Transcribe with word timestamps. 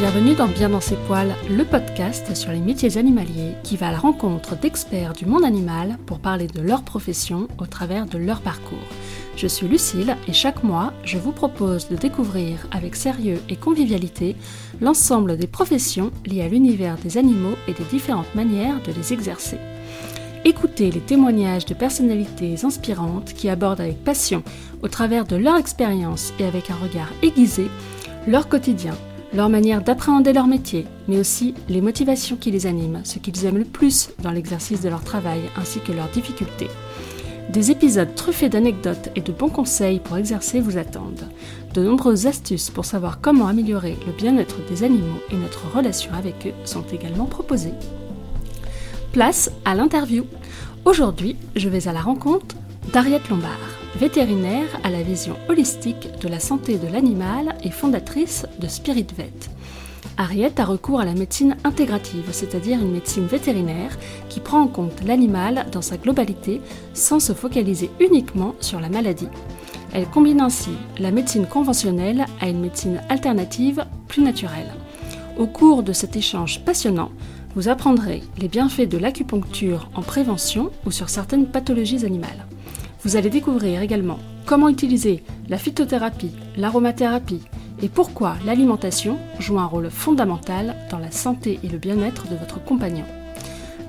Bienvenue 0.00 0.34
dans 0.34 0.48
Bien 0.48 0.70
dans 0.70 0.80
ses 0.80 0.96
poils, 0.96 1.34
le 1.50 1.62
podcast 1.62 2.34
sur 2.34 2.52
les 2.52 2.60
métiers 2.60 2.96
animaliers 2.96 3.52
qui 3.62 3.76
va 3.76 3.88
à 3.88 3.92
la 3.92 3.98
rencontre 3.98 4.56
d'experts 4.56 5.12
du 5.12 5.26
monde 5.26 5.44
animal 5.44 5.98
pour 6.06 6.20
parler 6.20 6.46
de 6.46 6.62
leur 6.62 6.84
profession 6.84 7.48
au 7.58 7.66
travers 7.66 8.06
de 8.06 8.16
leur 8.16 8.40
parcours. 8.40 8.78
Je 9.36 9.46
suis 9.46 9.68
Lucille 9.68 10.16
et 10.26 10.32
chaque 10.32 10.64
mois, 10.64 10.94
je 11.04 11.18
vous 11.18 11.32
propose 11.32 11.90
de 11.90 11.96
découvrir 11.96 12.66
avec 12.70 12.96
sérieux 12.96 13.42
et 13.50 13.56
convivialité 13.56 14.36
l'ensemble 14.80 15.36
des 15.36 15.46
professions 15.46 16.12
liées 16.24 16.40
à 16.40 16.48
l'univers 16.48 16.96
des 16.96 17.18
animaux 17.18 17.56
et 17.68 17.74
des 17.74 17.84
différentes 17.84 18.34
manières 18.34 18.80
de 18.80 18.92
les 18.92 19.12
exercer. 19.12 19.58
Écoutez 20.46 20.90
les 20.90 21.00
témoignages 21.00 21.66
de 21.66 21.74
personnalités 21.74 22.64
inspirantes 22.64 23.34
qui 23.34 23.50
abordent 23.50 23.82
avec 23.82 24.02
passion, 24.02 24.42
au 24.80 24.88
travers 24.88 25.26
de 25.26 25.36
leur 25.36 25.58
expérience 25.58 26.32
et 26.38 26.46
avec 26.46 26.70
un 26.70 26.76
regard 26.76 27.10
aiguisé, 27.22 27.68
leur 28.26 28.48
quotidien, 28.48 28.94
leur 29.32 29.48
manière 29.48 29.82
d'appréhender 29.82 30.32
leur 30.32 30.46
métier, 30.46 30.86
mais 31.08 31.18
aussi 31.18 31.54
les 31.68 31.80
motivations 31.80 32.36
qui 32.36 32.50
les 32.50 32.66
animent, 32.66 33.00
ce 33.04 33.18
qu'ils 33.18 33.44
aiment 33.44 33.58
le 33.58 33.64
plus 33.64 34.10
dans 34.22 34.32
l'exercice 34.32 34.80
de 34.80 34.88
leur 34.88 35.04
travail 35.04 35.40
ainsi 35.56 35.80
que 35.80 35.92
leurs 35.92 36.08
difficultés. 36.08 36.68
Des 37.50 37.70
épisodes 37.70 38.14
truffés 38.14 38.48
d'anecdotes 38.48 39.10
et 39.16 39.20
de 39.20 39.32
bons 39.32 39.48
conseils 39.48 39.98
pour 39.98 40.16
exercer 40.16 40.60
vous 40.60 40.78
attendent. 40.78 41.28
De 41.74 41.82
nombreuses 41.82 42.26
astuces 42.26 42.70
pour 42.70 42.84
savoir 42.84 43.20
comment 43.20 43.48
améliorer 43.48 43.96
le 44.06 44.12
bien-être 44.12 44.56
des 44.68 44.84
animaux 44.84 45.20
et 45.32 45.36
notre 45.36 45.68
relation 45.74 46.12
avec 46.12 46.46
eux 46.46 46.54
sont 46.64 46.84
également 46.92 47.26
proposées. 47.26 47.74
Place 49.12 49.50
à 49.64 49.74
l'interview. 49.74 50.24
Aujourd'hui, 50.84 51.36
je 51.56 51.68
vais 51.68 51.88
à 51.88 51.92
la 51.92 52.00
rencontre 52.00 52.54
d'Ariette 52.92 53.28
Lombard, 53.28 53.79
vétérinaire 53.96 54.68
à 54.84 54.90
la 54.90 55.02
vision 55.02 55.36
holistique 55.48 56.08
de 56.20 56.28
la 56.28 56.40
santé 56.40 56.78
de 56.78 56.86
l'animal 56.86 57.56
et 57.62 57.70
fondatrice 57.70 58.46
de 58.58 58.68
Spirit 58.68 59.06
Vet. 59.16 59.32
Ariette 60.16 60.60
a 60.60 60.64
recours 60.64 61.00
à 61.00 61.04
la 61.04 61.14
médecine 61.14 61.56
intégrative, 61.64 62.28
c'est-à-dire 62.30 62.80
une 62.80 62.92
médecine 62.92 63.26
vétérinaire 63.26 63.98
qui 64.28 64.40
prend 64.40 64.60
en 64.60 64.68
compte 64.68 65.02
l'animal 65.04 65.66
dans 65.72 65.82
sa 65.82 65.96
globalité 65.96 66.60
sans 66.94 67.20
se 67.20 67.32
focaliser 67.32 67.90
uniquement 68.00 68.54
sur 68.60 68.80
la 68.80 68.88
maladie. 68.88 69.28
Elle 69.92 70.06
combine 70.06 70.40
ainsi 70.40 70.70
la 70.98 71.10
médecine 71.10 71.46
conventionnelle 71.46 72.26
à 72.40 72.48
une 72.48 72.60
médecine 72.60 73.00
alternative 73.08 73.84
plus 74.08 74.22
naturelle. 74.22 74.72
Au 75.38 75.46
cours 75.46 75.82
de 75.82 75.92
cet 75.92 76.16
échange 76.16 76.64
passionnant, 76.64 77.10
vous 77.56 77.68
apprendrez 77.68 78.22
les 78.38 78.48
bienfaits 78.48 78.88
de 78.88 78.98
l'acupuncture 78.98 79.88
en 79.94 80.02
prévention 80.02 80.70
ou 80.86 80.90
sur 80.90 81.08
certaines 81.08 81.46
pathologies 81.46 82.04
animales. 82.04 82.46
Vous 83.02 83.16
allez 83.16 83.30
découvrir 83.30 83.80
également 83.80 84.18
comment 84.44 84.68
utiliser 84.68 85.22
la 85.48 85.56
phytothérapie, 85.56 86.32
l'aromathérapie 86.56 87.40
et 87.82 87.88
pourquoi 87.88 88.36
l'alimentation 88.44 89.16
joue 89.38 89.58
un 89.58 89.64
rôle 89.64 89.90
fondamental 89.90 90.76
dans 90.90 90.98
la 90.98 91.10
santé 91.10 91.58
et 91.64 91.68
le 91.68 91.78
bien-être 91.78 92.28
de 92.28 92.36
votre 92.36 92.62
compagnon. 92.62 93.04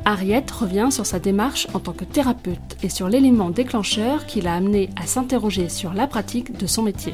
Ariette 0.06 0.50
revient 0.50 0.88
sur 0.92 1.06
sa 1.06 1.20
démarche 1.20 1.67
en 1.73 1.80
tant 1.80 1.92
que 1.92 2.06
thérapeute 2.06 2.78
et 2.84 2.89
sur 2.89 3.09
l'élément 3.09 3.50
déclencheur 3.50 4.26
qui 4.26 4.39
l'a 4.39 4.56
amené 4.56 4.89
à 4.95 5.06
s'interroger 5.06 5.67
sur 5.67 5.94
la 5.94 6.08
pratique 6.08 6.58
de 6.58 6.66
son 6.66 6.82
métier. 6.82 7.14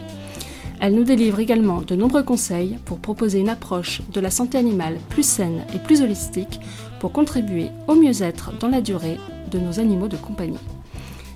Elle 0.80 0.94
nous 0.94 1.04
délivre 1.04 1.40
également 1.40 1.82
de 1.82 1.96
nombreux 1.96 2.24
conseils 2.24 2.78
pour 2.86 3.00
proposer 3.00 3.40
une 3.40 3.50
approche 3.50 4.04
de 4.14 4.22
la 4.22 4.30
santé 4.30 4.60
animale 4.60 5.00
plus 5.10 5.28
saine 5.28 5.66
et 5.74 5.80
plus 5.80 6.02
holistique 6.02 6.60
pour 7.00 7.12
contribuer 7.12 7.70
au 7.88 7.96
mieux-être 7.96 8.52
dans 8.60 8.70
la 8.70 8.82
durée 8.82 9.18
de 9.52 9.58
nos 9.58 9.80
animaux 9.80 10.08
de 10.08 10.18
compagnie. 10.18 10.60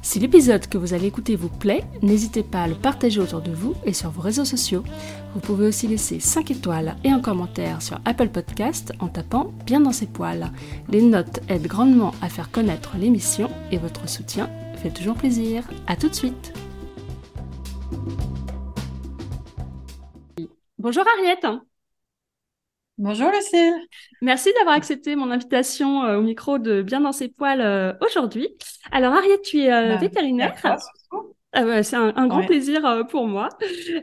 Si 0.01 0.19
l'épisode 0.19 0.67
que 0.67 0.77
vous 0.77 0.93
allez 0.93 1.07
écouter 1.07 1.35
vous 1.35 1.49
plaît, 1.49 1.83
n'hésitez 2.01 2.43
pas 2.43 2.63
à 2.63 2.67
le 2.67 2.75
partager 2.75 3.19
autour 3.19 3.41
de 3.41 3.51
vous 3.51 3.75
et 3.85 3.93
sur 3.93 4.09
vos 4.09 4.21
réseaux 4.21 4.45
sociaux. 4.45 4.83
Vous 5.33 5.39
pouvez 5.39 5.67
aussi 5.67 5.87
laisser 5.87 6.19
5 6.19 6.51
étoiles 6.51 6.95
et 7.03 7.09
un 7.09 7.19
commentaire 7.19 7.81
sur 7.81 7.99
Apple 8.03 8.29
Podcast 8.29 8.93
en 8.99 9.07
tapant 9.07 9.53
bien 9.65 9.79
dans 9.79 9.91
ses 9.91 10.07
poils. 10.07 10.51
Les 10.89 11.01
notes 11.01 11.39
aident 11.47 11.67
grandement 11.67 12.13
à 12.21 12.29
faire 12.29 12.51
connaître 12.51 12.97
l'émission 12.97 13.49
et 13.71 13.77
votre 13.77 14.09
soutien 14.09 14.49
fait 14.77 14.91
toujours 14.91 15.15
plaisir. 15.15 15.63
A 15.87 15.95
tout 15.95 16.09
de 16.09 16.15
suite 16.15 16.53
Bonjour 20.79 21.03
Ariette 21.15 21.45
Bonjour 23.01 23.31
Lucille. 23.31 23.73
Merci 24.21 24.53
d'avoir 24.59 24.75
accepté 24.75 25.15
mon 25.15 25.31
invitation 25.31 26.03
euh, 26.03 26.19
au 26.19 26.21
micro 26.21 26.59
de 26.59 26.83
Bien 26.83 27.01
dans 27.01 27.11
ses 27.11 27.29
poils 27.29 27.59
euh, 27.59 27.93
aujourd'hui. 27.99 28.47
Alors 28.91 29.15
Ariette, 29.15 29.41
tu 29.41 29.61
es 29.61 29.73
euh, 29.73 29.95
bah, 29.95 29.97
vétérinaire. 29.97 30.53
Ah 31.53 31.83
c'est 31.83 31.97
un, 31.97 32.27
grand 32.27 32.45
plaisir 32.45 33.05
pour 33.09 33.27
moi. 33.27 33.49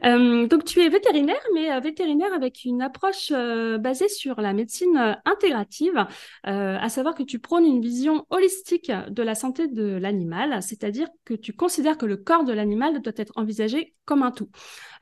donc 0.03 0.65
tu 0.65 0.81
es 0.81 0.89
vétérinaire, 0.89 1.41
mais 1.55 1.81
vétérinaire 1.81 2.33
avec 2.35 2.65
une 2.65 2.83
approche 2.83 3.33
basée 3.33 4.09
sur 4.09 4.41
la 4.41 4.53
médecine 4.53 5.17
intégrative, 5.25 6.07
à 6.45 6.89
savoir 6.91 7.15
que 7.15 7.23
tu 7.23 7.39
prônes 7.39 7.65
une 7.65 7.81
vision 7.81 8.27
holistique 8.31 8.93
de 9.09 9.23
la 9.23 9.35
santé 9.35 9.67
de 9.67 9.97
l'animal, 9.97 10.63
c'est-à-dire 10.63 11.09
que 11.25 11.35
tu 11.35 11.55
considères 11.55 11.97
que 11.97 12.07
le 12.07 12.19
corps 12.19 12.45
de 12.45 12.53
l'animal 12.53 13.01
doit 13.01 13.13
être 13.17 13.33
envisagé 13.37 13.95
comme 14.09 14.23
un 14.23 14.31
tout. 14.31 14.49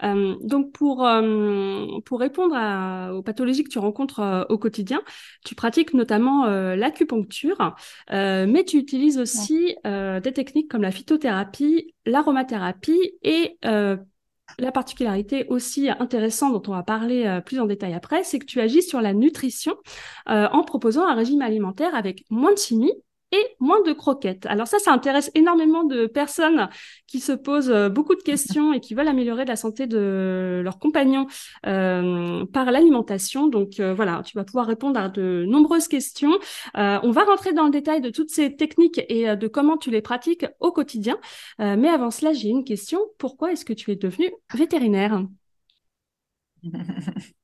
Euh, 0.03 0.35
donc 0.43 0.73
pour, 0.73 1.07
euh, 1.07 1.87
pour 2.05 2.21
répondre 2.21 2.55
aux 3.15 3.23
pathologies 3.23 3.65
que 3.65 3.71
tu 3.71 3.79
rencontres 3.79 4.21
euh, 4.21 4.45
au 4.49 4.59
quotidien, 4.59 5.01
tu 5.45 5.55
pratiques 5.55 5.95
notamment 5.95 6.47
l'acupuncture, 6.47 7.77
mais 8.11 8.65
tu 8.65 8.79
utilises 8.79 9.19
aussi 9.19 9.77
des 9.85 10.33
techniques 10.33 10.71
comme 10.71 10.83
la 10.83 10.91
phytothérapie, 10.91 11.95
et 13.23 13.59
la 14.59 14.73
particularité 14.73 15.47
aussi 15.49 15.91
intéressante 15.91 16.53
dont 16.53 16.73
on 16.73 16.77
va 16.77 16.83
parler 16.83 17.41
plus 17.45 17.59
en 17.59 17.67
détail 17.67 17.95
après, 17.95 18.23
c'est 18.23 18.39
que 18.39 18.45
tu 18.45 18.61
agis 18.61 18.83
sur 18.83 19.01
la 19.01 19.13
nutrition 19.13 19.77
en 20.27 20.63
proposant 20.63 21.07
un 21.07 21.15
régime 21.15 21.43
alimentaire 21.43 21.95
avec 21.95 22.25
moins 22.31 22.53
de 22.53 22.59
chimie 22.59 22.93
et 23.33 23.57
moins 23.61 23.83
de 23.83 23.93
croquettes. 23.93 24.47
Alors 24.47 24.67
ça, 24.67 24.79
ça 24.79 24.93
intéresse 24.93 25.31
énormément 25.35 25.85
de 25.85 26.07
personnes 26.07 26.69
qui 27.07 27.21
se 27.21 27.33
posent 27.33 27.71
euh, 27.71 27.89
beaucoup 27.89 28.15
de 28.15 28.23
questions 28.23 28.73
et 28.73 28.81
qui 28.81 28.95
veulent 28.95 29.09
améliorer 29.09 29.45
la 29.45 29.57
santé 29.57 29.87
de 29.87 30.61
leurs 30.63 30.79
compagnons 30.79 31.27
euh, 31.67 32.45
par 32.47 32.71
l'alimentation. 32.71 33.49
Donc 33.49 33.81
euh, 33.81 33.95
voilà, 33.95 34.23
tu 34.25 34.37
vas 34.37 34.45
pouvoir 34.45 34.67
répondre 34.67 34.99
à 35.01 35.09
de 35.09 35.45
nombreuses 35.49 35.89
questions. 35.89 36.39
on 36.75 37.11
va 37.11 37.25
rentrer 37.25 37.53
dans 37.53 37.65
le 37.65 37.71
détail 37.71 38.01
de 38.01 38.11
toutes 38.11 38.31
ces 38.31 38.55
techniques 38.57 39.01
et 39.09 39.37
de 39.37 39.49
comment 39.49 39.77
tu 39.77 39.91
les 39.91 40.03
pratiques 40.03 40.47
au 40.61 40.73
quotidien. 40.73 41.19
mais 41.59 41.89
avant 41.89 42.11
cela, 42.11 42.33
j'ai 42.33 42.49
une 42.49 42.65
question. 42.65 43.01
Pourquoi 43.19 43.53
est-ce 43.53 43.65
que 43.65 43.73
tu 43.73 43.91
es 43.91 43.97
devenue 43.97 44.31
vétérinaire? 44.55 45.23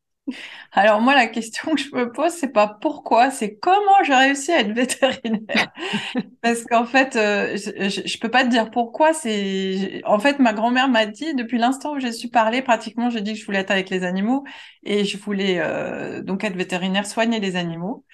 Alors 0.72 1.00
moi, 1.00 1.14
la 1.14 1.26
question 1.26 1.74
que 1.74 1.80
je 1.80 1.94
me 1.94 2.10
pose, 2.10 2.32
c'est 2.32 2.52
pas 2.52 2.66
pourquoi, 2.80 3.30
c'est 3.30 3.56
comment 3.56 4.02
j'ai 4.04 4.14
réussi 4.14 4.52
à 4.52 4.60
être 4.60 4.72
vétérinaire. 4.72 5.72
Parce 6.42 6.64
qu'en 6.64 6.86
fait, 6.86 7.16
euh, 7.16 7.56
je, 7.56 8.02
je, 8.06 8.18
peux 8.18 8.30
pas 8.30 8.44
te 8.44 8.48
dire 8.48 8.70
pourquoi. 8.70 9.12
C'est 9.12 10.00
en 10.04 10.18
fait 10.18 10.38
ma 10.38 10.52
grand-mère 10.52 10.88
m'a 10.88 11.06
dit 11.06 11.34
depuis 11.34 11.58
l'instant 11.58 11.94
où 11.94 12.00
j'ai 12.00 12.12
su 12.12 12.28
parler, 12.28 12.62
pratiquement, 12.62 13.10
j'ai 13.10 13.20
dit 13.20 13.34
que 13.34 13.38
je 13.38 13.44
voulais 13.44 13.58
être 13.60 13.70
avec 13.70 13.90
les 13.90 14.04
animaux 14.04 14.44
et 14.82 15.04
je 15.04 15.18
voulais 15.18 15.58
euh, 15.60 16.22
donc 16.22 16.44
être 16.44 16.56
vétérinaire, 16.56 17.06
soigner 17.06 17.40
les 17.40 17.56
animaux. 17.56 18.04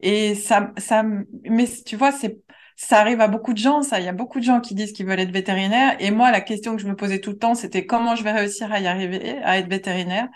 Et 0.00 0.34
ça, 0.34 0.72
ça, 0.78 1.04
mais 1.44 1.66
tu 1.84 1.96
vois, 1.96 2.12
c'est 2.12 2.38
ça 2.76 3.00
arrive 3.00 3.20
à 3.22 3.28
beaucoup 3.28 3.52
de 3.54 3.58
gens, 3.58 3.82
ça. 3.82 4.00
Il 4.00 4.04
y 4.04 4.08
a 4.08 4.12
beaucoup 4.12 4.38
de 4.38 4.44
gens 4.44 4.60
qui 4.60 4.74
disent 4.74 4.92
qu'ils 4.92 5.06
veulent 5.06 5.20
être 5.20 5.32
vétérinaires. 5.32 5.96
Et 5.98 6.10
moi, 6.10 6.30
la 6.30 6.42
question 6.42 6.76
que 6.76 6.82
je 6.82 6.86
me 6.86 6.94
posais 6.94 7.20
tout 7.20 7.30
le 7.30 7.38
temps, 7.38 7.54
c'était 7.54 7.86
comment 7.86 8.14
je 8.16 8.22
vais 8.22 8.32
réussir 8.32 8.70
à 8.70 8.80
y 8.80 8.86
arriver, 8.86 9.38
à 9.42 9.58
être 9.58 9.68
vétérinaire? 9.68 10.28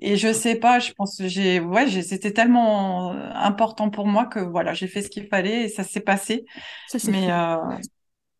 Et 0.00 0.16
je 0.16 0.32
sais 0.32 0.56
pas, 0.56 0.78
je 0.78 0.92
pense 0.92 1.18
que 1.18 1.28
j'ai, 1.28 1.60
ouais, 1.60 1.88
c'était 2.02 2.32
tellement 2.32 3.10
important 3.34 3.90
pour 3.90 4.06
moi 4.06 4.24
que 4.26 4.40
voilà, 4.40 4.72
j'ai 4.72 4.86
fait 4.86 5.02
ce 5.02 5.10
qu'il 5.10 5.26
fallait 5.26 5.64
et 5.64 5.68
ça 5.68 5.84
s'est 5.84 6.00
passé. 6.00 6.46
Ça 6.88 6.98
Mais 7.10 7.30
euh, 7.30 7.56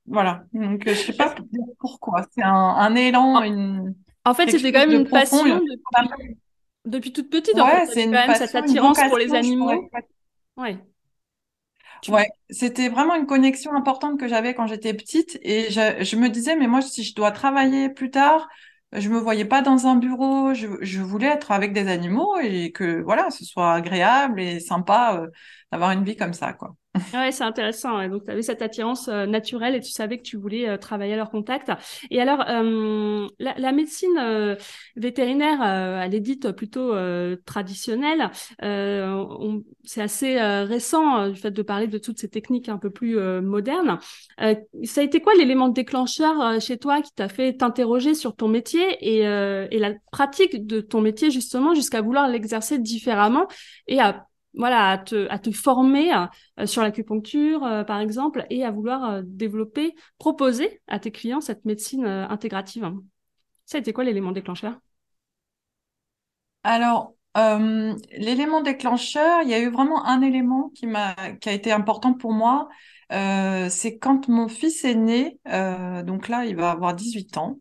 voilà, 0.07 0.45
donc 0.55 0.83
je 0.87 0.95
sais 0.95 1.13
pas 1.13 1.35
pourquoi. 1.79 2.27
C'est 2.35 2.43
un, 2.43 2.51
un, 2.51 2.95
élan, 2.95 3.43
une. 3.43 3.95
En 4.25 4.33
fait, 4.33 4.51
c'était 4.51 4.73
quand 4.73 4.87
même 4.87 5.03
une 5.03 5.09
passion 5.09 5.45
depuis, 5.45 6.37
depuis, 6.87 7.13
toute 7.13 7.29
petite. 7.29 7.55
Ouais, 7.57 7.85
c'est 7.93 8.05
quand 8.05 8.11
même 8.11 8.35
cette 8.35 8.55
attirance 8.55 8.99
pour 9.09 9.19
les 9.19 9.35
animaux. 9.35 9.89
Ouais. 10.57 10.79
Ouais, 12.09 12.29
c'était 12.49 12.89
vraiment 12.89 13.15
une 13.15 13.27
connexion 13.27 13.75
importante 13.75 14.19
que 14.19 14.27
j'avais 14.27 14.55
quand 14.55 14.67
j'étais 14.67 14.95
petite 14.95 15.39
et 15.43 15.71
je, 15.71 16.03
je, 16.03 16.17
me 16.17 16.31
disais 16.31 16.57
mais 16.57 16.67
moi 16.67 16.81
si 16.81 17.05
je 17.05 17.15
dois 17.15 17.31
travailler 17.31 17.91
plus 17.91 18.11
tard, 18.11 18.49
je 18.93 19.09
me 19.09 19.19
voyais 19.19 19.45
pas 19.45 19.63
dans 19.63 19.87
un 19.87 19.97
bureau, 19.97 20.55
je, 20.55 21.01
voulais 21.01 21.29
être 21.29 21.53
avec 21.53 21.73
des 21.73 21.89
animaux 21.89 22.39
et 22.39 22.73
que 22.73 23.03
voilà, 23.03 23.31
ce 23.31 23.45
soit 23.45 23.75
agréable 23.75 24.41
et 24.41 24.61
sympa 24.61 25.21
euh, 25.23 25.29
d'avoir 25.73 25.93
une 25.93 26.05
vie 26.05 26.17
comme 26.17 26.35
ça, 26.35 26.53
quoi. 26.53 26.77
Ouais, 27.15 27.31
c'est 27.31 27.45
intéressant. 27.45 28.09
Donc, 28.09 28.25
tu 28.25 28.31
avais 28.33 28.43
cette 28.43 28.63
attirance 28.63 29.07
euh, 29.07 29.25
naturelle 29.25 29.77
et 29.77 29.81
tu 29.81 29.93
savais 29.93 30.19
que 30.19 30.23
tu 30.23 30.37
voulais 30.37 30.69
euh, 30.69 30.77
travailler 30.77 31.13
à 31.13 31.17
leur 31.17 31.31
contact. 31.31 31.71
Et 32.11 32.21
alors, 32.21 32.45
euh, 32.49 33.29
la, 33.39 33.73
médecine 33.73 34.57
vétérinaire, 34.97 35.63
elle 35.63 36.15
est 36.15 36.21
dite 36.21 36.51
plutôt 36.51 36.93
traditionnelle. 37.47 38.31
c'est 38.61 40.03
assez 40.03 40.41
récent 40.41 41.29
du 41.29 41.37
fait 41.37 41.53
de 41.53 41.63
parler 41.63 41.87
de 41.87 41.99
toutes 41.99 42.19
ces 42.19 42.29
techniques 42.29 42.69
un 42.69 42.79
peu 42.79 42.91
plus 42.91 43.17
modernes. 43.41 43.99
ça 44.39 45.01
a 45.01 45.05
été 45.05 45.21
quoi 45.21 45.35
l'élément 45.35 45.69
déclencheur 45.69 46.61
chez 46.61 46.79
toi 46.79 47.01
qui 47.01 47.13
t'a 47.13 47.29
fait 47.29 47.57
t'interroger 47.57 48.15
sur 48.15 48.35
ton 48.35 48.49
métier 48.49 48.83
et, 49.01 49.21
et 49.21 49.79
la 49.79 49.93
pratique 50.11 50.67
de 50.67 50.81
ton 50.81 51.01
métier 51.01 51.31
justement 51.31 51.75
jusqu'à 51.75 52.03
vouloir 52.03 52.29
l'exercer 52.29 52.79
différemment 52.79 53.47
et 53.87 54.01
à 54.01 54.27
voilà, 54.55 54.91
à 54.91 54.99
te, 54.99 55.29
à 55.29 55.39
te 55.39 55.51
former 55.51 56.13
euh, 56.13 56.67
sur 56.67 56.83
l'acupuncture, 56.83 57.65
euh, 57.65 57.85
par 57.85 58.01
exemple, 58.01 58.47
et 58.51 58.65
à 58.65 58.71
vouloir 58.71 59.11
euh, 59.11 59.23
développer, 59.25 59.95
proposer 60.19 60.81
à 60.87 60.99
tes 60.99 61.11
clients 61.11 61.41
cette 61.41 61.65
médecine 61.65 62.05
intégrative. 62.07 62.91
Ça 63.67 63.79
a 63.79 63.81
été 63.81 63.93
quoi 63.93 64.05
l'élément 64.05 64.33
déclencheur? 64.33 64.79
Alors, 66.65 67.15
l'élément 67.37 68.61
déclencheur, 68.61 69.43
il 69.43 69.49
y 69.49 69.55
a 69.55 69.61
eu 69.61 69.71
vraiment 69.71 70.05
un 70.05 70.21
élément 70.21 70.71
qui 70.75 70.87
m'a, 70.87 71.15
qui 71.41 71.49
a 71.49 71.53
été 71.53 71.73
important 71.73 72.13
pour 72.13 72.33
moi. 72.33 72.69
C'est 73.11 73.99
quand 73.99 74.29
mon 74.29 74.49
fils 74.49 74.85
est 74.85 74.95
né, 74.95 75.39
donc 76.05 76.29
là, 76.29 76.45
il 76.45 76.57
va 76.57 76.71
avoir 76.71 76.95
18 76.95 77.37
ans. 77.37 77.59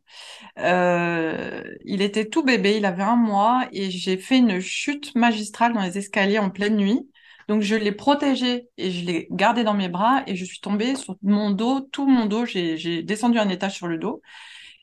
Euh, 0.60 1.63
il 1.86 2.01
était 2.01 2.25
tout 2.30 2.44
bébé, 2.44 2.78
il 2.78 2.86
avait 2.86 3.04
un 3.04 3.16
mois 3.16 3.68
et 3.72 3.92
j'ai 3.92 4.18
fait 4.18 4.38
une 4.38 4.60
chute 4.60 5.16
magistrale 5.16 5.74
dans 5.74 5.81
les 5.81 5.98
escaliers 5.98 6.40
en 6.40 6.50
pleine 6.50 6.75
nuit. 6.78 7.10
Donc 7.48 7.62
je 7.63 7.75
l'ai 7.75 7.92
protégé 7.92 8.69
et 8.78 8.92
je 8.92 9.06
l'ai 9.06 9.28
gardé 9.31 9.63
dans 9.63 9.74
mes 9.74 9.90
bras 9.90 10.24
et 10.28 10.36
je 10.36 10.46
suis 10.46 10.60
tombée 10.60 10.96
sur 10.96 11.18
mon 11.24 11.50
dos, 11.52 11.81
tout 11.81 12.06
mon 12.07 12.25
dos, 12.25 12.45
j'ai 12.45 13.04
descendu 13.04 13.40
un 13.40 13.50
étage 13.50 13.75
sur 13.75 13.88
le 13.88 13.98
dos 13.98 14.22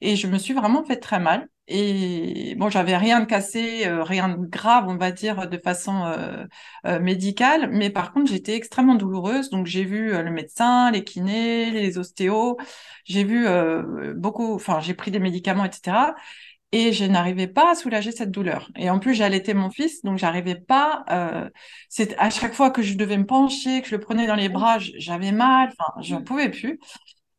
et 0.00 0.16
je 0.16 0.26
me 0.26 0.38
suis 0.38 0.54
vraiment 0.54 0.84
fait 0.84 0.96
très 0.96 1.20
mal. 1.20 1.48
Et 1.68 2.54
bon, 2.56 2.70
j'avais 2.70 2.96
rien 2.96 3.20
de 3.20 3.24
cassé, 3.24 3.86
euh, 3.86 4.04
rien 4.04 4.28
de 4.28 4.46
grave, 4.46 4.84
on 4.88 4.96
va 4.96 5.10
dire, 5.10 5.48
de 5.48 5.58
façon 5.58 6.04
euh, 6.06 6.44
euh, 6.86 7.00
médicale, 7.00 7.70
mais 7.72 7.90
par 7.90 8.12
contre, 8.12 8.30
j'étais 8.30 8.54
extrêmement 8.54 8.94
douloureuse. 8.94 9.50
Donc, 9.50 9.66
j'ai 9.66 9.84
vu 9.84 10.12
le 10.12 10.30
médecin, 10.30 10.90
les 10.92 11.02
kinés, 11.02 11.70
les 11.72 11.98
ostéos, 11.98 12.56
j'ai 13.04 13.24
vu 13.24 13.46
beaucoup, 14.14 14.54
enfin, 14.54 14.80
j'ai 14.80 14.94
pris 14.94 15.10
des 15.10 15.18
médicaments, 15.18 15.64
etc. 15.64 16.14
Et 16.72 16.92
je 16.92 17.04
n'arrivais 17.04 17.46
pas 17.46 17.72
à 17.72 17.74
soulager 17.74 18.12
cette 18.12 18.30
douleur. 18.30 18.70
Et 18.76 18.90
en 18.90 18.98
plus, 18.98 19.14
j'allaitais 19.14 19.54
mon 19.54 19.70
fils, 19.70 20.02
donc 20.02 20.18
j'arrivais 20.18 20.56
pas. 20.56 21.04
c'est 21.88 22.16
à 22.18 22.30
chaque 22.30 22.54
fois 22.54 22.70
que 22.70 22.82
je 22.82 22.94
devais 22.96 23.16
me 23.18 23.26
pencher, 23.26 23.82
que 23.82 23.88
je 23.88 23.94
le 23.96 24.00
prenais 24.00 24.26
dans 24.26 24.34
les 24.34 24.48
bras, 24.48 24.78
j'avais 24.78 25.32
mal. 25.32 25.70
Enfin, 25.78 25.92
j'en 26.02 26.22
pouvais 26.22 26.50
plus. 26.50 26.78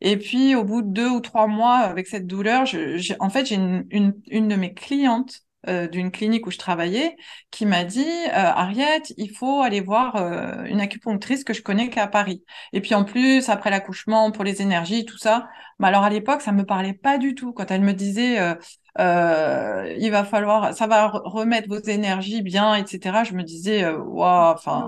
Et 0.02 0.18
puis, 0.18 0.56
au 0.56 0.64
bout 0.64 0.82
de 0.82 0.90
deux 0.90 1.10
ou 1.10 1.20
trois 1.22 1.48
mois 1.48 1.78
avec 1.78 2.08
cette 2.08 2.28
douleur, 2.28 2.66
je, 2.66 3.14
en 3.20 3.30
fait, 3.30 3.46
j'ai 3.48 3.56
une, 3.56 3.86
une, 3.92 4.14
une, 4.30 4.48
de 4.48 4.56
mes 4.56 4.74
clientes 4.74 5.42
euh, 5.68 5.88
d'une 5.88 6.12
clinique 6.12 6.46
où 6.48 6.52
je 6.52 6.58
travaillais 6.60 7.16
qui 7.52 7.66
m'a 7.66 7.84
dit 7.84 8.06
euh, 8.06 8.32
Ariette, 8.32 9.12
il 9.18 9.32
faut 9.36 9.62
aller 9.62 9.82
voir 9.82 10.16
euh, 10.16 10.64
une 10.66 10.80
acupunctrice 10.82 11.44
que 11.44 11.54
je 11.54 11.62
connais 11.64 11.90
qu'à 11.90 12.08
Paris. 12.08 12.44
Et 12.74 12.82
puis 12.82 12.94
en 12.96 13.04
plus, 13.06 13.50
après 13.50 13.70
l'accouchement, 13.72 14.32
pour 14.32 14.44
les 14.44 14.62
énergies, 14.62 15.04
tout 15.06 15.18
ça. 15.18 15.48
Mais 15.80 15.88
alors 15.88 16.04
à 16.04 16.10
l'époque, 16.12 16.42
ça 16.42 16.52
me 16.52 16.64
parlait 16.64 16.94
pas 16.94 17.18
du 17.18 17.34
tout. 17.36 17.52
Quand 17.54 17.72
elle 17.72 17.82
me 17.82 17.94
disait 17.94 18.40
euh, 18.40 18.56
euh, 19.00 19.94
il 20.00 20.10
va 20.12 20.24
falloir, 20.24 20.74
ça 20.74 20.88
va 20.88 21.08
remettre 21.08 21.68
vos 21.70 21.80
énergies 21.80 22.42
bien, 22.42 22.76
etc. 22.76 23.24
Je 23.24 23.34
me 23.34 23.44
disais 23.44 23.88
waouh, 23.90 24.54
enfin, 24.54 24.88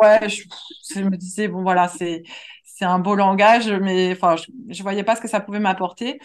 ouais, 0.00 0.28
je, 0.28 0.42
je 0.94 1.00
me 1.00 1.16
disais 1.16 1.48
bon 1.48 1.62
voilà, 1.62 1.88
c'est 1.88 2.22
c'est 2.80 2.86
un 2.86 2.98
beau 2.98 3.14
langage, 3.14 3.70
mais 3.70 4.12
enfin, 4.12 4.36
je, 4.36 4.44
je 4.70 4.82
voyais 4.82 5.04
pas 5.04 5.14
ce 5.14 5.20
que 5.20 5.28
ça 5.28 5.38
pouvait 5.40 5.60
m'apporter. 5.60 6.18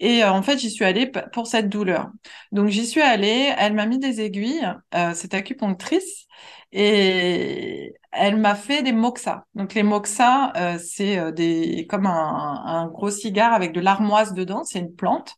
Et 0.00 0.24
euh, 0.24 0.32
en 0.32 0.42
fait, 0.42 0.58
j'y 0.58 0.68
suis 0.68 0.84
allée 0.84 1.08
pour 1.32 1.46
cette 1.46 1.68
douleur. 1.68 2.10
Donc, 2.50 2.66
j'y 2.66 2.84
suis 2.84 3.00
allée, 3.00 3.54
elle 3.56 3.74
m'a 3.74 3.86
mis 3.86 4.00
des 4.00 4.20
aiguilles, 4.20 4.68
euh, 4.92 5.14
cette 5.14 5.34
acupunctrice, 5.34 6.26
et 6.72 7.94
elle 8.10 8.38
m'a 8.38 8.56
fait 8.56 8.82
des 8.82 8.90
moxa. 8.90 9.46
Donc, 9.54 9.74
les 9.74 9.84
moxa, 9.84 10.52
euh, 10.56 10.78
c'est 10.84 11.16
euh, 11.16 11.30
des 11.30 11.86
comme 11.88 12.06
un, 12.06 12.62
un, 12.66 12.86
gros 12.88 13.12
cigare 13.12 13.52
avec 13.52 13.70
de 13.70 13.80
l'armoise 13.80 14.34
dedans, 14.34 14.64
c'est 14.64 14.80
une 14.80 14.92
plante. 14.92 15.36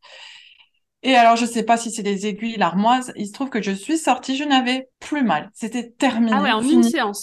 Et 1.02 1.16
alors, 1.16 1.36
je 1.36 1.44
sais 1.44 1.64
pas 1.64 1.76
si 1.76 1.90
c'est 1.90 2.02
des 2.02 2.26
aiguilles, 2.26 2.56
l'armoise, 2.56 3.12
il 3.16 3.26
se 3.26 3.32
trouve 3.32 3.50
que 3.50 3.60
je 3.60 3.72
suis 3.72 3.98
sortie, 3.98 4.38
je 4.38 4.44
n'avais 4.44 4.88
plus 5.00 5.22
mal. 5.22 5.50
C'était 5.52 5.90
terminé. 5.90 6.32
Ah 6.34 6.42
ouais, 6.42 6.52
en 6.52 6.62
une 6.62 6.82
séance. 6.82 7.22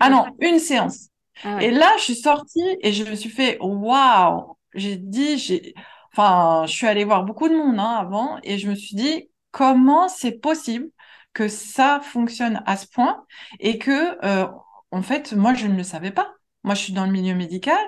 Ah 0.00 0.10
non, 0.10 0.26
une 0.40 0.58
séance. 0.58 1.10
Ah 1.44 1.62
et 1.62 1.70
là, 1.70 1.90
je 1.98 2.04
suis 2.04 2.16
sortie 2.16 2.76
et 2.82 2.92
je 2.92 3.04
me 3.04 3.14
suis 3.14 3.30
fait 3.30 3.58
waouh. 3.60 4.56
J'ai 4.74 4.96
dit, 4.96 5.38
j'ai, 5.38 5.74
enfin, 6.12 6.64
je 6.66 6.72
suis 6.72 6.86
allée 6.86 7.04
voir 7.04 7.24
beaucoup 7.24 7.48
de 7.48 7.56
monde 7.56 7.78
hein, 7.78 7.96
avant 8.00 8.38
et 8.42 8.58
je 8.58 8.68
me 8.68 8.74
suis 8.74 8.96
dit 8.96 9.30
comment 9.50 10.08
c'est 10.08 10.40
possible 10.40 10.88
que 11.32 11.48
ça 11.48 12.00
fonctionne 12.02 12.62
à 12.66 12.76
ce 12.76 12.86
point 12.86 13.24
et 13.60 13.78
que, 13.78 14.24
euh, 14.24 14.48
en 14.90 15.02
fait, 15.02 15.32
moi, 15.32 15.54
je 15.54 15.66
ne 15.66 15.76
le 15.76 15.82
savais 15.82 16.10
pas. 16.10 16.32
Moi, 16.64 16.74
je 16.74 16.82
suis 16.82 16.92
dans 16.92 17.06
le 17.06 17.12
milieu 17.12 17.34
médical 17.34 17.78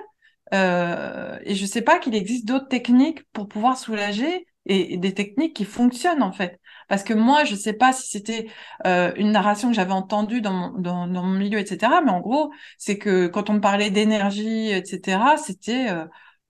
euh, 0.53 1.37
et 1.43 1.55
je 1.55 1.65
sais 1.65 1.81
pas 1.81 1.99
qu'il 1.99 2.15
existe 2.15 2.45
d'autres 2.45 2.67
techniques 2.67 3.23
pour 3.33 3.47
pouvoir 3.47 3.77
soulager 3.77 4.47
et, 4.65 4.97
des 4.97 5.13
techniques 5.13 5.55
qui 5.55 5.65
fonctionnent 5.65 6.23
en 6.23 6.31
fait. 6.31 6.59
Parce 6.91 7.03
que 7.03 7.13
moi, 7.13 7.45
je 7.45 7.55
sais 7.55 7.71
pas 7.71 7.93
si 7.93 8.09
c'était 8.09 8.47
euh, 8.85 9.13
une 9.15 9.31
narration 9.31 9.69
que 9.69 9.73
j'avais 9.73 9.93
entendue 9.93 10.41
dans 10.41 10.51
mon, 10.51 10.69
dans, 10.77 11.07
dans, 11.07 11.23
mon 11.23 11.37
milieu, 11.39 11.57
etc. 11.57 11.89
Mais 12.03 12.11
en 12.11 12.19
gros, 12.19 12.51
c'est 12.77 12.97
que 12.97 13.27
quand 13.27 13.49
on 13.49 13.53
me 13.53 13.61
parlait 13.61 13.91
d'énergie, 13.91 14.73
etc., 14.73 15.37
c'était, 15.37 15.89
euh, 15.89 16.03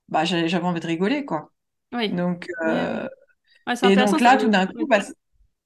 bah, 0.09 0.25
j'avais 0.25 0.65
envie 0.65 0.79
de 0.79 0.88
rigoler, 0.88 1.25
quoi. 1.25 1.51
Oui. 1.93 2.09
Donc, 2.09 2.47
euh, 2.65 3.07
et 3.83 3.95
donc 3.95 4.19
là, 4.19 4.35
tout 4.35 4.47
d'un 4.47 4.65
coup, 4.65 4.88
bah, 4.88 5.01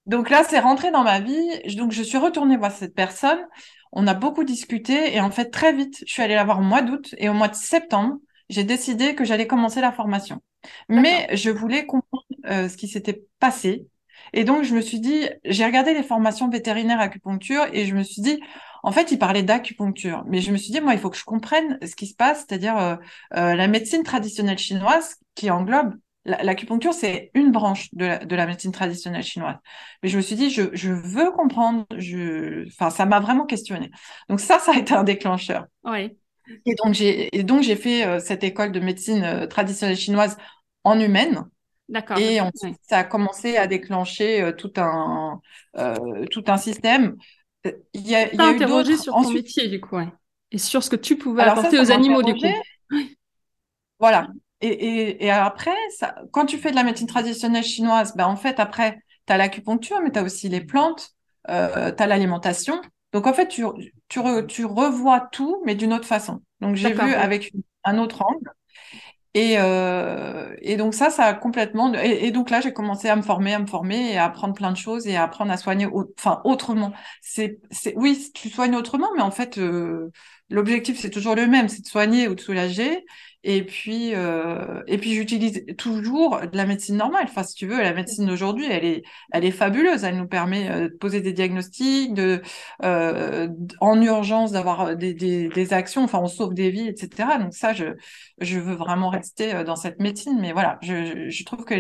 donc 0.08 0.30
là, 0.30 0.44
c'est 0.44 0.60
rentré 0.60 0.92
dans 0.92 1.06
ma 1.06 1.22
vie. 1.22 1.78
Donc, 1.78 1.94
je 1.94 2.04
suis 2.04 2.18
retournée 2.18 2.58
voir 2.58 2.74
cette 2.74 2.96
personne. 2.96 3.48
On 3.94 4.08
a 4.08 4.14
beaucoup 4.14 4.44
discuté 4.44 5.16
et 5.16 5.22
en 5.22 5.32
fait, 5.32 5.52
très 5.52 5.72
vite, 5.72 6.04
je 6.06 6.12
suis 6.12 6.22
allée 6.22 6.36
la 6.36 6.44
voir 6.44 6.60
au 6.60 6.64
mois 6.64 6.82
d'août 6.82 7.16
et 7.18 7.30
au 7.30 7.34
mois 7.34 7.48
de 7.48 7.56
septembre, 7.56 8.18
j'ai 8.50 8.66
décidé 8.66 9.16
que 9.16 9.24
j'allais 9.24 9.48
commencer 9.48 9.80
la 9.80 9.94
formation. 9.94 10.42
Mais 10.90 11.34
je 11.34 11.50
voulais 11.50 11.86
comprendre 11.86 12.26
euh, 12.46 12.68
ce 12.68 12.76
qui 12.76 12.90
s'était 12.90 13.24
passé. 13.40 13.88
Et 14.34 14.44
donc, 14.44 14.64
je 14.64 14.76
me 14.76 14.82
suis 14.82 15.00
dit, 15.00 15.28
j'ai 15.44 15.66
regardé 15.66 15.94
les 15.94 16.04
formations 16.04 16.50
vétérinaires 16.50 17.00
acupuncture 17.00 17.66
et 17.74 17.86
je 17.86 17.96
me 17.96 18.04
suis 18.04 18.22
dit, 18.22 18.40
en 18.84 18.92
fait, 18.92 19.12
il 19.12 19.18
parlait 19.18 19.44
d'acupuncture. 19.44 20.24
Mais 20.28 20.42
je 20.42 20.52
me 20.52 20.58
suis 20.58 20.72
dit, 20.72 20.82
moi, 20.82 20.94
il 20.94 21.00
faut 21.00 21.10
que 21.10 21.18
je 21.18 21.24
comprenne 21.24 21.80
ce 21.86 21.96
qui 21.96 22.08
se 22.08 22.16
passe, 22.16 22.46
c'est-à-dire 22.48 22.78
euh, 22.78 22.96
euh, 23.36 23.56
la 23.56 23.68
médecine 23.68 24.04
traditionnelle 24.04 24.58
chinoise 24.58 25.18
qui 25.36 25.50
englobe 25.50 25.96
L'acupuncture, 26.26 26.94
c'est 26.94 27.30
une 27.36 27.52
branche 27.52 27.94
de 27.94 28.04
la, 28.04 28.18
de 28.18 28.36
la, 28.36 28.48
médecine 28.48 28.72
traditionnelle 28.72 29.22
chinoise. 29.22 29.58
Mais 30.02 30.10
je 30.10 30.18
me 30.18 30.24
suis 30.24 30.36
dit, 30.36 30.50
je, 30.50 30.64
je 30.74 30.92
veux 30.92 31.30
comprendre. 31.30 31.86
Je, 32.00 32.66
enfin, 32.68 32.90
ça 32.90 33.06
m'a 33.06 33.20
vraiment 33.20 33.46
questionné. 33.46 33.92
Donc 34.28 34.40
ça, 34.40 34.58
ça 34.58 34.72
a 34.72 34.78
été 34.80 34.96
un 34.96 35.04
déclencheur. 35.04 35.68
Oui. 35.84 36.18
Et 36.66 36.74
donc 36.74 36.94
j'ai, 36.96 37.76
fait 37.76 38.08
euh, 38.08 38.20
cette 38.20 38.44
école 38.44 38.72
de 38.72 38.80
médecine 38.80 39.48
traditionnelle 39.48 39.98
chinoise 39.98 40.36
en 40.84 41.00
humaine. 41.00 41.46
D'accord. 41.88 42.18
Et 42.18 42.42
ensuite, 42.42 42.78
ça 42.82 43.00
a 43.00 43.04
commencé 43.04 43.58
à 43.58 43.68
déclencher 43.68 44.42
euh, 44.42 44.52
tout 44.52 44.74
un 44.78 45.40
euh, 45.78 46.26
tout 46.32 46.44
un 46.48 46.58
système. 46.58 47.16
Euh, 47.66 47.72
il 47.94 48.08
y 48.08 48.16
a, 48.16 48.32
il 48.34 48.38
y 48.38 48.42
a 48.42 48.52
eu 48.52 48.56
interrogé 48.56 48.98
sur 48.98 49.14
ton 49.14 49.32
métier 49.32 49.68
du 49.68 49.80
coup, 49.80 49.96
ouais. 49.98 50.08
et 50.52 50.58
sur 50.58 50.84
ce 50.84 50.90
que 50.90 50.96
tu 50.96 51.18
pouvais 51.18 51.44
apporter 51.44 51.80
aux 51.80 51.92
animaux 51.92 52.24
du 52.24 52.34
coup. 52.34 52.48
Voilà. 54.00 54.28
Et, 54.62 54.68
et, 54.70 55.26
et 55.26 55.32
après, 55.32 55.76
ça, 55.98 56.16
quand 56.32 56.46
tu 56.46 56.58
fais 56.58 56.72
de 56.72 56.76
la 56.76 56.84
médecine 56.84 57.08
traditionnelle 57.08 57.64
chinoise, 57.64 58.16
ben 58.16 58.26
en 58.26 58.36
fait 58.36 58.60
après, 58.60 59.00
tu 59.28 59.34
as 59.34 59.38
l'acupuncture, 59.38 60.02
mais 60.02 60.12
tu 60.12 60.20
as 60.20 60.24
aussi 60.24 60.50
les 60.50 60.62
plantes, 60.62 61.10
euh, 61.50 61.92
tu 61.92 62.02
as 62.02 62.08
l'alimentation. 62.08 62.82
Donc 63.14 63.28
en 63.28 63.34
fait, 63.34 63.48
tu, 63.48 63.64
tu, 64.08 64.20
tu 64.48 64.66
revois 64.66 65.28
tout, 65.32 65.62
mais 65.66 65.76
d'une 65.76 65.94
autre 65.94 66.08
façon. 66.08 66.42
Donc 66.62 66.76
j'ai 66.76 66.94
vu 66.94 67.14
avec 67.14 67.54
un 67.84 67.98
autre 68.00 68.24
angle. 68.24 68.50
Et, 69.38 69.56
euh, 69.60 70.56
et 70.62 70.78
donc 70.78 70.94
ça, 70.94 71.10
ça 71.10 71.26
a 71.26 71.34
complètement. 71.34 71.94
Et, 71.94 72.32
donc 72.32 72.50
là, 72.50 72.62
j'ai 72.62 72.72
commencé 72.72 73.10
à 73.10 73.18
me 73.18 73.22
former, 73.22 73.54
à 73.54 73.60
me 73.60 73.66
former 73.68 74.14
et 74.14 74.18
à 74.18 74.24
apprendre 74.26 74.54
plein 74.54 74.72
de 74.72 74.78
choses 74.78 75.08
et 75.08 75.18
à 75.18 75.24
apprendre 75.24 75.52
à 75.52 75.58
soigner, 75.58 75.88
enfin 76.18 76.42
autrement. 76.46 76.94
C'est, 77.22 77.60
c'est, 77.70 77.94
oui, 77.98 78.32
tu 78.34 78.50
soignes 78.50 78.76
autrement, 78.76 79.10
mais 79.16 79.22
en 79.22 79.32
fait, 79.32 79.58
euh, 79.58 80.10
l'objectif 80.50 80.98
c'est 81.00 81.10
toujours 81.10 81.36
le 81.36 81.48
même, 81.48 81.68
c'est 81.68 81.82
de 81.82 81.88
soigner 81.88 82.30
ou 82.30 82.36
de 82.36 82.40
soulager. 82.40 83.06
Et 83.48 83.64
puis, 83.64 84.16
euh, 84.16 84.82
et 84.88 84.98
puis 84.98 85.14
j'utilise 85.14 85.64
toujours 85.78 86.42
de 86.42 86.58
la 86.58 86.66
médecine 86.66 86.98
normale. 86.98 87.26
Enfin, 87.30 87.44
si 87.44 87.54
tu 87.54 87.68
veux, 87.68 87.80
la 87.80 87.94
médecine 87.94 88.26
d'aujourd'hui, 88.26 88.66
elle 88.68 88.84
est, 88.86 89.04
elle 89.32 89.46
est 89.46 89.52
fabuleuse. 89.52 90.04
Elle 90.04 90.18
nous 90.18 90.28
permet 90.28 90.68
euh, 90.72 90.90
de 90.90 90.96
poser 90.96 91.22
des 91.22 91.32
diagnostics, 91.32 92.16
de, 92.16 92.42
euh, 92.84 93.48
en 93.82 94.02
urgence 94.02 94.52
d'avoir 94.52 94.96
des, 94.98 95.14
des, 95.14 95.48
des, 95.50 95.74
actions. 95.74 96.04
Enfin, 96.04 96.20
on 96.22 96.28
sauve 96.28 96.56
des 96.56 96.72
vies, 96.72 96.88
etc. 96.88 97.38
Donc 97.38 97.54
ça, 97.54 97.72
je, 97.74 97.86
je 98.40 98.60
veux 98.60 98.74
vraiment 98.74 99.10
rester 99.10 99.64
dans 99.64 99.76
cette 99.76 100.00
médecine. 100.00 100.40
Mais 100.42 100.52
voilà, 100.52 100.80
je, 100.82 101.30
je 101.30 101.44
trouve 101.46 101.66
que 101.66 101.76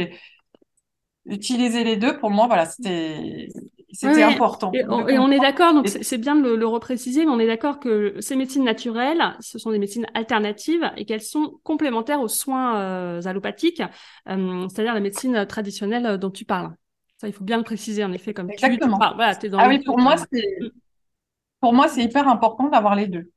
utiliser 1.25 1.84
les 1.84 1.98
deux, 1.98 2.17
pour 2.19 2.29
moi, 2.31 2.48
voilà, 2.48 2.65
c'était, 2.65 3.48
c'était 3.95 4.23
important. 4.23 4.71
Et, 4.73 4.85
on, 4.87 5.31
est 5.31 5.39
d'accord, 5.39 5.73
donc 5.73 5.87
c'est 5.87 6.17
bien 6.17 6.35
de 6.35 6.53
le, 6.53 6.67
repréciser, 6.67 7.25
mais 7.25 7.31
on 7.31 7.39
est 7.39 7.47
d'accord 7.47 7.79
que 7.79 8.15
ces 8.19 8.35
médecines 8.35 8.63
naturelles, 8.63 9.35
ce 9.39 9.57
sont 9.57 9.71
des 9.71 9.79
médecines 9.79 10.07
alternatives 10.13 10.91
et 10.97 11.05
qu'elles 11.05 11.21
sont 11.21 11.59
complémentaires 11.63 12.21
aux 12.21 12.27
soins 12.27 12.77
euh, 12.77 13.21
allopathiques, 13.25 13.81
euh, 14.29 14.67
c'est-à-dire 14.69 14.93
la 14.93 14.99
médecine 14.99 15.45
traditionnelle 15.45 16.17
dont 16.17 16.31
tu 16.31 16.45
parles. 16.45 16.73
Ça, 17.17 17.27
il 17.27 17.33
faut 17.33 17.43
bien 17.43 17.57
le 17.57 17.63
préciser, 17.63 18.03
en 18.03 18.11
effet, 18.11 18.33
comme 18.33 18.51
Exactement. 18.51 18.99
tu, 18.99 19.15
voilà, 19.15 19.33
es 19.41 19.49
dans 19.49 19.59
Ah 19.59 19.69
oui, 19.69 19.79
pour 19.79 19.97
moi, 19.97 20.15
c'est 20.17 20.57
pour 21.61 21.73
moi, 21.73 21.87
c'est 21.87 22.03
hyper 22.03 22.27
important 22.27 22.69
d'avoir 22.69 22.95
les 22.95 23.07
deux. 23.07 23.31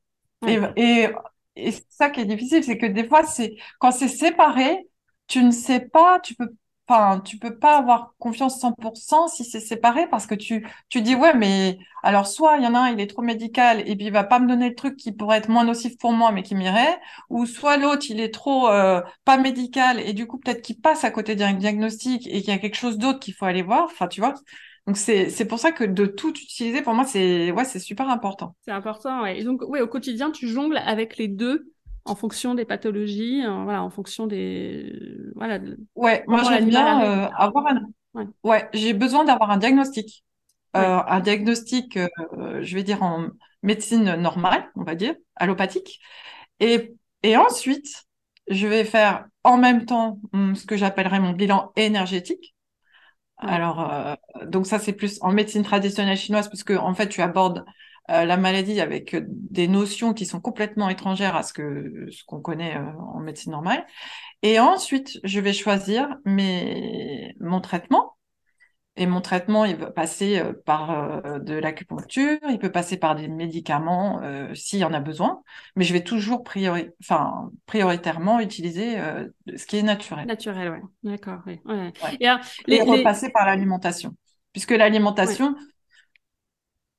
Et, 0.45 0.59
et, 0.75 1.09
et 1.55 1.73
ça 1.89 2.09
qui 2.09 2.21
est 2.21 2.25
difficile, 2.25 2.63
c'est 2.63 2.77
que 2.77 2.85
des 2.85 3.07
fois, 3.07 3.23
c'est 3.23 3.55
quand 3.79 3.91
c'est 3.91 4.07
séparé, 4.07 4.87
tu 5.27 5.43
ne 5.43 5.51
sais 5.51 5.79
pas, 5.79 6.19
tu 6.19 6.35
peux 6.35 6.49
Enfin, 6.89 7.19
tu 7.19 7.37
peux 7.37 7.55
pas 7.59 7.77
avoir 7.77 8.15
confiance 8.17 8.59
100% 8.59 9.27
si 9.27 9.45
c'est 9.45 9.59
séparé 9.59 10.07
parce 10.09 10.25
que 10.25 10.33
tu, 10.33 10.65
tu 10.89 11.01
dis, 11.03 11.13
ouais, 11.13 11.35
mais 11.35 11.77
alors 12.01 12.25
soit 12.25 12.57
il 12.57 12.63
y 12.63 12.67
en 12.67 12.73
a 12.73 12.79
un, 12.79 12.89
il 12.91 12.99
est 12.99 13.05
trop 13.07 13.21
médical 13.21 13.81
et 13.87 13.95
puis 13.95 14.07
il 14.07 14.11
va 14.11 14.23
pas 14.23 14.39
me 14.39 14.47
donner 14.47 14.69
le 14.69 14.75
truc 14.75 14.97
qui 14.97 15.11
pourrait 15.11 15.37
être 15.37 15.49
moins 15.49 15.63
nocif 15.63 15.97
pour 15.99 16.13
moi 16.13 16.31
mais 16.31 16.41
qui 16.41 16.55
m'irait, 16.55 16.99
ou 17.29 17.45
soit 17.45 17.77
l'autre, 17.77 18.07
il 18.09 18.19
est 18.19 18.33
trop 18.33 18.67
euh, 18.69 19.01
pas 19.23 19.37
médical 19.37 19.99
et 19.99 20.13
du 20.13 20.25
coup 20.25 20.39
peut-être 20.39 20.61
qu'il 20.63 20.81
passe 20.81 21.03
à 21.03 21.11
côté 21.11 21.35
d'un 21.35 21.53
diagnostic 21.53 22.25
et 22.27 22.41
qu'il 22.41 22.49
y 22.49 22.51
a 22.51 22.57
quelque 22.57 22.75
chose 22.75 22.97
d'autre 22.97 23.19
qu'il 23.19 23.35
faut 23.35 23.45
aller 23.45 23.61
voir. 23.61 23.83
Enfin, 23.85 24.07
tu 24.07 24.19
vois? 24.21 24.33
Donc 24.87 24.97
c'est 24.97 25.29
c'est 25.29 25.45
pour 25.45 25.59
ça 25.59 25.71
que 25.71 25.83
de 25.83 26.07
tout 26.07 26.31
utiliser 26.31 26.81
pour 26.81 26.95
moi 26.95 27.05
c'est 27.05 27.51
ouais 27.51 27.65
c'est 27.65 27.77
super 27.79 28.09
important. 28.09 28.55
C'est 28.65 28.71
important 28.71 29.21
ouais. 29.21 29.39
Et 29.39 29.43
donc 29.43 29.61
ouais 29.61 29.81
au 29.81 29.87
quotidien 29.87 30.31
tu 30.31 30.47
jongles 30.47 30.77
avec 30.77 31.17
les 31.17 31.27
deux 31.27 31.71
en 32.05 32.15
fonction 32.15 32.55
des 32.55 32.65
pathologies, 32.65 33.45
en, 33.45 33.63
voilà, 33.63 33.83
en 33.83 33.89
fonction 33.89 34.27
des 34.27 34.93
voilà. 35.35 35.59
Ouais, 35.95 36.23
moi 36.27 36.43
j'aime 36.43 36.69
bien 36.69 37.01
euh, 37.03 37.29
avoir 37.35 37.67
un. 37.67 38.25
Ouais, 38.43 38.67
j'ai 38.73 38.93
besoin 38.93 39.23
d'avoir 39.23 39.51
un 39.51 39.57
diagnostic, 39.57 40.23
euh, 40.75 40.99
un 41.07 41.19
diagnostic, 41.19 41.97
euh, 41.97 42.07
je 42.61 42.75
vais 42.75 42.83
dire 42.83 43.03
en 43.03 43.27
médecine 43.63 44.15
normale, 44.15 44.69
on 44.75 44.83
va 44.83 44.95
dire, 44.95 45.15
allopathique, 45.35 45.99
et 46.59 46.93
et 47.23 47.37
ensuite 47.37 48.05
je 48.49 48.65
vais 48.67 48.83
faire 48.83 49.25
en 49.43 49.57
même 49.57 49.85
temps 49.85 50.19
hum, 50.33 50.55
ce 50.55 50.65
que 50.65 50.77
j'appellerais 50.77 51.19
mon 51.19 51.31
bilan 51.33 51.71
énergétique. 51.75 52.55
Alors, 53.37 54.17
donc 54.47 54.67
ça 54.67 54.79
c'est 54.79 54.91
plus 54.91 55.17
en 55.21 55.31
médecine 55.31 55.63
traditionnelle 55.63 56.17
chinoise 56.17 56.49
puisque 56.49 56.71
en 56.71 56.93
fait 56.93 57.07
tu 57.07 57.21
abordes 57.21 57.63
euh, 58.09 58.25
la 58.25 58.37
maladie 58.37 58.81
avec 58.81 59.13
euh, 59.13 59.21
des 59.27 59.67
notions 59.67 60.13
qui 60.13 60.25
sont 60.25 60.39
complètement 60.39 60.89
étrangères 60.89 61.35
à 61.35 61.43
ce 61.43 61.53
que 61.53 62.07
ce 62.09 62.23
qu'on 62.25 62.41
connaît 62.41 62.75
euh, 62.75 62.91
en 63.13 63.19
médecine 63.19 63.51
normale. 63.51 63.85
Et 64.41 64.59
ensuite, 64.59 65.19
je 65.23 65.39
vais 65.39 65.53
choisir 65.53 66.17
mes, 66.25 67.35
mon 67.39 67.61
traitement. 67.61 68.15
Et 68.95 69.05
mon 69.05 69.21
traitement, 69.21 69.63
il 69.63 69.77
va 69.77 69.91
passer 69.91 70.43
par 70.65 71.21
de 71.39 71.53
l'acupuncture, 71.53 72.37
il 72.49 72.59
peut 72.59 72.71
passer 72.71 72.97
par 72.97 73.15
des 73.15 73.29
médicaments 73.29 74.21
s'il 74.53 74.79
y 74.79 74.83
en 74.83 74.91
a 74.91 74.99
besoin, 74.99 75.41
mais 75.77 75.85
je 75.85 75.93
vais 75.93 76.03
toujours 76.03 76.43
priori 76.43 76.89
enfin, 77.01 77.49
prioritairement 77.65 78.41
utiliser 78.41 78.97
ce 79.55 79.65
qui 79.67 79.77
est 79.77 79.83
naturel. 79.83 80.27
Naturel, 80.27 80.73
oui. 80.73 81.11
D'accord. 81.11 81.39
Ouais. 81.45 81.93
Et, 82.67 82.81
repasser 82.81 83.29
par 83.29 83.45
l'alimentation. 83.45 84.15
Puisque 84.51 84.71
l'alimentation, 84.71 85.55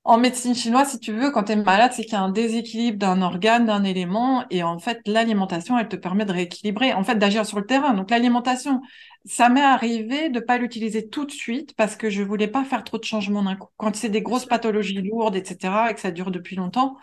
en 0.04 0.18
médecine 0.18 0.54
chinoise, 0.54 0.90
si 0.92 0.98
tu 0.98 1.12
veux, 1.12 1.30
quand 1.30 1.44
tu 1.44 1.52
es 1.52 1.56
malade, 1.56 1.92
c'est 1.94 2.02
qu'il 2.04 2.14
y 2.14 2.16
a 2.16 2.22
un 2.22 2.30
déséquilibre 2.30 2.98
d'un 2.98 3.20
organe, 3.22 3.66
d'un 3.66 3.84
élément, 3.84 4.44
et 4.50 4.62
en 4.62 4.78
fait, 4.78 5.00
l'alimentation, 5.06 5.78
elle 5.78 5.88
te 5.88 5.96
permet 5.96 6.24
de 6.24 6.32
rééquilibrer, 6.32 6.94
en 6.94 7.04
fait, 7.04 7.16
d'agir 7.16 7.44
sur 7.44 7.58
le 7.60 7.66
terrain. 7.66 7.92
Donc, 7.94 8.10
l'alimentation, 8.10 8.80
ça 9.26 9.50
m'est 9.50 9.60
arrivé 9.62 10.30
de 10.30 10.40
pas 10.40 10.56
l'utiliser 10.58 11.08
tout 11.10 11.26
de 11.26 11.30
suite 11.30 11.74
parce 11.76 11.96
que 11.96 12.08
je 12.08 12.22
voulais 12.22 12.48
pas 12.48 12.64
faire 12.64 12.82
trop 12.82 12.96
de 12.98 13.04
changements 13.04 13.42
d'un 13.42 13.56
coup. 13.56 13.68
Quand 13.76 13.94
c'est 13.94 14.08
des 14.08 14.22
grosses 14.22 14.46
pathologies 14.46 15.02
lourdes, 15.02 15.36
etc., 15.36 15.90
et 15.90 15.94
que 15.94 16.00
ça 16.00 16.10
dure 16.10 16.30
depuis 16.30 16.56
longtemps, 16.56 16.96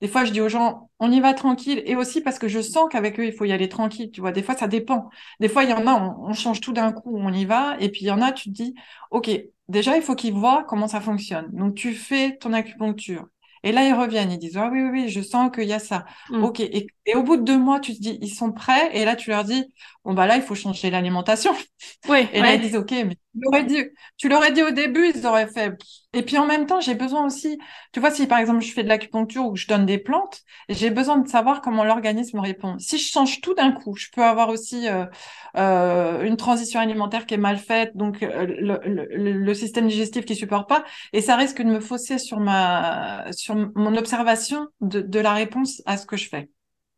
des 0.00 0.08
fois, 0.08 0.24
je 0.24 0.32
dis 0.32 0.40
aux 0.40 0.48
gens, 0.48 0.90
on 0.98 1.12
y 1.12 1.20
va 1.20 1.32
tranquille. 1.32 1.82
Et 1.86 1.94
aussi 1.96 2.20
parce 2.20 2.38
que 2.40 2.48
je 2.48 2.60
sens 2.60 2.88
qu'avec 2.90 3.20
eux, 3.20 3.24
il 3.26 3.32
faut 3.32 3.44
y 3.44 3.52
aller 3.52 3.68
tranquille. 3.68 4.10
Tu 4.10 4.20
vois, 4.20 4.32
des 4.32 4.42
fois, 4.42 4.56
ça 4.56 4.66
dépend. 4.66 5.10
Des 5.40 5.48
fois, 5.48 5.62
il 5.64 5.70
y 5.70 5.72
en 5.72 5.86
a, 5.86 5.92
on, 5.94 6.30
on 6.30 6.32
change 6.34 6.60
tout 6.60 6.72
d'un 6.72 6.92
coup, 6.92 7.16
on 7.16 7.32
y 7.32 7.44
va. 7.44 7.76
Et 7.80 7.88
puis, 7.90 8.00
il 8.02 8.06
y 8.08 8.10
en 8.10 8.20
a, 8.20 8.32
tu 8.32 8.50
te 8.50 8.54
dis, 8.54 8.74
OK, 9.12 9.30
déjà, 9.68 9.96
il 9.96 10.02
faut 10.02 10.14
qu'ils 10.14 10.34
voient 10.34 10.64
comment 10.68 10.88
ça 10.88 11.00
fonctionne. 11.00 11.50
Donc, 11.52 11.74
tu 11.74 11.94
fais 11.94 12.36
ton 12.36 12.52
acupuncture. 12.52 13.28
Et 13.64 13.72
là, 13.72 13.86
ils 13.86 13.94
reviennent, 13.94 14.32
ils 14.32 14.38
disent, 14.38 14.56
ah 14.56 14.68
oui, 14.72 14.82
oui, 14.82 14.90
oui, 14.90 15.08
je 15.08 15.20
sens 15.20 15.50
qu'il 15.54 15.68
y 15.68 15.72
a 15.72 15.78
ça. 15.78 16.04
Mm. 16.30 16.44
OK. 16.44 16.60
Et, 16.60 16.88
au 17.14 17.22
bout 17.22 17.36
de 17.36 17.42
deux 17.42 17.58
mois, 17.58 17.80
tu 17.80 17.94
te 17.94 18.00
dis, 18.00 18.18
ils 18.20 18.32
sont 18.34 18.52
prêts. 18.52 18.90
Et 18.96 19.04
là, 19.04 19.16
tu 19.16 19.30
leur 19.30 19.44
dis, 19.44 19.64
bon, 20.04 20.14
bah 20.14 20.26
là, 20.26 20.36
il 20.36 20.42
faut 20.42 20.54
changer 20.54 20.90
l'alimentation. 20.90 21.52
Oui. 22.08 22.28
et 22.32 22.40
là, 22.40 22.54
ils 22.54 22.60
disent, 22.60 22.76
OK, 22.76 22.90
mais 22.92 23.16
tu 23.16 23.40
l'aurais 23.40 23.64
dit, 23.64 23.84
tu 24.16 24.28
l'aurais 24.28 24.52
dit 24.52 24.62
au 24.62 24.70
début, 24.70 25.10
ils 25.14 25.26
auraient 25.26 25.48
fait. 25.48 25.72
Et 26.12 26.22
puis, 26.22 26.38
en 26.38 26.46
même 26.46 26.66
temps, 26.66 26.80
j'ai 26.80 26.94
besoin 26.94 27.26
aussi, 27.26 27.58
tu 27.92 28.00
vois, 28.00 28.10
si 28.10 28.26
par 28.26 28.38
exemple, 28.38 28.60
je 28.60 28.72
fais 28.72 28.82
de 28.84 28.88
l'acupuncture 28.88 29.44
ou 29.46 29.52
que 29.54 29.58
je 29.58 29.66
donne 29.66 29.86
des 29.86 29.98
plantes, 29.98 30.40
j'ai 30.68 30.90
besoin 30.90 31.18
de 31.18 31.28
savoir 31.28 31.60
comment 31.60 31.84
l'organisme 31.84 32.38
répond. 32.38 32.78
Si 32.78 32.98
je 32.98 33.10
change 33.10 33.40
tout 33.40 33.54
d'un 33.54 33.72
coup, 33.72 33.96
je 33.96 34.08
peux 34.14 34.22
avoir 34.22 34.48
aussi 34.48 34.88
euh, 34.88 35.06
euh, 35.56 36.22
une 36.22 36.36
transition 36.36 36.80
alimentaire 36.80 37.26
qui 37.26 37.34
est 37.34 37.38
mal 37.38 37.58
faite, 37.58 37.96
donc 37.96 38.22
euh, 38.22 38.46
le, 38.46 38.80
le, 38.84 39.32
le, 39.32 39.54
système 39.54 39.88
digestif 39.88 40.24
qui 40.24 40.36
supporte 40.36 40.68
pas, 40.68 40.84
et 41.12 41.20
ça 41.20 41.36
risque 41.36 41.62
de 41.62 41.68
me 41.68 41.80
fausser 41.80 42.18
sur 42.18 42.40
ma, 42.40 43.24
sur 43.32 43.54
mon 43.74 43.96
observation 43.96 44.68
de, 44.80 45.00
de 45.00 45.18
la 45.20 45.32
réponse 45.32 45.82
à 45.86 45.96
ce 45.96 46.06
que 46.06 46.16
je 46.16 46.28
fais. 46.28 46.48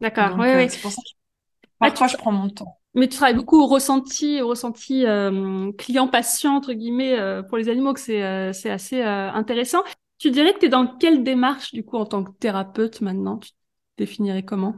D'accord. 0.05 0.37
Oui, 0.39 0.49
oui. 0.55 0.69
C'est 0.69 0.83
pour 0.83 0.91
ça 0.91 1.01
que 1.01 1.69
parfois 1.79 2.09
je 2.09 2.17
prends 2.19 2.31
mon 2.31 2.51
temps. 2.51 2.79
Mais 2.95 3.09
tu 3.09 3.17
travailles 3.17 3.37
beaucoup 3.37 3.59
au 3.59 3.67
ressenti, 3.67 4.43
au 4.43 4.49
ressenti 4.49 5.07
euh, 5.07 5.73
client-patient, 5.79 6.55
entre 6.57 6.75
guillemets, 6.75 7.19
euh, 7.19 7.43
pour 7.43 7.57
les 7.57 7.71
animaux, 7.71 7.95
que 7.95 8.01
c'est 8.01 8.23
euh, 8.23 8.53
c'est 8.53 8.71
assez 8.71 9.03
intéressant. 9.03 9.83
Tu 10.19 10.31
dirais 10.31 10.53
que 10.53 10.59
tu 10.59 10.67
es 10.67 10.69
dans 10.69 10.87
quelle 10.99 11.25
démarche, 11.25 11.73
du 11.73 11.85
coup, 11.85 11.97
en 11.97 12.05
tant 12.05 12.23
que 12.23 12.33
thérapeute 12.33 13.01
maintenant? 13.01 13.39
Tu 13.39 13.51
te 13.51 13.55
définirais 13.97 14.43
comment? 14.43 14.75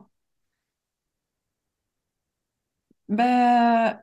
Ben, 3.09 4.01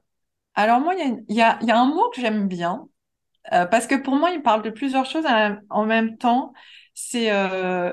Alors 0.53 0.81
moi, 0.81 0.95
il 0.95 1.23
y 1.29 1.41
a, 1.41 1.57
y 1.63 1.71
a, 1.71 1.79
un 1.79 1.85
mot 1.85 2.09
que 2.13 2.19
j'aime 2.19 2.49
bien, 2.49 2.89
parce 3.49 3.87
que 3.87 3.95
pour 3.95 4.15
moi, 4.15 4.31
il 4.31 4.41
parle 4.41 4.61
de 4.61 4.69
plusieurs 4.71 5.05
choses 5.05 5.25
en 5.69 5.85
même 5.85 6.17
temps. 6.17 6.53
C'est 6.93 7.31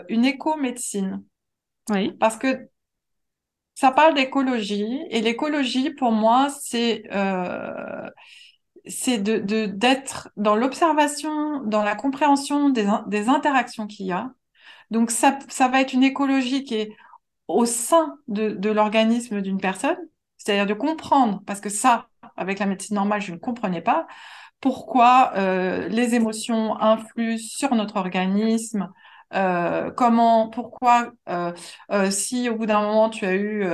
une 0.08 0.24
éco-médecine. 0.24 1.22
Oui. 1.88 2.12
Parce 2.12 2.36
que 2.36 2.68
ça 3.80 3.92
parle 3.92 4.14
d'écologie 4.14 5.00
et 5.10 5.22
l'écologie 5.22 5.90
pour 5.90 6.12
moi 6.12 6.48
c'est 6.62 7.04
euh, 7.12 8.10
c'est 8.86 9.18
de 9.18 9.38
d'être 9.66 10.30
dans 10.36 10.56
l'observation, 10.56 11.62
dans 11.64 11.82
la 11.82 11.94
compréhension 11.94 12.70
des, 12.70 12.86
des 13.08 13.28
interactions 13.28 13.86
qu'il 13.86 14.06
y 14.06 14.12
a. 14.12 14.32
Donc 14.90 15.10
ça 15.10 15.38
ça 15.48 15.68
va 15.68 15.80
être 15.82 15.92
une 15.94 16.04
écologie 16.04 16.64
qui 16.64 16.74
est 16.76 16.96
au 17.48 17.66
sein 17.66 18.18
de, 18.28 18.50
de 18.50 18.70
l'organisme 18.70 19.42
d'une 19.42 19.60
personne, 19.60 19.98
c'est-à-dire 20.38 20.66
de 20.66 20.74
comprendre 20.74 21.42
parce 21.46 21.60
que 21.60 21.70
ça 21.70 22.08
avec 22.36 22.58
la 22.60 22.66
médecine 22.66 22.96
normale 22.96 23.22
je 23.22 23.32
ne 23.32 23.38
comprenais 23.38 23.82
pas 23.82 24.06
pourquoi 24.60 25.32
euh, 25.36 25.88
les 25.88 26.14
émotions 26.14 26.78
influent 26.80 27.38
sur 27.38 27.74
notre 27.74 27.96
organisme, 27.96 28.90
euh, 29.34 29.90
comment, 29.92 30.48
pourquoi, 30.48 31.12
euh, 31.28 31.52
euh, 31.92 32.10
si 32.10 32.48
au 32.48 32.56
bout 32.56 32.66
d'un 32.66 32.80
moment 32.80 33.10
tu 33.10 33.24
as 33.26 33.34
eu 33.34 33.64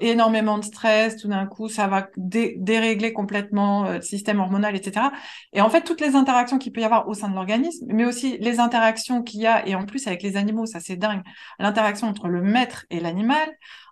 énormément 0.00 0.58
de 0.58 0.64
stress, 0.64 1.16
tout 1.16 1.28
d'un 1.28 1.46
coup 1.46 1.68
ça 1.68 1.86
va 1.86 2.08
dérégler 2.16 3.12
complètement 3.12 3.84
le 3.92 4.00
système 4.00 4.40
hormonal, 4.40 4.74
etc. 4.76 5.06
Et 5.52 5.60
en 5.60 5.70
fait 5.70 5.82
toutes 5.82 6.00
les 6.00 6.16
interactions 6.16 6.58
qu'il 6.58 6.72
peut 6.72 6.80
y 6.80 6.84
avoir 6.84 7.08
au 7.08 7.14
sein 7.14 7.28
de 7.28 7.34
l'organisme, 7.34 7.86
mais 7.88 8.04
aussi 8.04 8.38
les 8.38 8.60
interactions 8.60 9.22
qu'il 9.22 9.40
y 9.40 9.46
a 9.46 9.66
et 9.66 9.74
en 9.74 9.86
plus 9.86 10.06
avec 10.06 10.22
les 10.22 10.36
animaux, 10.36 10.66
ça 10.66 10.80
c'est 10.80 10.96
dingue, 10.96 11.22
l'interaction 11.58 12.08
entre 12.08 12.28
le 12.28 12.42
maître 12.42 12.86
et 12.90 13.00
l'animal, 13.00 13.48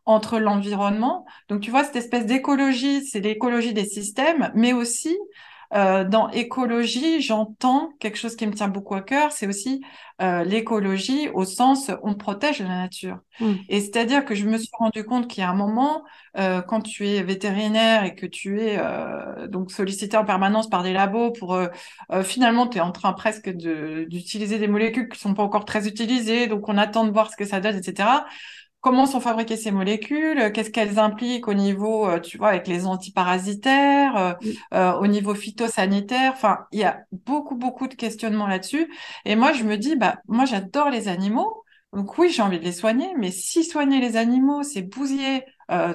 entre 0.06 0.38
l'environnement. 0.38 1.26
Donc 1.48 1.60
tu 1.60 1.70
vois 1.70 1.84
cette 1.84 1.96
espèce 1.96 2.26
d'écologie, 2.26 3.06
c'est 3.06 3.20
l'écologie 3.20 3.74
des 3.74 3.84
systèmes, 3.84 4.50
mais 4.54 4.72
aussi 4.72 5.16
euh, 5.72 6.04
dans 6.04 6.28
écologie, 6.30 7.20
j'entends 7.20 7.92
quelque 8.00 8.18
chose 8.18 8.34
qui 8.34 8.46
me 8.46 8.52
tient 8.52 8.68
beaucoup 8.68 8.94
à 8.94 9.02
cœur, 9.02 9.30
c'est 9.30 9.46
aussi 9.46 9.82
euh, 10.20 10.42
l'écologie 10.42 11.28
au 11.32 11.44
sens 11.44 11.90
on 12.02 12.14
protège 12.14 12.60
la 12.60 12.68
nature. 12.68 13.18
Mm. 13.38 13.52
Et 13.68 13.80
c'est-à-dire 13.80 14.24
que 14.24 14.34
je 14.34 14.46
me 14.46 14.58
suis 14.58 14.70
rendu 14.72 15.04
compte 15.04 15.28
qu'il 15.28 15.42
y 15.42 15.44
a 15.44 15.50
un 15.50 15.54
moment, 15.54 16.02
euh, 16.36 16.60
quand 16.60 16.80
tu 16.80 17.08
es 17.08 17.22
vétérinaire 17.22 18.04
et 18.04 18.14
que 18.14 18.26
tu 18.26 18.60
es 18.60 18.78
euh, 18.78 19.46
donc 19.46 19.70
sollicité 19.70 20.16
en 20.16 20.24
permanence 20.24 20.68
par 20.68 20.82
des 20.82 20.92
labos 20.92 21.30
pour 21.32 21.54
euh, 21.54 21.68
finalement 22.22 22.66
tu 22.66 22.78
es 22.78 22.80
en 22.80 22.92
train 22.92 23.12
presque 23.12 23.50
d'utiliser 23.50 24.58
des 24.58 24.68
molécules 24.68 25.08
qui 25.08 25.18
sont 25.18 25.34
pas 25.34 25.42
encore 25.42 25.64
très 25.64 25.86
utilisées, 25.86 26.48
donc 26.48 26.68
on 26.68 26.78
attend 26.78 27.04
de 27.04 27.10
voir 27.10 27.30
ce 27.30 27.36
que 27.36 27.44
ça 27.44 27.60
donne, 27.60 27.76
etc 27.76 28.08
comment 28.80 29.06
sont 29.06 29.20
fabriquées 29.20 29.56
ces 29.56 29.70
molécules, 29.70 30.52
qu'est-ce 30.52 30.70
qu'elles 30.70 30.98
impliquent 30.98 31.48
au 31.48 31.54
niveau, 31.54 32.06
euh, 32.08 32.18
tu 32.18 32.38
vois, 32.38 32.48
avec 32.48 32.66
les 32.66 32.86
antiparasitaires, 32.86 34.16
euh, 34.16 34.32
euh, 34.74 34.92
au 34.94 35.06
niveau 35.06 35.34
phytosanitaire? 35.34 36.32
Enfin, 36.32 36.60
il 36.72 36.80
y 36.80 36.84
a 36.84 37.00
beaucoup, 37.12 37.56
beaucoup 37.56 37.88
de 37.88 37.94
questionnements 37.94 38.46
là-dessus. 38.46 38.90
Et 39.24 39.36
moi, 39.36 39.52
je 39.52 39.64
me 39.64 39.76
dis, 39.76 39.96
bah, 39.96 40.18
moi, 40.28 40.44
j'adore 40.44 40.90
les 40.90 41.08
animaux. 41.08 41.64
Donc 41.92 42.16
oui, 42.18 42.30
j'ai 42.30 42.42
envie 42.42 42.60
de 42.60 42.64
les 42.64 42.72
soigner, 42.72 43.08
mais 43.18 43.32
si 43.32 43.64
soigner 43.64 44.00
les 44.00 44.16
animaux, 44.16 44.62
c'est 44.62 44.82
bousiller 44.82 45.44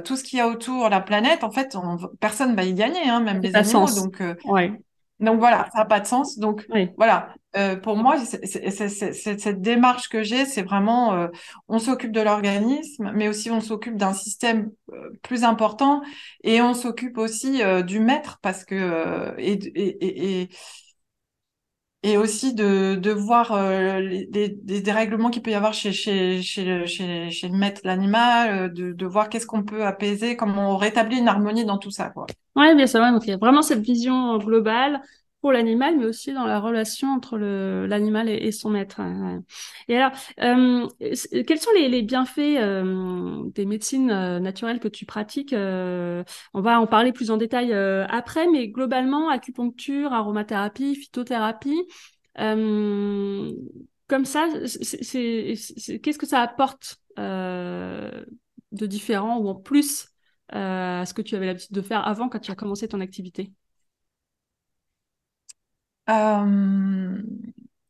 tout 0.05 0.15
ce 0.15 0.23
qu'il 0.23 0.39
y 0.39 0.41
a 0.41 0.47
autour, 0.47 0.87
la 0.87 1.01
planète, 1.01 1.43
en 1.43 1.51
fait, 1.51 1.75
on, 1.75 1.97
personne 2.21 2.55
va 2.55 2.63
y 2.63 2.73
gagner, 2.73 3.09
hein, 3.09 3.19
même 3.19 3.41
les 3.41 3.55
animaux. 3.55 3.87
Donc, 3.93 4.21
ouais. 4.45 4.71
Donc 5.19 5.39
voilà, 5.39 5.69
ça 5.73 5.79
n'a 5.79 5.85
pas 5.85 5.99
de 5.99 6.07
sens. 6.07 6.37
Donc 6.37 6.65
voilà, 6.97 7.33
euh, 7.57 7.75
pour 7.75 7.95
moi, 7.97 8.17
cette 8.25 9.61
démarche 9.61 10.09
que 10.09 10.23
j'ai, 10.23 10.45
c'est 10.45 10.61
vraiment, 10.63 11.13
euh, 11.13 11.27
on 11.67 11.79
s'occupe 11.79 12.11
de 12.11 12.21
l'organisme, 12.21 13.11
mais 13.15 13.27
aussi 13.27 13.51
on 13.51 13.61
s'occupe 13.61 13.97
d'un 13.97 14.13
système 14.13 14.71
euh, 14.91 15.11
plus 15.23 15.43
important 15.43 16.01
et 16.43 16.61
on 16.61 16.73
s'occupe 16.73 17.17
aussi 17.17 17.61
du 17.85 17.99
maître 17.99 18.39
parce 18.41 18.65
que 18.65 19.33
et, 19.37 19.53
et, 19.53 20.41
et, 20.43 20.49
et 22.03 22.17
aussi 22.17 22.53
de, 22.53 22.95
de 22.95 23.11
voir 23.11 23.57
les, 23.99 24.27
des 24.49 24.81
dérèglements 24.81 25.31
qu'il 25.31 25.41
peut 25.41 25.49
y 25.51 25.55
avoir 25.55 25.73
chez, 25.73 25.91
chez, 25.91 26.41
chez, 26.43 26.85
chez, 26.85 27.31
chez 27.31 27.47
le 27.47 27.57
maître, 27.57 27.81
l'animal, 27.83 28.71
de, 28.71 28.91
de 28.93 29.05
voir 29.07 29.27
qu'est-ce 29.29 29.47
qu'on 29.47 29.63
peut 29.63 29.85
apaiser, 29.85 30.35
comment 30.35 30.73
on 30.73 30.77
rétablit 30.77 31.17
une 31.17 31.27
harmonie 31.27 31.65
dans 31.65 31.79
tout 31.79 31.89
ça. 31.91 32.13
Ouais, 32.55 32.73
bien 32.75 32.87
sûr. 32.87 32.99
donc 33.11 33.23
il 33.25 33.31
y 33.31 33.33
a 33.33 33.37
vraiment 33.37 33.61
cette 33.61 33.81
vision 33.81 34.37
globale 34.37 35.01
l'animal, 35.51 35.97
mais 35.97 36.05
aussi 36.05 36.33
dans 36.33 36.45
la 36.45 36.59
relation 36.59 37.09
entre 37.09 37.37
l'animal 37.37 38.29
et, 38.29 38.51
son 38.51 38.69
maître. 38.69 39.01
Et 39.87 39.97
alors, 39.97 40.11
euh, 40.41 40.87
quels 41.45 41.59
sont 41.59 41.71
les, 41.75 42.01
bienfaits 42.01 42.39
euh, 42.39 43.43
des 43.53 43.65
médecines 43.65 44.11
euh, 44.11 44.39
naturelles 44.39 44.79
que 44.79 44.87
tu 44.87 45.05
pratiques 45.05 45.53
On 45.53 46.61
va 46.61 46.79
en 46.79 46.87
parler 46.87 47.11
plus 47.11 47.31
en 47.31 47.37
détail 47.37 47.73
après, 47.73 48.47
mais 48.49 48.67
globalement, 48.67 49.29
acupuncture, 49.29 50.13
aromathérapie, 50.13 50.95
phytothérapie, 50.95 51.83
comme 52.37 54.25
ça, 54.25 54.47
qu'est-ce 54.61 56.17
que 56.17 56.27
ça 56.27 56.41
apporte 56.41 56.97
de 57.17 58.85
différent 58.85 59.37
ou 59.37 59.47
en 59.47 59.55
plus 59.55 60.09
à 60.49 61.05
ce 61.05 61.13
que 61.13 61.21
tu 61.21 61.35
avais 61.35 61.47
l'habitude 61.47 61.75
de 61.75 61.81
faire 61.81 62.07
avant 62.07 62.29
quand 62.29 62.39
tu 62.39 62.51
as 62.51 62.55
commencé 62.55 62.87
ton 62.87 62.99
activité? 62.99 63.51
Euh, 66.09 67.21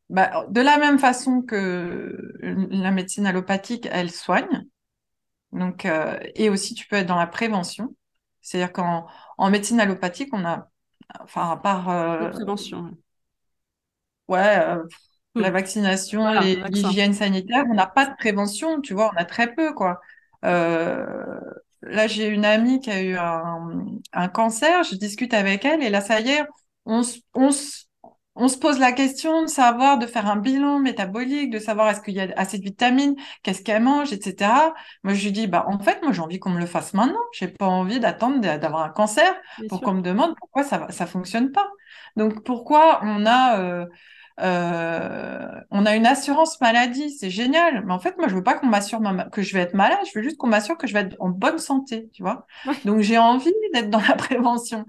bah, 0.09 0.45
de 0.49 0.61
la 0.61 0.77
même 0.77 0.99
façon 0.99 1.41
que 1.41 2.33
la 2.41 2.91
médecine 2.91 3.25
allopathique, 3.25 3.87
elle 3.91 4.11
soigne. 4.11 4.65
Donc, 5.51 5.85
euh, 5.85 6.17
et 6.35 6.49
aussi, 6.49 6.73
tu 6.73 6.87
peux 6.87 6.97
être 6.97 7.07
dans 7.07 7.15
la 7.15 7.27
prévention. 7.27 7.95
C'est-à-dire 8.41 8.71
qu'en 8.71 9.07
en 9.37 9.49
médecine 9.49 9.79
allopathique, 9.79 10.29
on 10.33 10.45
a, 10.45 10.69
enfin, 11.21 11.51
à 11.51 11.57
part. 11.57 11.89
Euh, 11.89 12.29
prévention. 12.29 12.91
Ouais, 14.27 14.59
la 15.35 15.51
vaccination, 15.51 16.27
l'hygiène 16.69 17.13
sanitaire, 17.13 17.65
on 17.69 17.75
n'a 17.75 17.85
pas 17.85 18.07
de 18.07 18.15
prévention, 18.15 18.81
tu 18.81 18.93
vois, 18.93 19.11
on 19.13 19.17
a 19.17 19.25
très 19.25 19.53
peu, 19.53 19.73
quoi. 19.73 20.01
là, 20.41 22.07
j'ai 22.07 22.27
une 22.27 22.45
amie 22.45 22.79
qui 22.79 22.89
a 22.89 23.03
eu 23.03 23.15
un, 23.17 23.85
un, 24.13 24.27
cancer, 24.27 24.83
je 24.83 24.95
discute 24.95 25.35
avec 25.35 25.63
elle, 25.63 25.83
et 25.83 25.89
là, 25.89 26.01
ça 26.01 26.21
y 26.21 26.29
est, 26.29 26.43
on, 26.85 27.03
on, 27.35 27.51
on 28.35 28.47
se 28.49 28.57
pose 28.57 28.79
la 28.79 28.91
question 28.91 29.43
de 29.43 29.47
savoir, 29.47 29.97
de 29.97 30.07
faire 30.07 30.27
un 30.27 30.35
bilan 30.35 30.79
métabolique, 30.79 31.51
de 31.51 31.59
savoir 31.59 31.89
est-ce 31.89 32.01
qu'il 32.01 32.15
y 32.15 32.19
a 32.19 32.27
assez 32.35 32.57
de 32.59 32.63
vitamines, 32.63 33.15
qu'est-ce 33.43 33.61
qu'elle 33.61 33.81
mange, 33.83 34.11
etc. 34.13 34.73
Moi, 35.03 35.13
je 35.13 35.23
lui 35.25 35.31
dis, 35.31 35.47
bah, 35.47 35.65
en 35.67 35.79
fait, 35.79 36.01
moi, 36.03 36.11
j'ai 36.11 36.21
envie 36.21 36.39
qu'on 36.39 36.49
me 36.49 36.59
le 36.59 36.65
fasse 36.65 36.93
maintenant. 36.93 37.19
J'ai 37.33 37.47
pas 37.47 37.65
envie 37.67 37.99
d'attendre 37.99 38.39
d'avoir 38.41 38.83
un 38.83 38.89
cancer 38.89 39.33
pour 39.67 39.81
qu'on 39.83 39.93
me 39.93 40.01
demande 40.01 40.35
pourquoi 40.37 40.63
ça, 40.63 40.87
ça 40.91 41.05
fonctionne 41.07 41.51
pas. 41.51 41.67
Donc, 42.15 42.43
pourquoi 42.43 42.99
on 43.03 43.25
a, 43.25 43.59
euh, 43.59 43.85
euh, 44.41 45.47
on 45.71 45.85
a 45.85 45.95
une 45.95 46.05
assurance 46.05 46.59
maladie, 46.59 47.09
c'est 47.11 47.29
génial. 47.29 47.85
Mais 47.85 47.93
en 47.93 47.99
fait, 47.99 48.17
moi, 48.17 48.27
je 48.27 48.35
veux 48.35 48.43
pas 48.43 48.55
qu'on 48.55 48.67
m'assure 48.67 48.99
que 49.31 49.41
je 49.41 49.53
vais 49.53 49.61
être 49.61 49.73
malade. 49.73 49.99
Je 50.11 50.17
veux 50.19 50.23
juste 50.23 50.37
qu'on 50.37 50.47
m'assure 50.47 50.77
que 50.77 50.87
je 50.87 50.93
vais 50.93 51.01
être 51.01 51.15
en 51.19 51.29
bonne 51.29 51.57
santé, 51.57 52.09
tu 52.13 52.21
vois. 52.23 52.45
Donc, 52.83 52.99
j'ai 53.01 53.17
envie 53.17 53.53
d'être 53.73 53.89
dans 53.89 54.01
la 54.07 54.15
prévention. 54.15 54.85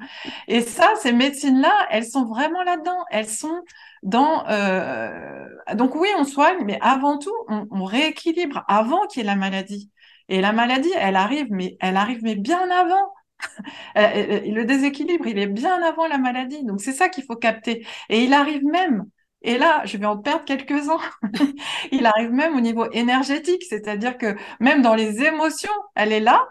Et 0.48 0.60
ça, 0.62 0.92
ces 1.00 1.12
médecines-là, 1.12 1.72
elles 1.90 2.06
sont 2.06 2.24
vraiment 2.26 2.62
là-dedans. 2.62 3.04
Elles 3.10 3.28
sont 3.28 3.62
dans. 4.02 4.46
Euh... 4.48 5.46
Donc 5.74 5.94
oui, 5.94 6.08
on 6.18 6.24
soigne, 6.24 6.64
mais 6.64 6.78
avant 6.80 7.18
tout, 7.18 7.34
on, 7.48 7.66
on 7.70 7.84
rééquilibre 7.84 8.64
avant 8.68 9.06
qu'il 9.06 9.22
y 9.22 9.24
ait 9.24 9.26
la 9.26 9.36
maladie. 9.36 9.90
Et 10.28 10.40
la 10.40 10.52
maladie, 10.52 10.90
elle 10.96 11.16
arrive, 11.16 11.46
mais 11.50 11.76
elle 11.80 11.96
arrive, 11.96 12.20
mais 12.22 12.34
bien 12.36 12.70
avant. 12.70 13.12
le 13.96 14.64
déséquilibre, 14.64 15.26
il 15.26 15.38
est 15.38 15.46
bien 15.46 15.82
avant 15.82 16.08
la 16.08 16.18
maladie. 16.18 16.64
Donc 16.64 16.80
c'est 16.80 16.92
ça 16.92 17.08
qu'il 17.08 17.24
faut 17.24 17.36
capter. 17.36 17.86
Et 18.08 18.24
il 18.24 18.32
arrive 18.32 18.64
même 18.64 19.06
et 19.46 19.58
là, 19.58 19.82
je 19.84 19.96
vais 19.96 20.06
en 20.06 20.18
perdre 20.18 20.44
quelques-uns. 20.44 20.98
il 21.92 22.04
arrive 22.04 22.32
même 22.32 22.56
au 22.56 22.60
niveau 22.60 22.90
énergétique, 22.90 23.62
c'est-à-dire 23.68 24.18
que 24.18 24.36
même 24.60 24.82
dans 24.82 24.96
les 24.96 25.22
émotions, 25.22 25.72
elle 25.94 26.12
est 26.12 26.20
là, 26.20 26.48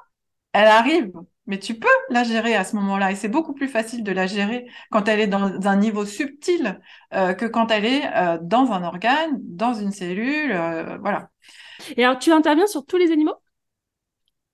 elle 0.54 0.68
arrive, 0.68 1.12
mais 1.46 1.60
tu 1.60 1.76
peux 1.76 1.88
la 2.10 2.24
gérer 2.24 2.56
à 2.56 2.64
ce 2.64 2.78
moment-là. 2.78 3.12
Et 3.12 3.16
c'est 3.16 3.28
beaucoup 3.28 3.54
plus 3.54 3.68
facile 3.68 4.02
de 4.02 4.14
la 4.14 4.28
gérer 4.28 4.66
quand 4.92 5.10
elle 5.10 5.20
est 5.20 5.28
dans 5.28 5.68
un 5.68 5.76
niveau 5.76 6.06
subtil 6.06 6.80
euh, 7.14 7.34
que 7.34 7.46
quand 7.46 7.70
elle 7.70 7.86
est 7.86 8.04
euh, 8.16 8.38
dans 8.42 8.72
un 8.72 8.82
organe, 8.84 9.38
dans 9.42 9.74
une 9.74 9.92
cellule, 9.92 10.54
euh, 10.54 10.98
voilà. 11.00 11.30
Et 11.98 12.06
alors, 12.06 12.18
tu 12.18 12.32
interviens 12.32 12.68
sur 12.68 12.86
tous 12.86 12.98
les 12.98 13.12
animaux? 13.12 13.36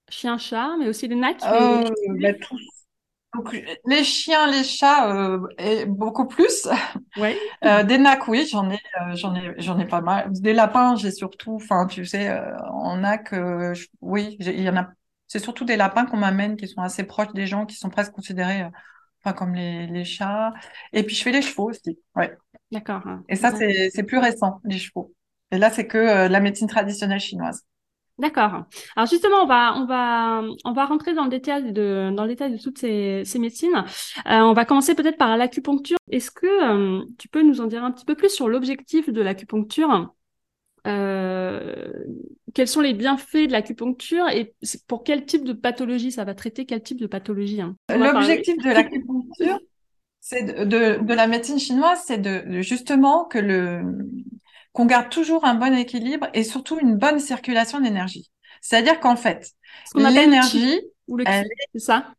Chien, 0.10 0.40
chat, 0.40 0.76
mais 0.80 0.90
aussi 0.90 1.08
les 1.08 1.16
nacs 1.16 1.42
bah, 1.42 2.34
donc, 3.34 3.56
les 3.86 4.04
chiens, 4.04 4.48
les 4.52 4.64
chats, 4.64 5.10
euh, 5.16 5.40
et 5.58 5.86
beaucoup 5.86 6.28
plus. 6.28 6.68
Ouais. 7.16 7.38
Euh, 7.64 7.84
des 7.84 7.98
nacs, 8.00 8.28
oui, 8.28 8.48
j'en 8.52 8.70
ai, 8.72 8.76
euh, 8.76 9.16
j'en 9.16 9.36
ai, 9.36 9.54
j'en 9.58 9.78
ai 9.80 9.86
pas 9.86 10.02
mal. 10.02 10.32
Des 10.32 10.54
lapins, 10.54 10.96
j'ai 10.96 11.12
surtout, 11.12 11.56
enfin, 11.56 11.86
tu 11.86 12.06
sais, 12.06 12.30
euh, 12.30 12.58
en 12.70 12.98
nac, 12.98 13.34
euh, 13.34 13.74
oui, 14.02 14.36
il 14.40 14.60
y 14.62 14.70
en 14.70 14.78
a. 14.78 14.90
C'est 15.28 15.40
surtout 15.40 15.64
des 15.64 15.78
lapins 15.78 16.06
qu'on 16.06 16.18
m'amène, 16.18 16.58
qui 16.58 16.68
sont 16.68 16.82
assez 16.82 17.04
proches 17.04 17.32
des 17.34 17.46
gens, 17.48 17.66
qui 17.66 17.76
sont 17.76 17.90
presque 17.90 18.12
considérés, 18.14 18.66
enfin, 19.24 19.34
comme 19.34 19.54
les, 19.54 19.88
les 19.88 20.04
chats. 20.04 20.52
Et 20.92 21.04
puis 21.04 21.16
je 21.16 21.22
fais 21.24 21.32
les 21.32 21.42
chevaux 21.42 21.70
aussi, 21.70 22.00
ouais. 22.16 22.36
D'accord. 22.72 23.04
Et 23.30 23.36
ça, 23.36 23.56
c'est, 23.56 23.90
c'est 23.92 24.04
plus 24.04 24.18
récent, 24.18 24.60
les 24.66 24.80
chevaux. 24.80 25.14
Et 25.52 25.58
là, 25.58 25.70
c'est 25.70 25.88
que 25.88 26.28
la 26.28 26.40
médecine 26.40 26.68
traditionnelle 26.68 27.20
chinoise. 27.20 27.64
D'accord. 28.18 28.66
Alors 28.96 29.08
justement, 29.10 29.44
on 29.44 29.48
va, 29.48 29.74
on 29.78 29.86
va, 29.86 30.44
on 30.64 30.74
va 30.74 30.86
rentrer 30.86 31.14
dans 31.14 31.24
le 31.24 31.30
détail 31.30 31.74
de, 31.74 32.12
dans 32.16 32.24
le 32.24 32.30
détail 32.30 32.52
de 32.52 32.62
toutes 32.62 32.78
ces, 32.78 33.24
ces 33.26 33.40
médecines. 33.40 33.84
Euh, 34.28 34.40
on 34.42 34.54
va 34.54 34.66
commencer 34.66 34.94
peut-être 34.94 35.18
par 35.18 35.36
l'acupuncture. 35.38 35.98
Est-ce 36.12 36.30
que 36.30 36.46
euh, 36.46 37.04
tu 37.18 37.28
peux 37.30 37.42
nous 37.42 37.62
en 37.62 37.66
dire 37.66 37.84
un 37.84 37.92
petit 37.92 38.06
peu 38.06 38.16
plus 38.16 38.30
sur 38.30 38.48
l'objectif 38.48 39.10
de 39.10 39.22
l'acupuncture? 39.22 40.14
Euh, 40.88 41.92
Quels 42.54 42.68
sont 42.68 42.82
les 42.82 42.94
bienfaits 42.94 43.48
de 43.48 43.52
l'acupuncture 43.52 44.28
et 44.30 44.54
pour 44.88 45.04
quel 45.04 45.26
type 45.26 45.44
de 45.44 45.54
pathologie 45.54 46.12
ça 46.12 46.24
va 46.24 46.36
traiter? 46.36 46.66
Quel 46.66 46.84
type 46.84 47.00
de 47.00 47.08
pathologie 47.08 47.62
hein? 47.62 47.76
L'objectif 47.90 48.58
de 48.58 48.70
l'acupuncture, 48.70 49.60
c'est 50.20 50.44
de, 50.44 50.64
de, 50.66 51.04
de, 51.04 51.14
la 51.14 51.28
médecine 51.28 51.60
chinoise, 51.60 52.04
c'est 52.06 52.20
de 52.20 52.62
justement 52.62 53.26
que 53.26 53.40
le 53.40 53.82
qu'on 54.74 54.86
garde 54.86 55.10
toujours 55.10 55.46
un 55.46 55.56
bon 55.56 55.74
équilibre 55.76 56.28
et 56.34 56.44
surtout 56.44 56.80
une 56.80 56.98
bonne 56.98 57.20
circulation 57.20 57.80
d'énergie. 57.82 58.32
C'est-à-dire 58.62 59.00
qu'en 59.00 59.16
fait, 59.16 59.52
l'énergie, 59.96 60.80
c'est 61.74 61.80
ça? 61.80 62.14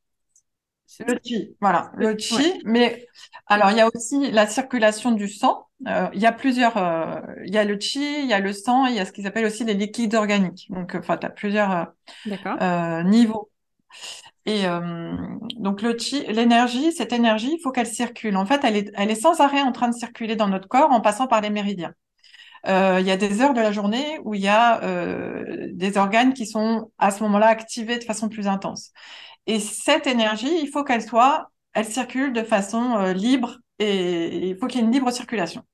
Le 1.07 1.19
chi, 1.25 1.57
voilà, 1.61 1.91
le 1.97 2.17
chi. 2.19 2.61
Mais 2.65 3.07
alors, 3.47 3.71
il 3.71 3.77
y 3.79 3.81
a 3.81 3.89
aussi 3.93 4.31
la 4.31 4.47
circulation 4.47 5.13
du 5.13 5.29
sang. 5.29 5.67
Euh, 5.89 6.09
il 6.13 6.21
y 6.21 6.27
a 6.27 6.33
plusieurs, 6.33 6.77
euh, 6.77 7.21
il 7.45 7.53
y 7.55 7.59
a 7.59 7.65
le 7.65 7.79
chi, 7.81 8.21
il 8.21 8.27
y 8.27 8.33
a 8.35 8.41
le 8.41 8.53
sang, 8.53 8.87
il 8.87 8.95
y 8.95 9.01
a 9.01 9.05
ce 9.07 9.13
qu'ils 9.13 9.27
appellent 9.27 9.47
aussi 9.47 9.65
les 9.65 9.75
liquides 9.75 10.15
organiques. 10.15 10.67
Donc, 10.71 10.95
enfin, 10.95 11.17
tu 11.17 11.27
as 11.27 11.31
plusieurs 11.31 11.93
euh, 12.61 13.03
niveaux. 13.05 13.51
Et 14.45 14.65
donc 15.59 15.83
le 15.83 15.97
chi, 15.97 16.25
l'énergie, 16.27 16.91
cette 16.91 17.13
énergie, 17.13 17.53
il 17.55 17.61
faut 17.61 17.71
qu'elle 17.71 17.87
circule. 17.87 18.37
En 18.37 18.45
fait, 18.45 18.65
elle 18.65 18.77
est, 18.77 18.91
elle 18.97 19.11
est 19.11 19.15
sans 19.15 19.41
arrêt 19.41 19.63
en 19.63 19.71
train 19.71 19.89
de 19.89 19.95
circuler 19.95 20.35
dans 20.35 20.49
notre 20.49 20.67
corps 20.67 20.91
en 20.91 21.01
passant 21.01 21.29
par 21.29 21.41
les 21.41 21.51
méridiens. 21.51 21.95
Euh, 22.69 22.99
il 23.01 23.07
y 23.07 23.11
a 23.11 23.17
des 23.17 23.41
heures 23.41 23.55
de 23.55 23.61
la 23.61 23.73
journée 23.73 24.19
où 24.25 24.35
il 24.35 24.41
y 24.41 24.49
a 24.49 24.83
euh, 24.85 25.69
des 25.73 25.99
organes 25.99 26.33
qui 26.33 26.47
sont 26.47 26.93
à 26.99 27.11
ce 27.11 27.23
moment-là 27.25 27.49
activés 27.49 27.99
de 27.99 28.05
façon 28.05 28.29
plus 28.29 28.47
intense. 28.47 28.93
Et 29.47 29.59
cette 29.61 30.07
énergie, 30.07 30.61
il 30.63 30.69
faut 30.69 30.85
qu'elle 30.85 31.03
soit, 31.03 31.51
elle 31.75 31.87
circule 31.87 32.33
de 32.33 32.43
façon 32.43 32.97
euh, 32.99 33.13
libre 33.13 33.59
et 33.79 34.49
il 34.51 34.57
faut 34.57 34.67
qu'il 34.69 34.81
y 34.81 34.83
ait 34.83 34.87
une 34.87 34.93
libre 34.93 35.11
circulation. 35.11 35.65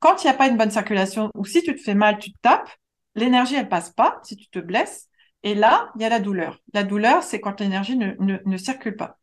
Quand 0.00 0.22
il 0.24 0.26
n'y 0.28 0.32
a 0.32 0.36
pas 0.36 0.48
une 0.48 0.56
bonne 0.56 0.70
circulation 0.70 1.30
ou 1.34 1.44
si 1.44 1.62
tu 1.62 1.74
te 1.74 1.80
fais 1.80 1.94
mal, 1.94 2.18
tu 2.18 2.32
te 2.32 2.38
tapes, 2.42 2.70
l'énergie 3.14 3.56
elle 3.56 3.68
passe 3.68 3.90
pas 3.90 4.20
si 4.24 4.36
tu 4.36 4.48
te 4.48 4.58
blesses. 4.58 5.08
Et 5.42 5.54
là, 5.54 5.90
il 5.96 6.02
y 6.02 6.04
a 6.04 6.08
la 6.08 6.20
douleur. 6.20 6.60
La 6.74 6.84
douleur, 6.84 7.22
c'est 7.22 7.40
quand 7.40 7.60
l'énergie 7.60 7.96
ne, 7.96 8.14
ne, 8.20 8.38
ne 8.44 8.56
circule 8.56 8.96
pas. 8.96 9.18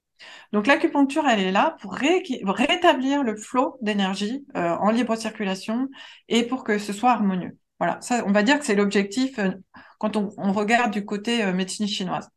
Donc 0.51 0.67
l'acupuncture, 0.67 1.27
elle 1.27 1.39
est 1.39 1.51
là 1.51 1.75
pour 1.81 1.93
rétablir 1.93 3.23
le 3.23 3.35
flot 3.35 3.77
d'énergie 3.81 4.45
euh, 4.55 4.75
en 4.77 4.89
libre 4.89 5.15
circulation 5.15 5.87
et 6.27 6.43
pour 6.43 6.63
que 6.63 6.77
ce 6.77 6.93
soit 6.93 7.11
harmonieux. 7.11 7.57
Voilà, 7.79 8.01
ça, 8.01 8.23
on 8.25 8.31
va 8.31 8.43
dire 8.43 8.59
que 8.59 8.65
c'est 8.65 8.75
l'objectif 8.75 9.39
euh, 9.39 9.51
quand 9.99 10.17
on, 10.17 10.51
regarde 10.51 10.91
du 10.91 11.05
côté 11.05 11.43
euh, 11.43 11.53
médecine 11.53 11.87
chinoise. 11.87 12.29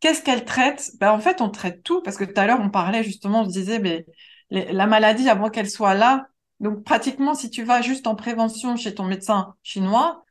Qu'est-ce 0.00 0.22
qu'elle 0.22 0.44
traite? 0.44 0.92
Ben, 1.00 1.12
En 1.12 1.20
fait, 1.20 1.40
on 1.40 1.50
traite 1.50 1.82
tout 1.82 2.02
parce 2.02 2.16
que 2.16 2.24
tout 2.24 2.38
à 2.40 2.46
l'heure, 2.46 2.60
on 2.60 2.70
parlait 2.70 3.04
justement, 3.04 3.42
on 3.42 3.44
se 3.44 3.52
disait, 3.52 3.78
mais 3.80 4.06
la 4.50 4.86
maladie, 4.86 5.28
avant 5.28 5.50
qu'elle 5.50 5.70
soit 5.70 5.94
là, 5.94 6.26
donc 6.60 6.84
pratiquement, 6.84 7.34
si 7.34 7.50
tu 7.50 7.64
vas 7.64 7.82
juste 7.82 8.06
en 8.06 8.14
prévention 8.14 8.76
chez 8.76 8.94
ton 8.94 9.04
médecin 9.04 9.54
chinois, 9.62 10.24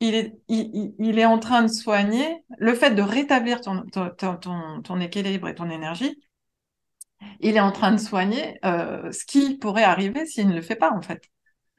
il 0.00 0.14
est, 0.14 1.24
en 1.24 1.38
train 1.38 1.62
de 1.62 1.68
soigner 1.68 2.44
le 2.58 2.74
fait 2.74 2.90
de 2.90 3.02
rétablir 3.02 3.60
ton 3.62 5.00
équilibre 5.00 5.48
et 5.48 5.54
ton 5.54 5.70
énergie 5.70 6.16
il 7.40 7.56
est 7.56 7.60
en 7.60 7.72
train 7.72 7.92
de 7.92 7.98
soigner 7.98 8.58
euh, 8.64 9.10
ce 9.12 9.24
qui 9.24 9.56
pourrait 9.58 9.84
arriver 9.84 10.26
s'il 10.26 10.48
ne 10.48 10.54
le 10.54 10.62
fait 10.62 10.76
pas, 10.76 10.92
en 10.92 11.02
fait. 11.02 11.22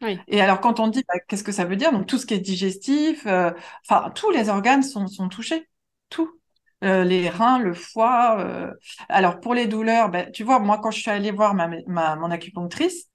Oui. 0.02 0.19
Et 0.28 0.41
alors, 0.41 0.62
quand 0.62 0.80
on 0.80 0.88
dit, 0.88 1.04
bah, 1.08 1.19
qu'est-ce 1.28 1.43
que 1.43 1.52
ça 1.52 1.65
veut 1.65 1.76
dire? 1.76 1.91
Donc, 1.91 2.06
tout 2.06 2.17
ce 2.17 2.26
qui 2.26 2.36
est 2.36 2.39
digestif, 2.39 3.26
euh, 3.26 3.52
enfin, 3.88 4.12
tous 4.12 4.30
les 4.30 4.50
organes 4.50 4.84
sont, 4.84 5.08
sont 5.08 5.30
touchés. 5.30 5.67
Tout. 6.10 6.30
Euh, 6.84 7.04
les 7.04 7.30
reins, 7.30 7.58
le 7.58 7.73
foie. 7.73 8.73
Alors, 9.10 9.39
pour 9.39 9.56
les 9.56 9.65
douleurs, 9.65 10.10
ben, 10.10 10.32
tu 10.32 10.43
vois, 10.43 10.60
moi, 10.60 10.80
quand 10.80 10.91
je 10.91 11.00
suis 11.00 11.10
allée 11.12 11.32
voir 11.32 11.56
ma, 11.56 11.69
ma, 11.88 12.15
mon 12.15 12.30
acupunctrice, 12.30 13.08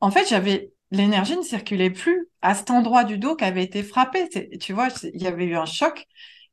en 0.00 0.10
fait, 0.10 0.28
j'avais, 0.28 0.72
l'énergie 0.90 1.36
ne 1.36 1.42
circulait 1.42 1.90
plus 1.90 2.28
à 2.42 2.54
cet 2.54 2.70
endroit 2.70 3.04
du 3.04 3.18
dos 3.18 3.36
qui 3.36 3.44
avait 3.44 3.64
été 3.64 3.82
frappé. 3.82 4.28
Tu 4.60 4.72
vois, 4.72 4.88
il 5.02 5.22
y 5.22 5.26
avait 5.26 5.46
eu 5.46 5.56
un 5.56 5.66
choc 5.66 6.06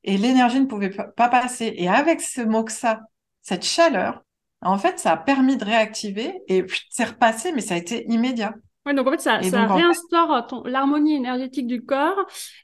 et 0.03 0.17
l'énergie 0.17 0.59
ne 0.59 0.65
pouvait 0.65 0.89
pas 0.91 1.29
passer. 1.29 1.73
Et 1.75 1.89
avec 1.89 2.21
ce 2.21 2.41
moxa, 2.41 3.01
cette 3.41 3.65
chaleur, 3.65 4.23
en 4.61 4.77
fait, 4.77 4.99
ça 4.99 5.13
a 5.13 5.17
permis 5.17 5.57
de 5.57 5.65
réactiver 5.65 6.41
et 6.47 6.65
c'est 6.89 7.05
repassé, 7.05 7.51
mais 7.53 7.61
ça 7.61 7.75
a 7.75 7.77
été 7.77 8.05
immédiat. 8.11 8.53
Ouais, 8.85 8.95
donc 8.95 9.07
en 9.07 9.11
fait, 9.11 9.19
ça, 9.21 9.39
donc, 9.39 9.69
réinstaure 9.69 10.31
euh, 10.33 10.41
ton- 10.41 10.63
l'harmonie 10.63 11.15
énergétique 11.15 11.67
du 11.67 11.85
corps 11.85 12.17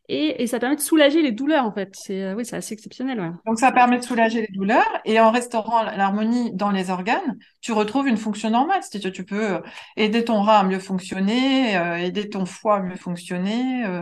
et, 0.09 0.41
et 0.41 0.47
ça 0.47 0.59
permet 0.59 0.75
de 0.75 0.81
soulager 0.81 1.21
les 1.21 1.31
douleurs, 1.31 1.65
en 1.65 1.71
fait. 1.71 1.89
C'est, 1.93 2.23
euh, 2.23 2.33
oui, 2.35 2.43
c'est 2.45 2.55
assez 2.55 2.73
exceptionnel, 2.73 3.19
ouais. 3.19 3.31
donc 3.45 3.59
ça 3.59 3.71
permet 3.71 3.97
de 3.97 4.03
soulager 4.03 4.41
les 4.41 4.53
douleurs 4.53 4.83
et 5.05 5.19
en 5.21 5.31
restaurant 5.31 5.83
l'harmonie 5.83 6.51
dans 6.53 6.69
les 6.71 6.89
organes, 6.89 7.37
tu 7.61 7.71
retrouves 7.71 8.07
une 8.09 8.17
fonction 8.17 8.49
normale. 8.49 8.81
C'est-à-dire 8.83 9.11
tu 9.13 9.23
peux 9.23 9.53
euh, 9.55 9.59
aider 9.95 10.25
ton 10.25 10.41
rein 10.41 10.59
à 10.59 10.63
mieux 10.63 10.79
fonctionner, 10.79 11.77
euh, 11.77 11.95
aider 11.97 12.27
ton 12.29 12.45
foie 12.45 12.77
à 12.77 12.79
mieux 12.81 12.97
fonctionner, 12.97 13.85
euh, 13.85 14.01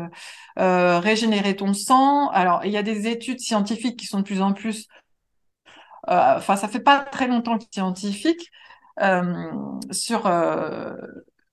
euh, 0.58 1.00
régénérer 1.00 1.56
ton 1.56 1.74
sang. 1.74 2.30
Alors, 2.30 2.66
il 2.66 2.72
y 2.72 2.78
a 2.78 2.84
des 2.84 3.08
études 3.08 3.40
scientifiques 3.40 3.98
qui 4.00 4.08
sont 4.08 4.20
de 4.20 4.24
plus 4.24 4.42
en 4.42 4.54
plus 4.54 4.88
enfin, 6.08 6.56
ça 6.56 6.68
fait 6.68 6.80
pas 6.80 7.00
très 7.02 7.28
longtemps 7.28 7.58
que 7.58 7.66
scientifique 7.72 8.52
euh, 9.02 9.52
sur, 9.92 10.28
euh, 10.28 10.96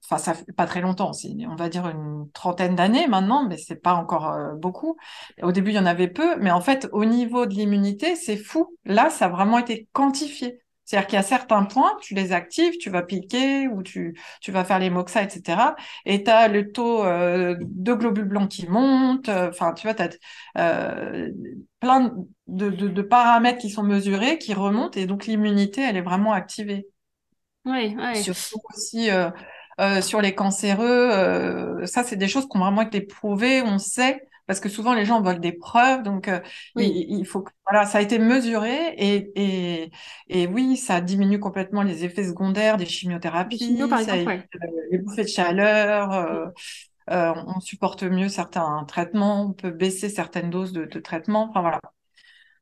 enfin, 0.05 0.19
ça 0.19 0.35
fait 0.35 0.53
pas 0.53 0.67
très 0.67 0.81
longtemps, 0.81 1.13
on 1.49 1.57
va 1.57 1.69
dire 1.69 1.89
une 1.89 2.31
trentaine 2.33 2.77
d'années 2.77 3.07
maintenant, 3.09 3.47
mais 3.49 3.57
c'est 3.57 3.77
pas 3.77 3.95
encore 3.95 4.31
euh, 4.31 4.55
beaucoup. 4.55 4.97
Au 5.43 5.53
début, 5.53 5.71
il 5.71 5.75
y 5.75 5.79
en 5.79 5.87
avait 5.87 6.09
peu, 6.09 6.37
mais 6.39 6.51
en 6.51 6.61
fait, 6.61 6.89
au 6.93 7.05
niveau 7.05 7.47
de 7.47 7.55
l'immunité, 7.55 8.17
c'est 8.17 8.37
fou. 8.37 8.77
Là, 8.85 9.11
ça 9.11 9.27
a 9.27 9.29
vraiment 9.29 9.59
été 9.59 9.89
quantifié. 9.93 10.62
C'est-à-dire 10.93 11.07
qu'il 11.09 11.17
y 11.17 11.21
a 11.21 11.23
certains 11.23 11.65
points, 11.65 11.97
tu 12.03 12.15
les 12.15 12.33
actives, 12.33 12.77
tu 12.79 12.91
vas 12.91 13.03
piquer 13.03 13.67
ou 13.69 13.83
tu, 13.83 14.19
tu 14.43 14.53
vas 14.53 14.65
faire 14.65 14.79
les 14.79 14.91
moxa, 14.91 15.23
etc. 15.23 15.75
Et 16.05 16.23
tu 16.25 16.31
as 16.31 16.49
le 16.49 16.71
taux 16.73 17.05
euh, 17.05 17.57
de 17.61 17.95
globules 17.95 18.25
blancs 18.27 18.51
qui 18.51 18.67
monte. 18.69 19.29
euh, 19.31 19.49
Enfin, 19.51 19.73
tu 19.75 19.87
vois, 19.87 19.95
tu 19.95 20.03
as 20.03 20.11
euh, 20.59 21.31
plein 21.81 22.13
de, 22.47 22.69
de, 22.71 22.89
de 22.89 23.03
paramètres 23.03 23.59
qui 23.59 23.71
sont 23.71 23.83
mesurés, 23.83 24.39
qui 24.39 24.55
remontent. 24.55 24.99
Et 25.01 25.07
donc, 25.07 25.27
l'immunité, 25.27 25.81
elle 25.83 25.97
est 25.97 26.03
vraiment 26.03 26.33
activée. 26.33 26.87
Oui, 27.65 27.95
oui. 27.99 28.25
Surtout 28.25 28.61
aussi 28.75 29.11
euh, 29.11 29.31
euh, 29.81 30.03
sur 30.03 30.21
les 30.21 30.35
cancéreux. 30.35 30.87
euh, 30.87 31.87
ça, 31.87 32.05
c'est 32.05 32.17
des 32.17 32.29
choses 32.29 32.47
qui 32.49 32.57
ont 32.57 32.61
vraiment 32.61 32.83
été 32.83 33.01
prouvées, 33.01 33.63
on 33.63 33.79
sait. 33.79 34.29
Parce 34.47 34.61
que 34.61 34.69
souvent, 34.69 34.95
les 34.95 35.05
gens 35.05 35.23
veulent 35.23 35.41
des 35.41 35.53
preuves. 35.53 36.03
Donc, 36.03 36.29
euh, 36.29 36.41
Oui. 36.75 36.99
il, 37.09 37.19
il 37.21 37.27
faut 37.27 37.43
que, 37.43 37.53
voilà, 37.71 37.87
ça 37.87 37.99
a 37.99 38.01
été 38.03 38.19
mesuré. 38.19 38.95
Et, 38.99 39.33
et, 39.85 39.91
et 40.29 40.47
oui, 40.47 40.77
ça 40.77 41.01
diminue 41.01 41.41
complètement 41.41 41.83
les 41.83 42.05
effets 42.05 42.25
secondaires 42.25 42.77
des 42.77 42.87
Les 43.51 43.59
chimiothérapies. 43.59 43.59
signaux, 43.59 43.89
par 43.89 44.01
exemple, 44.01 44.27
ouais. 44.27 44.49
euh, 44.57 44.67
les 44.91 44.99
bouffées 44.99 45.25
de 45.25 45.29
chaleur. 45.29 46.13
euh, 46.13 46.47
euh, 47.11 47.35
on 47.49 47.61
supporte 47.61 48.03
mieux 48.05 48.29
certains 48.29 48.85
traitements. 48.87 49.43
On 49.47 49.53
peut 49.53 49.71
baisser 49.71 50.09
certaines 50.09 50.51
doses 50.51 50.73
de, 50.73 50.85
de 50.87 51.01
traitement. 51.01 51.49
Enfin, 51.51 51.61
voilà. 51.63 51.81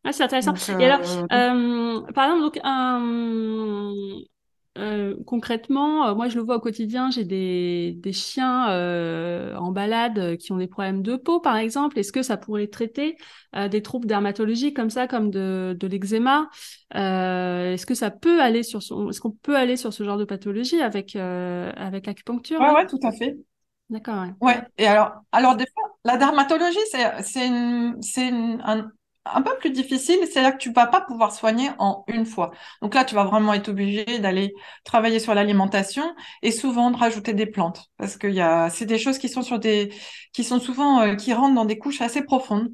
Ah, 0.05 0.13
c'est 0.13 0.23
intéressant. 0.25 0.55
Donc, 0.55 0.69
Et 0.79 0.87
alors, 0.87 1.01
par 2.15 2.25
exemple, 2.25 2.41
donc, 2.43 2.59
un, 2.65 3.93
euh, 4.79 5.17
concrètement, 5.27 6.07
euh, 6.09 6.15
moi, 6.15 6.29
je 6.29 6.37
le 6.37 6.43
vois 6.43 6.57
au 6.57 6.61
quotidien, 6.61 7.11
j'ai 7.11 7.25
des, 7.25 7.95
des 7.99 8.13
chiens 8.13 8.71
euh, 8.71 9.55
en 9.57 9.73
balade 9.73 10.37
qui 10.39 10.53
ont 10.53 10.59
des 10.59 10.69
problèmes 10.69 11.03
de 11.03 11.17
peau, 11.17 11.41
par 11.41 11.57
exemple. 11.57 11.99
Est-ce 11.99 12.13
que 12.13 12.23
ça 12.23 12.37
pourrait 12.37 12.69
traiter 12.69 13.17
des 13.71 13.83
troubles 13.83 14.07
dermatologiques 14.07 14.77
comme 14.77 14.91
ça, 14.91 15.09
comme 15.09 15.31
de, 15.31 15.77
de 15.79 15.87
l'eczéma? 15.89 16.49
Est-ce 16.95 17.85
que 17.85 17.95
ça 17.95 18.11
peut 18.11 18.41
aller 18.41 18.63
sur 18.63 18.81
est-ce 18.81 19.21
qu'on 19.21 19.33
peut 19.33 19.57
aller 19.57 19.77
sur 19.77 19.93
ce 19.93 20.05
genre 20.05 20.19
de 20.19 20.25
pathologie 20.25 20.81
avec, 20.81 21.17
avec 21.17 22.07
l'acupuncture? 22.07 22.61
oui 22.61 22.69
ouais, 22.71 22.87
tout 22.87 22.99
à 23.03 23.11
fait. 23.13 23.37
D'accord, 23.91 24.23
ouais. 24.23 24.35
Ouais, 24.41 24.63
et 24.79 24.87
alors, 24.87 25.23
alors 25.33 25.55
des 25.57 25.67
fois, 25.67 25.97
la 26.05 26.17
dermatologie, 26.17 26.79
c'est, 26.91 27.05
un, 28.65 28.91
un 29.27 29.43
peu 29.43 29.57
plus 29.59 29.71
difficile, 29.71 30.19
c'est-à-dire 30.25 30.53
que 30.55 30.63
tu 30.63 30.73
vas 30.73 30.87
pas 30.87 31.01
pouvoir 31.03 31.33
soigner 31.33 31.71
en 31.79 32.05
une 32.09 32.27
fois. 32.27 32.51
Donc 32.83 32.95
là, 32.95 33.05
tu 33.05 33.15
vas 33.15 33.25
vraiment 33.25 33.53
être 33.55 33.69
obligé 33.69 34.05
d'aller 34.19 34.55
travailler 34.85 35.19
sur 35.21 35.35
l'alimentation 35.35 36.15
et 36.43 36.51
souvent 36.51 36.91
de 36.91 36.97
rajouter 36.97 37.35
des 37.35 37.47
plantes, 37.47 37.91
parce 37.99 38.17
qu'il 38.17 38.33
y 38.35 38.41
a, 38.41 38.71
c'est 38.71 38.87
des 38.87 38.99
choses 38.99 39.19
qui 39.19 39.29
sont 39.29 39.43
sur 39.43 39.59
des, 39.59 39.93
qui 40.33 40.43
sont 40.45 40.59
souvent, 40.59 41.03
euh, 41.03 41.15
qui 41.15 41.35
rentrent 41.35 41.55
dans 41.55 41.67
des 41.67 41.79
couches 41.79 42.01
assez 42.01 42.23
profondes 42.23 42.73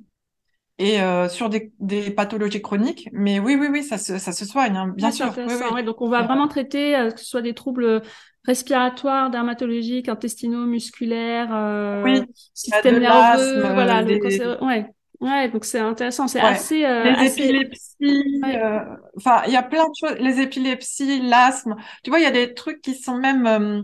et 0.79 1.01
euh, 1.01 1.29
sur 1.29 1.49
des, 1.49 1.73
des 1.81 2.11
pathologies 2.11 2.61
chroniques. 2.63 3.09
Mais 3.13 3.41
oui, 3.41 3.57
oui, 3.59 3.69
oui, 3.71 3.83
ça 3.83 3.99
se, 3.99 4.19
ça 4.19 4.33
se 4.33 4.45
soigne, 4.45 4.77
hein, 4.77 4.93
bien 4.95 5.11
sûr. 5.11 5.35
Oui, 5.47 5.55
oui. 5.55 5.71
Ouais, 5.73 5.83
donc 5.83 6.01
on 6.03 6.09
va 6.09 6.23
vraiment 6.23 6.49
traiter 6.49 6.97
euh, 6.97 7.11
que 7.11 7.19
ce 7.21 7.27
soit 7.27 7.43
des 7.43 7.55
troubles 7.55 8.03
respiratoires, 8.45 9.31
dermatologiques, 9.31 10.09
intestinaux, 10.09 10.67
musculaires, 10.67 11.49
euh, 11.55 12.05
Oui, 12.05 12.23
système 12.55 12.99
nerveux, 13.01 13.73
voilà. 13.73 14.05
Donc 14.05 14.23
ouais, 14.63 14.87
ouais. 15.21 15.49
Donc 15.51 15.65
c'est 15.65 15.79
intéressant. 15.81 16.29
C'est 16.29 16.41
Ouais. 16.41 16.43
assez, 16.43 16.85
euh, 16.85 17.11
Les 17.11 17.21
assez. 17.21 17.43
épilepsies, 17.43 17.97
Ouais. 18.43 18.61
euh, 18.63 18.81
enfin, 19.17 19.43
il 19.47 19.53
y 19.53 19.57
a 19.57 19.63
plein 19.63 19.85
de 19.85 19.93
choses. 19.99 20.19
Les 20.21 20.41
épilepsies, 20.41 21.21
l'asthme. 21.23 21.77
Tu 22.03 22.11
vois, 22.11 22.21
il 22.21 22.23
y 22.25 22.27
a 22.27 22.31
des 22.31 22.55
trucs 22.55 22.83
qui 22.83 22.95
sont 22.95 23.17
même, 23.19 23.47
euh, 23.47 23.83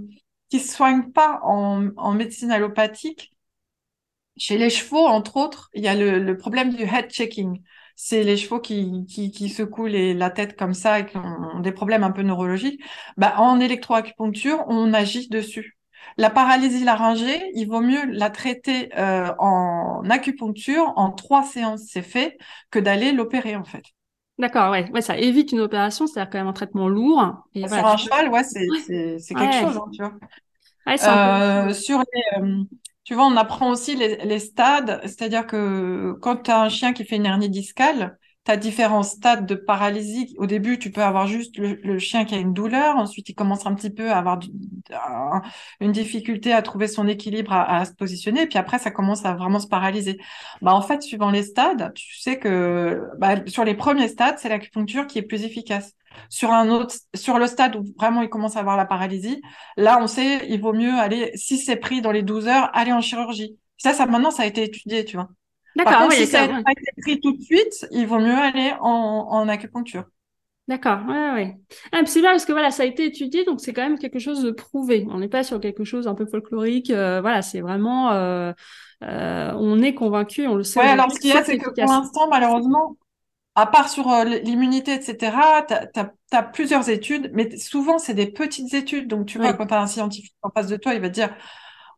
qui 0.51 0.61
se 0.61 0.75
soignent 0.75 1.11
pas 1.12 1.40
en, 1.45 1.88
en 1.97 2.12
médecine 2.14 2.51
allopathique. 2.53 3.33
Chez 4.37 4.57
les 4.59 4.71
chevaux, 4.71 5.07
entre 5.07 5.37
autres, 5.37 5.68
il 5.75 5.83
y 5.83 5.88
a 5.88 5.95
le, 5.95 6.18
le 6.18 6.37
problème 6.37 6.75
du 6.75 6.83
head 6.85 7.11
checking. 7.11 7.62
C'est 7.97 8.23
les 8.25 8.37
chevaux 8.38 8.61
qui, 8.61 9.05
qui, 9.07 9.31
qui 9.31 9.49
secouent 9.51 9.87
les, 9.87 10.14
la 10.14 10.31
tête 10.31 10.57
comme 10.59 10.73
ça 10.75 11.01
et 11.01 11.07
qui 11.07 11.16
ont 11.18 11.61
des 11.61 11.73
problèmes 11.73 12.03
un 12.05 12.11
peu 12.12 12.23
neurologiques. 12.23 12.83
Bah, 13.18 13.35
en 13.38 13.61
électroacupuncture, 13.61 14.64
on 14.68 14.92
agit 14.95 15.29
dessus. 15.29 15.77
La 16.19 16.31
paralysie 16.31 16.85
laryngée, 16.85 17.51
il 17.55 17.67
vaut 17.69 17.81
mieux 17.81 18.05
la 18.07 18.31
traiter 18.31 18.91
euh, 18.99 19.33
en 19.38 20.03
acupuncture 20.11 20.93
en 20.97 21.11
trois 21.12 21.43
séances, 21.45 21.83
c'est 21.91 22.03
fait, 22.03 22.38
que 22.71 22.79
d'aller 22.79 23.12
l'opérer 23.12 23.57
en 23.57 23.65
fait. 23.65 23.85
D'accord, 24.38 24.71
ouais, 24.73 24.91
ouais, 24.91 25.03
ça 25.03 25.17
évite 25.19 25.53
une 25.53 25.61
opération, 25.61 26.07
c'est-à-dire 26.07 26.31
quand 26.31 26.38
même 26.38 26.49
un 26.49 26.53
traitement 26.53 26.88
lourd. 26.88 27.47
Et 27.55 27.67
Sur 27.69 27.69
voilà, 27.69 27.85
un 27.85 27.97
tu 27.97 27.97
cheval, 27.97 28.29
ouais, 28.31 28.45
c'est 28.45 28.75
Ouais, 29.35 29.37
quelque 29.37 29.55
ouais, 29.65 29.67
chose, 29.69 29.77
hein, 29.77 29.88
tu 29.93 30.03
vois. 30.03 30.15
ouais. 30.87 30.97
Euh, 31.03 31.73
sur 31.75 31.99
les, 32.01 32.23
euh, 32.43 32.65
tu 33.05 33.15
vois, 33.15 33.27
on 33.27 33.37
apprend 33.37 33.71
aussi 33.71 33.97
les, 33.97 34.17
les 34.19 34.38
stades, 34.41 35.01
c'est-à-dire 35.05 35.47
que 35.47 36.15
quand 36.23 36.37
tu 36.45 36.51
as 36.51 36.61
un 36.62 36.69
chien 36.69 36.93
qui 36.93 37.05
fait 37.05 37.17
une 37.17 37.27
hernie 37.27 37.51
discale, 37.51 38.19
tu 38.45 38.51
as 38.51 38.57
différents 38.57 39.03
stades 39.03 39.47
de 39.47 39.55
paralysie. 39.55 40.35
Au 40.39 40.47
début, 40.47 40.79
tu 40.79 40.91
peux 40.91 41.03
avoir 41.03 41.27
juste 41.27 41.57
le, 41.59 41.99
chien 41.99 42.25
qui 42.25 42.35
a 42.35 42.39
une 42.39 42.53
douleur, 42.53 42.97
ensuite 42.97 43.29
il 43.29 43.35
commence 43.35 43.67
un 43.67 43.75
petit 43.75 43.91
peu 43.91 44.11
à 44.11 44.19
avoir 44.19 44.41
une 45.81 45.93
difficulté 45.93 46.53
à 46.53 46.63
trouver 46.63 46.89
son 46.89 47.07
équilibre, 47.07 47.53
à, 47.53 47.79
à 47.79 47.85
se 47.85 47.93
positionner, 47.93 48.47
puis 48.47 48.59
après 48.59 48.79
ça 48.79 48.91
commence 48.91 49.25
à 49.25 49.35
vraiment 49.35 49.61
se 49.61 49.69
paralyser. 49.69 50.19
Bah, 50.61 50.75
en 50.75 50.83
fait, 50.83 51.03
suivant 51.03 51.31
les 51.31 51.43
stades, 51.43 51.93
tu 51.95 52.21
sais 52.21 52.39
que 52.39 53.03
bah, 53.19 53.37
sur 53.47 53.65
les 53.65 53.75
premiers 53.75 54.09
stades, 54.09 54.39
c'est 54.39 54.49
l'acupuncture 54.49 55.07
qui 55.07 55.19
est 55.19 55.23
plus 55.23 55.45
efficace. 55.45 55.95
Sur 56.29 56.51
un 56.51 56.69
autre, 56.69 56.95
sur 57.15 57.39
le 57.39 57.47
stade 57.47 57.77
où 57.77 57.85
vraiment 57.99 58.23
il 58.23 58.29
commence 58.29 58.57
à 58.57 58.61
avoir 58.61 58.77
la 58.77 58.85
paralysie, 58.85 59.41
Là, 59.77 59.99
on 60.03 60.07
sait, 60.07 60.47
il 60.49 60.61
vaut 60.61 60.73
mieux 60.73 60.93
aller, 60.93 61.33
si 61.37 61.59
c'est 61.59 61.77
pris 61.77 62.03
dans 62.03 62.13
les 62.13 62.23
12 62.23 62.49
heures, 62.49 62.71
aller 62.75 62.93
en 62.93 63.01
chirurgie. 63.01 63.59
Ça, 63.79 63.93
ça 63.95 64.07
maintenant, 64.07 64.31
ça 64.31 64.45
a 64.45 64.47
été 64.47 64.63
étudié, 64.63 65.05
tu 65.05 65.17
vois. 65.17 65.29
D'accord, 65.77 66.13
si 66.13 66.27
ça 66.27 66.47
n'a 66.47 66.63
pas 66.63 66.73
été 66.73 66.93
pris 67.01 67.21
tout 67.21 67.33
de 67.37 67.43
suite, 67.43 67.87
il 67.91 68.07
vaut 68.07 68.19
mieux 68.19 68.37
aller 68.37 68.73
en, 68.81 68.89
en 69.31 69.49
acupuncture. 69.49 70.05
D'accord, 70.69 71.01
ouais, 71.09 71.33
ouais. 71.33 71.57
Ah, 71.91 72.03
c'est 72.07 72.21
bien 72.21 72.31
parce 72.31 72.45
que 72.45 72.53
voilà, 72.53 72.71
ça 72.71 72.85
a 72.85 72.87
été 72.87 73.05
étudié, 73.07 73.45
donc 73.45 73.61
c'est 73.61 73.73
quand 73.73 73.83
même 73.83 73.99
quelque 73.99 74.21
chose 74.21 74.43
de 74.43 74.53
prouvé. 74.53 75.07
On 75.11 75.19
n'est 75.19 75.29
pas 75.29 75.43
sur 75.43 75.61
quelque 75.61 75.85
chose 75.85 76.07
un 76.07 76.15
peu 76.15 76.25
folklorique. 76.25 76.91
euh, 76.91 77.21
voilà, 77.21 77.43
c'est 77.43 77.61
vraiment, 77.61 78.13
euh, 78.13 78.53
euh, 79.03 79.53
on 79.57 79.83
est 79.83 79.95
convaincu, 79.95 80.47
on 80.47 80.55
le 80.55 80.63
sait 80.63 80.79
Ouais, 80.79 80.87
alors 80.87 81.11
ce 81.11 81.19
qu'il 81.19 81.31
y 81.31 81.33
a, 81.33 81.43
c'est 81.43 81.59
que 81.59 81.69
pour 81.69 81.91
l'instant, 81.93 82.29
malheureusement, 82.31 82.97
à 83.57 83.67
part 83.67 83.89
sur 83.89 84.09
l'immunité, 84.25 84.95
etc., 84.95 85.37
tu 85.69 86.01
as, 86.37 86.43
plusieurs 86.45 86.89
études, 86.89 87.31
mais 87.35 87.57
souvent, 87.59 87.99
c'est 87.99 88.15
des 88.15 88.31
petites 88.31 88.73
études. 88.73 89.09
Donc, 89.09 89.27
tu 89.27 89.39
vois, 89.39 89.51
Oui, 89.51 89.57
quand 89.59 89.67
tu 89.67 89.75
as 89.75 89.83
un 89.83 89.87
scientifique 89.89 90.37
en 90.43 90.51
face 90.51 90.69
de 90.69 90.77
toi, 90.77 90.95
il 90.95 91.01
va 91.01 91.09
te 91.09 91.15
dire, 91.15 91.35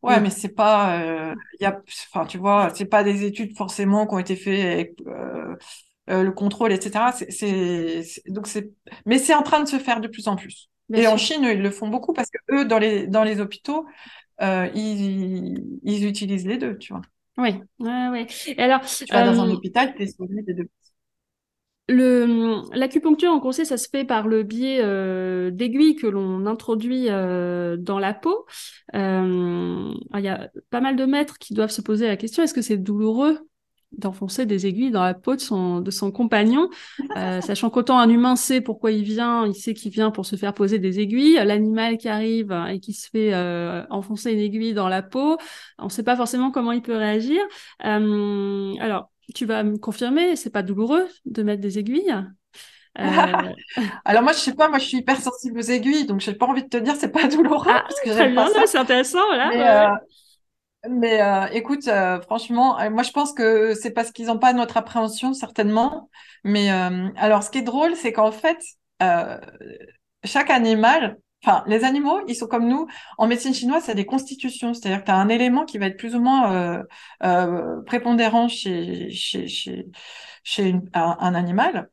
ouais, 0.05 0.21
mais 0.21 0.31
c'est 0.31 0.49
pas, 0.55 1.01
euh, 1.03 1.35
il 1.61 1.64
y 1.64 1.67
a, 1.67 1.81
enfin, 2.12 2.27
tu 2.27 2.38
vois, 2.38 2.71
c'est 2.75 2.87
pas 2.87 3.05
des 3.05 3.25
études 3.25 3.57
forcément 3.57 4.07
qui 4.07 4.14
ont 4.14 4.19
été 4.19 4.37
faites 4.37 4.64
avec 4.64 4.95
euh, 5.07 5.57
euh, 6.11 6.23
le 6.23 6.33
contrôle, 6.33 6.73
etc. 6.73 7.12
C'est, 7.12 8.03
donc 8.27 8.47
c'est, 8.47 8.73
mais 9.07 9.19
c'est 9.19 9.35
en 9.35 9.43
train 9.43 9.62
de 9.62 9.69
se 9.69 9.79
faire 9.79 10.01
de 10.01 10.09
plus 10.09 10.29
en 10.29 10.37
plus. 10.37 10.71
bien 10.88 11.03
Et 11.03 11.07
en. 11.09 11.17
Chine, 11.19 11.43
ils 11.45 11.61
le 11.62 11.71
font 11.71 11.88
beaucoup 11.88 12.12
parce 12.12 12.31
que 12.31 12.38
eux, 12.55 12.64
dans 12.67 12.79
les, 12.79 13.07
dans 13.07 13.25
les 13.25 13.40
hôpitaux, 13.40 13.87
euh, 14.43 14.69
ils, 14.75 15.81
ils 15.85 16.07
utilisent 16.07 16.47
les 16.47 16.59
deux, 16.59 16.79
tu 16.79 16.93
vois. 16.93 17.03
Oui, 17.37 17.61
ouais, 17.81 18.09
ouais. 18.11 18.27
Et 18.47 18.59
alors, 18.62 18.81
Tu 19.05 19.14
vas 19.14 19.23
dans 19.23 19.40
un 19.40 19.49
euh, 19.49 19.55
hôpital, 19.55 19.95
tu 19.95 20.03
es 20.03 20.07
soigné 20.09 20.43
des 20.43 20.53
deux. 20.55 20.69
L'acupuncture, 21.88 23.31
en 23.31 23.40
conseil, 23.40 23.66
ça 23.66 23.77
se 23.77 23.88
fait 23.88 24.05
par 24.05 24.27
le 24.27 24.42
biais 24.42 24.81
euh, 24.83 25.51
d'aiguilles 25.51 25.97
que 25.97 26.07
l'on 26.07 26.47
introduit 26.47 27.11
euh, 27.11 27.77
dans 27.77 27.99
la 27.99 28.14
peau. 28.14 28.47
Euh, 28.94 29.92
il 30.14 30.20
y 30.20 30.29
a 30.29 30.51
pas 30.70 30.81
mal 30.81 30.97
de 30.97 31.05
maîtres 31.05 31.38
qui 31.38 31.53
doivent 31.53 31.70
se 31.70 31.83
poser 31.83 32.07
la 32.07 32.16
question 32.16 32.42
est-ce 32.42 32.55
que 32.55 32.62
c'est 32.62 32.79
douloureux 32.79 33.38
d'enfoncer 33.99 34.47
des 34.47 34.66
aiguilles 34.66 34.90
dans 34.90 35.05
la 35.05 35.14
peau 35.14 35.37
de 35.37 35.40
son, 35.40 35.81
de 35.81 35.90
son 35.90 36.11
compagnon, 36.11 36.68
euh, 37.16 37.40
sachant 37.40 37.70
qu'autant 37.70 37.99
un 37.99 38.09
humain 38.09 38.37
sait 38.37 38.61
pourquoi 38.61 38.90
il 38.92 39.05
vient, 39.05 39.47
il 39.47 39.55
sait 39.55 39.75
qu'il 39.75 39.92
vient 39.92 40.11
pour 40.11 40.27
se 40.27 40.37
faire 40.37 40.55
poser 40.55 40.79
des 40.79 41.01
aiguilles, 41.01 41.35
l'animal 41.44 41.97
qui 41.99 42.09
arrive 42.09 42.53
et 42.70 42.81
qui 42.81 42.92
se 42.92 43.09
fait 43.09 43.33
euh, 43.35 43.85
enfoncer 43.90 44.33
une 44.33 44.40
aiguille 44.40 44.75
dans 44.75 44.88
la 44.88 45.03
peau, 45.03 45.37
on 45.79 45.85
ne 45.85 45.90
sait 45.90 46.03
pas 46.03 46.16
forcément 46.16 46.51
comment 46.51 46.73
il 46.73 46.83
peut 46.83 46.97
réagir. 46.97 47.40
Euh, 47.85 48.75
alors, 48.81 49.11
tu 49.35 49.47
vas 49.47 49.63
me 49.63 49.77
confirmer, 49.79 50.37
c'est 50.37 50.51
pas 50.51 50.63
douloureux 50.63 51.09
de 51.25 51.43
mettre 51.43 51.61
des 51.61 51.79
aiguilles 51.79 52.15
Alors 54.05 54.23
moi 54.23 54.33
je 54.33 54.39
sais 54.39 54.55
pas, 54.55 54.69
moi 54.69 54.79
je 54.79 54.85
suis 54.85 54.99
hyper 54.99 55.21
sensible 55.21 55.59
aux 55.59 55.63
aiguilles, 55.63 56.07
donc 56.07 56.21
j'ai 56.21 56.35
pas 56.35 56.47
envie 56.47 56.63
de 56.63 56.69
te 56.69 56.77
dire 56.77 56.95
c'est 56.95 57.11
pas 57.11 57.27
douloureux 57.27 57.67
ah, 57.69 57.83
parce 57.83 58.01
que 58.01 58.11
très 58.11 58.31
bien, 58.31 58.49
c'est 58.67 58.79
intéressant, 58.79 59.25
voilà. 59.27 59.99
Mais 60.89 61.23
euh, 61.23 61.47
écoute, 61.53 61.89
euh, 61.89 62.21
franchement, 62.21 62.79
euh, 62.79 62.91
moi 62.91 63.03
je 63.03 63.11
pense 63.11 63.33
que 63.33 63.75
c'est 63.75 63.91
parce 63.91 64.11
qu'ils 64.11 64.27
n'ont 64.27 64.39
pas 64.39 64.53
notre 64.53 64.77
appréhension 64.77 65.33
certainement. 65.33 66.11
Mais 66.45 66.69
alors, 66.69 67.43
ce 67.43 67.51
qui 67.51 67.59
est 67.59 67.63
drôle, 67.63 67.97
c'est 67.97 68.13
qu'en 68.13 68.33
fait, 68.33 68.59
chaque 70.25 70.51
animal, 70.51 71.17
enfin 71.45 71.65
les 71.67 71.85
animaux, 71.85 72.21
ils 72.29 72.35
sont 72.37 72.47
comme 72.47 72.69
nous. 72.69 72.87
En 73.19 73.27
médecine 73.27 73.55
chinoise, 73.55 73.85
c'est 73.85 73.95
des 73.95 74.07
constitutions, 74.07 74.75
c'est-à-dire 74.75 75.01
que 75.01 75.07
tu 75.07 75.11
as 75.13 75.17
un 75.17 75.29
élément 75.29 75.65
qui 75.65 75.79
va 75.79 75.87
être 75.87 75.97
plus 75.99 76.15
ou 76.15 76.21
moins 76.21 76.83
prépondérant 77.87 78.49
chez 78.49 79.11
chez 79.11 79.47
chez, 79.49 79.87
chez 80.43 80.75
un 80.95 81.35
animal. 81.35 81.91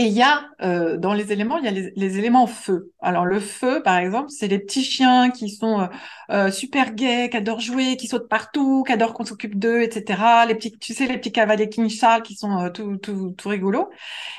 Et 0.00 0.04
il 0.04 0.14
y 0.14 0.22
a, 0.22 0.48
euh, 0.62 0.96
dans 0.96 1.12
les 1.12 1.30
éléments, 1.30 1.58
il 1.58 1.64
y 1.66 1.68
a 1.68 1.70
les, 1.70 2.18
éléments 2.18 2.46
feu. 2.46 2.90
Alors 3.02 3.26
le 3.26 3.38
feu, 3.38 3.82
par 3.82 3.98
exemple, 3.98 4.30
c'est 4.30 4.48
les 4.48 4.58
petits 4.58 4.82
chiens 4.82 5.28
qui 5.30 5.50
sont 5.50 5.82
euh, 5.82 5.86
euh, 6.30 6.50
super 6.50 6.94
gais, 6.94 7.28
qui 7.28 7.36
adorent 7.36 7.60
jouer, 7.60 7.98
qui 7.98 8.06
sautent 8.06 8.26
partout, 8.30 8.82
qui 8.82 8.94
adorent 8.94 9.12
qu'on 9.12 9.26
s'occupe 9.26 9.58
d'eux, 9.58 9.82
etc. 9.82 10.46
Les 10.48 10.54
petits, 10.54 10.72
tu 10.78 10.94
sais, 10.94 11.06
les 11.06 11.18
petits 11.18 11.32
cavaliers 11.32 11.68
King 11.68 11.90
Charles 11.90 12.22
qui 12.22 12.34
sont 12.34 12.70
tout, 12.72 12.96
tout, 12.96 13.34
tout 13.36 13.48
rigolos. 13.50 13.90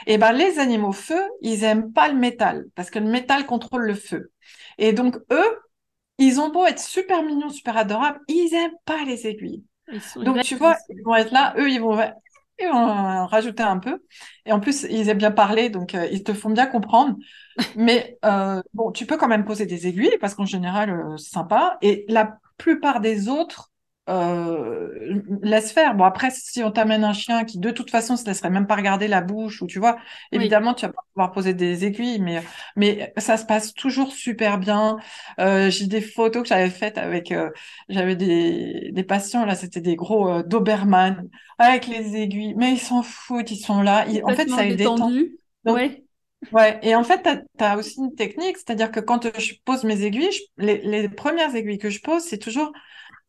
Et 0.08 0.18
ben 0.18 0.32
les 0.32 0.58
animaux 0.58 0.94
feu, 0.94 1.22
ils 1.42 1.64
aiment 1.64 1.94
pas 1.94 2.08
le 2.08 2.18
métal 2.18 2.66
parce 2.74 2.90
que 2.90 2.98
le 2.98 3.08
métal 3.08 3.46
contrôle 3.46 3.86
le 3.86 3.94
feu. 3.94 4.32
Et 4.80 4.94
donc 4.94 5.18
eux, 5.32 5.60
ils 6.18 6.40
ont 6.40 6.50
beau 6.50 6.66
être 6.66 6.80
super 6.80 7.22
mignons, 7.22 7.50
super 7.50 7.78
adorables, 7.78 8.20
ils 8.28 8.52
aiment 8.56 8.72
pas 8.86 9.04
les 9.06 9.28
aiguilles. 9.28 9.64
Donc 10.16 10.42
tu 10.42 10.56
vois, 10.56 10.76
ils 10.90 11.04
vont 11.04 11.14
être 11.14 11.32
là, 11.32 11.54
eux, 11.60 11.70
ils 11.70 11.82
vont 11.82 12.00
on 12.68 13.26
rajouter 13.28 13.64
un 13.64 13.80
peu. 13.80 14.04
Et 14.46 14.52
en 14.52 14.60
plus, 14.60 14.84
ils 14.90 15.10
aiment 15.10 15.18
bien 15.18 15.32
parler, 15.32 15.70
donc 15.70 15.96
euh, 15.96 16.08
ils 16.12 16.24
te 16.24 16.34
font 16.34 16.50
bien 16.50 16.68
comprendre. 16.68 17.16
Mais 17.76 18.18
euh, 18.26 18.62
bon, 18.74 18.92
tu 18.92 19.06
peux 19.06 19.18
quand 19.18 19.28
même 19.28 19.46
poser 19.46 19.66
des 19.66 19.88
aiguilles 19.88 20.18
parce 20.22 20.36
qu'en 20.36 20.46
général, 20.46 20.92
euh, 20.92 21.18
c'est 21.18 21.32
sympa. 21.32 21.78
Et 21.82 22.06
la 22.10 22.38
plupart 22.58 23.02
des 23.02 23.30
autres 23.30 23.71
euh, 24.12 25.22
laisse 25.42 25.72
faire. 25.72 25.96
Bon, 25.96 26.04
après, 26.04 26.30
si 26.32 26.64
on 26.64 26.72
t'amène 26.72 27.04
un 27.04 27.14
chien 27.14 27.46
qui, 27.46 27.60
de 27.60 27.72
toute 27.72 27.90
façon, 27.90 28.18
se 28.18 28.26
laisserait 28.26 28.50
même 28.50 28.68
pas 28.68 28.76
regarder 28.76 29.08
la 29.08 29.22
bouche, 29.22 29.62
ou 29.62 29.68
tu 29.68 29.80
vois, 29.80 29.98
évidemment, 30.32 30.74
tu 30.74 30.86
vas 30.86 30.92
pas 30.92 31.04
pouvoir 31.14 31.32
poser 31.32 31.54
des 31.54 31.86
aiguilles, 31.86 32.20
mais, 32.20 32.44
mais 32.76 33.14
ça 33.18 33.38
se 33.38 33.46
passe 33.46 33.74
toujours 33.74 34.12
super 34.12 34.58
bien. 34.58 34.98
Euh, 35.40 35.70
j'ai 35.70 35.88
des 35.88 36.02
photos 36.02 36.44
que 36.44 36.50
j'avais 36.50 36.70
faites 36.70 36.98
avec, 36.98 37.32
euh, 37.32 37.50
j'avais 37.90 38.16
des, 38.16 38.92
des 38.92 39.04
patients, 39.04 39.46
là, 39.46 39.56
c'était 39.56 39.82
des 39.82 39.96
gros 39.96 40.30
euh, 40.30 40.44
Doberman, 40.44 41.30
avec 41.58 41.88
les 41.88 42.16
aiguilles, 42.18 42.56
mais 42.56 42.74
ils 42.74 42.80
s'en 42.80 43.04
foutent, 43.04 43.52
ils 43.52 43.58
sont 43.58 43.82
là. 43.82 44.06
en 44.24 44.36
fait, 44.36 44.50
ça 44.50 44.64
les 44.64 44.76
détend. 44.76 45.10
ouais. 45.66 46.04
Ouais, 46.52 46.80
et 46.82 46.96
en 46.96 47.04
fait, 47.04 47.22
tu 47.22 47.64
as, 47.64 47.78
aussi 47.78 48.00
une 48.00 48.16
technique, 48.16 48.58
c'est-à-dire 48.58 48.90
que 48.90 49.00
quand 49.00 49.30
je 49.40 49.54
pose 49.64 49.84
mes 49.84 50.04
aiguilles, 50.04 50.36
les, 50.58 50.80
les 50.80 51.08
premières 51.08 51.56
aiguilles 51.56 51.78
que 51.78 51.92
je 51.92 52.02
pose, 52.02 52.24
c'est 52.24 52.40
toujours 52.40 52.72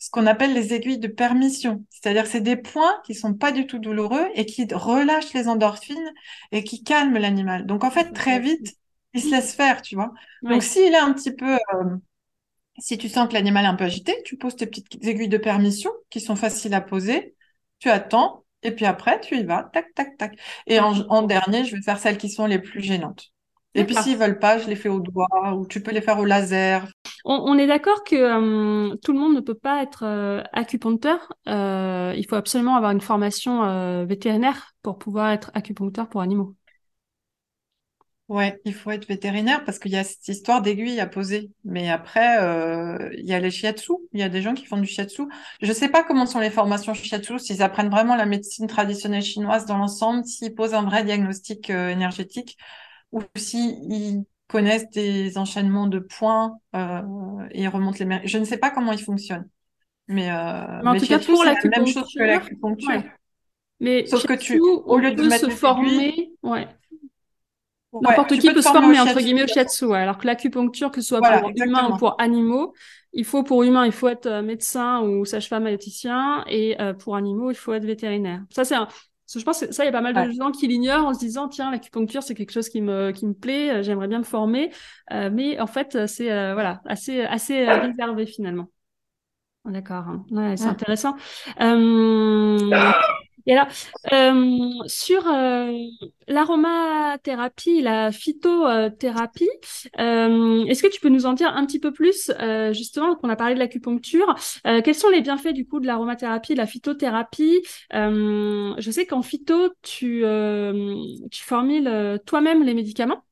ce 0.03 0.11
qu'on 0.11 0.27
appelle 0.27 0.53
les 0.53 0.75
aiguilles 0.75 0.99
de 0.99 1.07
permission. 1.07 1.87
C'est-à-dire 1.91 2.27
c'est 2.27 2.41
des 2.41 2.57
points 2.57 3.01
qui 3.07 3.15
sont 3.15 3.35
pas 3.35 3.53
du 3.53 3.69
tout 3.69 3.79
douloureux 3.79 4.27
et 4.35 4.47
qui 4.47 4.67
relâchent 4.73 5.33
les 5.33 5.47
endorphines 5.47 6.12
et 6.51 6.65
qui 6.65 6.83
calment 6.83 7.19
l'animal. 7.19 7.67
Donc 7.67 7.85
en 7.85 7.91
fait, 7.93 8.12
très 8.12 8.41
vite, 8.41 8.75
il 9.15 9.23
se 9.23 9.31
laisse 9.31 9.55
faire, 9.55 9.81
tu 9.81 9.95
vois. 9.95 10.12
Donc 10.43 10.65
s'il 10.65 10.93
est 10.93 10.97
un 10.97 11.12
petit 11.12 11.33
peu... 11.33 11.55
Euh, 11.55 11.97
si 12.79 12.99
tu 12.99 13.09
sens 13.09 13.29
que 13.29 13.35
l'animal 13.35 13.65
est 13.65 13.69
un 13.69 13.77
peu 13.77 13.85
agité, 13.85 14.21
tu 14.25 14.37
poses 14.37 14.57
tes 14.57 14.67
petites 14.67 15.05
aiguilles 15.05 15.29
de 15.29 15.38
permission 15.38 15.93
qui 16.11 16.19
sont 16.19 16.35
faciles 16.35 16.75
à 16.75 16.81
poser. 16.81 17.37
Tu 17.79 17.88
attends 17.88 18.45
et 18.65 18.73
puis 18.73 18.87
après, 18.87 19.21
tu 19.21 19.37
y 19.37 19.45
vas, 19.45 19.71
tac, 19.73 19.95
tac, 19.95 20.17
tac. 20.19 20.37
Et 20.67 20.81
en, 20.81 21.23
dernier, 21.23 21.65
je 21.65 21.77
vais 21.77 21.83
faire 21.83 21.99
celles 22.01 22.19
qui 22.19 22.29
sont 22.29 22.47
les 22.47 22.59
plus 22.59 22.83
gênantes. 22.83 23.33
Et 23.75 23.85
puis 23.85 23.95
s'ils 23.97 24.19
veulent 24.19 24.39
pas, 24.39 24.59
je 24.59 24.69
les 24.69 24.77
fais 24.77 24.89
au 24.89 25.01
doigt 25.01 25.55
ou 25.57 25.67
tu 25.67 25.83
peux 25.83 25.93
les 25.93 26.03
faire 26.03 26.19
au 26.19 26.25
laser. 26.25 26.87
On, 27.25 27.57
est 27.57 27.67
d'accord 27.67 28.03
que 28.05 28.17
euh, 28.17 28.97
tout 28.97 29.13
le 29.13 29.19
monde 29.19 29.35
ne 29.35 29.41
peut 29.41 29.55
pas 29.55 29.83
être 29.83 30.05
euh, 30.05 30.43
acupuncteur. 30.53 31.33
Euh, 31.49 32.13
il 32.17 32.27
faut 32.27 32.37
absolument 32.37 32.75
avoir 32.75 32.91
une 32.91 33.01
formation 33.01 34.05
vétérinaire 34.05 34.73
pour 34.83 34.99
pouvoir 34.99 35.31
être 35.31 35.51
acupuncteur 35.55 36.09
pour 36.09 36.21
animaux. 36.21 36.55
Ouais, 38.29 38.61
il 38.65 38.73
faut 38.73 38.91
être 38.91 39.07
vétérinaire 39.07 39.63
parce 39.65 39.79
qu'il 39.79 39.93
y 39.93 39.97
a 39.97 40.05
cette 40.05 40.27
histoire 40.27 40.63
d'aiguille 40.63 40.99
à 41.01 41.07
poser. 41.07 41.51
Mais 41.65 41.91
après, 41.91 42.39
il 43.19 43.27
y 43.27 43.35
a 43.35 43.39
les 43.39 43.51
shiatsu. 43.51 43.93
Il 44.13 44.21
y 44.21 44.23
a 44.23 44.29
des 44.29 44.43
gens 44.43 44.55
qui 44.55 44.65
font 44.65 44.79
du 44.79 44.87
shiatsu. 44.87 45.23
Je 45.61 45.69
ne 45.69 45.73
sais 45.75 45.89
pas 45.89 46.03
comment 46.03 46.25
sont 46.25 46.41
les 46.41 46.51
formations 46.51 46.95
shiatsu, 46.95 47.39
s'ils 47.39 47.63
apprennent 47.63 47.91
vraiment 47.91 48.17
la 48.17 48.27
médecine 48.27 48.67
traditionnelle 48.67 49.23
chinoise 49.23 49.67
dans 49.67 49.77
l'ensemble, 49.77 50.25
s'ils 50.25 50.55
posent 50.55 50.75
un 50.75 50.83
vrai 50.83 51.05
diagnostic 51.05 51.69
énergétique 51.69 52.57
ou 53.12 53.22
s'ils 53.37 54.25
connaissent 54.48 54.90
des 54.90 55.38
enchaînements 55.38 55.87
de 55.87 55.98
points 55.98 56.59
euh, 56.75 57.03
et 57.53 57.68
remontent 57.68 58.05
les 58.05 58.20
Je 58.27 58.38
ne 58.38 58.44
sais 58.44 58.59
pas 58.59 58.70
comment 58.70 58.92
ils 58.92 59.03
fonctionnent. 59.03 59.48
Mais, 60.09 60.31
euh, 60.31 60.83
en 60.85 60.96
tout 60.96 61.07
cas, 61.07 61.18
pour 61.18 61.44
la 61.44 61.55
même 61.55 61.87
chose 61.87 62.12
que 62.14 62.22
l'acupuncture. 62.22 63.03
Mais 63.81 64.07
Sauf 64.07 64.27
que 64.27 64.35
tu, 64.35 64.61
au 64.61 64.98
lieu 64.98 65.12
de 65.12 65.29
se 65.31 65.48
former, 65.48 66.33
ouais. 66.42 66.68
N'importe 68.01 68.38
qui 68.38 68.51
peut 68.51 68.62
se 68.62 68.68
former, 68.68 68.98
entre 69.01 69.20
guillemets, 69.20 69.42
au 69.42 69.46
shiatsu. 69.46 69.92
Alors 69.92 70.16
que 70.16 70.27
l'acupuncture, 70.27 70.90
que 70.90 71.01
ce 71.01 71.09
soit 71.09 71.20
pour 71.20 71.51
humains 71.55 71.90
ou 71.90 71.96
pour 71.98 72.18
animaux, 72.20 72.72
il 73.12 73.25
faut 73.25 73.42
pour 73.42 73.62
humains, 73.64 73.85
il 73.85 73.92
faut 73.92 74.09
être 74.09 74.27
euh, 74.27 74.42
médecin 74.42 75.03
ou 75.03 75.27
sage-femme 75.27 75.64
diététicien, 75.64 76.44
et 76.48 76.81
euh, 76.81 76.94
pour 76.94 77.16
animaux, 77.16 77.51
il 77.51 77.55
faut 77.55 77.75
être 77.75 77.85
vétérinaire. 77.85 78.42
Ça, 78.51 78.64
c'est 78.64 78.75
un, 78.75 78.88
je 79.38 79.45
pense 79.45 79.61
que 79.61 79.73
ça, 79.73 79.85
il 79.85 79.87
y 79.87 79.88
a 79.88 79.92
pas 79.92 80.01
mal 80.01 80.14
de 80.14 80.33
gens 80.33 80.51
qui 80.51 80.66
l'ignorent 80.68 81.07
en 81.07 81.14
se 81.14 81.18
disant, 81.18 81.49
tiens, 81.49 81.71
l'acupuncture, 81.71 82.23
c'est 82.23 82.35
quelque 82.35 82.53
chose 82.53 82.68
qui 82.68 82.81
me, 82.81 83.12
qui 83.12 83.27
me 83.27 83.35
plaît, 83.35 83.71
euh, 83.71 83.83
j'aimerais 83.83 84.09
bien 84.09 84.18
me 84.18 84.25
former. 84.25 84.71
Euh, 85.12 85.31
mais 85.33 85.61
en 85.61 85.66
fait, 85.66 86.07
c'est 86.07 86.31
euh, 86.33 86.55
voilà, 86.55 86.81
assez, 86.87 87.23
assez 87.23 87.64
réservé 87.66 88.27
finalement. 88.27 88.68
D'accord, 89.64 90.09
hein. 90.09 90.25
ouais, 90.31 90.57
c'est 90.57 90.66
intéressant. 90.66 91.16
Et 93.46 93.52
alors, 93.57 93.66
euh, 94.12 94.70
sur 94.87 95.26
euh, 95.26 95.72
l'aromathérapie, 96.28 97.81
la 97.83 98.12
phytothérapie, 98.12 99.48
euh, 99.98 100.64
est-ce 100.66 100.83
que 100.83 100.88
tu 100.88 101.00
peux 101.00 101.09
nous 101.09 101.26
en 101.26 101.33
dire 101.33 101.48
un 101.48 101.66
petit 101.66 101.78
peu 101.81 101.92
plus, 101.92 102.31
euh, 102.40 102.72
justement, 102.72 103.14
qu'on 103.16 103.28
a 103.28 103.37
parlé 103.37 103.55
de 103.55 103.59
l'acupuncture, 103.59 104.35
euh, 104.66 104.81
quels 104.83 104.94
sont 104.94 105.11
les 105.11 105.20
bienfaits 105.20 105.52
du 105.52 105.66
coup 105.66 105.81
de 105.81 105.87
l'aromathérapie, 105.87 106.52
de 106.55 106.59
la 106.59 106.66
phytothérapie 106.66 107.62
Je 107.92 108.90
sais 108.90 109.07
qu'en 109.07 109.22
phyto, 109.22 109.70
tu, 109.83 110.24
tu 111.31 111.44
formules 111.44 112.20
toi-même 112.26 112.62
les 112.64 112.74
médicaments 112.74 113.24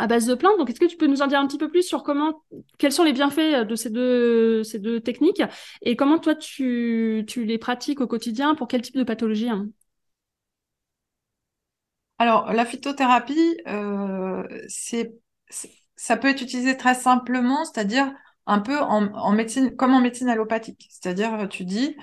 à 0.00 0.06
base 0.06 0.26
de 0.26 0.34
plantes. 0.34 0.58
Donc, 0.58 0.70
est-ce 0.70 0.80
que 0.80 0.86
tu 0.86 0.96
peux 0.96 1.06
nous 1.06 1.22
en 1.22 1.26
dire 1.26 1.38
un 1.38 1.46
petit 1.46 1.58
peu 1.58 1.68
plus 1.68 1.82
sur 1.82 2.02
comment, 2.02 2.42
quels 2.78 2.92
sont 2.92 3.04
les 3.04 3.12
bienfaits 3.12 3.66
de 3.66 3.74
ces 3.76 3.90
deux, 3.90 4.64
ces 4.64 4.78
deux 4.78 5.00
techniques 5.00 5.42
et 5.82 5.96
comment 5.96 6.18
toi 6.18 6.34
tu, 6.34 7.24
tu 7.28 7.44
les 7.44 7.58
pratiques 7.58 8.00
au 8.00 8.06
quotidien? 8.06 8.54
Pour 8.54 8.68
quel 8.68 8.82
type 8.82 8.96
de 8.96 9.04
pathologie 9.04 9.48
hein? 9.50 9.68
Alors, 12.18 12.52
la 12.52 12.66
phytothérapie, 12.66 13.56
euh, 13.66 14.42
c'est, 14.68 15.14
ça 15.96 16.16
peut 16.16 16.28
être 16.28 16.42
utilisé 16.42 16.76
très 16.76 16.94
simplement, 16.94 17.64
c'est-à-dire 17.64 18.12
un 18.50 18.58
peu 18.58 18.78
en, 18.78 19.32
médecine, 19.32 19.76
comme 19.76 19.94
en 19.94 20.00
médecine 20.00 20.28
allopathique. 20.28 20.88
C'est-à-dire, 20.90 21.48
tu 21.48 21.64
dis, 21.64 21.96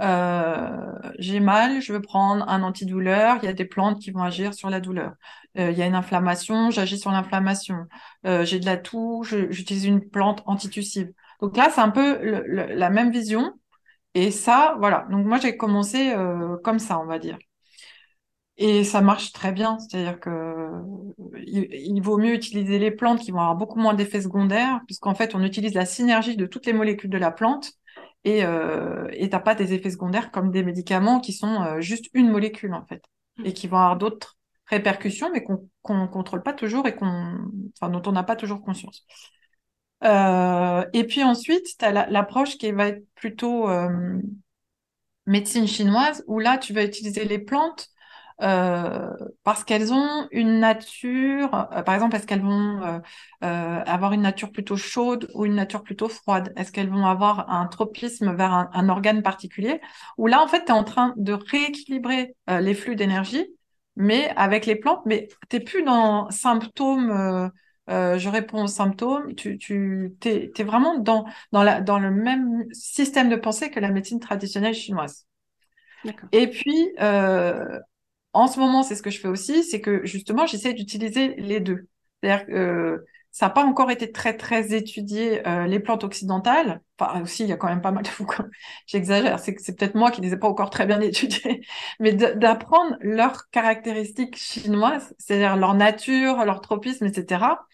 euh, 0.00 0.92
j'ai 1.18 1.40
mal, 1.40 1.80
je 1.80 1.92
veux 1.92 2.02
prendre 2.02 2.46
un 2.48 2.62
antidouleur, 2.62 3.38
il 3.42 3.46
y 3.46 3.48
a 3.48 3.52
des 3.54 3.64
plantes 3.64 4.00
qui 4.00 4.10
vont 4.10 4.22
agir 4.22 4.52
sur 4.54 4.68
la 4.70 4.80
douleur. 4.80 5.14
Euh, 5.58 5.70
il 5.70 5.78
y 5.78 5.82
a 5.82 5.86
une 5.86 5.94
inflammation, 5.94 6.70
j'agis 6.70 6.98
sur 6.98 7.10
l'inflammation. 7.10 7.86
Euh, 8.26 8.44
j'ai 8.44 8.60
de 8.60 8.66
la 8.66 8.76
toux, 8.76 9.24
j'utilise 9.24 9.86
une 9.86 10.08
plante 10.08 10.42
antitussive. 10.46 11.12
Donc 11.40 11.56
là, 11.56 11.70
c'est 11.70 11.80
un 11.80 11.90
peu 11.90 12.18
la 12.46 12.90
même 12.90 13.10
vision. 13.10 13.52
Et 14.14 14.30
ça, 14.30 14.76
voilà. 14.78 15.06
Donc 15.10 15.26
moi, 15.26 15.38
j'ai 15.38 15.56
commencé 15.56 16.14
comme 16.62 16.78
ça, 16.78 16.98
on 17.00 17.06
va 17.06 17.18
dire. 17.18 17.38
Et 18.56 18.84
ça 18.84 19.00
marche 19.00 19.32
très 19.32 19.50
bien, 19.50 19.78
c'est-à-dire 19.80 20.20
que 20.20 20.70
il, 21.46 22.00
vaut 22.00 22.18
mieux 22.18 22.34
utiliser 22.34 22.78
les 22.78 22.92
plantes 22.92 23.20
qui 23.20 23.32
vont 23.32 23.40
avoir 23.40 23.56
beaucoup 23.56 23.80
moins 23.80 23.94
d'effets 23.94 24.22
secondaires, 24.22 24.80
puisqu'en 24.86 25.14
fait, 25.14 25.34
on 25.34 25.42
utilise 25.42 25.74
la 25.74 25.86
synergie 25.86 26.36
de 26.36 26.46
toutes 26.46 26.66
les 26.66 26.72
molécules 26.72 27.10
de 27.10 27.18
la 27.18 27.32
plante 27.32 27.72
et 28.22 28.44
euh, 28.44 29.08
t'as 29.30 29.40
pas 29.40 29.54
des 29.54 29.74
effets 29.74 29.90
secondaires 29.90 30.30
comme 30.30 30.50
des 30.50 30.62
médicaments 30.62 31.20
qui 31.20 31.32
sont 31.32 31.62
euh, 31.62 31.80
juste 31.80 32.06
une 32.14 32.30
molécule 32.30 32.74
en 32.74 32.84
fait 32.86 33.02
et 33.44 33.52
qui 33.52 33.66
vont 33.66 33.78
avoir 33.78 33.96
d'autres 33.96 34.38
répercussions, 34.66 35.30
mais 35.32 35.42
qu'on 35.42 35.68
ne 35.88 36.06
contrôle 36.06 36.42
pas 36.42 36.52
toujours 36.52 36.86
et 36.86 36.94
qu'on, 36.94 37.38
enfin, 37.76 37.90
dont 37.90 38.02
on 38.06 38.12
n'a 38.12 38.22
pas 38.22 38.36
toujours 38.36 38.62
conscience. 38.62 39.04
Euh, 40.04 40.84
et 40.92 41.04
puis 41.04 41.22
ensuite, 41.22 41.66
tu 41.78 41.84
as 41.84 41.92
l'approche 42.10 42.58
qui 42.58 42.70
va 42.72 42.88
être 42.88 43.04
plutôt 43.14 43.68
euh, 43.68 44.18
médecine 45.26 45.66
chinoise, 45.66 46.24
où 46.26 46.38
là, 46.38 46.58
tu 46.58 46.72
vas 46.72 46.84
utiliser 46.84 47.24
les 47.24 47.38
plantes 47.38 47.88
euh, 48.42 49.10
parce 49.44 49.64
qu'elles 49.64 49.92
ont 49.92 50.28
une 50.32 50.58
nature, 50.58 51.54
euh, 51.72 51.82
par 51.82 51.94
exemple, 51.94 52.16
est-ce 52.16 52.26
qu'elles 52.26 52.42
vont 52.42 52.82
euh, 52.82 53.00
avoir 53.40 54.12
une 54.12 54.22
nature 54.22 54.50
plutôt 54.50 54.76
chaude 54.76 55.28
ou 55.34 55.44
une 55.46 55.54
nature 55.54 55.82
plutôt 55.82 56.08
froide? 56.08 56.52
Est-ce 56.56 56.72
qu'elles 56.72 56.90
vont 56.90 57.06
avoir 57.06 57.50
un 57.50 57.66
tropisme 57.66 58.34
vers 58.34 58.52
un, 58.52 58.88
organe 58.88 59.22
particulier? 59.22 59.80
Ou 60.18 60.26
là, 60.26 60.42
en 60.42 60.48
fait, 60.48 60.64
tu 60.64 60.72
es 60.72 60.74
en 60.74 60.84
train 60.84 61.14
de 61.16 61.32
rééquilibrer 61.32 62.34
les 62.48 62.74
flux 62.74 62.96
d'énergie, 62.96 63.46
mais 63.96 64.30
avec 64.36 64.66
les 64.66 64.76
plantes, 64.76 65.02
mais 65.06 65.28
tu 65.48 65.56
n'es 65.56 65.64
plus 65.64 65.82
dans 65.84 66.28
symptômes. 66.30 67.50
je 67.88 68.28
réponds 68.28 68.64
aux 68.64 68.68
symptômes, 68.68 69.34
tu, 69.36 69.58
tu 69.58 70.16
es, 70.24 70.64
vraiment 70.64 70.98
dans, 70.98 71.24
dans, 71.52 71.62
la, 71.62 71.80
dans 71.80 71.98
le 71.98 72.10
même 72.10 72.64
système 72.72 73.28
de 73.28 73.36
pensée 73.36 73.70
que 73.70 73.80
la 73.80 73.90
médecine 73.90 74.20
traditionnelle 74.20 74.74
chinoise. 74.74 75.26
Et 76.32 76.48
puis, 76.48 76.90
euh, 77.00 77.80
en 78.34 78.48
ce 78.48 78.58
moment, 78.58 78.82
c'est 78.82 78.96
ce 78.96 79.02
que 79.02 79.10
je 79.10 79.20
fais 79.20 79.28
aussi, 79.28 79.64
c'est 79.64 79.80
que 79.80 80.04
justement, 80.04 80.46
j'essaie 80.46 80.74
d'utiliser 80.74 81.36
les 81.36 81.60
deux. 81.60 81.88
C'est-à-dire 82.22 82.46
que 82.46 82.52
euh, 82.52 83.06
ça 83.30 83.46
n'a 83.46 83.50
pas 83.50 83.64
encore 83.64 83.90
été 83.90 84.12
très, 84.12 84.36
très 84.36 84.74
étudié, 84.74 85.46
euh, 85.46 85.66
les 85.66 85.80
plantes 85.80 86.04
occidentales. 86.04 86.80
Enfin, 86.98 87.22
aussi, 87.22 87.44
il 87.44 87.48
y 87.48 87.52
a 87.52 87.56
quand 87.56 87.68
même 87.68 87.80
pas 87.82 87.92
mal 87.92 88.02
de 88.02 88.08
fous. 88.08 88.26
J'exagère, 88.86 89.38
c'est, 89.38 89.56
c'est 89.60 89.76
peut-être 89.76 89.94
moi 89.94 90.10
qui 90.10 90.20
ne 90.20 90.26
les 90.26 90.34
ai 90.34 90.36
pas 90.36 90.48
encore 90.48 90.70
très 90.70 90.86
bien 90.86 91.00
étudiés. 91.00 91.64
Mais 92.00 92.12
d'apprendre 92.12 92.96
leurs 93.00 93.50
caractéristiques 93.50 94.36
chinoises, 94.36 95.14
c'est-à-dire 95.18 95.56
leur 95.56 95.74
nature, 95.74 96.44
leur 96.44 96.60
tropisme, 96.60 97.06
etc., 97.06 97.66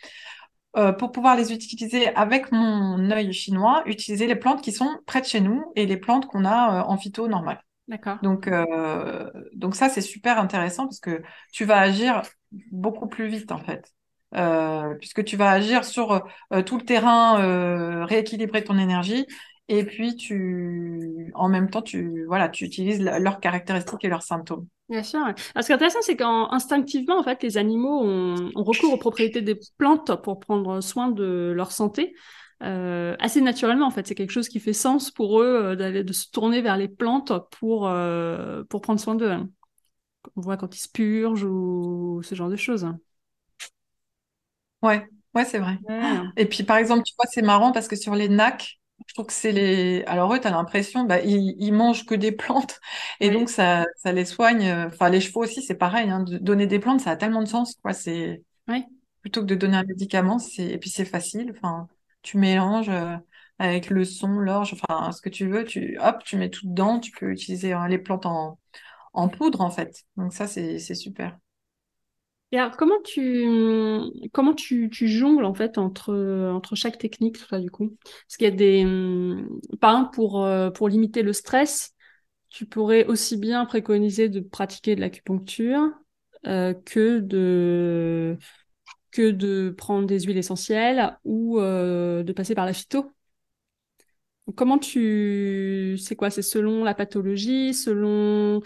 euh, 0.77 0.93
pour 0.93 1.11
pouvoir 1.11 1.37
les 1.37 1.53
utiliser 1.53 2.15
avec 2.15 2.53
mon 2.53 3.11
œil 3.11 3.33
chinois, 3.33 3.83
utiliser 3.87 4.27
les 4.27 4.37
plantes 4.37 4.63
qui 4.63 4.73
sont 4.73 4.99
près 5.07 5.21
de 5.21 5.27
chez 5.27 5.41
nous 5.41 5.65
et 5.75 5.87
les 5.87 5.97
plantes 5.97 6.27
qu'on 6.27 6.45
a 6.45 6.85
en 6.85 6.97
phyto 6.97 7.29
normal. 7.29 7.61
D'accord. 7.89 8.19
Donc, 8.23 8.47
euh, 8.47 9.31
donc 9.55 9.75
ça, 9.75 9.89
c'est 9.89 10.01
super 10.01 10.39
intéressant 10.39 10.85
parce 10.85 11.01
que 11.01 11.23
tu 11.53 11.65
vas 11.65 11.79
agir 11.79 12.23
beaucoup 12.71 13.09
plus 13.09 13.29
vite, 13.29 13.53
en 13.53 13.59
fait. 13.59 13.93
Euh, 14.37 14.95
puisque 15.01 15.25
tu 15.25 15.37
vas 15.37 15.51
agir 15.51 15.85
sur 15.85 16.25
euh, 16.53 16.63
tout 16.63 16.79
le 16.79 16.85
terrain, 16.85 18.05
rééquilibrer 18.05 18.63
ton 18.63 18.79
énergie, 18.79 19.27
et 19.69 19.85
puis 19.85 20.17
tu, 20.17 21.33
en 21.35 21.49
même 21.49 21.71
temps, 21.71 21.83
tu, 21.83 22.25
voilà, 22.27 22.49
tu 22.49 22.65
utilises 22.65 23.01
leurs 23.01 23.41
caractéristiques 23.41 24.05
et 24.05 24.09
leurs 24.09 24.23
symptômes. 24.23 24.67
Bien 24.89 25.05
sûr. 25.05 25.21
Alors, 25.21 25.35
ce 25.37 25.67
qui 25.67 25.73
est 25.73 25.75
intéressant, 25.77 26.01
c'est 26.03 26.17
qu'instinctivement, 26.17 27.19
en 27.19 27.23
fait, 27.23 27.41
les 27.45 27.57
animaux 27.57 28.01
ont, 28.03 28.51
ont, 28.57 28.65
recours 28.65 28.93
aux 28.93 28.99
propriétés 28.99 29.43
des 29.43 29.59
plantes 29.79 30.21
pour 30.23 30.41
prendre 30.41 30.81
soin 30.81 31.09
de 31.09 31.53
leur 31.55 31.71
santé. 31.71 32.15
Euh, 32.63 33.17
assez 33.19 33.41
naturellement 33.41 33.87
en 33.87 33.91
fait. 33.91 34.07
C'est 34.07 34.15
quelque 34.15 34.33
chose 34.33 34.49
qui 34.49 34.61
fait 34.61 34.73
sens 34.73 35.11
pour 35.11 35.41
eux 35.41 35.65
euh, 35.65 35.77
d'aller 35.77 36.05
de 36.05 36.13
se 36.13 36.31
tourner 36.31 36.61
vers 36.61 36.77
les 36.77 36.89
plantes 36.89 37.33
pour 37.59 37.89
euh, 37.89 38.65
pour 38.65 38.83
prendre 38.83 39.01
soin 39.01 39.15
d'eux. 39.15 39.31
Hein. 39.31 39.49
On 40.37 40.43
voit 40.43 40.57
quand 40.59 40.77
ils 40.77 40.81
se 40.81 40.89
purgent 40.89 41.45
ou 41.45 42.21
ce 42.23 42.35
genre 42.35 42.51
de 42.51 42.57
choses. 42.57 42.87
Ouais, 44.83 45.07
ouais, 45.35 45.45
c'est 45.45 45.59
vrai. 45.59 45.79
Et 46.37 46.47
puis 46.47 46.63
par 46.63 46.77
exemple, 46.77 47.03
tu 47.05 47.15
vois, 47.17 47.27
c'est 47.31 47.43
marrant 47.43 47.73
parce 47.73 47.89
que 47.89 47.97
sur 47.97 48.15
les 48.15 48.29
nacs, 48.29 48.79
je 49.07 49.15
trouve 49.15 49.27
que 49.27 49.33
c'est 49.33 49.53
les. 49.53 50.05
Alors 50.07 50.35
eux, 50.35 50.41
tu 50.41 50.47
as 50.47 50.51
l'impression, 50.51 51.05
bah, 51.05 51.21
ils, 51.23 51.57
ils, 51.59 51.73
mangent 51.73 52.05
que 52.05 52.15
des 52.15 52.33
plantes 52.33 52.79
et 53.21 53.31
donc 53.31 53.49
ça, 53.49 53.87
ça 53.97 54.13
les 54.13 54.27
soigne. 54.27 54.71
Enfin, 54.89 55.09
les 55.09 55.21
chevaux 55.23 55.43
aussi, 55.43 55.63
c'est 55.63 55.75
pareil. 55.75 56.11
Hein. 56.11 56.25
De 56.25 56.37
donner 56.37 56.67
des 56.67 56.79
plantes, 56.79 57.01
ça 57.01 57.13
a 57.13 57.17
tellement 57.17 57.43
de 57.43 57.49
sens, 57.49 57.75
quoi. 57.83 57.95
C'est 57.95 58.43
plutôt 59.23 59.41
que 59.43 59.47
de 59.47 59.55
donner 59.55 59.77
un 59.77 59.85
médicament, 59.85 60.39
c'est 60.39 60.67
et 60.67 60.79
puis 60.79 60.91
c'est 60.91 61.05
facile. 61.05 61.53
Enfin, 61.57 61.89
tu 62.23 62.39
mélanges 62.39 62.89
euh, 62.89 63.17
avec 63.59 63.91
le 63.91 64.05
son, 64.05 64.29
l'orge, 64.29 64.75
enfin 64.75 65.13
ce 65.13 65.21
que 65.21 65.29
tu 65.29 65.49
veux, 65.49 65.65
tu 65.65 65.99
hop, 66.01 66.23
tu 66.25 66.37
mets 66.37 66.51
tout 66.51 66.67
dedans, 66.67 67.01
tu 67.01 67.13
peux 67.13 67.31
utiliser 67.31 67.73
hein, 67.73 67.89
les 67.89 67.99
plantes 67.99 68.27
en, 68.27 68.59
en, 69.13 69.29
poudre 69.29 69.61
en 69.61 69.71
fait. 69.71 70.05
Donc 70.17 70.33
ça 70.33 70.47
c'est 70.47 70.79
super. 70.95 71.39
Et 72.53 72.59
alors, 72.59 72.77
comment 72.77 73.01
tu 73.05 73.47
comment 74.33 74.55
tu, 74.55 74.91
tu, 74.91 75.07
jongles 75.07 75.45
en 75.45 75.55
fait 75.55 75.79
entre 75.79 76.13
entre 76.53 76.75
chaque 76.75 76.99
technique 76.99 77.37
ça 77.37 77.61
du 77.61 77.71
coup? 77.71 77.97
Parce 78.03 78.37
qu'il 78.37 78.49
y 78.49 78.53
a 78.53 78.57
des 78.57 78.85
par 79.81 79.93
exemple 79.93 80.15
pour 80.15 80.45
euh, 80.45 80.71
pour 80.71 80.89
limiter 80.89 81.23
le 81.23 81.33
stress, 81.33 81.95
tu 82.49 82.67
pourrais 82.67 83.07
aussi 83.07 83.37
bien 83.37 83.65
préconiser 83.67 84.29
de 84.29 84.41
pratiquer 84.41 84.97
de 84.97 85.01
l'acupuncture 85.01 85.91
euh, 86.47 86.75
que 86.75 87.21
de 87.21 88.37
que 89.13 89.31
de 89.31 89.71
prendre 89.77 90.07
des 90.07 90.21
huiles 90.21 90.39
essentielles 90.39 91.19
ou 91.25 91.61
euh, 91.61 92.23
de 92.23 92.33
passer 92.33 92.55
par 92.55 92.67
la 92.67 92.73
phyto. 92.73 93.13
comment 94.57 94.79
tu... 94.79 95.97
C'est 95.99 96.17
quoi? 96.17 96.31
C'est 96.31 96.43
selon 96.43 96.85
la 96.85 96.95
pathologie, 96.95 97.75
selon 97.75 98.63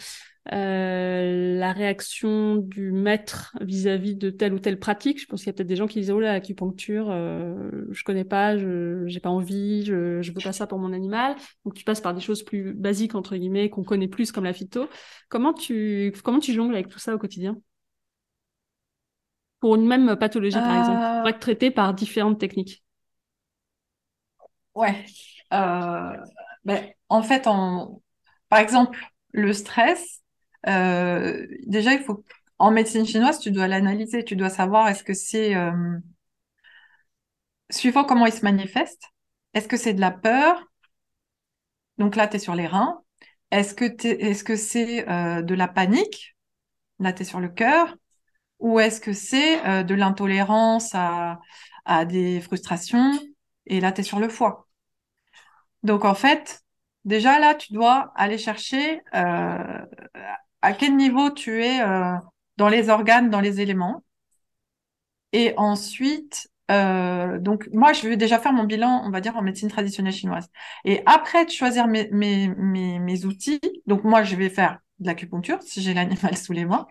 euh, 0.53 1.59
la 1.59 1.73
réaction 1.73 2.57
du 2.57 2.93
maître 2.93 3.57
vis-à-vis 3.61 4.15
de 4.17 4.31
telle 4.31 4.55
ou 4.55 4.59
telle 4.59 4.79
pratique? 4.79 5.21
Je 5.21 5.27
pense 5.27 5.41
qu'il 5.41 5.49
y 5.49 5.51
a 5.51 5.53
peut-être 5.55 5.67
des 5.67 5.77
gens 5.77 5.87
qui 5.87 6.01
disent 6.01 6.11
oh 6.11 6.21
là 6.21 6.33
l'acupuncture, 6.33 7.11
euh, 7.11 7.71
je 7.91 8.05
connais 8.05 8.25
pas, 8.25 8.57
je 8.57 9.05
j'ai 9.07 9.21
pas 9.21 9.31
envie, 9.31 9.85
je 9.85 10.23
je 10.23 10.33
veux 10.33 10.41
pas 10.43 10.53
ça 10.53 10.67
pour 10.67 10.79
mon 10.79 10.93
animal. 10.93 11.37
Donc 11.65 11.75
tu 11.75 11.85
passes 11.85 12.01
par 12.01 12.15
des 12.15 12.21
choses 12.21 12.43
plus 12.43 12.75
basiques 12.75 13.15
entre 13.15 13.37
guillemets 13.37 13.71
qu'on 13.71 13.85
connaît 13.85 14.09
plus 14.09 14.33
comme 14.33 14.45
la 14.45 14.53
phyto. 14.53 14.89
Comment 15.29 15.53
tu 15.55 16.13
comment 16.23 16.41
tu 16.41 16.53
jongles 16.53 16.75
avec 16.75 16.89
tout 16.89 16.99
ça 16.99 17.15
au 17.15 17.19
quotidien? 17.19 17.57
Pour 19.65 19.77
une 19.77 19.87
même 19.87 20.15
pathologie, 20.17 20.59
par 20.59 20.79
exemple, 20.79 21.21
pour 21.21 21.29
être 21.31 21.39
traité 21.39 21.71
par 21.71 21.95
différentes 21.95 22.39
techniques. 22.39 22.85
Ouais. 24.75 25.07
Euh, 25.55 26.13
ben, 26.67 26.91
en 27.09 27.23
fait, 27.23 27.47
en... 27.47 28.03
par 28.51 28.59
exemple, 28.59 28.99
le 29.33 29.55
stress, 29.55 30.21
euh, 30.67 31.47
déjà, 31.67 31.95
il 31.95 32.01
faut 32.01 32.23
en 32.59 32.73
médecine 32.73 33.07
chinoise, 33.07 33.39
tu 33.39 33.53
dois 33.53 33.67
l'analyser, 33.67 34.23
tu 34.23 34.37
dois 34.37 34.51
savoir 34.51 34.87
est-ce 34.89 35.03
que 35.03 35.15
c'est 35.15 35.57
euh, 35.57 35.97
suivant 37.71 38.05
comment 38.05 38.27
il 38.27 38.35
se 38.35 38.45
manifeste, 38.45 39.05
est-ce 39.55 39.67
que 39.67 39.79
c'est 39.79 39.95
de 39.95 40.01
la 40.03 40.11
peur? 40.11 40.63
Donc 41.97 42.17
là, 42.17 42.29
tu 42.29 42.37
es 42.37 42.39
sur 42.39 42.55
les 42.55 42.67
reins. 42.67 43.01
Est-ce 43.51 43.75
que 43.75 43.87
est-ce 44.07 44.45
que 44.45 44.57
c'est 44.57 45.05
de 45.07 45.55
la 45.55 45.69
panique? 45.69 46.37
Là, 46.99 47.15
tu 47.15 47.23
es 47.23 47.25
sur 47.25 47.41
le 47.41 47.49
cœur 47.49 47.97
ou 48.59 48.81
est-ce 48.81 49.01
que 49.01 49.13
c'est 49.13 49.65
euh, 49.67 49.83
de 49.83 49.95
l'intolérance 49.95 50.95
à, 50.95 51.39
des 52.07 52.41
frustrations? 52.41 53.13
Et 53.67 53.81
là, 53.81 53.93
tu 53.93 54.01
es 54.01 54.05
sur 54.05 54.21
le 54.21 54.29
foie. 54.29 54.67
Donc, 55.83 56.05
en 56.05 56.15
fait, 56.15 56.63
déjà 57.05 57.39
là, 57.39 57.55
tu 57.55 57.73
dois 57.73 58.13
aller 58.17 58.39
chercher 58.39 59.03
euh, 59.15 59.85
à 60.63 60.73
quel 60.73 60.97
niveau 60.97 61.31
tu 61.31 61.63
es 61.63 61.81
euh, 61.83 62.15
dans 62.57 62.69
les 62.69 62.89
organes, 62.89 63.31
dans 63.31 63.41
les 63.41 63.61
éléments. 63.61 64.03
Et 65.33 65.53
ensuite, 65.57 66.49
donc 66.69 67.69
moi, 67.73 67.93
je 67.93 68.09
vais 68.09 68.17
déjà 68.17 68.39
faire 68.39 68.53
mon 68.53 68.65
bilan, 68.65 69.03
on 69.05 69.11
va 69.11 69.21
dire, 69.21 69.37
en 69.37 69.43
médecine 69.43 69.69
traditionnelle 69.69 70.13
chinoise. 70.13 70.49
Et 70.85 71.03
après 71.07 71.45
de 71.45 71.51
choisir 71.51 71.87
mes, 71.87 73.25
outils, 73.27 73.61
donc 73.87 74.05
moi, 74.05 74.23
je 74.23 74.37
vais 74.37 74.49
faire 74.49 74.79
de 75.01 75.07
l'acupuncture 75.07 75.63
si 75.63 75.83
j'ai 75.83 75.93
l'animal 75.93 76.37
sous 76.39 76.53
les 76.53 76.65
mains. 76.65 76.87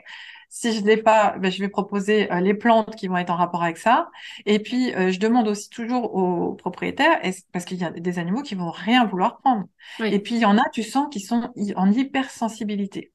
Si 0.55 0.71
je 0.71 0.83
l'ai 0.83 0.97
pas, 0.97 1.35
ben, 1.39 1.51
je 1.51 1.59
vais 1.59 1.67
proposer 1.67 2.31
euh, 2.31 2.39
les 2.39 2.53
plantes 2.53 2.95
qui 2.95 3.07
vont 3.07 3.17
être 3.17 3.31
en 3.31 3.37
rapport 3.37 3.63
avec 3.63 3.79
ça. 3.79 4.11
Et 4.45 4.59
puis, 4.59 4.93
euh, 4.93 5.11
je 5.11 5.17
demande 5.17 5.47
aussi 5.47 5.67
toujours 5.67 6.13
aux 6.13 6.53
propriétaires, 6.53 7.19
parce 7.51 7.65
qu'il 7.65 7.79
y 7.79 7.83
a 7.83 7.89
des 7.89 8.19
animaux 8.19 8.43
qui 8.43 8.53
vont 8.53 8.69
rien 8.69 9.03
vouloir 9.03 9.39
prendre. 9.39 9.65
Et 10.03 10.19
puis, 10.19 10.35
il 10.35 10.41
y 10.41 10.45
en 10.45 10.59
a, 10.59 10.69
tu 10.71 10.83
sens, 10.83 11.07
qui 11.11 11.21
sont 11.21 11.51
en 11.75 11.91
hypersensibilité. 11.91 13.11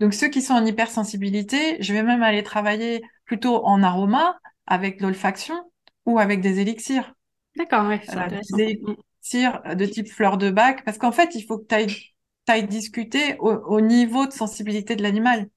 Donc, 0.00 0.12
ceux 0.12 0.28
qui 0.28 0.42
sont 0.42 0.52
en 0.52 0.66
hypersensibilité, 0.66 1.78
je 1.80 1.94
vais 1.94 2.02
même 2.02 2.22
aller 2.22 2.42
travailler 2.42 3.02
plutôt 3.24 3.64
en 3.64 3.82
aroma, 3.82 4.38
avec 4.66 5.00
l'olfaction 5.00 5.54
ou 6.04 6.18
avec 6.18 6.42
des 6.42 6.60
élixirs. 6.60 7.14
D'accord, 7.56 7.86
oui. 7.88 8.00
Euh, 8.14 8.28
des 8.54 8.62
élixirs 8.62 9.62
de 9.74 9.86
type 9.86 10.12
fleur 10.12 10.36
de 10.36 10.50
bac, 10.50 10.84
parce 10.84 10.98
qu'en 10.98 11.12
fait, 11.12 11.34
il 11.36 11.42
faut 11.42 11.56
que 11.56 11.66
tu 11.66 11.74
ailles 11.74 11.96
ailles 12.52 12.66
discuter 12.66 13.36
au, 13.38 13.80
niveau 13.80 14.26
de 14.26 14.32
sensibilité 14.32 14.96
de 14.96 15.02
l'animal. 15.02 15.48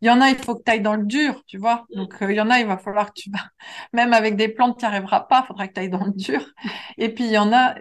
Il 0.00 0.06
y 0.06 0.10
en 0.10 0.20
a, 0.20 0.30
il 0.30 0.36
faut 0.36 0.54
que 0.54 0.62
tu 0.62 0.70
ailles 0.70 0.80
dans 0.80 0.94
le 0.94 1.04
dur, 1.04 1.42
tu 1.46 1.58
vois. 1.58 1.86
Donc, 1.94 2.22
euh, 2.22 2.32
il 2.32 2.36
y 2.36 2.40
en 2.40 2.50
a, 2.50 2.60
il 2.60 2.66
va 2.66 2.78
falloir 2.78 3.12
que 3.12 3.20
tu 3.20 3.30
vas, 3.30 3.50
même 3.92 4.12
avec 4.12 4.36
des 4.36 4.48
plantes, 4.48 4.78
tu 4.78 4.84
n'y 4.84 4.90
arriveras 4.90 5.20
pas, 5.20 5.42
il 5.44 5.46
faudra 5.48 5.68
que 5.68 5.74
tu 5.74 5.80
ailles 5.80 5.90
dans 5.90 6.04
le 6.04 6.12
dur. 6.12 6.44
Et 6.98 7.12
puis, 7.12 7.24
il 7.24 7.32
y 7.32 7.38
en 7.38 7.52
a, 7.52 7.74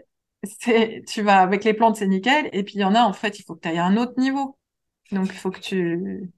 c'est, 0.44 1.04
tu 1.08 1.22
vas, 1.22 1.42
avec 1.42 1.64
les 1.64 1.74
plantes, 1.74 1.98
c'est 1.98 2.08
nickel. 2.08 2.50
Et 2.54 2.64
puis, 2.64 2.76
il 2.76 2.82
y 2.82 2.86
en 2.86 2.96
a, 2.96 3.02
en 3.02 3.14
fait, 3.14 3.40
il 3.40 3.44
faut 3.44 3.56
que 3.56 3.62
tu 3.62 3.68
ailles 3.70 3.78
à 3.78 3.86
un 3.86 3.98
autre 3.98 4.20
niveau. 4.20 4.58
Donc, 5.12 5.28
il 5.28 5.38
faut 5.38 5.52
que 5.52 5.60
tu, 5.60 6.32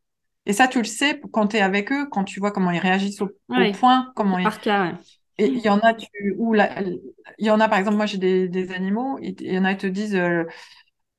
et 0.47 0.53
ça, 0.53 0.69
tu 0.69 0.77
le 0.77 0.85
sais 0.85 1.19
quand 1.31 1.47
tu 1.47 1.57
es 1.57 1.61
avec 1.61 1.91
eux, 1.91 2.07
quand 2.09 2.23
tu 2.23 2.39
vois 2.39 2.51
comment 2.51 2.71
ils 2.71 2.79
réagissent 2.79 3.21
au, 3.21 3.29
point, 3.77 4.11
comment 4.15 4.41
Par 4.41 4.61
cas, 4.61 4.93
Et 5.37 5.47
il 5.47 5.59
y 5.59 5.67
en 5.67 5.79
a, 5.79 5.93
tu, 5.93 6.07
où 6.37 6.55
il 6.55 7.45
y 7.45 7.49
en 7.49 7.59
a, 7.59 7.67
par 7.67 7.77
exemple, 7.77 7.97
moi, 7.97 8.05
j'ai 8.05 8.17
des, 8.17 8.47
des 8.47 8.71
animaux, 8.71 9.19
il 9.21 9.41
y 9.41 9.59
en 9.59 9.65
a, 9.65 9.73
ils 9.73 9.77
te 9.77 9.87
disent, 9.87 10.15
euh, 10.15 10.45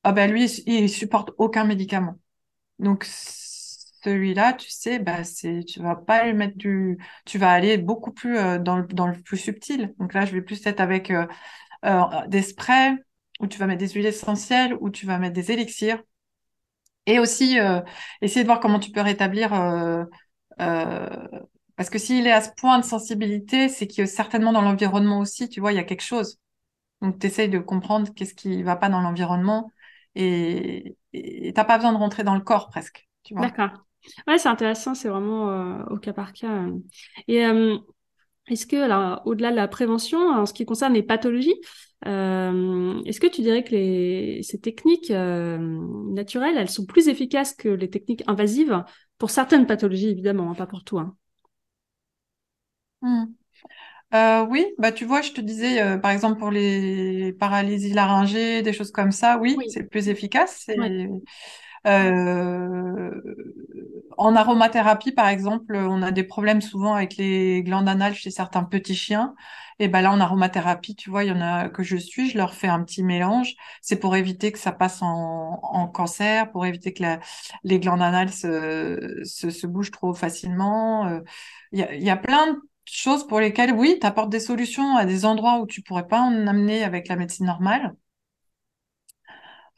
ah 0.08 0.12
ben 0.12 0.32
lui, 0.32 0.46
il 0.66 0.88
supporte 0.88 1.32
aucun 1.36 1.64
médicament. 1.64 2.18
Donc, 2.78 3.04
celui-là, 3.04 4.54
tu 4.54 4.70
sais, 4.70 4.98
bah, 4.98 5.22
c'est, 5.24 5.64
tu 5.64 5.80
vas 5.82 5.96
pas 5.96 6.24
lui 6.24 6.32
mettre 6.32 6.56
du, 6.56 6.98
tu 7.26 7.36
vas 7.38 7.50
aller 7.50 7.76
beaucoup 7.76 8.10
plus 8.12 8.38
euh, 8.38 8.58
dans 8.58 8.78
le, 8.78 8.86
dans 8.86 9.06
le 9.06 9.20
plus 9.20 9.36
subtil. 9.36 9.94
Donc 9.98 10.14
là, 10.14 10.24
je 10.24 10.32
vais 10.32 10.40
plus 10.40 10.64
être 10.66 10.80
avec 10.80 11.10
euh, 11.10 11.26
euh, 11.84 12.04
des 12.28 12.40
sprays, 12.40 12.94
où 13.40 13.46
tu 13.46 13.58
vas 13.58 13.66
mettre 13.66 13.80
des 13.80 13.90
huiles 13.90 14.06
essentielles, 14.06 14.74
où 14.80 14.88
tu 14.88 15.04
vas 15.04 15.18
mettre 15.18 15.34
des 15.34 15.52
élixirs. 15.52 16.02
Et 17.04 17.18
aussi, 17.18 17.58
essayer 18.20 18.42
de 18.42 18.46
voir 18.48 18.60
comment 18.60 18.78
tu 18.78 18.90
peux 18.90 19.00
rétablir, 19.00 19.50
parce 21.76 21.90
que 21.90 21.98
s'il 21.98 22.26
est 22.26 22.32
à 22.32 22.40
ce 22.40 22.50
point 22.56 22.78
de 22.78 22.84
sensibilité, 22.84 23.68
c'est 23.68 23.86
que 23.86 24.06
certainement 24.06 24.52
dans 24.52 24.62
l'environnement 24.62 25.20
aussi, 25.20 25.48
tu 25.48 25.60
vois, 25.60 25.72
il 25.72 25.76
y 25.76 25.78
a 25.78 25.84
quelque 25.84 26.02
chose. 26.02 26.38
Donc, 27.00 27.18
tu 27.18 27.26
essayes 27.26 27.48
de 27.48 27.58
comprendre 27.60 28.12
qu'est-ce 28.14 28.34
qui 28.34 28.62
va 28.62 28.76
pas 28.76 28.88
dans 28.88 29.00
l'environnement 29.00 29.70
et 30.14 30.96
t'as 31.54 31.64
pas 31.64 31.76
besoin 31.76 31.92
de 31.92 31.98
rentrer 31.98 32.24
dans 32.24 32.34
le 32.34 32.40
corps 32.40 32.68
presque. 32.68 33.08
D'accord. 33.30 33.70
Ouais, 34.26 34.38
c'est 34.38 34.48
intéressant, 34.48 34.94
c'est 34.94 35.08
vraiment 35.08 35.50
euh, 35.50 35.84
au 35.90 35.98
cas 35.98 36.12
par 36.12 36.32
cas. 36.32 36.66
Et 37.26 37.44
euh, 37.44 37.76
est-ce 38.48 38.66
que, 38.66 38.76
alors, 38.76 39.22
au-delà 39.26 39.50
de 39.50 39.56
la 39.56 39.68
prévention, 39.68 40.18
en 40.18 40.46
ce 40.46 40.52
qui 40.52 40.64
concerne 40.64 40.94
les 40.94 41.02
pathologies, 41.02 41.54
euh, 42.06 43.02
est-ce 43.04 43.20
que 43.20 43.26
tu 43.26 43.42
dirais 43.42 43.64
que 43.64 43.72
les, 43.72 44.42
ces 44.42 44.60
techniques 44.60 45.10
naturelles, 45.10 46.56
elles 46.56 46.70
sont 46.70 46.86
plus 46.86 47.08
efficaces 47.08 47.54
que 47.54 47.68
les 47.68 47.90
techniques 47.90 48.22
invasives 48.26 48.82
pour 49.18 49.30
certaines 49.30 49.66
pathologies, 49.66 50.08
évidemment, 50.10 50.50
hein, 50.50 50.54
pas 50.54 50.66
pour 50.66 50.84
tout. 50.84 50.98
Hein. 50.98 51.16
Hmm. 54.12 54.46
oui, 54.50 54.66
bah 54.78 54.92
tu 54.92 55.04
vois, 55.04 55.22
je 55.22 55.32
te 55.32 55.40
disais, 55.40 55.98
par 55.98 56.10
exemple 56.10 56.38
pour 56.38 56.50
les 56.50 57.32
paralysies 57.38 57.92
laryngées, 57.92 58.62
des 58.62 58.72
choses 58.72 58.90
comme 58.90 59.12
ça, 59.12 59.38
oui, 59.38 59.56
c'est 59.68 59.84
plus 59.84 60.08
efficace. 60.08 60.66
Euh, 61.86 63.10
en 64.16 64.34
aromathérapie, 64.34 65.12
par 65.12 65.28
exemple, 65.28 65.76
on 65.76 66.02
a 66.02 66.10
des 66.10 66.24
problèmes 66.24 66.60
souvent 66.60 66.94
avec 66.94 67.16
les 67.16 67.62
glandes 67.62 67.88
anales 67.88 68.14
chez 68.14 68.30
certains 68.30 68.64
petits 68.64 68.94
chiens. 68.94 69.34
Et 69.78 69.86
ben 69.88 70.00
là, 70.00 70.10
en 70.12 70.18
aromathérapie, 70.20 70.96
tu 70.96 71.08
vois, 71.08 71.22
il 71.22 71.28
y 71.28 71.32
en 71.32 71.40
a 71.40 71.68
que 71.68 71.84
je 71.84 71.96
suis, 71.96 72.30
je 72.30 72.36
leur 72.36 72.52
fais 72.54 72.66
un 72.66 72.82
petit 72.82 73.04
mélange. 73.04 73.54
C'est 73.80 74.00
pour 74.00 74.16
éviter 74.16 74.50
que 74.50 74.58
ça 74.58 74.72
passe 74.72 74.98
en, 75.02 75.88
cancer, 75.94 76.50
pour 76.50 76.66
éviter 76.66 76.92
que 76.92 77.04
les 77.62 77.78
glandes 77.78 78.02
anales 78.02 78.32
se, 78.32 79.22
se, 79.24 79.66
bougent 79.66 79.92
trop 79.92 80.14
facilement. 80.14 81.06
Euh, 81.06 81.20
il 81.72 81.78
y, 81.78 81.82
a, 81.82 81.94
y 81.94 82.10
a 82.10 82.16
plein 82.16 82.54
de 82.54 82.60
choses 82.96 83.26
pour 83.26 83.40
lesquelles, 83.40 83.72
oui, 83.72 83.98
tu 84.00 84.06
apportes 84.06 84.30
des 84.30 84.40
solutions 84.40 84.96
à 84.96 85.04
des 85.04 85.24
endroits 85.24 85.60
où 85.60 85.66
tu 85.66 85.82
pourrais 85.82 86.08
pas 86.08 86.20
en 86.20 86.46
amener 86.46 86.84
avec 86.84 87.08
la 87.08 87.16
médecine 87.16 87.46
normale. 87.46 87.94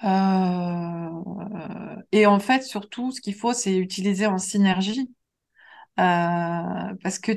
Euh, 0.04 2.02
et 2.12 2.26
en 2.26 2.38
fait, 2.40 2.62
surtout, 2.62 3.10
ce 3.12 3.20
qu'il 3.20 3.34
faut, 3.34 3.52
c'est 3.52 3.76
utiliser 3.76 4.26
en 4.26 4.38
synergie. 4.38 5.14
Euh, 6.00 6.02
parce 7.02 7.18
que, 7.18 7.32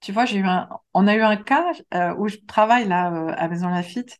tu 0.00 0.12
vois, 0.12 0.26
eu 0.32 0.44
un, 0.44 0.68
on 0.94 1.08
a 1.08 1.16
eu 1.16 1.22
un 1.22 1.36
cas 1.36 1.72
euh, 1.94 2.14
où 2.18 2.28
je 2.28 2.38
travaille 2.48 2.88
là 2.88 3.08
à 3.36 3.48
Maison 3.48 3.68
Lafitte. 3.68 4.18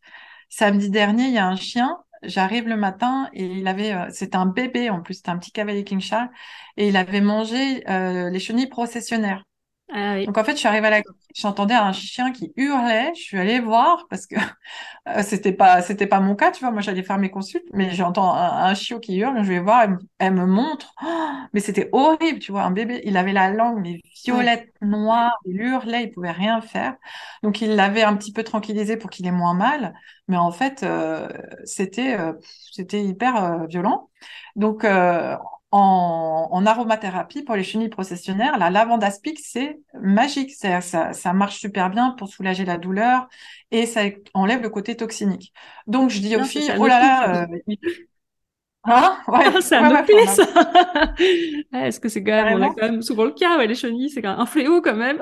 Samedi 0.51 0.91
dernier, 0.91 1.26
il 1.26 1.34
y 1.34 1.39
a 1.39 1.47
un 1.49 1.57
chien. 1.57 1.99
J'arrive 2.24 2.68
le 2.68 2.76
matin 2.76 3.30
et 3.34 3.47
il 3.47 3.68
avait, 3.68 3.95
c'était 4.12 4.36
un 4.36 4.47
bébé 4.47 4.91
en 4.91 5.03
plus, 5.03 5.14
c'était 5.16 5.30
un 5.30 5.39
petit 5.39 5.53
cavalier 5.53 5.84
Charles, 6.01 6.30
et 6.76 6.89
il 6.89 6.97
avait 6.97 7.20
mangé 7.22 7.82
les 7.86 8.41
chenilles 8.41 8.68
processionnaires. 8.68 9.45
Ah 9.91 10.22
Donc 10.24 10.36
en 10.36 10.45
fait, 10.45 10.53
je 10.53 10.59
suis 10.59 10.68
arrivée 10.68 10.89
à 10.89 10.91
la 10.91 11.03
j'entendais 11.34 11.74
un 11.74 11.93
chien 11.93 12.32
qui 12.32 12.53
hurlait, 12.57 13.12
je 13.14 13.20
suis 13.20 13.39
allée 13.39 13.61
voir 13.61 14.07
parce 14.11 14.26
que 14.26 14.34
euh, 15.09 15.22
c'était 15.22 15.53
pas 15.53 15.82
c'était 15.82 16.07
pas 16.07 16.20
mon 16.20 16.34
cas, 16.34 16.51
tu 16.51 16.61
vois, 16.61 16.70
moi 16.70 16.80
j'allais 16.80 17.03
faire 17.03 17.18
mes 17.18 17.30
consultes, 17.30 17.68
mais 17.72 17.93
j'entends 17.93 18.34
un, 18.34 18.74
chiot 18.74 19.01
qui 19.01 19.16
hurle, 19.16 19.43
je 19.43 19.49
vais 19.49 19.61
voir, 19.61 19.89
elle, 20.18 20.34
me 20.34 20.47
montre, 20.47 20.95
oh, 21.03 21.07
mais 21.53 21.61
c'était 21.61 21.89
horrible, 21.93 22.39
tu 22.39 22.53
vois, 22.53 22.62
un 22.62 22.70
bébé, 22.70 23.01
il 23.05 23.16
avait 23.16 23.32
la 23.32 23.51
langue 23.51 23.80
mais 23.80 24.01
violette, 24.24 24.68
noire, 24.82 25.32
il 25.47 25.61
hurlait, 25.61 26.05
il 26.05 26.11
pouvait 26.11 26.32
rien 26.32 26.61
faire. 26.61 26.97
Donc 27.43 27.61
il 27.61 27.74
l'avait 27.76 28.03
un 28.03 28.16
petit 28.16 28.32
peu 28.32 28.45
tranquillisé 28.45 28.97
pour 28.97 29.11
qu'il 29.11 29.26
ait 29.26 29.30
moins 29.30 29.55
mal, 29.55 29.95
mais 30.28 30.36
en 30.36 30.51
fait 30.51 30.82
euh, 30.82 31.28
c'était 31.64 32.18
euh, 32.18 32.32
c'était 32.72 33.03
hyper 33.03 33.66
violent. 33.68 34.11
Donc 34.57 34.84
en, 35.71 36.64
aromathérapie 36.66 37.43
pour 37.43 37.55
les 37.55 37.62
chenilles 37.62 37.89
processionnaires, 37.89 38.59
la 38.59 38.71
lavande 38.71 39.05
aspic, 39.05 39.39
c'est 39.39 39.79
magique. 40.01 40.53
Ça, 40.53 40.81
ça, 40.81 41.33
marche 41.33 41.59
super 41.59 41.91
bien 41.91 42.11
pour 42.19 42.29
soulager 42.29 42.64
la 42.64 42.79
douleur 42.79 43.29
et 43.71 43.87
ça 43.87 44.03
enlève 44.35 44.62
le 44.62 44.71
côté 44.71 44.97
toxinique. 44.97 45.53
Donc, 45.87 46.11
je 46.11 46.21
dis 46.21 46.37
aux 46.37 46.45
filles, 46.45 46.73
oh 46.79 46.87
là 46.87 47.01
là, 47.01 47.43
euh, 47.43 47.47
Hein? 48.85 49.19
Ouais, 49.29 49.45
c'est 49.61 49.77
un 49.77 49.91
ouais, 49.91 50.27
ça. 50.27 50.45
Est-ce 51.87 52.01
que 52.01 52.09
c'est 52.09 52.23
quand 52.23 52.45
même, 52.45 52.75
quand 52.75 52.91
même 52.91 53.03
souvent 53.03 53.25
le 53.25 53.33
cas, 53.33 53.59
ouais, 53.59 53.66
les 53.66 53.75
chenilles, 53.75 54.09
c'est 54.09 54.25
un 54.25 54.47
fléau 54.47 54.81
quand 54.81 54.97
même. 54.97 55.19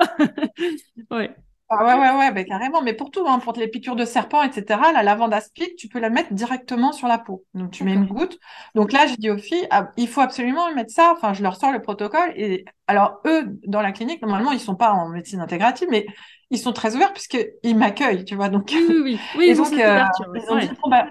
ouais. 1.11 1.35
Ah 1.69 1.83
ouais, 1.83 1.99
ouais, 1.99 2.17
ouais, 2.17 2.31
ben 2.31 2.45
carrément. 2.45 2.81
Mais 2.81 2.93
pour 2.93 3.11
tout, 3.11 3.27
hein, 3.27 3.39
pour 3.39 3.51
les 3.53 3.67
piqûres 3.67 3.97
de 3.97 4.05
serpent, 4.05 4.41
etc., 4.41 4.79
la 4.93 5.03
lavande 5.03 5.33
aspic, 5.33 5.75
tu 5.75 5.89
peux 5.89 5.99
la 5.99 6.09
mettre 6.09 6.33
directement 6.33 6.93
sur 6.93 7.09
la 7.09 7.17
peau. 7.17 7.43
Donc, 7.53 7.71
tu 7.71 7.83
mets 7.83 7.93
une 7.93 8.05
goutte. 8.05 8.39
Donc 8.73 8.93
là, 8.93 9.05
j'ai 9.05 9.17
dit 9.17 9.29
aux 9.29 9.37
filles, 9.37 9.67
ah, 9.69 9.89
il 9.97 10.07
faut 10.07 10.21
absolument 10.21 10.73
mettre 10.73 10.91
ça. 10.91 11.13
Enfin, 11.13 11.33
je 11.33 11.43
leur 11.43 11.57
sors 11.57 11.73
le 11.73 11.81
protocole. 11.81 12.31
Et 12.37 12.63
alors, 12.87 13.19
eux, 13.25 13.59
dans 13.65 13.81
la 13.81 13.91
clinique, 13.91 14.21
normalement, 14.21 14.53
ils 14.53 14.61
sont 14.61 14.75
pas 14.75 14.93
en 14.93 15.09
médecine 15.09 15.41
intégrative, 15.41 15.89
mais 15.91 16.05
ils 16.51 16.59
sont 16.59 16.71
très 16.71 16.95
ouverts 16.95 17.11
puisqu'ils 17.11 17.77
m'accueillent, 17.77 18.23
tu 18.23 18.35
vois. 18.35 18.47
Donc, 18.47 18.71
oui, 18.73 18.85
oui, 18.89 19.19
oui. 19.37 19.49
ils, 19.49 19.61
ont 19.61 19.65
euh, 19.65 20.03
dit, 20.33 20.69
bah, 20.89 21.07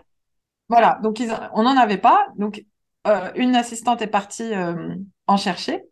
voilà. 0.70 0.98
Donc, 1.02 1.20
ils, 1.20 1.30
on 1.52 1.64
n'en 1.64 1.76
avait 1.76 1.98
pas. 1.98 2.28
Donc, 2.38 2.64
euh, 3.06 3.30
une 3.34 3.54
assistante 3.56 4.00
est 4.00 4.06
partie 4.06 4.54
euh, 4.54 4.94
en 5.26 5.36
chercher. 5.36 5.82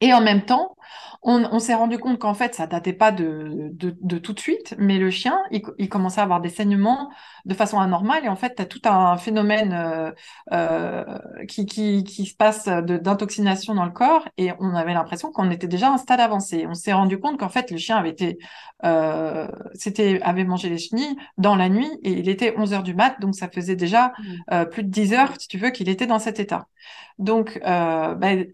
Et 0.00 0.12
en 0.12 0.20
même 0.20 0.44
temps, 0.44 0.76
on, 1.22 1.58
s'est 1.58 1.74
rendu 1.74 1.98
compte 1.98 2.18
qu'en 2.18 2.32
fait, 2.32 2.54
ça 2.54 2.66
datait 2.66 2.94
pas 2.94 3.12
de, 3.12 3.70
de, 3.72 4.18
tout 4.18 4.32
de 4.32 4.40
suite, 4.40 4.74
mais 4.78 4.98
le 4.98 5.10
chien, 5.10 5.38
il, 5.50 5.88
commençait 5.88 6.20
à 6.20 6.24
avoir 6.24 6.40
des 6.40 6.48
saignements 6.48 7.10
de 7.44 7.52
façon 7.52 7.78
anormale. 7.78 8.24
Et 8.24 8.28
en 8.28 8.36
fait, 8.36 8.54
tu 8.54 8.62
as 8.62 8.64
tout 8.64 8.80
un 8.84 9.18
phénomène 9.18 9.72
euh, 9.74 10.12
euh, 10.52 11.18
qui, 11.46 11.66
qui, 11.66 12.04
qui, 12.04 12.24
se 12.24 12.34
passe 12.34 12.66
d'intoxination 12.66 13.74
dans 13.74 13.84
le 13.84 13.90
corps. 13.90 14.26
Et 14.38 14.52
on 14.60 14.74
avait 14.74 14.94
l'impression 14.94 15.30
qu'on 15.30 15.50
était 15.50 15.68
déjà 15.68 15.88
à 15.88 15.92
un 15.92 15.98
stade 15.98 16.20
avancé. 16.20 16.66
On 16.66 16.74
s'est 16.74 16.94
rendu 16.94 17.18
compte 17.20 17.38
qu'en 17.38 17.50
fait, 17.50 17.70
le 17.70 17.76
chien 17.76 17.96
avait 17.96 18.10
été, 18.10 18.38
euh, 18.84 19.46
c'était, 19.74 20.20
avait 20.22 20.44
mangé 20.44 20.70
les 20.70 20.78
chenilles 20.78 21.16
dans 21.36 21.54
la 21.54 21.68
nuit 21.68 21.90
et 22.02 22.12
il 22.12 22.30
était 22.30 22.54
11 22.56 22.72
heures 22.72 22.82
du 22.82 22.94
mat. 22.94 23.20
Donc, 23.20 23.34
ça 23.34 23.50
faisait 23.50 23.76
déjà 23.76 24.08
mmh. 24.08 24.22
euh, 24.52 24.64
plus 24.64 24.84
de 24.84 24.88
10 24.88 25.12
heures, 25.12 25.34
si 25.38 25.48
tu 25.48 25.58
veux, 25.58 25.70
qu'il 25.70 25.90
était 25.90 26.06
dans 26.06 26.18
cet 26.18 26.40
état. 26.40 26.66
Donc, 27.18 27.60
euh, 27.66 28.14
ben, 28.14 28.46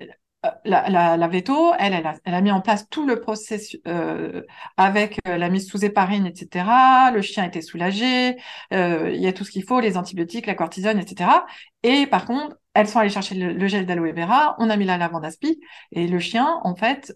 la, 0.65 1.17
la, 1.17 1.29
veto, 1.29 1.73
elle, 1.79 1.93
elle 2.25 2.35
a, 2.35 2.41
mis 2.41 2.51
en 2.51 2.61
place 2.61 2.89
tout 2.89 3.07
le 3.07 3.21
processus 3.21 3.81
euh, 3.87 4.43
avec 4.77 5.19
euh, 5.29 5.37
la 5.37 5.49
mise 5.49 5.69
sous 5.69 5.85
héparine, 5.85 6.27
etc. 6.27 6.67
Le 7.13 7.23
chien 7.23 7.45
était 7.45 7.63
soulagé, 7.63 8.37
euh, 8.73 9.11
il 9.13 9.21
y 9.21 9.27
a 9.27 9.33
tout 9.33 9.45
ce 9.45 9.51
qu'il 9.51 9.65
faut, 9.65 9.81
les 9.81 9.97
antibiotiques, 9.97 10.47
la 10.47 10.55
cortisone, 10.55 10.99
etc. 10.99 11.47
Et 11.83 12.07
par 12.07 12.27
contre, 12.27 12.57
elles 12.75 12.89
sont 12.89 12.99
allées 12.99 13.11
chercher 13.11 13.35
le, 13.35 13.69
gel 13.69 13.87
d'aloe 13.87 14.13
vera, 14.13 14.57
on 14.59 14.71
a 14.71 14.77
mis 14.77 14.85
la 14.85 14.99
lavande 14.99 15.25
aspi, 15.25 15.61
et 15.93 16.07
le 16.07 16.19
chien, 16.19 16.61
en 16.63 16.75
fait, 16.75 17.15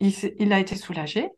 il, 0.00 0.12
il, 0.38 0.52
a 0.52 0.58
été 0.58 0.76
soulagé. 0.76 1.30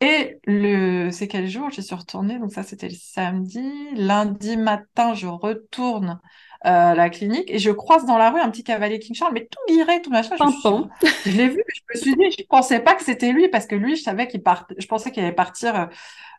Et 0.00 0.38
le, 0.44 1.10
c'est 1.10 1.26
quel 1.26 1.48
jour? 1.48 1.70
J'y 1.70 1.82
suis 1.82 1.94
retournée 1.94 2.38
Donc 2.38 2.52
ça, 2.52 2.62
c'était 2.62 2.88
le 2.88 2.94
samedi. 2.94 3.62
Lundi 3.94 4.56
matin, 4.56 5.14
je 5.14 5.26
retourne 5.26 6.20
euh, 6.66 6.94
la 6.94 7.10
clinique 7.10 7.48
et 7.48 7.60
je 7.60 7.70
croise 7.70 8.06
dans 8.06 8.18
la 8.18 8.30
rue 8.30 8.40
un 8.40 8.50
petit 8.50 8.64
cavalier 8.64 8.98
King 8.98 9.14
Charles, 9.14 9.32
mais 9.34 9.46
tout 9.48 9.72
guiré, 9.72 10.02
tout 10.02 10.10
machin. 10.10 10.34
Je, 10.36 11.30
je 11.30 11.36
l'ai 11.36 11.48
vu, 11.48 11.62
je 11.68 11.80
me 11.94 12.00
suis 12.00 12.16
dit, 12.16 12.36
je 12.36 12.44
pensais 12.48 12.80
pas 12.80 12.94
que 12.94 13.04
c'était 13.04 13.30
lui 13.30 13.48
parce 13.48 13.66
que 13.66 13.76
lui, 13.76 13.94
je 13.94 14.02
savais 14.02 14.26
qu'il 14.26 14.42
part, 14.42 14.66
je 14.76 14.86
pensais 14.86 15.12
qu'il 15.12 15.22
allait 15.22 15.32
partir. 15.32 15.76
Euh, 15.76 15.86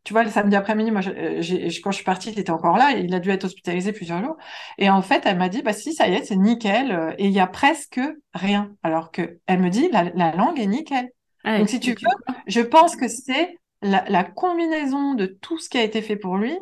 tu 0.03 0.11
vois, 0.11 0.23
le 0.23 0.29
samedi 0.29 0.55
après-midi, 0.55 0.91
moi, 0.91 1.01
euh, 1.07 1.41
quand 1.81 1.91
je 1.91 1.95
suis 1.95 2.03
partie, 2.03 2.31
il 2.31 2.39
était 2.39 2.51
encore 2.51 2.77
là. 2.77 2.91
il 2.91 3.13
a 3.13 3.19
dû 3.19 3.29
être 3.29 3.45
hospitalisé 3.45 3.93
plusieurs 3.93 4.21
jours. 4.21 4.35
Et 4.77 4.89
en 4.89 5.01
fait, 5.01 5.23
elle 5.25 5.37
m'a 5.37 5.49
dit, 5.49 5.61
bah 5.61 5.73
si, 5.73 5.93
ça 5.93 6.09
y 6.09 6.13
est, 6.13 6.25
c'est 6.25 6.35
nickel. 6.35 7.15
Et 7.17 7.27
il 7.27 7.31
y 7.31 7.39
a 7.39 7.47
presque 7.47 7.99
rien. 8.33 8.73
Alors 8.83 9.11
que 9.11 9.39
elle 9.47 9.59
me 9.59 9.69
dit, 9.69 9.89
la, 9.91 10.31
langue 10.33 10.59
est 10.59 10.67
nickel. 10.67 11.09
Ah, 11.43 11.59
Donc, 11.59 11.69
si 11.69 11.79
tu 11.79 11.91
veux, 11.91 12.35
je 12.47 12.61
pense 12.61 12.95
que 12.95 13.07
c'est 13.07 13.57
la, 13.81 14.03
la, 14.09 14.23
combinaison 14.23 15.13
de 15.13 15.25
tout 15.25 15.57
ce 15.57 15.69
qui 15.69 15.77
a 15.77 15.83
été 15.83 16.01
fait 16.01 16.17
pour 16.17 16.37
lui 16.37 16.57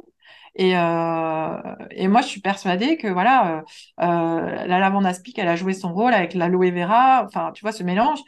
et, 0.56 0.78
euh, 0.78 1.58
et 1.92 2.08
moi, 2.08 2.22
je 2.22 2.28
suis 2.28 2.42
persuadée 2.42 2.98
que 2.98 3.08
voilà, 3.08 3.60
euh, 3.60 3.62
euh, 4.06 4.66
la 4.66 4.80
lavande 4.80 5.06
aspic, 5.06 5.38
elle 5.38 5.48
a 5.50 5.56
joué 5.56 5.74
son 5.74 5.94
rôle 5.94 6.14
avec 6.14 6.34
l'aloe 6.34 6.72
vera, 6.72 7.26
enfin, 7.26 7.52
tu 7.54 7.62
vois, 7.62 7.72
ce 7.74 7.84
mélange. 7.84 8.20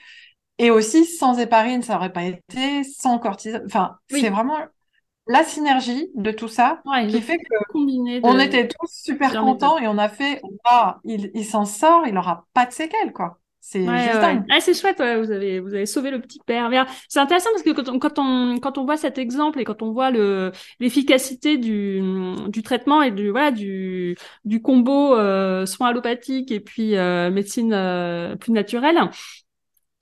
Et 0.57 0.71
aussi, 0.71 1.05
sans 1.05 1.39
héparine, 1.39 1.83
ça 1.83 1.95
aurait 1.97 2.13
pas 2.13 2.23
été, 2.23 2.83
sans 2.83 3.19
cortisone. 3.19 3.63
Enfin, 3.65 3.97
c'est 4.09 4.29
vraiment 4.29 4.57
la 5.27 5.43
synergie 5.43 6.09
de 6.15 6.31
tout 6.31 6.47
ça 6.49 6.83
qui 7.07 7.21
fait 7.21 7.37
que 7.37 7.55
on 8.23 8.39
était 8.39 8.67
tous 8.67 8.89
super 8.91 9.37
contents 9.37 9.77
et 9.79 9.87
on 9.87 9.97
a 9.97 10.09
fait, 10.09 10.47
il, 11.03 11.31
il 11.33 11.45
s'en 11.45 11.65
sort, 11.65 12.07
il 12.07 12.17
aura 12.17 12.47
pas 12.53 12.65
de 12.65 12.71
séquelles, 12.73 13.13
quoi. 13.13 13.39
C'est 13.69 13.85
ah, 13.85 14.61
c'est 14.61 14.73
chouette, 14.73 14.99
vous 14.99 15.29
avez 15.29 15.59
vous 15.59 15.73
avez 15.73 15.85
sauvé 15.85 16.09
le 16.09 16.21
petit 16.21 16.39
père. 16.45 16.69
C'est 17.09 17.19
intéressant 17.19 17.49
parce 17.51 17.63
que 17.63 17.71
quand 17.71 17.89
on, 17.89 17.99
quand 17.99 18.17
on 18.17 18.59
quand 18.59 18.77
on 18.77 18.85
voit 18.85 18.95
cet 18.95 19.17
exemple 19.17 19.59
et 19.59 19.65
quand 19.65 19.81
on 19.81 19.91
voit 19.91 20.09
le 20.09 20.53
l'efficacité 20.79 21.57
du 21.57 22.01
du 22.47 22.63
traitement 22.63 23.01
et 23.01 23.11
du 23.11 23.29
voilà 23.29 23.51
du 23.51 24.15
du 24.45 24.61
combo 24.61 25.17
euh, 25.17 25.65
soins 25.65 25.89
allopathiques 25.89 26.49
et 26.49 26.61
puis 26.61 26.95
euh, 26.95 27.29
médecine 27.29 27.73
euh, 27.73 28.37
plus 28.37 28.53
naturelle. 28.53 29.01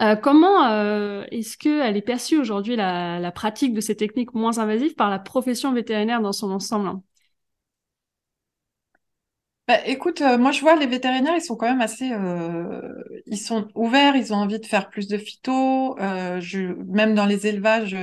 Euh, 0.03 0.15
comment 0.15 1.23
est-ce 1.31 1.57
que 1.57 1.81
elle 1.81 1.97
est 1.97 2.01
perçue 2.03 2.37
aujourd'hui 2.37 2.75
la, 2.75 3.19
la 3.19 3.31
pratique 3.31 3.73
de 3.73 3.81
ces 3.81 3.95
techniques 3.95 4.35
moins 4.35 4.59
invasives 4.59 4.93
par 4.93 5.09
la 5.09 5.17
profession 5.17 5.73
vétérinaire 5.73 6.21
dans 6.21 6.33
son 6.33 6.51
ensemble? 6.51 6.99
Bah, 9.67 9.79
écoute, 9.87 10.21
euh, 10.21 10.37
moi 10.37 10.51
je 10.51 10.61
vois 10.61 10.75
les 10.75 10.85
vétérinaires, 10.85 11.35
ils 11.35 11.41
sont 11.41 11.55
quand 11.55 11.67
même 11.67 11.81
assez, 11.81 12.11
euh, 12.11 12.81
ils 13.25 13.37
sont 13.39 13.67
ouverts, 13.73 14.15
ils 14.15 14.31
ont 14.31 14.37
envie 14.37 14.59
de 14.59 14.65
faire 14.65 14.89
plus 14.89 15.07
de 15.07 15.17
phyto. 15.17 15.97
Euh, 15.99 16.39
je, 16.39 16.59
même 16.85 17.15
dans 17.15 17.25
les 17.25 17.47
élevages 17.47 17.95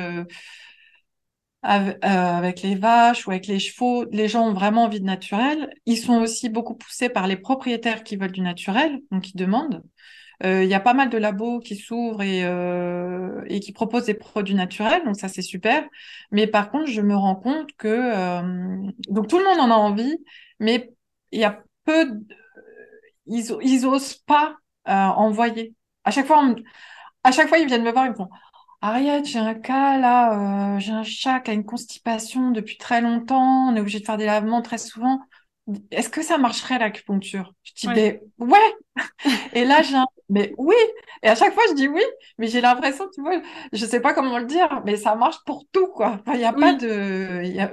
avec 1.62 2.62
les 2.62 2.74
vaches 2.74 3.26
ou 3.26 3.30
avec 3.30 3.46
les 3.46 3.60
chevaux, 3.60 4.04
les 4.10 4.26
gens 4.28 4.48
ont 4.48 4.52
vraiment 4.52 4.84
envie 4.84 5.00
de 5.00 5.04
naturel. 5.04 5.72
Ils 5.86 5.96
sont 5.96 6.20
aussi 6.20 6.48
beaucoup 6.48 6.74
poussés 6.74 7.08
par 7.08 7.26
les 7.28 7.36
propriétaires 7.36 8.02
qui 8.02 8.16
veulent 8.16 8.32
du 8.32 8.40
naturel, 8.40 8.98
donc 9.12 9.22
qui 9.22 9.36
demandent. 9.36 9.82
Il 10.44 10.64
y 10.64 10.74
a 10.74 10.80
pas 10.80 10.92
mal 10.94 11.08
de 11.08 11.18
labos 11.18 11.60
qui 11.60 11.76
s'ouvrent 11.76 12.22
et, 12.22 12.40
et 13.46 13.60
qui 13.60 13.72
proposent 13.72 14.06
des 14.06 14.14
produits 14.14 14.56
naturels, 14.56 15.04
donc 15.04 15.16
ça 15.16 15.28
c'est 15.28 15.42
super. 15.42 15.84
Mais 16.32 16.48
par 16.48 16.72
contre, 16.72 16.90
je 16.90 17.00
me 17.00 17.14
rends 17.14 17.36
compte 17.36 17.70
que 17.78 18.42
donc 19.08 19.28
tout 19.28 19.38
le 19.38 19.44
monde 19.44 19.60
en 19.60 19.70
a 19.70 19.76
envie, 19.76 20.16
mais 20.58 20.90
il 21.32 21.40
y 21.40 21.44
a 21.44 21.62
peu, 21.84 22.06
de... 22.06 22.36
ils, 23.26 23.44
ils 23.62 23.86
osent 23.86 24.14
pas 24.14 24.56
euh, 24.88 24.92
envoyer. 24.92 25.74
À 26.04 26.10
chaque 26.10 26.26
fois, 26.26 26.54
à 27.24 27.32
chaque 27.32 27.48
fois, 27.48 27.58
ils 27.58 27.66
viennent 27.66 27.84
me 27.84 27.92
voir, 27.92 28.06
ils 28.06 28.10
me 28.12 28.16
font 28.16 28.28
Ariette, 28.82 29.26
j'ai 29.26 29.38
un 29.40 29.54
cas 29.54 29.98
là, 29.98 30.76
euh, 30.76 30.80
j'ai 30.80 30.92
un 30.92 31.04
chat 31.04 31.40
qui 31.40 31.50
a 31.52 31.54
une 31.54 31.64
constipation 31.66 32.50
depuis 32.52 32.78
très 32.78 33.00
longtemps, 33.00 33.68
on 33.70 33.76
est 33.76 33.80
obligé 33.80 34.00
de 34.00 34.04
faire 34.06 34.18
des 34.18 34.26
lavements 34.26 34.62
très 34.62 34.78
souvent. 34.78 35.20
Est-ce 35.92 36.08
que 36.08 36.22
ça 36.22 36.38
marcherait 36.38 36.78
l'acupuncture? 36.78 37.54
Je 37.62 37.72
dis 37.72 37.88
ouais. 37.88 38.22
ouais. 38.38 38.74
Et 39.54 39.64
là 39.64 39.82
j'ai 39.82 39.94
un 39.94 40.06
mais 40.28 40.52
oui. 40.58 40.74
Et 41.22 41.28
à 41.28 41.36
chaque 41.36 41.54
fois 41.54 41.62
je 41.70 41.74
dis 41.74 41.86
oui, 41.86 42.02
mais 42.38 42.48
j'ai 42.48 42.60
l'impression, 42.60 43.08
tu 43.14 43.20
vois, 43.20 43.40
je 43.72 43.86
sais 43.86 44.00
pas 44.00 44.12
comment 44.12 44.38
le 44.38 44.46
dire, 44.46 44.82
mais 44.84 44.96
ça 44.96 45.14
marche 45.14 45.38
pour 45.46 45.64
tout 45.70 45.86
quoi. 45.86 46.20
Il 46.28 46.38
n'y 46.38 46.44
a 46.44 46.52
pas 46.52 46.72
de, 46.72 47.44
y 47.44 47.60
a, 47.60 47.70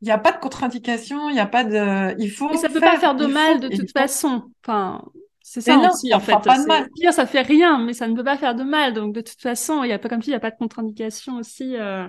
y 0.00 0.10
a, 0.10 0.18
pas 0.18 0.32
de 0.32 0.38
contre-indication, 0.38 1.28
il 1.28 1.36
y 1.36 1.40
a 1.40 1.46
pas 1.46 1.64
de, 1.64 2.14
il 2.18 2.30
faut. 2.30 2.48
Mais 2.48 2.56
ça 2.56 2.68
peut 2.68 2.80
pas 2.80 2.98
faire 2.98 3.14
de 3.14 3.26
mal 3.26 3.60
de 3.60 3.68
toute 3.68 3.92
façon. 3.92 4.44
Enfin. 4.64 5.04
C'est 5.44 5.60
ça 5.60 5.76
aussi, 5.76 6.14
en 6.14 6.20
fait. 6.20 6.32
Pas 6.42 6.58
de 6.58 6.66
mal. 6.66 6.88
Pire, 6.94 7.12
ça 7.12 7.26
fait 7.26 7.42
rien, 7.42 7.78
mais 7.78 7.92
ça 7.92 8.06
ne 8.06 8.14
peut 8.14 8.24
pas 8.24 8.38
faire 8.38 8.54
de 8.54 8.62
mal. 8.62 8.94
Donc, 8.94 9.12
de 9.12 9.20
toute 9.20 9.40
façon, 9.40 9.84
il 9.84 9.90
y 9.90 9.92
a 9.92 9.98
pas, 9.98 10.08
comme 10.08 10.20
tu 10.20 10.28
il 10.28 10.30
n'y 10.30 10.36
a 10.36 10.40
pas 10.40 10.50
de 10.50 10.56
contre-indication 10.56 11.36
aussi. 11.36 11.76
Euh... 11.76 12.06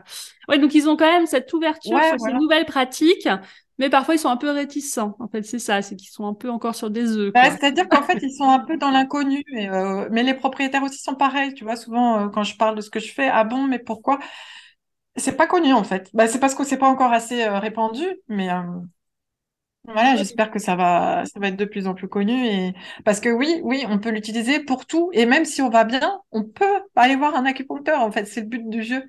Ouais, 0.47 0.59
donc 0.59 0.73
ils 0.75 0.87
ont 0.87 0.95
quand 0.95 1.11
même 1.11 1.25
cette 1.25 1.51
ouverture 1.51 1.99
sur 2.01 2.19
ces 2.19 2.33
nouvelles 2.33 2.65
pratiques. 2.65 3.27
Mais 3.79 3.89
parfois, 3.89 4.15
ils 4.15 4.19
sont 4.19 4.29
un 4.29 4.37
peu 4.37 4.51
réticents. 4.51 5.15
En 5.19 5.27
fait, 5.27 5.43
c'est 5.43 5.59
ça, 5.59 5.81
c'est 5.81 5.95
qu'ils 5.95 6.09
sont 6.09 6.25
un 6.25 6.33
peu 6.33 6.49
encore 6.49 6.75
sur 6.75 6.89
des 6.89 7.17
œufs. 7.17 7.33
Bah, 7.33 7.49
C'est-à-dire 7.51 7.89
qu'en 7.89 8.03
fait, 8.03 8.19
ils 8.21 8.33
sont 8.35 8.49
un 8.49 8.59
peu 8.59 8.77
dans 8.77 8.91
l'inconnu. 8.91 9.43
Euh, 9.57 10.07
mais 10.11 10.23
les 10.23 10.33
propriétaires 10.33 10.83
aussi 10.83 10.99
sont 10.99 11.15
pareils. 11.15 11.53
Tu 11.53 11.63
vois, 11.63 11.75
souvent, 11.75 12.25
euh, 12.25 12.29
quand 12.29 12.43
je 12.43 12.55
parle 12.57 12.75
de 12.75 12.81
ce 12.81 12.89
que 12.89 12.99
je 12.99 13.11
fais, 13.11 13.27
ah 13.27 13.43
bon, 13.43 13.63
mais 13.67 13.79
pourquoi? 13.79 14.19
C'est 15.15 15.37
pas 15.37 15.47
connu, 15.47 15.73
en 15.73 15.83
fait. 15.83 16.09
Bah, 16.13 16.27
c'est 16.27 16.39
parce 16.39 16.55
que 16.55 16.63
c'est 16.63 16.77
pas 16.77 16.87
encore 16.89 17.11
assez 17.13 17.43
euh, 17.43 17.59
répandu. 17.59 18.05
Mais 18.27 18.49
voilà, 19.85 20.15
j'espère 20.15 20.49
que 20.49 20.59
ça 20.59 20.75
va, 20.75 21.23
ça 21.25 21.39
va 21.41 21.49
être 21.49 21.57
de 21.57 21.65
plus 21.65 21.87
en 21.87 21.93
plus 21.93 22.07
connu 22.07 22.45
et 22.45 22.73
parce 23.03 23.19
que 23.19 23.27
oui, 23.27 23.59
oui, 23.63 23.83
on 23.89 23.99
peut 23.99 24.11
l'utiliser 24.11 24.61
pour 24.61 24.85
tout 24.85 25.09
et 25.11 25.25
même 25.25 25.43
si 25.43 25.61
on 25.61 25.69
va 25.69 25.83
bien, 25.83 26.21
on 26.31 26.43
peut 26.43 26.81
aller 26.95 27.17
voir 27.17 27.35
un 27.35 27.45
acupuncteur. 27.45 27.99
En 28.01 28.09
fait, 28.09 28.25
c'est 28.25 28.41
le 28.41 28.47
but 28.47 28.69
du 28.69 28.81
jeu. 28.81 29.03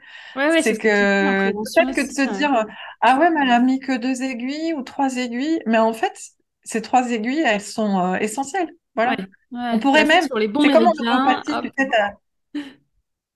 c'est 0.60 0.76
que 0.76 1.50
peut-être 1.52 1.94
que 1.94 2.00
de 2.00 2.12
se 2.12 2.36
dire 2.36 2.66
ah 3.00 3.18
ouais, 3.20 3.30
mais 3.30 3.42
elle 3.44 3.52
a 3.52 3.60
mis 3.60 3.78
que 3.78 3.96
deux 3.96 4.22
aiguilles 4.22 4.74
ou 4.74 4.82
trois 4.82 5.16
aiguilles, 5.16 5.60
mais 5.66 5.78
en 5.78 5.92
fait, 5.92 6.18
ces 6.64 6.82
trois 6.82 7.08
aiguilles, 7.12 7.44
elles 7.46 7.60
sont 7.60 8.00
euh, 8.00 8.16
essentielles. 8.16 8.70
Voilà. 8.96 9.16
on 9.52 9.78
pourrait 9.78 10.04
même. 10.04 10.24
Sur 10.24 10.38
les 10.38 10.48
bons 10.48 10.68
comme 10.72 10.86
en 10.88 10.92
homéopathie, 10.98 11.52
tu 11.62 11.70
sais, 11.78 11.88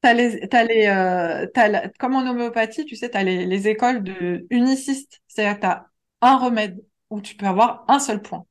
t'as, 0.00 0.12
les, 0.14 0.48
t'as 0.48 0.64
les, 0.64 0.86
euh, 0.86 1.46
t'as 1.54 1.88
comme 2.00 2.16
en 2.16 2.28
homéopathie, 2.28 2.84
tu 2.84 2.96
sais, 2.96 3.10
t'as 3.10 3.22
les, 3.22 3.46
les 3.46 3.68
écoles 3.68 4.02
de 4.02 4.46
unicistes, 4.50 5.20
c'est-à-dire 5.28 5.60
t'as 5.60 5.84
un 6.20 6.36
remède 6.36 6.80
où 7.10 7.20
tu 7.20 7.36
peux 7.36 7.46
avoir 7.46 7.84
un 7.88 7.98
seul 7.98 8.22
point. 8.22 8.44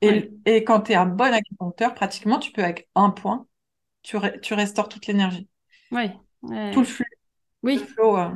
Et, 0.00 0.30
et 0.46 0.64
quand 0.64 0.80
tu 0.80 0.92
es 0.92 0.94
un 0.94 1.06
bon 1.06 1.32
acupuncteur, 1.32 1.94
pratiquement, 1.94 2.38
tu 2.38 2.52
peux 2.52 2.64
avec 2.64 2.88
un 2.94 3.10
point, 3.10 3.46
tu, 4.02 4.16
tu 4.42 4.54
restaures 4.54 4.88
toute 4.88 5.06
l'énergie. 5.06 5.46
Oui. 5.92 6.10
Tout 6.42 6.80
le 6.80 6.84
flux. 6.84 7.06
Oui. 7.62 7.78
Euh. 7.98 8.28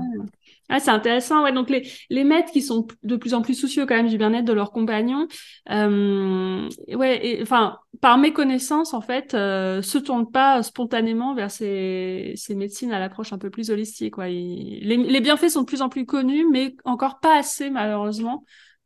Ah, 0.68 0.80
c'est 0.80 0.90
intéressant. 0.90 1.42
Ouais, 1.42 1.52
donc 1.52 1.70
les, 1.70 1.88
les 2.10 2.24
maîtres 2.24 2.52
qui 2.52 2.60
sont 2.60 2.86
de 3.02 3.16
plus 3.16 3.32
en 3.32 3.40
plus 3.40 3.54
soucieux 3.54 3.86
quand 3.86 3.94
même 3.94 4.08
du 4.08 4.18
bien-être 4.18 4.44
de 4.44 4.52
leurs 4.52 4.70
compagnons, 4.70 5.26
euh, 5.70 6.68
ouais, 6.94 7.38
enfin, 7.40 7.78
par 8.02 8.18
méconnaissance, 8.18 8.92
en 8.92 9.00
fait, 9.00 9.32
euh, 9.32 9.80
se 9.80 9.96
tournent 9.96 10.30
pas 10.30 10.62
spontanément 10.62 11.34
vers 11.34 11.50
ces, 11.50 12.34
ces 12.36 12.54
médecines 12.54 12.92
à 12.92 12.98
l'approche 12.98 13.32
un 13.32 13.38
peu 13.38 13.48
plus 13.48 13.70
holistique. 13.70 14.18
Les, 14.18 14.98
les 14.98 15.20
bienfaits 15.22 15.48
sont 15.48 15.62
de 15.62 15.66
plus 15.66 15.80
en 15.80 15.88
plus 15.88 16.04
connus, 16.04 16.46
mais 16.52 16.76
encore 16.84 17.20
pas 17.20 17.38
assez, 17.38 17.70
malheureusement, 17.70 18.44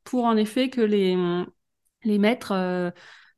pour 0.09 0.25
en 0.25 0.39
effet 0.39 0.71
que 0.71 0.81
les, 0.81 1.19
les 2.03 2.19
maîtres 2.19 2.53
euh, 2.53 2.91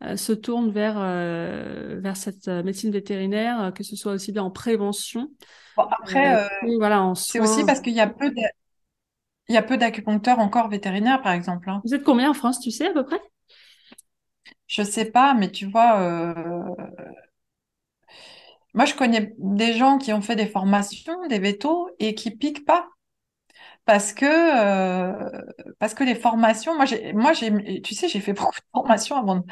euh, 0.05 0.17
se 0.17 0.33
tournent 0.33 0.71
vers, 0.71 0.95
euh, 0.99 1.99
vers 2.01 2.17
cette 2.17 2.47
médecine 2.47 2.93
vétérinaire, 2.93 3.73
que 3.75 3.83
ce 3.83 3.97
soit 3.97 4.13
aussi 4.13 4.31
bien 4.31 4.45
en 4.45 4.53
prévention. 4.53 5.33
après, 5.77 6.49
voilà, 6.79 7.13
c'est 7.17 7.41
aussi 7.41 7.65
parce 7.65 7.81
qu'il 7.81 7.95
y 7.95 8.01
a 8.01 8.07
peu 8.07 8.31
de... 8.31 8.43
Il 9.49 9.55
y 9.55 9.59
a 9.59 9.63
peu 9.63 9.77
d'acupuncteurs 9.77 10.39
encore 10.39 10.69
vétérinaires, 10.69 11.23
par 11.23 11.33
exemple. 11.33 11.69
Hein. 11.69 11.81
Vous 11.85 11.93
êtes 11.93 12.05
combien 12.05 12.31
en 12.31 12.35
France, 12.35 12.61
tu 12.61 12.71
sais, 12.71 12.87
à 12.87 12.93
peu 12.93 13.05
près? 13.05 13.21
Je 14.69 14.85
sais 14.85 15.07
pas, 15.07 15.35
mais 15.35 15.51
tu 15.51 15.67
vois, 15.67 15.99
moi, 18.75 18.85
je 18.85 18.95
connais 18.95 19.35
des 19.39 19.73
gens 19.73 19.99
qui 19.99 20.13
ont 20.13 20.21
fait 20.21 20.37
des 20.37 20.47
formations, 20.47 21.27
des 21.27 21.41
vétos, 21.41 21.91
et 21.99 22.15
qui 22.15 22.31
piquent 22.31 22.65
pas 22.65 22.87
parce 23.85 24.13
que 24.13 24.27
euh, 24.27 25.43
parce 25.79 25.95
que 25.95 26.05
les 26.05 26.15
formations 26.15 26.77
moi 26.77 26.85
moi 27.15 27.33
tu 27.33 27.95
sais 27.95 28.09
j'ai 28.09 28.21
fait 28.21 28.33
beaucoup 28.35 28.61
de 28.61 28.67
formations 28.73 29.17
avant 29.17 29.37
de... 29.37 29.43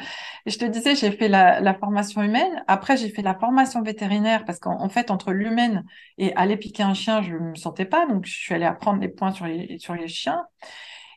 je 0.45 0.57
te 0.57 0.65
disais 0.65 0.95
j'ai 0.95 1.11
fait 1.11 1.27
la, 1.27 1.59
la, 1.59 1.73
formation 1.73 2.21
humaine. 2.21 2.63
Après 2.67 2.95
j'ai 2.97 3.09
fait 3.09 3.21
la 3.21 3.35
formation 3.35 3.81
vétérinaire 3.81 4.45
parce 4.45 4.59
qu'en 4.59 4.87
fait 4.89 5.11
entre 5.11 5.31
l'humaine 5.33 5.85
et 6.17 6.33
aller 6.35 6.57
piquer 6.57 6.83
un 6.83 6.93
chien 6.93 7.21
je 7.21 7.33
me 7.33 7.55
sentais 7.55 7.85
pas. 7.85 8.05
Donc 8.05 8.25
je 8.25 8.33
suis 8.33 8.53
allée 8.53 8.65
apprendre 8.65 9.01
les 9.01 9.09
points 9.09 9.31
sur 9.31 9.45
les 9.45 9.77
sur 9.79 9.95
les 9.95 10.07
chiens. 10.07 10.45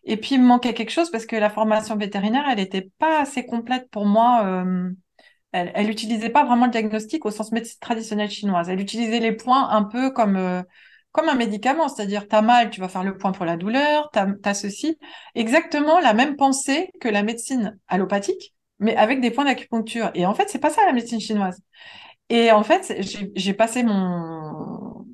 Et 0.05 0.17
puis 0.17 0.35
il 0.35 0.41
me 0.41 0.47
manquait 0.47 0.75
quelque 0.75 0.91
chose 0.91 1.11
parce 1.11 1.27
que 1.27 1.37
la 1.37 1.51
formation 1.51 1.97
vétérinaire 1.97 2.45
elle 2.51 2.61
était 2.61 2.91
pas 2.99 3.21
assez 3.21 3.47
complète 3.47 3.89
pour 3.91 4.07
moi 4.07 4.45
euh, 4.47 4.91
elle, 5.53 5.71
elle 5.75 5.91
utilisait 5.91 6.31
pas 6.31 6.45
vraiment 6.45 6.65
le 6.67 6.73
diagnostic 6.73 7.25
au 7.27 7.31
sens 7.31 7.53
médecine 7.53 7.79
traditionnelle 7.81 8.31
chinoise. 8.31 8.69
Elle 8.69 8.81
utilisait 8.81 9.21
les 9.21 9.33
points 9.33 9.69
un 9.71 9.85
peu 9.85 10.11
comme 10.11 10.37
euh, 10.37 10.63
comme 11.13 11.29
un 11.29 11.35
médicament, 11.35 11.89
c'est-à-dire 11.89 12.27
tu 12.27 12.35
as 12.35 12.43
mal, 12.43 12.71
tu 12.71 12.81
vas 12.81 12.89
faire 12.89 13.05
le 13.05 13.17
point 13.17 13.33
pour 13.33 13.45
la 13.45 13.57
douleur, 13.57 14.11
tu 14.13 14.19
as, 14.19 14.55
ceci. 14.55 14.99
Exactement 15.35 16.01
la 16.01 16.15
même 16.15 16.37
pensée 16.37 16.91
que 17.01 17.09
la 17.09 17.23
médecine 17.23 17.79
allopathique, 17.87 18.55
mais 18.79 18.97
avec 18.97 19.21
des 19.21 19.31
points 19.31 19.45
d'acupuncture. 19.45 20.11
Et 20.15 20.27
en 20.27 20.35
fait, 20.35 20.49
c'est 20.49 20.59
pas 20.59 20.71
ça 20.71 20.85
la 20.87 20.93
médecine 20.93 21.21
chinoise. 21.21 21.61
Et 22.31 22.51
en 22.51 22.63
fait, 22.63 22.95
j'ai 23.37 23.55
passé 23.55 23.83
mon, 23.83 25.07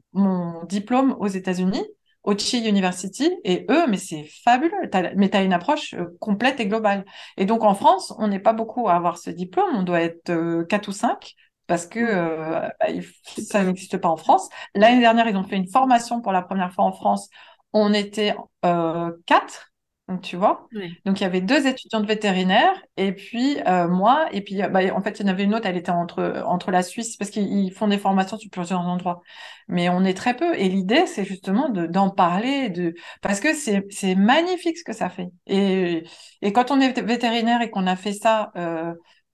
diplôme 0.69 1.17
aux 1.19 1.27
États-Unis, 1.27 1.85
au 2.23 2.37
Chi 2.37 2.69
University, 2.69 3.31
et 3.45 3.67
eux, 3.71 3.87
mais 3.89 3.97
c'est 3.97 4.25
fabuleux. 4.45 4.73
mais 5.17 5.31
tu 5.31 5.37
as 5.37 5.43
une 5.43 5.53
approche 5.53 5.95
euh, 5.95 6.17
complète 6.21 6.61
et 6.61 6.67
globale. 6.67 7.05
Et 7.37 7.47
donc 7.47 7.65
en 7.65 7.75
France, 7.75 8.13
on 8.19 8.29
n'est 8.29 8.41
pas 8.41 8.53
beaucoup 8.53 8.89
à 8.89 8.95
avoir 8.95 9.19
ce 9.19 9.31
diplôme, 9.31 9.75
on 9.75 9.83
doit 9.83 10.03
être 10.03 10.31
euh, 10.31 10.65
quatre 10.65 10.89
ou 10.89 10.93
cinq 10.93 11.35
parce 11.69 11.87
que 11.87 12.01
euh, 12.01 12.69
bah, 12.81 12.87
ça 13.25 13.63
n'existe 13.63 13.99
pas 13.99 14.09
en 14.09 14.17
France. 14.17 14.49
L'année 14.75 15.01
dernière, 15.01 15.29
ils 15.29 15.37
ont 15.37 15.45
fait 15.45 15.57
une 15.57 15.69
formation 15.69 16.21
pour 16.23 16.33
la 16.33 16.43
première 16.43 16.73
fois 16.73 16.85
en 16.87 16.93
France. 16.93 17.29
On 17.75 17.93
était 17.93 18.35
euh, 18.65 19.13
quatre, 19.27 19.71
donc 20.09 20.23
tu 20.23 20.37
vois. 20.37 20.67
Donc 21.05 21.21
il 21.21 21.25
y 21.25 21.27
avait 21.27 21.43
deux 21.43 21.67
étudiants 21.67 22.01
de 22.01 22.07
vétérinaire 22.07 22.73
et 22.97 23.13
puis 23.13 23.59
euh, 23.67 23.87
moi 23.89 24.29
et 24.33 24.41
puis 24.41 24.63
bah, 24.71 24.81
en 24.95 25.03
fait 25.03 25.21
il 25.21 25.27
y 25.27 25.29
en 25.29 25.33
avait 25.33 25.45
une 25.45 25.55
autre, 25.55 25.67
elle 25.67 25.77
était 25.77 25.91
entre 25.91 26.43
entre 26.47 26.71
la 26.71 26.83
Suisse 26.83 27.17
parce 27.19 27.31
qu'ils 27.31 27.71
font 27.75 27.89
des 27.89 27.99
formations 27.99 28.39
sur 28.39 28.51
plusieurs 28.51 28.81
endroits. 28.81 29.21
Mais 29.69 29.91
on 29.91 30.05
est 30.05 30.15
très 30.15 30.35
peu 30.35 30.55
et 30.59 30.71
l'idée 30.71 31.07
c'est 31.07 31.25
justement 31.27 31.69
de 31.69 31.87
d'en 31.87 32.09
parler 32.09 32.71
de 32.71 32.95
parce 33.21 33.41
que 33.41 33.53
c'est 33.55 33.85
c'est 33.91 34.15
magnifique 34.15 34.79
ce 34.79 34.85
que 34.85 34.95
ça 34.95 35.11
fait. 35.11 35.29
Et 35.47 36.05
et 36.41 36.53
quand 36.55 36.71
on 36.71 36.81
est 36.81 36.99
vétérinaire 37.03 37.61
et 37.61 37.69
qu'on 37.71 37.87
a 37.87 37.97
fait 37.97 38.15
ça 38.15 38.51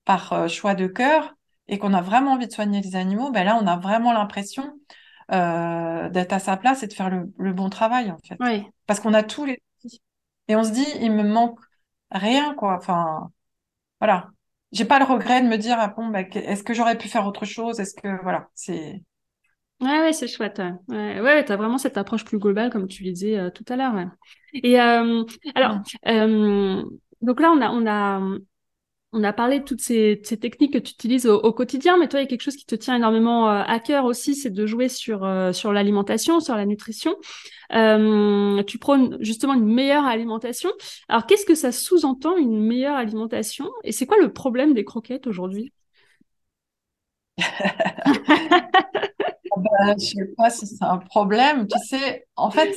par 0.04 0.48
choix 0.48 0.74
de 0.74 0.86
cœur, 0.86 1.34
et 1.68 1.78
qu'on 1.78 1.94
a 1.94 2.02
vraiment 2.02 2.32
envie 2.32 2.46
de 2.46 2.52
soigner 2.52 2.80
les 2.80 2.96
animaux, 2.96 3.30
ben 3.30 3.44
là, 3.44 3.58
on 3.60 3.66
a 3.66 3.76
vraiment 3.76 4.12
l'impression 4.12 4.78
euh, 5.32 6.08
d'être 6.10 6.32
à 6.32 6.38
sa 6.38 6.56
place 6.56 6.82
et 6.82 6.86
de 6.86 6.92
faire 6.92 7.10
le, 7.10 7.52
bon 7.52 7.70
travail, 7.70 8.10
en 8.10 8.18
fait. 8.18 8.36
Oui. 8.40 8.66
Parce 8.86 9.00
qu'on 9.00 9.14
a 9.14 9.22
tous 9.22 9.44
les 9.44 9.62
Et 10.48 10.56
on 10.56 10.64
se 10.64 10.70
dit, 10.70 10.86
il 11.00 11.12
me 11.12 11.22
manque 11.24 11.58
rien, 12.10 12.54
quoi. 12.54 12.76
Enfin, 12.76 13.30
voilà. 14.00 14.28
j'ai 14.72 14.84
pas 14.84 14.98
le 14.98 15.04
regret 15.04 15.42
de 15.42 15.48
me 15.48 15.56
dire 15.56 15.76
ah 15.78 15.88
bon 15.88 16.08
bah, 16.08 16.22
est-ce 16.22 16.62
que 16.62 16.74
j'aurais 16.74 16.98
pu 16.98 17.08
faire 17.08 17.26
autre 17.26 17.44
chose? 17.44 17.80
Est-ce 17.80 17.94
que 17.94 18.22
voilà 18.22 18.48
c'est 18.54 19.02
Ouais, 19.80 20.00
ouais, 20.00 20.12
c'est 20.12 20.28
chouette. 20.28 20.62
Ouais, 20.88 21.20
ouais, 21.20 21.44
tu 21.44 21.52
as 21.52 21.56
vraiment 21.56 21.78
cette 21.78 21.98
approche 21.98 22.24
plus 22.24 22.38
globale, 22.38 22.70
comme 22.70 22.86
tu 22.86 23.02
disais 23.02 23.38
euh, 23.38 23.50
tout 23.50 23.64
à 23.68 23.76
l'heure. 23.76 23.94
Ouais. 23.94 24.06
Et 24.54 24.80
euh, 24.80 25.24
alors, 25.54 25.80
euh, 26.06 26.82
donc 27.20 27.40
là, 27.40 27.50
on 27.50 27.60
a, 27.60 27.70
on 27.70 27.86
a, 27.86 28.38
on 29.14 29.22
a 29.22 29.32
parlé 29.32 29.60
de 29.60 29.64
toutes 29.64 29.80
ces, 29.80 30.20
techniques 30.40 30.72
que 30.72 30.78
tu 30.78 30.92
utilises 30.92 31.26
au, 31.26 31.52
quotidien, 31.52 31.96
mais 31.96 32.08
toi, 32.08 32.20
il 32.20 32.24
y 32.24 32.26
a 32.26 32.28
quelque 32.28 32.42
chose 32.42 32.56
qui 32.56 32.66
te 32.66 32.74
tient 32.74 32.96
énormément 32.96 33.48
euh, 33.48 33.62
à 33.64 33.78
cœur 33.78 34.04
aussi, 34.04 34.34
c'est 34.34 34.50
de 34.50 34.66
jouer 34.66 34.88
sur, 34.88 35.24
euh, 35.24 35.52
l'alimentation, 35.72 36.40
sur 36.40 36.56
la 36.56 36.66
nutrition. 36.66 37.14
Euh, 37.72 38.62
tu 38.64 38.78
prônes 38.78 39.16
justement 39.20 39.54
une 39.54 39.72
meilleure 39.72 40.04
alimentation. 40.04 40.70
Alors, 41.08 41.26
qu'est-ce 41.26 41.46
que 41.46 41.54
ça 41.54 41.70
sous-entend, 41.70 42.36
une 42.36 42.60
meilleure 42.60 42.96
alimentation? 42.96 43.70
Et 43.84 43.92
c'est 43.92 44.06
quoi 44.06 44.18
le 44.18 44.32
problème 44.32 44.74
des 44.74 44.84
croquettes 44.84 45.26
aujourd'hui? 45.26 45.72
Ben, 49.56 49.94
Je 49.96 50.04
sais 50.04 50.34
pas 50.36 50.50
si 50.50 50.66
c'est 50.66 50.82
un 50.84 50.98
problème. 50.98 51.68
Tu 51.68 51.78
sais, 51.86 52.26
en 52.34 52.50
fait, 52.50 52.74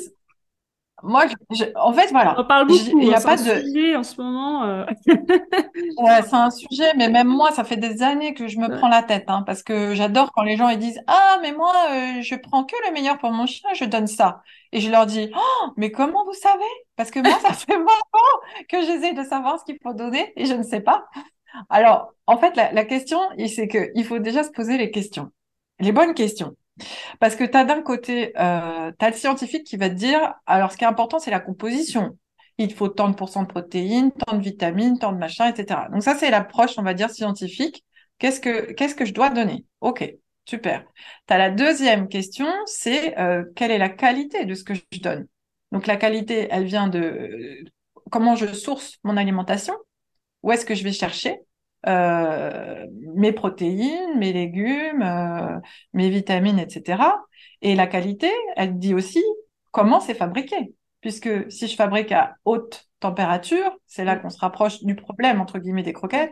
moi, 1.03 1.25
en 1.75 1.93
fait, 1.93 2.07
voilà. 2.11 2.35
On 2.39 2.45
parle 2.45 2.67
beaucoup. 2.67 2.99
Il 2.99 3.07
n'y 3.07 3.13
a 3.13 3.21
pas 3.21 3.35
de 3.35 3.61
sujet 3.61 3.95
en 3.95 4.03
ce 4.03 4.19
moment. 4.19 4.63
Euh. 4.63 4.85
ouais, 5.07 6.21
c'est 6.23 6.33
un 6.33 6.49
sujet, 6.49 6.93
mais 6.95 7.07
même 7.09 7.27
moi, 7.27 7.51
ça 7.51 7.63
fait 7.63 7.77
des 7.77 8.01
années 8.01 8.33
que 8.33 8.47
je 8.47 8.57
me 8.57 8.67
prends 8.67 8.87
la 8.87 9.03
tête, 9.03 9.25
hein, 9.27 9.43
parce 9.45 9.61
que 9.61 9.93
j'adore 9.93 10.31
quand 10.31 10.41
les 10.41 10.57
gens 10.57 10.69
ils 10.69 10.79
disent 10.79 10.99
ah 11.05 11.37
mais 11.41 11.51
moi 11.51 11.71
euh, 11.91 12.21
je 12.21 12.35
prends 12.35 12.63
que 12.63 12.75
le 12.87 12.93
meilleur 12.93 13.19
pour 13.19 13.31
mon 13.31 13.45
chien, 13.45 13.69
je 13.75 13.85
donne 13.85 14.07
ça, 14.07 14.41
et 14.71 14.81
je 14.81 14.89
leur 14.89 15.05
dis 15.05 15.29
oh 15.35 15.69
mais 15.77 15.91
comment 15.91 16.25
vous 16.25 16.33
savez? 16.33 16.63
Parce 16.95 17.11
que 17.11 17.19
moi 17.19 17.37
ça 17.41 17.53
fait 17.53 17.77
longtemps 17.77 18.39
que 18.67 18.81
j'essaie 18.81 19.13
de 19.13 19.23
savoir 19.23 19.59
ce 19.59 19.65
qu'il 19.65 19.77
faut 19.81 19.93
donner 19.93 20.33
et 20.35 20.45
je 20.45 20.53
ne 20.53 20.63
sais 20.63 20.81
pas. 20.81 21.05
Alors 21.69 22.13
en 22.25 22.37
fait 22.37 22.55
la, 22.55 22.71
la 22.71 22.85
question, 22.85 23.19
c'est 23.47 23.67
que 23.67 23.91
il 23.95 24.05
faut 24.05 24.19
déjà 24.19 24.43
se 24.43 24.51
poser 24.51 24.77
les 24.77 24.91
questions, 24.91 25.31
les 25.79 25.91
bonnes 25.91 26.13
questions. 26.15 26.55
Parce 27.19 27.35
que 27.35 27.43
tu 27.43 27.57
as 27.57 27.65
d'un 27.65 27.81
côté, 27.81 28.33
euh, 28.39 28.91
tu 28.97 29.05
as 29.05 29.09
le 29.09 29.15
scientifique 29.15 29.63
qui 29.65 29.77
va 29.77 29.89
te 29.89 29.95
dire, 29.95 30.35
alors 30.45 30.71
ce 30.71 30.77
qui 30.77 30.83
est 30.83 30.87
important, 30.87 31.19
c'est 31.19 31.31
la 31.31 31.39
composition. 31.39 32.17
Il 32.57 32.73
faut 32.73 32.87
tant 32.87 33.09
de 33.09 33.15
pourcents 33.15 33.43
de 33.43 33.47
protéines, 33.47 34.11
tant 34.11 34.37
de 34.37 34.41
vitamines, 34.41 34.97
tant 34.97 35.11
de 35.11 35.17
machin, 35.17 35.51
etc. 35.51 35.87
Donc 35.91 36.03
ça, 36.03 36.15
c'est 36.15 36.31
l'approche, 36.31 36.77
on 36.77 36.83
va 36.83 36.93
dire, 36.93 37.09
scientifique. 37.09 37.85
Qu'est-ce 38.17 38.39
que, 38.39 38.73
que 38.73 39.05
je 39.05 39.13
dois 39.13 39.29
donner? 39.29 39.65
Ok, 39.81 40.11
super. 40.45 40.83
Tu 41.27 41.33
as 41.33 41.37
la 41.37 41.51
deuxième 41.51 42.07
question, 42.07 42.47
c'est 42.65 43.17
euh, 43.19 43.43
quelle 43.55 43.71
est 43.71 43.77
la 43.77 43.89
qualité 43.89 44.45
de 44.45 44.55
ce 44.55 44.63
que 44.63 44.73
je 44.73 44.99
donne? 45.01 45.27
Donc 45.71 45.85
la 45.85 45.97
qualité, 45.97 46.47
elle 46.49 46.65
vient 46.65 46.87
de 46.87 46.99
euh, 46.99 47.63
comment 48.09 48.35
je 48.35 48.47
source 48.53 48.97
mon 49.03 49.17
alimentation, 49.17 49.75
où 50.43 50.51
est-ce 50.51 50.65
que 50.65 50.75
je 50.75 50.83
vais 50.83 50.93
chercher? 50.93 51.39
Euh, 51.85 52.85
mes 53.15 53.31
protéines, 53.31 54.17
mes 54.17 54.33
légumes, 54.33 55.01
euh, 55.01 55.59
mes 55.93 56.09
vitamines, 56.09 56.59
etc. 56.59 57.03
Et 57.61 57.75
la 57.75 57.87
qualité, 57.87 58.29
elle 58.55 58.77
dit 58.77 58.93
aussi 58.93 59.23
comment 59.71 59.99
c'est 59.99 60.15
fabriqué. 60.15 60.73
Puisque 61.01 61.51
si 61.51 61.67
je 61.67 61.75
fabrique 61.75 62.11
à 62.11 62.35
haute 62.45 62.87
température, 62.99 63.71
c'est 63.85 64.03
là 64.03 64.15
qu'on 64.15 64.31
se 64.31 64.39
rapproche 64.39 64.83
du 64.83 64.95
problème, 64.95 65.39
entre 65.39 65.59
guillemets, 65.59 65.83
des 65.83 65.93
croquettes, 65.93 66.31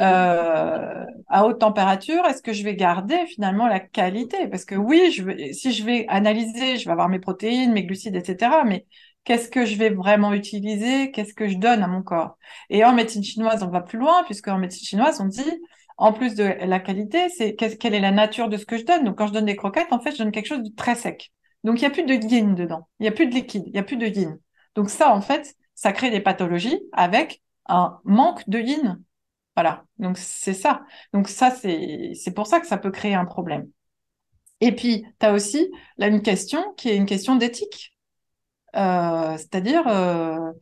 euh, 0.00 1.04
à 1.28 1.46
haute 1.46 1.60
température, 1.60 2.24
est-ce 2.26 2.42
que 2.42 2.52
je 2.52 2.62
vais 2.62 2.76
garder 2.76 3.24
finalement 3.26 3.66
la 3.66 3.80
qualité? 3.80 4.46
Parce 4.48 4.66
que 4.66 4.74
oui, 4.74 5.10
je 5.10 5.24
vais, 5.24 5.52
si 5.54 5.72
je 5.72 5.84
vais 5.84 6.04
analyser, 6.08 6.76
je 6.76 6.84
vais 6.84 6.92
avoir 6.92 7.08
mes 7.08 7.18
protéines, 7.18 7.72
mes 7.72 7.84
glucides, 7.84 8.16
etc. 8.16 8.64
Mais 8.66 8.86
qu'est-ce 9.24 9.48
que 9.48 9.64
je 9.66 9.76
vais 9.76 9.90
vraiment 9.90 10.32
utiliser, 10.32 11.10
qu'est-ce 11.10 11.34
que 11.34 11.48
je 11.48 11.56
donne 11.56 11.82
à 11.82 11.88
mon 11.88 12.02
corps? 12.02 12.38
Et 12.70 12.84
en 12.84 12.92
médecine 12.92 13.24
chinoise, 13.24 13.62
on 13.62 13.68
va 13.68 13.80
plus 13.80 13.98
loin, 13.98 14.22
puisque 14.24 14.48
en 14.48 14.58
médecine 14.58 14.86
chinoise, 14.86 15.20
on 15.20 15.26
dit, 15.26 15.62
en 15.96 16.12
plus 16.12 16.34
de 16.34 16.44
la 16.44 16.80
qualité, 16.80 17.28
c'est 17.28 17.54
quelle 17.54 17.94
est 17.94 18.00
la 18.00 18.10
nature 18.10 18.48
de 18.48 18.56
ce 18.56 18.66
que 18.66 18.76
je 18.76 18.84
donne? 18.84 19.04
Donc, 19.04 19.16
quand 19.16 19.26
je 19.26 19.32
donne 19.32 19.46
des 19.46 19.56
croquettes, 19.56 19.92
en 19.92 20.00
fait, 20.00 20.12
je 20.12 20.18
donne 20.18 20.32
quelque 20.32 20.46
chose 20.46 20.62
de 20.62 20.74
très 20.74 20.94
sec. 20.94 21.32
Donc, 21.62 21.78
il 21.78 21.82
n'y 21.82 21.86
a 21.86 21.90
plus 21.90 22.04
de 22.04 22.14
yin 22.14 22.54
dedans. 22.54 22.88
Il 22.98 23.04
n'y 23.04 23.08
a 23.08 23.12
plus 23.12 23.26
de 23.26 23.34
liquide. 23.34 23.62
Il 23.66 23.72
n'y 23.72 23.78
a 23.78 23.84
plus 23.84 23.96
de 23.96 24.06
yin. 24.06 24.38
Donc, 24.74 24.90
ça, 24.90 25.14
en 25.14 25.20
fait, 25.20 25.54
ça 25.74 25.92
crée 25.92 26.10
des 26.10 26.20
pathologies 26.20 26.80
avec 26.92 27.42
un 27.66 28.00
manque 28.04 28.48
de 28.48 28.58
yin. 28.58 29.00
Voilà. 29.56 29.84
Donc, 29.98 30.18
c'est 30.18 30.52
ça. 30.52 30.82
Donc, 31.12 31.28
ça, 31.28 31.50
c'est 31.50 32.34
pour 32.34 32.48
ça 32.48 32.60
que 32.60 32.66
ça 32.66 32.76
peut 32.76 32.90
créer 32.90 33.14
un 33.14 33.24
problème. 33.24 33.70
Et 34.60 34.72
puis, 34.72 35.06
tu 35.20 35.26
as 35.26 35.32
aussi 35.32 35.70
là 35.96 36.08
une 36.08 36.22
question 36.22 36.62
qui 36.76 36.88
est 36.88 36.96
une 36.96 37.06
question 37.06 37.36
d'éthique. 37.36 37.93
Euh, 38.76 39.36
c'est-à-dire, 39.36 39.86
euh, 39.88 40.52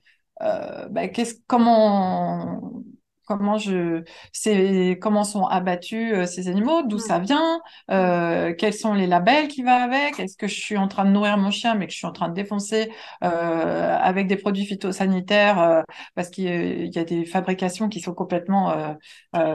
euh, 0.43 0.89
bah, 0.89 1.03
comment, 1.47 2.83
comment 3.27 3.59
je, 3.59 4.03
c'est, 4.33 4.99
comment 5.01 5.25
sont 5.25 5.45
abattus 5.47 6.29
ces 6.29 6.49
animaux, 6.49 6.83
d'où 6.83 6.99
ça 6.99 7.19
vient, 7.19 7.61
quels 7.89 8.75
sont 8.75 8.95
les 8.95 9.07
labels 9.07 9.49
qui 9.49 9.63
vont 9.63 9.71
avec, 9.71 10.19
est-ce 10.19 10.37
que 10.37 10.47
je 10.49 10.61
suis 10.61 10.77
en 10.77 10.89
train 10.89 11.05
de 11.05 11.11
nourrir 11.11 11.39
mon 11.39 11.51
chien 11.51 11.75
mais 11.75 11.87
que 11.87 11.93
je 11.93 11.99
suis 11.99 12.07
en 12.07 12.13
train 12.13 12.29
de 12.29 12.35
défoncer 12.35 12.91
avec 13.21 14.27
des 14.27 14.37
produits 14.37 14.67
phytosanitaires 14.67 15.85
parce 16.15 16.29
qu'il 16.31 16.95
y 16.95 16.99
a 16.99 17.05
des 17.05 17.25
fabrications 17.25 17.89
qui 17.89 18.01
sont 18.01 18.15
complètement 18.15 18.97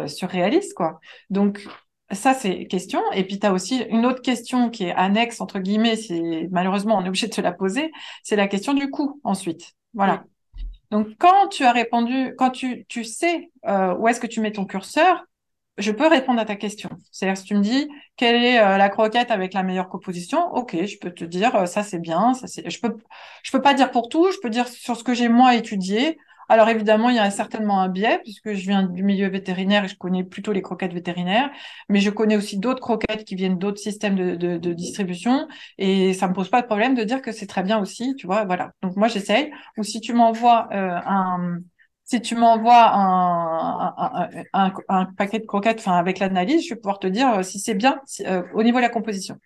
surréalistes, 0.08 0.74
quoi. 0.74 1.00
Donc, 1.30 1.68
ça, 2.12 2.34
c'est 2.34 2.68
question. 2.68 3.02
Et 3.14 3.24
puis, 3.26 3.40
tu 3.40 3.46
as 3.46 3.54
aussi 3.54 3.84
une 3.90 4.06
autre 4.06 4.22
question 4.22 4.70
qui 4.70 4.86
est 4.86 4.94
annexe, 4.94 5.42
entre 5.42 5.60
guillemets, 5.60 5.98
c'est 5.98 6.48
malheureusement, 6.52 6.98
on 6.98 7.04
est 7.04 7.10
obligé 7.10 7.28
de 7.28 7.34
se 7.34 7.42
la 7.42 7.52
poser, 7.52 7.92
c'est 8.24 8.36
la 8.36 8.48
question 8.48 8.74
du 8.74 8.90
coût 8.90 9.20
ensuite. 9.24 9.74
Voilà. 9.94 10.24
Donc, 10.90 11.10
quand 11.20 11.50
tu 11.50 11.66
as 11.66 11.74
répondu, 11.74 12.34
quand 12.38 12.52
tu, 12.52 12.86
tu 12.88 13.04
sais 13.04 13.52
euh, 13.68 13.94
où 13.96 14.08
est-ce 14.08 14.22
que 14.22 14.28
tu 14.28 14.40
mets 14.40 14.54
ton 14.54 14.66
curseur, 14.66 15.26
je 15.78 15.92
peux 15.92 16.08
répondre 16.08 16.40
à 16.40 16.46
ta 16.46 16.56
question. 16.56 16.90
C'est-à-dire, 17.12 17.38
si 17.38 17.44
tu 17.44 17.56
me 17.56 17.62
dis 17.62 17.90
quelle 18.16 18.42
est 18.42 18.60
euh, 18.60 18.78
la 18.78 18.90
croquette 18.90 19.30
avec 19.30 19.54
la 19.54 19.64
meilleure 19.64 19.90
composition, 19.90 20.52
ok, 20.54 20.86
je 20.86 20.98
peux 20.98 21.12
te 21.12 21.26
dire 21.26 21.56
euh, 21.56 21.66
ça 21.66 21.84
c'est 21.84 22.00
bien, 22.00 22.34
ça 22.34 22.48
c'est. 22.48 22.68
Je 22.70 22.80
peux, 22.80 22.96
je 23.44 23.52
peux 23.52 23.62
pas 23.62 23.74
dire 23.74 23.92
pour 23.92 24.10
tout, 24.10 24.32
je 24.32 24.38
peux 24.42 24.50
dire 24.50 24.68
sur 24.68 24.96
ce 24.96 25.04
que 25.04 25.14
j'ai 25.14 25.30
moi 25.30 25.56
étudié. 25.56 26.18
Alors 26.50 26.70
évidemment, 26.70 27.10
il 27.10 27.16
y 27.16 27.20
a 27.20 27.30
certainement 27.30 27.82
un 27.82 27.90
biais 27.90 28.20
puisque 28.24 28.54
je 28.54 28.62
viens 28.62 28.84
du 28.84 29.04
milieu 29.04 29.28
vétérinaire 29.28 29.84
et 29.84 29.88
je 29.88 29.98
connais 29.98 30.24
plutôt 30.24 30.54
les 30.54 30.62
croquettes 30.62 30.94
vétérinaires, 30.94 31.50
mais 31.90 32.00
je 32.00 32.10
connais 32.10 32.38
aussi 32.38 32.58
d'autres 32.58 32.82
croquettes 32.82 33.26
qui 33.26 33.36
viennent 33.36 33.58
d'autres 33.58 33.80
systèmes 33.80 34.16
de, 34.16 34.58
distribution 34.74 35.48
et 35.78 36.14
ça 36.14 36.28
me 36.28 36.34
pose 36.34 36.50
pas 36.50 36.62
de 36.62 36.68
problème 36.68 36.96
de 36.96 37.04
dire 37.04 37.22
que 37.22 37.32
c'est 37.32 37.48
très 37.48 37.64
bien 37.64 37.80
aussi, 37.80 38.16
tu 38.16 38.28
vois, 38.28 38.46
voilà. 38.46 38.72
Donc 38.82 38.96
moi 38.96 39.08
j'essaye. 39.08 39.52
Ou 39.78 39.84
si 39.84 40.00
tu 40.00 40.14
m'envoies 40.14 40.70
euh, 40.72 41.00
un 41.06 41.60
si 42.08 42.22
tu 42.22 42.36
m'envoies 42.36 42.90
un, 42.94 43.94
un, 44.54 44.74
un, 44.88 45.06
paquet 45.06 45.40
de 45.40 45.46
croquettes 45.46 45.80
enfin, 45.80 45.98
avec 45.98 46.20
l'analyse, 46.20 46.64
je 46.64 46.74
vais 46.74 46.80
pouvoir 46.80 47.00
te 47.00 47.08
dire 47.08 47.30
euh, 47.30 47.44
si 47.44 47.60
c'est 47.60 47.74
bien 47.74 48.00
euh, 48.22 48.44
au 48.54 48.64
niveau 48.64 48.78
de 48.78 48.84
la 48.84 48.90
composition. 48.90 49.38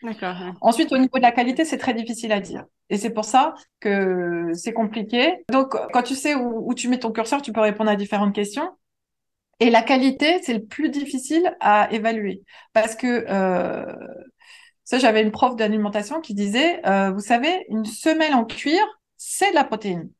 Ensuite, 0.61 0.91
au 0.93 0.99
niveau 0.99 1.17
de 1.17 1.23
la 1.23 1.31
qualité, 1.31 1.65
c'est 1.65 1.79
très 1.79 1.95
difficile 1.95 2.31
à 2.31 2.39
dire. 2.39 2.65
Et 2.91 2.97
c'est 2.97 3.09
pour 3.09 3.25
ça 3.25 3.55
que 3.79 4.51
c'est 4.53 4.73
compliqué. 4.73 5.43
Donc, 5.49 5.75
quand 5.91 6.03
tu 6.03 6.13
sais 6.13 6.35
où, 6.35 6.71
tu 6.75 6.87
mets 6.87 6.99
ton 6.99 7.11
curseur, 7.11 7.41
tu 7.41 7.51
peux 7.51 7.61
répondre 7.61 7.89
à 7.89 7.95
différentes 7.95 8.35
questions. 8.35 8.69
Et 9.59 9.71
la 9.71 9.81
qualité, 9.81 10.39
c'est 10.43 10.53
le 10.53 10.63
plus 10.63 10.89
difficile 10.89 11.55
à 11.61 11.91
évaluer. 11.91 12.43
Parce 12.73 12.95
que 12.95 13.25
euh, 13.27 13.91
ça, 14.83 14.99
j'avais 14.99 15.23
une 15.23 15.31
prof 15.31 15.55
d'alimentation 15.55 16.21
qui 16.21 16.35
disait, 16.35 16.79
vous 17.11 17.21
savez, 17.21 17.65
une 17.69 17.85
semelle 17.85 18.35
en 18.35 18.45
cuir, 18.45 18.81
c'est 19.17 19.49
de 19.49 19.55
la 19.55 19.63
protéine. 19.63 20.11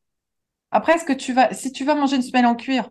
Après, 0.71 0.93
est-ce 0.93 1.05
que 1.05 1.13
tu 1.13 1.33
vas, 1.33 1.53
si 1.53 1.71
tu 1.71 1.85
vas 1.85 1.95
manger 1.95 2.15
une 2.17 2.21
semelle 2.21 2.45
en 2.45 2.55
cuir 2.55 2.89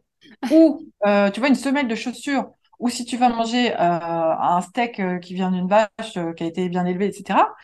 ou 0.50 0.86
euh, 1.06 1.30
tu 1.30 1.40
vois 1.40 1.48
une 1.48 1.54
semelle 1.54 1.88
de 1.88 1.94
chaussures 1.94 2.50
ou 2.78 2.88
si 2.88 3.04
tu 3.04 3.16
vas 3.16 3.28
manger 3.28 3.72
euh, 3.74 3.76
un 3.78 4.60
steak 4.62 5.00
euh, 5.00 5.18
qui 5.18 5.34
vient 5.34 5.50
d'une 5.50 5.68
vache 5.68 6.18
qui 6.36 6.44
a 6.44 6.46
été 6.46 6.68
bien 6.68 6.86
élevée, 6.86 7.06
etc. 7.08 7.54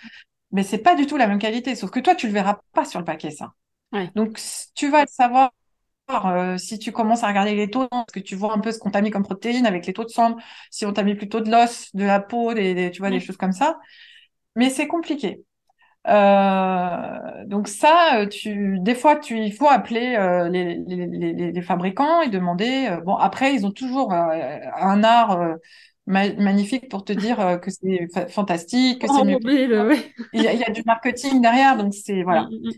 Mais 0.53 0.63
c'est 0.63 0.79
pas 0.79 0.95
du 0.95 1.07
tout 1.07 1.17
la 1.17 1.27
même 1.27 1.39
qualité. 1.39 1.75
Sauf 1.75 1.91
que 1.91 2.01
toi, 2.01 2.15
tu 2.15 2.27
le 2.27 2.33
verras 2.33 2.61
pas 2.73 2.85
sur 2.85 2.99
le 2.99 3.05
paquet, 3.05 3.31
ça. 3.31 3.53
Donc, 4.15 4.41
tu 4.75 4.91
vas 4.91 5.03
le 5.03 5.09
savoir 5.09 5.53
si 6.59 6.79
tu 6.79 6.93
commences 6.93 7.25
à 7.25 7.29
regarder 7.29 7.55
les 7.55 7.71
taux, 7.71 7.89
parce 7.89 8.07
que 8.13 8.21
tu 8.21 8.37
vois 8.37 8.55
un 8.55 8.61
peu 8.61 8.73
ce 8.73 8.79
qu'on 8.79 8.91
t'a 8.91 9.03
mis 9.03 9.11
comme 9.11 9.25
protéines 9.25 9.67
avec 9.67 9.87
les 9.87 9.93
taux 9.93 10.05
de 10.05 10.11
sang, 10.11 10.37
si 10.71 10.87
on 10.87 10.93
t'a 10.93 11.03
mis 11.03 11.15
plutôt 11.15 11.41
de 11.41 11.51
l'os, 11.51 11.95
de 11.95 12.05
la 12.05 12.21
peau, 12.21 12.55
des, 12.55 12.91
tu 12.93 13.01
vois, 13.01 13.11
des 13.11 13.21
choses 13.21 13.37
comme 13.37 13.53
ça. 13.53 13.79
Mais 14.57 14.71
c'est 14.71 14.87
compliqué. 14.89 15.45
Euh, 16.09 17.45
donc 17.47 17.67
ça, 17.69 18.21
euh, 18.21 18.27
tu, 18.27 18.79
des 18.81 18.95
fois, 18.95 19.17
tu, 19.17 19.39
il 19.39 19.53
faut 19.53 19.69
appeler 19.69 20.15
euh, 20.17 20.49
les, 20.49 20.77
les, 20.87 21.53
les, 21.53 21.63
fabricants 21.63 22.23
et 22.23 22.29
demander. 22.29 22.87
Euh, 22.91 23.01
bon, 23.01 23.17
après, 23.17 23.55
ils 23.55 23.67
ont 23.67 23.73
toujours 23.73 24.13
un 24.13 25.05
art 25.05 25.57
magnifique 26.07 26.89
pour 26.89 27.05
te 27.05 27.13
dire 27.13 27.59
que 27.61 27.71
c'est 27.71 28.09
fantastique, 28.31 29.03
que 29.03 29.09
c'est 29.09 29.25
mieux. 29.25 29.39
Il, 30.33 30.43
y 30.43 30.47
a, 30.47 30.53
il 30.53 30.61
y, 30.61 30.65
a 30.65 30.71
du 30.71 30.83
marketing 30.87 31.41
derrière, 31.41 31.77
donc 31.77 31.93
c'est 31.93 32.23
voilà. 32.23 32.43
Mm, 32.43 32.55
mm, 32.55 32.69
mm. 32.69 32.73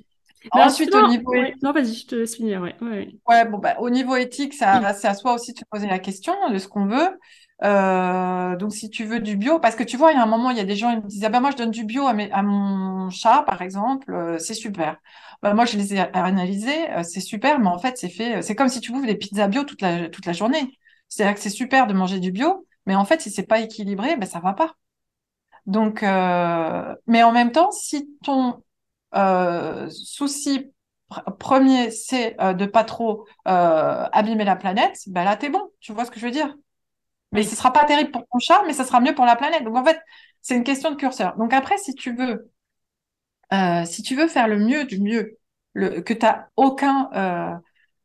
Ensuite, 0.53 0.95
au 0.95 1.09
niveau. 1.09 1.35
Non, 1.62 1.72
vas-y, 1.72 1.95
je 1.95 2.07
te 2.07 2.14
laisse 2.14 2.37
finir. 2.37 2.62
Ouais, 2.62 2.74
ouais. 2.81 3.09
ouais 3.29 3.45
bon, 3.45 3.59
bah, 3.59 3.76
au 3.81 3.91
niveau 3.91 4.16
éthique, 4.16 4.55
ça, 4.55 4.95
c'est 4.95 5.09
à 5.09 5.14
soi 5.14 5.35
aussi 5.35 5.53
de 5.53 5.59
se 5.59 5.64
poser 5.70 5.87
la 5.87 5.99
question 5.99 6.33
de 6.51 6.57
ce 6.57 6.68
qu'on 6.68 6.87
veut. 6.87 7.18
Euh, 7.64 8.56
donc, 8.56 8.72
si 8.72 8.88
tu 8.90 9.04
veux 9.04 9.20
du 9.20 9.36
bio, 9.36 9.59
parce 9.59 9.74
que 9.76 9.82
tu 9.82 9.96
vois, 9.96 10.12
il 10.12 10.16
y 10.16 10.18
a 10.18 10.22
un 10.22 10.26
moment, 10.26 10.50
il 10.50 10.56
y 10.56 10.61
a 10.61 10.64
des 10.64 10.76
gens, 10.76 10.90
ils 10.90 11.02
me 11.02 11.09
disent, 11.09 11.24
ah 11.24 11.28
ben 11.28 11.40
moi, 11.40 11.50
je 11.50 11.56
donne 11.56 11.70
du 11.72 11.84
bio 11.84 12.06
à, 12.06 12.12
mes, 12.12 12.30
à 12.32 12.42
mon 12.42 13.11
chat, 13.11 13.42
par 13.46 13.62
exemple, 13.62 14.12
euh, 14.12 14.38
c'est 14.38 14.54
super. 14.54 14.96
Ben, 15.42 15.54
moi, 15.54 15.64
je 15.64 15.76
les 15.76 15.94
ai 15.94 16.00
analysés, 16.14 16.90
euh, 16.92 17.02
c'est 17.02 17.20
super, 17.20 17.59
mais 17.59 17.68
en 17.68 17.78
fait, 17.78 17.96
c'est 17.98 18.09
fait, 18.09 18.42
c'est 18.42 18.54
comme 18.54 18.68
si 18.68 18.80
tu 18.80 18.92
bouffes 18.92 19.06
des 19.06 19.16
pizzas 19.16 19.48
bio 19.48 19.64
toute 19.64 19.82
la, 19.82 20.09
toute 20.09 20.26
la 20.26 20.32
journée. 20.32 20.78
C'est-à-dire 21.09 21.34
que 21.34 21.40
c'est 21.40 21.50
super 21.50 21.86
de 21.86 21.94
manger 21.94 22.20
du 22.20 22.30
bio, 22.32 22.66
mais 22.86 22.94
en 22.94 23.04
fait, 23.04 23.20
si 23.20 23.30
c'est 23.30 23.42
pas 23.46 23.61
équilibré, 23.61 24.16
ben 24.16 24.26
ça 24.26 24.40
va 24.40 24.52
pas. 24.52 24.74
Donc, 25.66 26.02
euh, 26.02 26.94
mais 27.06 27.22
en 27.22 27.32
même 27.32 27.52
temps, 27.52 27.70
si 27.72 28.11
ton 28.24 28.62
euh, 29.14 29.88
souci 29.90 30.72
premier, 31.38 31.90
c'est 31.90 32.40
euh, 32.40 32.54
de 32.54 32.66
pas 32.66 32.84
trop 32.84 33.26
euh, 33.48 34.06
abîmer 34.12 34.44
la 34.44 34.56
planète, 34.56 34.98
ben 35.09 35.24
là, 35.24 35.36
t'es 35.36 35.50
bon. 35.50 35.62
Tu 35.80 35.92
vois 35.92 36.04
ce 36.06 36.11
que 36.11 36.20
je 36.20 36.26
veux 36.26 36.32
dire? 36.32 36.54
Mais 37.33 37.43
ce 37.43 37.55
sera 37.55 37.72
pas 37.72 37.85
terrible 37.85 38.11
pour 38.11 38.26
ton 38.26 38.39
chat, 38.39 38.62
mais 38.66 38.72
ça 38.72 38.85
sera 38.85 39.01
mieux 39.01 39.14
pour 39.14 39.26
la 39.26 39.37
planète. 39.37 39.64
Donc, 39.64 39.76
en 39.76 39.85
fait, 39.85 40.01
c'est 40.41 40.57
une 40.57 40.64
question 40.64 40.91
de 40.91 40.97
curseur. 40.97 41.37
Donc, 41.37 41.53
après, 41.53 41.76
si 41.79 41.95
tu 41.95 42.14
veux, 42.14 42.51
euh, 43.53 43.85
si 43.85 44.03
tu 44.03 44.16
veux 44.16 44.29
faire 44.29 44.49
le 44.49 44.59
mieux 44.59 44.85
du 44.85 45.01
mieux, 45.01 45.39
le, 45.74 46.01
que 46.01 46.14
t'as 46.14 46.47
aucun, 46.57 47.11
euh, 47.14 47.55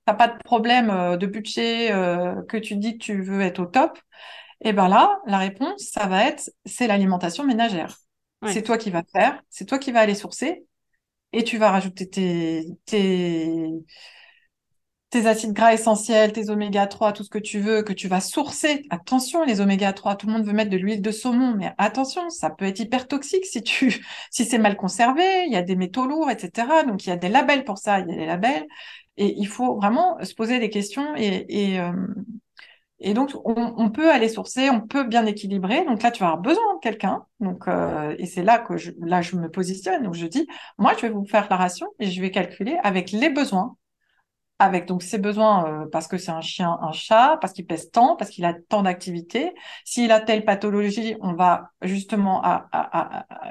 t'as 0.05 0.13
pas 0.13 0.27
de 0.27 0.37
problème 0.43 0.89
euh, 0.89 1.17
de 1.17 1.25
budget, 1.25 1.89
que 2.47 2.57
tu 2.57 2.75
dis 2.75 2.97
que 2.97 3.03
tu 3.03 3.21
veux 3.21 3.41
être 3.41 3.59
au 3.59 3.65
top, 3.65 3.99
et 4.61 4.73
ben 4.73 4.87
là, 4.87 5.19
la 5.25 5.37
réponse, 5.37 5.89
ça 5.91 6.07
va 6.07 6.25
être, 6.27 6.49
c'est 6.65 6.87
l'alimentation 6.87 7.43
ménagère. 7.43 7.97
C'est 8.47 8.61
toi 8.61 8.77
qui 8.77 8.89
vas 8.91 9.03
faire, 9.13 9.41
c'est 9.49 9.65
toi 9.65 9.79
qui 9.79 9.93
vas 9.93 10.01
aller 10.01 10.15
sourcer, 10.15 10.65
et 11.31 11.43
tu 11.43 11.57
vas 11.57 11.71
rajouter 11.71 12.09
tes, 12.09 12.65
tes, 12.85 13.69
tes 15.13 15.27
acides 15.27 15.53
gras 15.53 15.73
essentiels, 15.73 16.33
tes 16.33 16.49
oméga 16.49 16.87
3, 16.87 17.13
tout 17.13 17.23
ce 17.23 17.29
que 17.29 17.37
tu 17.37 17.59
veux, 17.59 17.83
que 17.83 17.93
tu 17.93 18.07
vas 18.07 18.19
sourcer. 18.19 18.81
Attention, 18.89 19.43
les 19.43 19.61
oméga 19.61 19.93
3, 19.93 20.15
tout 20.15 20.25
le 20.25 20.33
monde 20.33 20.43
veut 20.43 20.53
mettre 20.53 20.71
de 20.71 20.77
l'huile 20.77 21.03
de 21.03 21.11
saumon, 21.11 21.53
mais 21.55 21.71
attention, 21.77 22.31
ça 22.31 22.49
peut 22.49 22.65
être 22.65 22.79
hyper 22.79 23.07
toxique 23.07 23.45
si 23.45 23.61
tu, 23.61 24.03
si 24.31 24.43
c'est 24.43 24.57
mal 24.57 24.75
conservé, 24.75 25.23
il 25.45 25.53
y 25.53 25.55
a 25.55 25.61
des 25.61 25.75
métaux 25.75 26.07
lourds, 26.07 26.31
etc. 26.31 26.67
Donc, 26.87 27.05
il 27.05 27.09
y 27.09 27.11
a 27.11 27.15
des 27.15 27.29
labels 27.29 27.63
pour 27.63 27.77
ça, 27.77 27.99
il 27.99 28.09
y 28.09 28.13
a 28.13 28.15
des 28.15 28.25
labels. 28.25 28.65
Et 29.17 29.35
il 29.37 29.47
faut 29.47 29.75
vraiment 29.75 30.17
se 30.23 30.33
poser 30.33 30.59
des 30.59 30.71
questions 30.71 31.15
et, 31.15 31.79
euh, 31.79 31.91
donc, 33.13 33.31
on, 33.45 33.89
peut 33.91 34.09
aller 34.09 34.29
sourcer, 34.29 34.69
on 34.71 34.81
peut 34.81 35.03
bien 35.03 35.25
équilibrer. 35.27 35.85
Donc 35.85 36.01
là, 36.01 36.09
tu 36.09 36.21
vas 36.21 36.27
avoir 36.27 36.41
besoin 36.41 36.75
de 36.75 36.79
quelqu'un. 36.79 37.25
Donc, 37.39 37.67
euh, 37.67 38.15
et 38.17 38.25
c'est 38.25 38.43
là 38.43 38.59
que 38.59 38.77
je, 38.77 38.91
là, 39.01 39.21
je 39.21 39.35
me 39.35 39.49
positionne. 39.49 40.03
Donc, 40.03 40.15
je 40.15 40.25
dis, 40.25 40.47
moi, 40.77 40.93
je 40.95 41.01
vais 41.01 41.09
vous 41.09 41.25
faire 41.25 41.47
la 41.49 41.57
ration 41.57 41.87
et 41.99 42.09
je 42.09 42.21
vais 42.21 42.31
calculer 42.31 42.77
avec 42.81 43.11
les 43.11 43.29
besoins 43.29 43.75
avec 44.63 44.85
donc 44.87 45.03
ses 45.03 45.17
besoins 45.17 45.67
euh, 45.67 45.85
parce 45.91 46.07
que 46.07 46.17
c'est 46.17 46.31
un 46.31 46.41
chien, 46.41 46.77
un 46.81 46.93
chat, 46.93 47.37
parce 47.41 47.51
qu'il 47.51 47.65
pèse 47.65 47.91
tant, 47.91 48.15
parce 48.15 48.31
qu'il 48.31 48.45
a 48.45 48.53
tant 48.53 48.83
d'activités. 48.83 49.53
S'il 49.83 50.11
a 50.11 50.21
telle 50.21 50.45
pathologie, 50.45 51.15
on 51.21 51.33
va 51.33 51.71
justement 51.81 52.41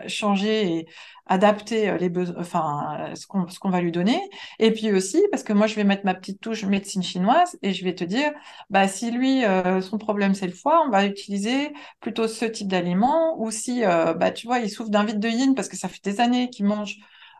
changer 0.07 0.79
et 0.79 0.87
adapter 1.27 1.91
euh, 1.91 1.99
les 1.99 2.09
besoins, 2.09 2.37
enfin 2.39 3.13
ce 3.15 3.27
qu'on 3.27 3.47
ce 3.49 3.59
qu'on 3.59 3.69
va 3.69 3.83
lui 3.83 3.93
donner. 3.93 4.19
Et 4.59 4.73
puis 4.73 4.91
aussi 4.93 5.23
parce 5.31 5.43
que 5.43 5.53
moi 5.53 5.67
je 5.67 5.75
vais 5.75 5.85
mettre 5.85 6.05
ma 6.05 6.15
petite 6.15 6.41
touche 6.41 6.65
médecine 6.65 7.03
chinoise 7.03 7.59
et 7.63 7.73
je 7.75 7.85
vais 7.85 7.95
te 7.95 8.05
dire, 8.05 8.33
bah 8.71 8.89
si 8.89 9.11
lui 9.11 9.45
euh, 9.45 9.83
son 9.83 9.99
problème 9.99 10.35
c'est 10.35 10.47
le 10.47 10.55
foie, 10.55 10.83
on 10.87 10.91
va 10.91 11.05
utiliser 11.05 11.73
plutôt 12.01 12.27
ce 12.27 12.47
type 12.47 12.69
d'aliment. 12.69 13.39
Ou 13.39 13.51
si 13.51 13.83
bah 13.83 14.31
tu 14.31 14.47
vois 14.47 14.61
il 14.61 14.71
souffre 14.71 14.91
d'un 14.91 15.05
vide 15.05 15.21
de 15.21 15.29
yin 15.29 15.55
parce 15.55 15.69
que 15.69 15.77
ça 15.77 15.89
fait 15.89 16.03
des 16.03 16.21
années 16.21 16.49
qu'il 16.51 16.65
mange 16.65 16.97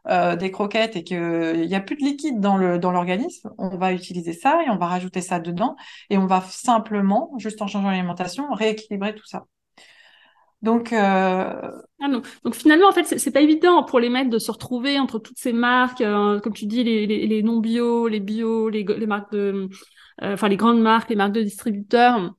euh, 0.09 0.37
des 0.37 0.51
croquettes 0.51 0.97
et 0.97 1.05
qu'il 1.05 1.67
n'y 1.67 1.75
a 1.75 1.81
plus 1.81 1.97
de 1.97 2.03
liquide 2.03 2.41
dans 2.41 2.57
le 2.57 2.79
dans 2.79 2.91
l'organisme, 2.91 3.51
on 3.59 3.77
va 3.77 3.93
utiliser 3.93 4.33
ça 4.33 4.61
et 4.67 4.71
on 4.71 4.77
va 4.77 4.87
rajouter 4.87 5.21
ça 5.21 5.39
dedans 5.41 5.77
et 6.11 6.19
on 6.19 6.27
va 6.27 6.41
simplement, 6.41 7.33
juste 7.39 7.63
en 7.63 7.67
changeant 7.67 7.91
l'alimentation, 7.91 8.53
rééquilibrer 8.53 9.15
tout 9.15 9.27
ça. 9.27 9.47
Donc, 10.63 10.93
euh... 10.93 10.99
ah 10.99 12.09
donc 12.45 12.55
finalement, 12.55 12.89
en 12.89 12.93
fait, 12.93 13.19
c'est 13.19 13.31
pas 13.33 13.41
évident 13.41 13.83
pour 13.83 13.99
les 13.99 14.09
maîtres 14.09 14.31
de 14.31 14.39
se 14.39 14.51
retrouver 14.53 15.01
entre 15.01 15.19
toutes 15.19 15.39
ces 15.39 15.53
marques, 15.53 16.01
euh, 16.01 16.39
comme 16.41 16.53
tu 16.53 16.67
dis, 16.67 16.85
les, 16.85 17.07
les, 17.07 17.27
les 17.27 17.43
non 17.43 17.59
bio, 17.59 18.07
les 18.07 18.21
bio, 18.21 18.69
les, 18.69 18.85
les 18.85 19.07
marques 19.07 19.33
de, 19.33 19.69
enfin 20.21 20.49
les 20.49 20.57
grandes 20.57 20.81
marques, 20.81 21.11
les 21.11 21.17
marques 21.17 21.33
de 21.33 21.43
distributeurs. 21.43 22.33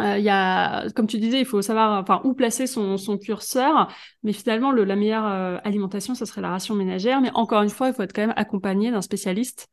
Euh, 0.00 0.18
y 0.18 0.28
a, 0.28 0.88
comme 0.90 1.06
tu 1.06 1.18
disais, 1.18 1.40
il 1.40 1.46
faut 1.46 1.62
savoir 1.62 2.00
enfin, 2.00 2.20
où 2.24 2.34
placer 2.34 2.66
son, 2.66 2.96
son 2.96 3.18
curseur, 3.18 3.92
mais 4.22 4.32
finalement, 4.32 4.72
le, 4.72 4.84
la 4.84 4.96
meilleure 4.96 5.26
euh, 5.26 5.58
alimentation, 5.64 6.14
ça 6.14 6.26
serait 6.26 6.40
la 6.40 6.50
ration 6.50 6.74
ménagère. 6.74 7.20
Mais 7.20 7.30
encore 7.34 7.62
une 7.62 7.70
fois, 7.70 7.88
il 7.88 7.94
faut 7.94 8.02
être 8.02 8.12
quand 8.12 8.22
même 8.22 8.34
accompagné 8.36 8.90
d'un 8.90 9.02
spécialiste 9.02 9.68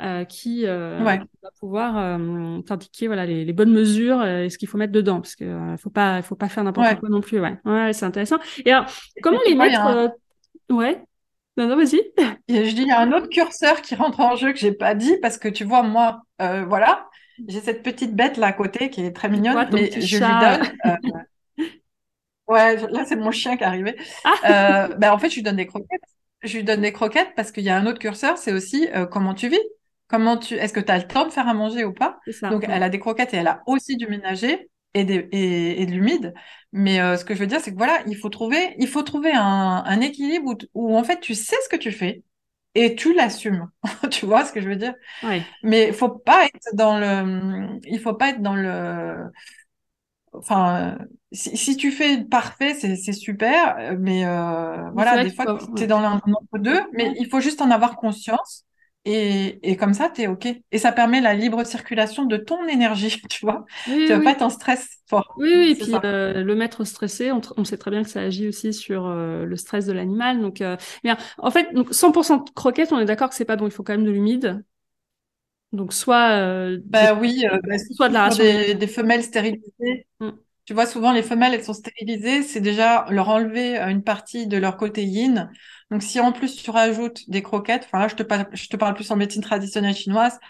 euh, 0.00 0.24
qui 0.24 0.64
va 0.64 1.18
pouvoir 1.60 2.18
t'indiquer 2.64 3.06
voilà, 3.06 3.26
les, 3.26 3.44
les, 3.44 3.52
bonnes 3.52 3.72
mesures 3.72 4.24
et 4.24 4.48
ce 4.48 4.58
qu'il 4.58 4.68
faut 4.68 4.78
mettre 4.78 4.92
dedans, 4.92 5.20
parce 5.20 5.34
qu'il 5.34 5.48
ne 5.48 5.76
faut 5.76 5.90
pas, 5.90 6.22
faut 6.22 6.36
pas 6.36 6.48
faire 6.48 6.64
n'importe 6.64 6.98
quoi 7.00 7.08
non 7.08 7.20
plus. 7.20 7.40
Ouais, 7.40 7.58
ouais 7.64 7.92
c'est 7.92 8.06
intéressant. 8.06 8.38
Et 8.64 8.72
alors, 8.72 8.86
comment 9.22 9.40
les 9.46 9.54
mettre 9.54 10.12
Ouais. 10.70 11.04
Non, 11.58 11.68
non, 11.68 11.76
vas-y. 11.76 12.00
Je 12.48 12.74
dis, 12.74 12.82
il 12.82 12.88
y 12.88 12.92
a 12.92 13.00
un 13.00 13.12
autre 13.12 13.28
curseur 13.28 13.82
qui 13.82 13.94
rentre 13.94 14.20
en 14.20 14.36
jeu 14.36 14.52
que 14.52 14.58
j'ai 14.58 14.72
pas 14.72 14.94
dit 14.94 15.18
parce 15.20 15.36
que 15.36 15.48
tu 15.48 15.64
vois, 15.64 15.82
moi, 15.82 16.22
voilà, 16.38 17.08
j'ai 17.48 17.60
cette 17.60 17.82
petite 17.82 18.14
bête 18.14 18.36
là 18.36 18.48
à 18.48 18.52
côté 18.52 18.90
qui 18.90 19.04
est 19.04 19.12
très 19.12 19.28
mignonne, 19.28 19.68
mais 19.72 19.90
je 20.00 20.16
lui 20.16 20.20
donne. 20.20 20.68
Euh, 20.86 21.64
ouais, 22.48 22.76
là 22.90 23.04
c'est 23.06 23.16
mon 23.16 23.30
chien 23.30 23.56
qui 23.56 23.64
est 23.64 23.66
arrivé. 23.66 23.96
Ah. 24.24 24.88
Euh, 24.90 24.94
ben, 24.96 25.12
en 25.12 25.18
fait, 25.18 25.30
je 25.30 25.36
lui 25.36 25.42
donne 25.42 25.56
des 25.56 25.66
croquettes. 25.66 26.02
Je 26.42 26.56
lui 26.56 26.64
donne 26.64 26.80
des 26.80 26.92
croquettes 26.92 27.32
parce 27.36 27.52
qu'il 27.52 27.64
y 27.64 27.70
a 27.70 27.76
un 27.76 27.86
autre 27.86 27.98
curseur, 27.98 28.36
c'est 28.36 28.52
aussi 28.52 28.88
euh, 28.94 29.06
comment 29.06 29.34
tu 29.34 29.48
vis. 29.48 29.60
Comment 30.08 30.36
tu, 30.36 30.54
est-ce 30.54 30.72
que 30.72 30.80
tu 30.80 30.92
as 30.92 30.98
le 30.98 31.06
temps 31.06 31.24
de 31.26 31.30
faire 31.30 31.48
à 31.48 31.54
manger 31.54 31.84
ou 31.84 31.92
pas? 31.92 32.18
Donc, 32.42 32.66
elle 32.68 32.82
a 32.82 32.90
des 32.90 32.98
croquettes 32.98 33.32
et 33.32 33.38
elle 33.38 33.46
a 33.46 33.62
aussi 33.66 33.96
du 33.96 34.06
ménager 34.06 34.68
et, 34.92 35.04
des, 35.04 35.26
et, 35.32 35.86
de 35.86 35.90
l'humide. 35.90 36.34
Mais 36.72 36.98
ce 37.16 37.24
que 37.24 37.34
je 37.34 37.40
veux 37.40 37.46
dire, 37.46 37.60
c'est 37.60 37.72
que 37.72 37.78
voilà, 37.78 38.02
il 38.06 38.16
faut 38.16 38.28
trouver, 38.28 38.74
il 38.78 38.88
faut 38.88 39.02
trouver 39.02 39.32
un, 39.32 39.82
un 39.86 40.00
équilibre 40.00 40.52
où, 40.52 40.56
où, 40.74 40.98
en 40.98 41.02
fait 41.02 41.20
tu 41.20 41.34
sais 41.34 41.56
ce 41.64 41.68
que 41.70 41.80
tu 41.80 41.92
fais 41.92 42.22
et 42.74 42.94
tu 42.94 43.14
l'assumes. 43.14 43.68
tu 44.10 44.26
vois 44.26 44.44
ce 44.44 44.52
que 44.52 44.60
je 44.60 44.68
veux 44.68 44.76
dire? 44.76 44.94
Oui. 45.22 45.42
Mais 45.62 45.88
il 45.88 45.94
faut 45.94 46.08
pas 46.08 46.46
être 46.46 46.74
dans 46.74 46.98
le 46.98 47.78
il 47.84 48.00
faut 48.00 48.14
pas 48.14 48.30
être 48.30 48.42
dans 48.42 48.54
le 48.54 49.30
enfin 50.32 50.96
si, 51.30 51.56
si 51.56 51.76
tu 51.76 51.92
fais 51.92 52.24
parfait 52.24 52.74
c'est 52.74 53.12
super 53.12 53.96
mais 53.98 54.24
euh, 54.24 54.90
voilà 54.92 55.22
des 55.22 55.30
fois 55.30 55.58
tu 55.76 55.82
es 55.82 55.86
dans 55.86 56.00
l'entre 56.00 56.58
deux 56.58 56.80
mais 56.92 57.12
il 57.18 57.28
faut 57.28 57.40
juste 57.40 57.60
en 57.60 57.70
avoir 57.70 57.96
conscience 57.96 58.64
et, 59.04 59.58
et 59.68 59.76
comme 59.76 59.94
ça, 59.94 60.10
tu 60.10 60.22
es 60.22 60.26
OK. 60.28 60.46
Et 60.70 60.78
ça 60.78 60.92
permet 60.92 61.20
la 61.20 61.34
libre 61.34 61.64
circulation 61.64 62.24
de 62.24 62.36
ton 62.36 62.66
énergie, 62.68 63.20
tu 63.30 63.44
vois. 63.44 63.64
tu 63.84 64.06
vas 64.06 64.20
pas 64.20 64.32
être 64.32 64.42
en 64.42 64.50
stress 64.50 64.98
fort. 65.08 65.34
Oui, 65.38 65.52
oui, 65.56 65.70
et 65.70 65.74
puis 65.74 65.92
euh, 66.04 66.44
le 66.44 66.54
mettre 66.54 66.84
stressé, 66.84 67.32
on, 67.32 67.64
sait 67.64 67.78
très 67.78 67.90
bien 67.90 68.04
que 68.04 68.08
ça 68.08 68.20
agit 68.20 68.46
aussi 68.46 68.72
sur 68.72 69.06
euh, 69.06 69.44
le 69.44 69.56
stress 69.56 69.86
de 69.86 69.92
l'animal. 69.92 70.40
Donc, 70.40 70.60
euh, 70.60 70.76
bien, 71.02 71.16
en 71.38 71.50
fait, 71.50 71.72
donc 71.74 71.92
100% 71.92 72.44
de 72.44 72.50
croquettes, 72.50 72.92
on 72.92 73.00
est 73.00 73.04
d'accord 73.04 73.28
que 73.28 73.34
c'est 73.34 73.44
pas 73.44 73.56
bon, 73.56 73.66
il 73.66 73.72
faut 73.72 73.82
quand 73.82 73.94
même 73.94 74.04
de 74.04 74.10
l'humide. 74.10 74.64
Donc, 75.72 75.92
soit. 75.92 76.76
bah 76.84 77.14
oui, 77.14 77.44
bah, 77.64 77.78
soit 77.96 78.08
de 78.08 78.14
la 78.14 78.24
ration. 78.24 78.44
Des, 78.44 78.74
des, 78.74 78.86
femelles 78.86 79.24
stérilisées. 79.24 80.06
Mm. 80.20 80.30
Tu 80.64 80.74
vois, 80.74 80.86
souvent, 80.86 81.12
les 81.12 81.22
femelles, 81.22 81.54
elles 81.54 81.64
sont 81.64 81.72
stérilisées. 81.72 82.42
C'est 82.42 82.60
déjà 82.60 83.06
leur 83.08 83.30
enlever 83.30 83.78
une 83.78 84.04
partie 84.04 84.46
de 84.46 84.58
leur 84.58 84.76
côté 84.76 85.02
yin 85.02 85.50
donc, 85.92 86.02
si 86.02 86.20
en 86.20 86.32
plus 86.32 86.56
tu 86.56 86.70
rajoutes 86.70 87.28
des 87.28 87.42
croquettes, 87.42 87.84
enfin 87.84 87.98
là, 87.98 88.08
je 88.08 88.16
te, 88.16 88.76
parle, 88.76 88.94
plus 88.94 89.10
en 89.10 89.16
médecine 89.16 89.42
traditionnelle 89.42 89.94
chinoise, 89.94 90.40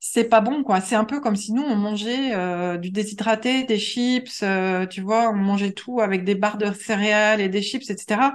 c'est 0.00 0.24
pas 0.24 0.40
bon, 0.40 0.64
quoi. 0.64 0.80
C'est 0.80 0.96
un 0.96 1.04
peu 1.04 1.20
comme 1.20 1.36
si 1.36 1.52
nous, 1.52 1.62
on 1.62 1.76
mangeait 1.76 2.34
euh, 2.34 2.78
du 2.78 2.90
déshydraté, 2.90 3.62
des 3.64 3.78
chips, 3.78 4.42
euh, 4.42 4.86
tu 4.86 5.00
vois, 5.00 5.30
on 5.30 5.34
mangeait 5.34 5.72
tout 5.72 6.00
avec 6.00 6.24
des 6.24 6.34
barres 6.34 6.58
de 6.58 6.72
céréales 6.72 7.40
et 7.40 7.48
des 7.48 7.62
chips, 7.62 7.88
etc. 7.90 8.34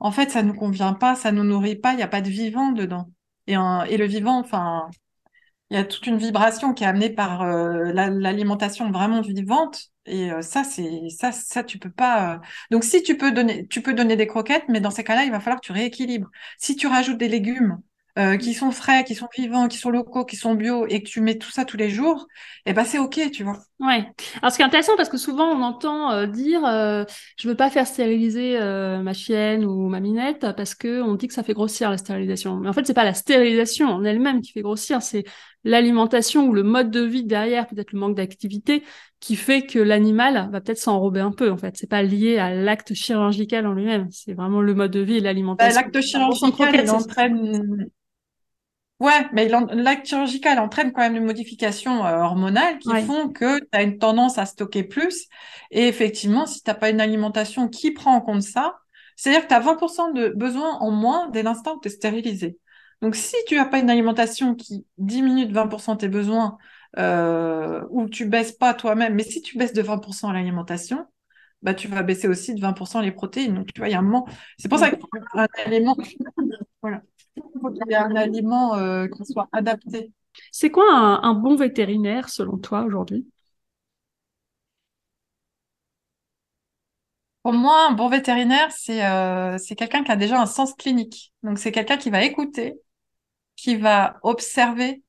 En 0.00 0.10
fait, 0.10 0.30
ça 0.30 0.42
nous 0.42 0.54
convient 0.54 0.92
pas, 0.94 1.14
ça 1.14 1.30
nous 1.30 1.44
nourrit 1.44 1.76
pas, 1.76 1.92
il 1.92 1.98
n'y 1.98 2.02
a 2.02 2.08
pas 2.08 2.20
de 2.20 2.30
vivant 2.30 2.72
dedans. 2.72 3.10
Et, 3.46 3.52
et 3.54 3.96
le 3.96 4.06
vivant, 4.06 4.40
enfin, 4.40 4.90
il 5.70 5.76
y 5.76 5.80
a 5.80 5.84
toute 5.84 6.06
une 6.08 6.18
vibration 6.18 6.74
qui 6.74 6.84
est 6.84 6.86
amenée 6.88 7.10
par 7.10 7.42
euh, 7.42 7.92
l'alimentation 7.92 8.90
vraiment 8.90 9.20
vivante 9.20 9.92
et 10.06 10.30
ça 10.42 10.64
c'est 10.64 11.08
ça 11.10 11.32
ça 11.32 11.64
tu 11.64 11.78
peux 11.78 11.90
pas 11.90 12.40
donc 12.70 12.84
si 12.84 13.02
tu 13.02 13.16
peux 13.16 13.32
donner 13.32 13.66
tu 13.68 13.82
peux 13.82 13.94
donner 13.94 14.16
des 14.16 14.26
croquettes 14.26 14.64
mais 14.68 14.80
dans 14.80 14.90
ces 14.90 15.04
cas-là 15.04 15.24
il 15.24 15.30
va 15.30 15.40
falloir 15.40 15.60
que 15.60 15.66
tu 15.66 15.72
rééquilibres 15.72 16.30
si 16.58 16.76
tu 16.76 16.86
rajoutes 16.86 17.18
des 17.18 17.28
légumes 17.28 17.80
euh, 18.18 18.38
qui 18.38 18.54
sont 18.54 18.70
frais, 18.70 19.04
qui 19.04 19.14
sont 19.14 19.28
vivants, 19.36 19.68
qui 19.68 19.76
sont 19.76 19.90
locaux, 19.90 20.24
qui 20.24 20.36
sont 20.36 20.54
bio, 20.54 20.86
et 20.88 21.02
que 21.02 21.06
tu 21.06 21.20
mets 21.20 21.36
tout 21.36 21.50
ça 21.50 21.66
tous 21.66 21.76
les 21.76 21.90
jours, 21.90 22.26
eh 22.64 22.72
ben 22.72 22.82
c'est 22.82 22.96
ok, 22.96 23.30
tu 23.30 23.44
vois. 23.44 23.58
Ouais. 23.78 24.10
Alors 24.40 24.50
ce 24.50 24.56
qui 24.56 24.62
est 24.62 24.64
intéressant 24.64 24.96
parce 24.96 25.10
que 25.10 25.18
souvent 25.18 25.44
on 25.50 25.60
entend 25.60 26.12
euh, 26.12 26.26
dire 26.26 26.64
euh, 26.64 27.04
je 27.38 27.46
veux 27.46 27.54
pas 27.54 27.68
faire 27.68 27.86
stériliser 27.86 28.58
ma 28.58 29.12
chienne 29.12 29.66
ou 29.66 29.90
ma 29.90 30.00
minette 30.00 30.46
parce 30.56 30.74
que 30.74 31.02
on 31.02 31.14
dit 31.14 31.28
que 31.28 31.34
ça 31.34 31.42
fait 31.42 31.52
grossir 31.52 31.90
la 31.90 31.98
stérilisation. 31.98 32.56
Mais 32.56 32.70
en 32.70 32.72
fait 32.72 32.86
c'est 32.86 32.94
pas 32.94 33.04
la 33.04 33.12
stérilisation 33.12 33.88
en 33.88 34.02
elle-même 34.02 34.40
qui 34.40 34.52
fait 34.52 34.62
grossir, 34.62 35.02
c'est 35.02 35.24
l'alimentation 35.66 36.46
ou 36.46 36.54
le 36.54 36.62
mode 36.62 36.90
de 36.90 37.00
vie 37.00 37.24
derrière, 37.24 37.66
peut-être 37.66 37.92
le 37.92 37.98
manque 37.98 38.16
d'activité 38.16 38.84
qui 39.18 39.34
fait 39.34 39.62
que 39.62 39.80
l'animal 39.80 40.48
va 40.52 40.60
peut-être 40.60 40.78
s'enrober 40.78 41.20
un 41.20 41.32
peu. 41.32 41.50
En 41.50 41.56
fait, 41.56 41.76
c'est 41.76 41.90
pas 41.90 42.02
lié 42.02 42.38
à 42.38 42.54
l'acte 42.54 42.94
chirurgical 42.94 43.66
en 43.66 43.72
lui-même, 43.72 44.08
c'est 44.10 44.34
vraiment 44.34 44.60
le 44.60 44.74
mode 44.74 44.92
de 44.92 45.00
vie 45.00 45.16
et 45.16 45.20
bah, 45.20 45.26
l'alimentation. 45.26 45.80
l'acte 45.80 46.00
chirurgical 46.00 46.80
il 46.84 46.90
entraîne 46.90 47.88
Ouais, 48.98 49.26
mais 49.34 49.46
l'acte 49.48 50.06
chirurgical 50.06 50.58
entraîne 50.58 50.90
quand 50.90 51.02
même 51.02 51.12
des 51.12 51.20
modifications 51.20 52.06
euh, 52.06 52.16
hormonales 52.16 52.78
qui 52.78 52.88
font 53.04 53.28
que 53.28 53.58
tu 53.58 53.68
as 53.72 53.82
une 53.82 53.98
tendance 53.98 54.38
à 54.38 54.46
stocker 54.46 54.84
plus. 54.84 55.26
Et 55.70 55.86
effectivement, 55.86 56.46
si 56.46 56.62
tu 56.62 56.70
n'as 56.70 56.74
pas 56.74 56.88
une 56.88 57.00
alimentation 57.02 57.68
qui 57.68 57.90
prend 57.90 58.14
en 58.14 58.22
compte 58.22 58.40
ça, 58.40 58.78
c'est-à-dire 59.16 59.42
que 59.42 59.48
tu 59.48 59.54
as 59.54 59.60
20% 59.60 60.12
de 60.14 60.28
besoins 60.28 60.78
en 60.78 60.90
moins 60.90 61.28
dès 61.28 61.42
l'instant 61.42 61.76
où 61.76 61.80
tu 61.80 61.88
es 61.88 61.90
stérilisé. 61.90 62.58
Donc, 63.02 63.14
si 63.16 63.36
tu 63.46 63.56
n'as 63.56 63.66
pas 63.66 63.78
une 63.78 63.90
alimentation 63.90 64.54
qui 64.54 64.86
diminue 64.98 65.46
de 65.46 65.52
20% 65.52 65.96
tes 65.96 66.08
besoins 66.08 66.58
euh, 66.98 67.84
où 67.90 68.08
tu 68.08 68.26
baisses 68.26 68.52
pas 68.52 68.74
toi-même, 68.74 69.14
mais 69.14 69.22
si 69.22 69.42
tu 69.42 69.58
baisses 69.58 69.72
de 69.72 69.82
20% 69.82 70.32
l'alimentation, 70.32 71.06
bah, 71.62 71.74
tu 71.74 71.88
vas 71.88 72.02
baisser 72.02 72.28
aussi 72.28 72.54
de 72.54 72.60
20% 72.60 73.00
les 73.02 73.12
protéines. 73.12 73.54
Donc, 73.54 73.72
tu 73.72 73.80
vois, 73.80 73.88
il 73.88 73.92
y 73.92 73.94
a 73.94 73.98
un 73.98 74.02
moment. 74.02 74.26
C'est 74.58 74.68
pour 74.68 74.78
ça 74.78 74.90
qu'il 74.90 75.00
faut 75.00 75.08
un 75.34 75.46
aliment. 75.64 75.96
voilà. 76.82 77.02
Il 77.36 77.42
faut 77.60 77.70
qu'il 77.70 77.82
y 77.88 77.92
ait 77.92 77.96
un 77.96 78.16
aliment 78.16 78.76
euh, 78.76 79.06
qui 79.08 79.24
soit 79.24 79.48
adapté. 79.52 80.12
C'est 80.52 80.70
quoi 80.70 80.84
un, 80.92 81.34
bon 81.34 81.56
vétérinaire 81.56 82.28
selon 82.28 82.58
toi 82.58 82.82
aujourd'hui? 82.84 83.26
Pour 87.42 87.52
moi, 87.52 87.86
un 87.88 87.92
bon 87.92 88.08
vétérinaire, 88.08 88.68
euh, 88.90 89.58
c'est 89.58 89.76
quelqu'un 89.76 90.02
qui 90.02 90.10
a 90.10 90.16
déjà 90.16 90.40
un 90.40 90.46
sens 90.46 90.74
clinique. 90.74 91.32
Donc, 91.42 91.58
c'est 91.58 91.70
quelqu'un 91.72 91.96
qui 91.96 92.10
va 92.10 92.24
écouter, 92.24 92.80
qui 93.56 93.76
va 93.76 94.18
observer, 94.22 95.02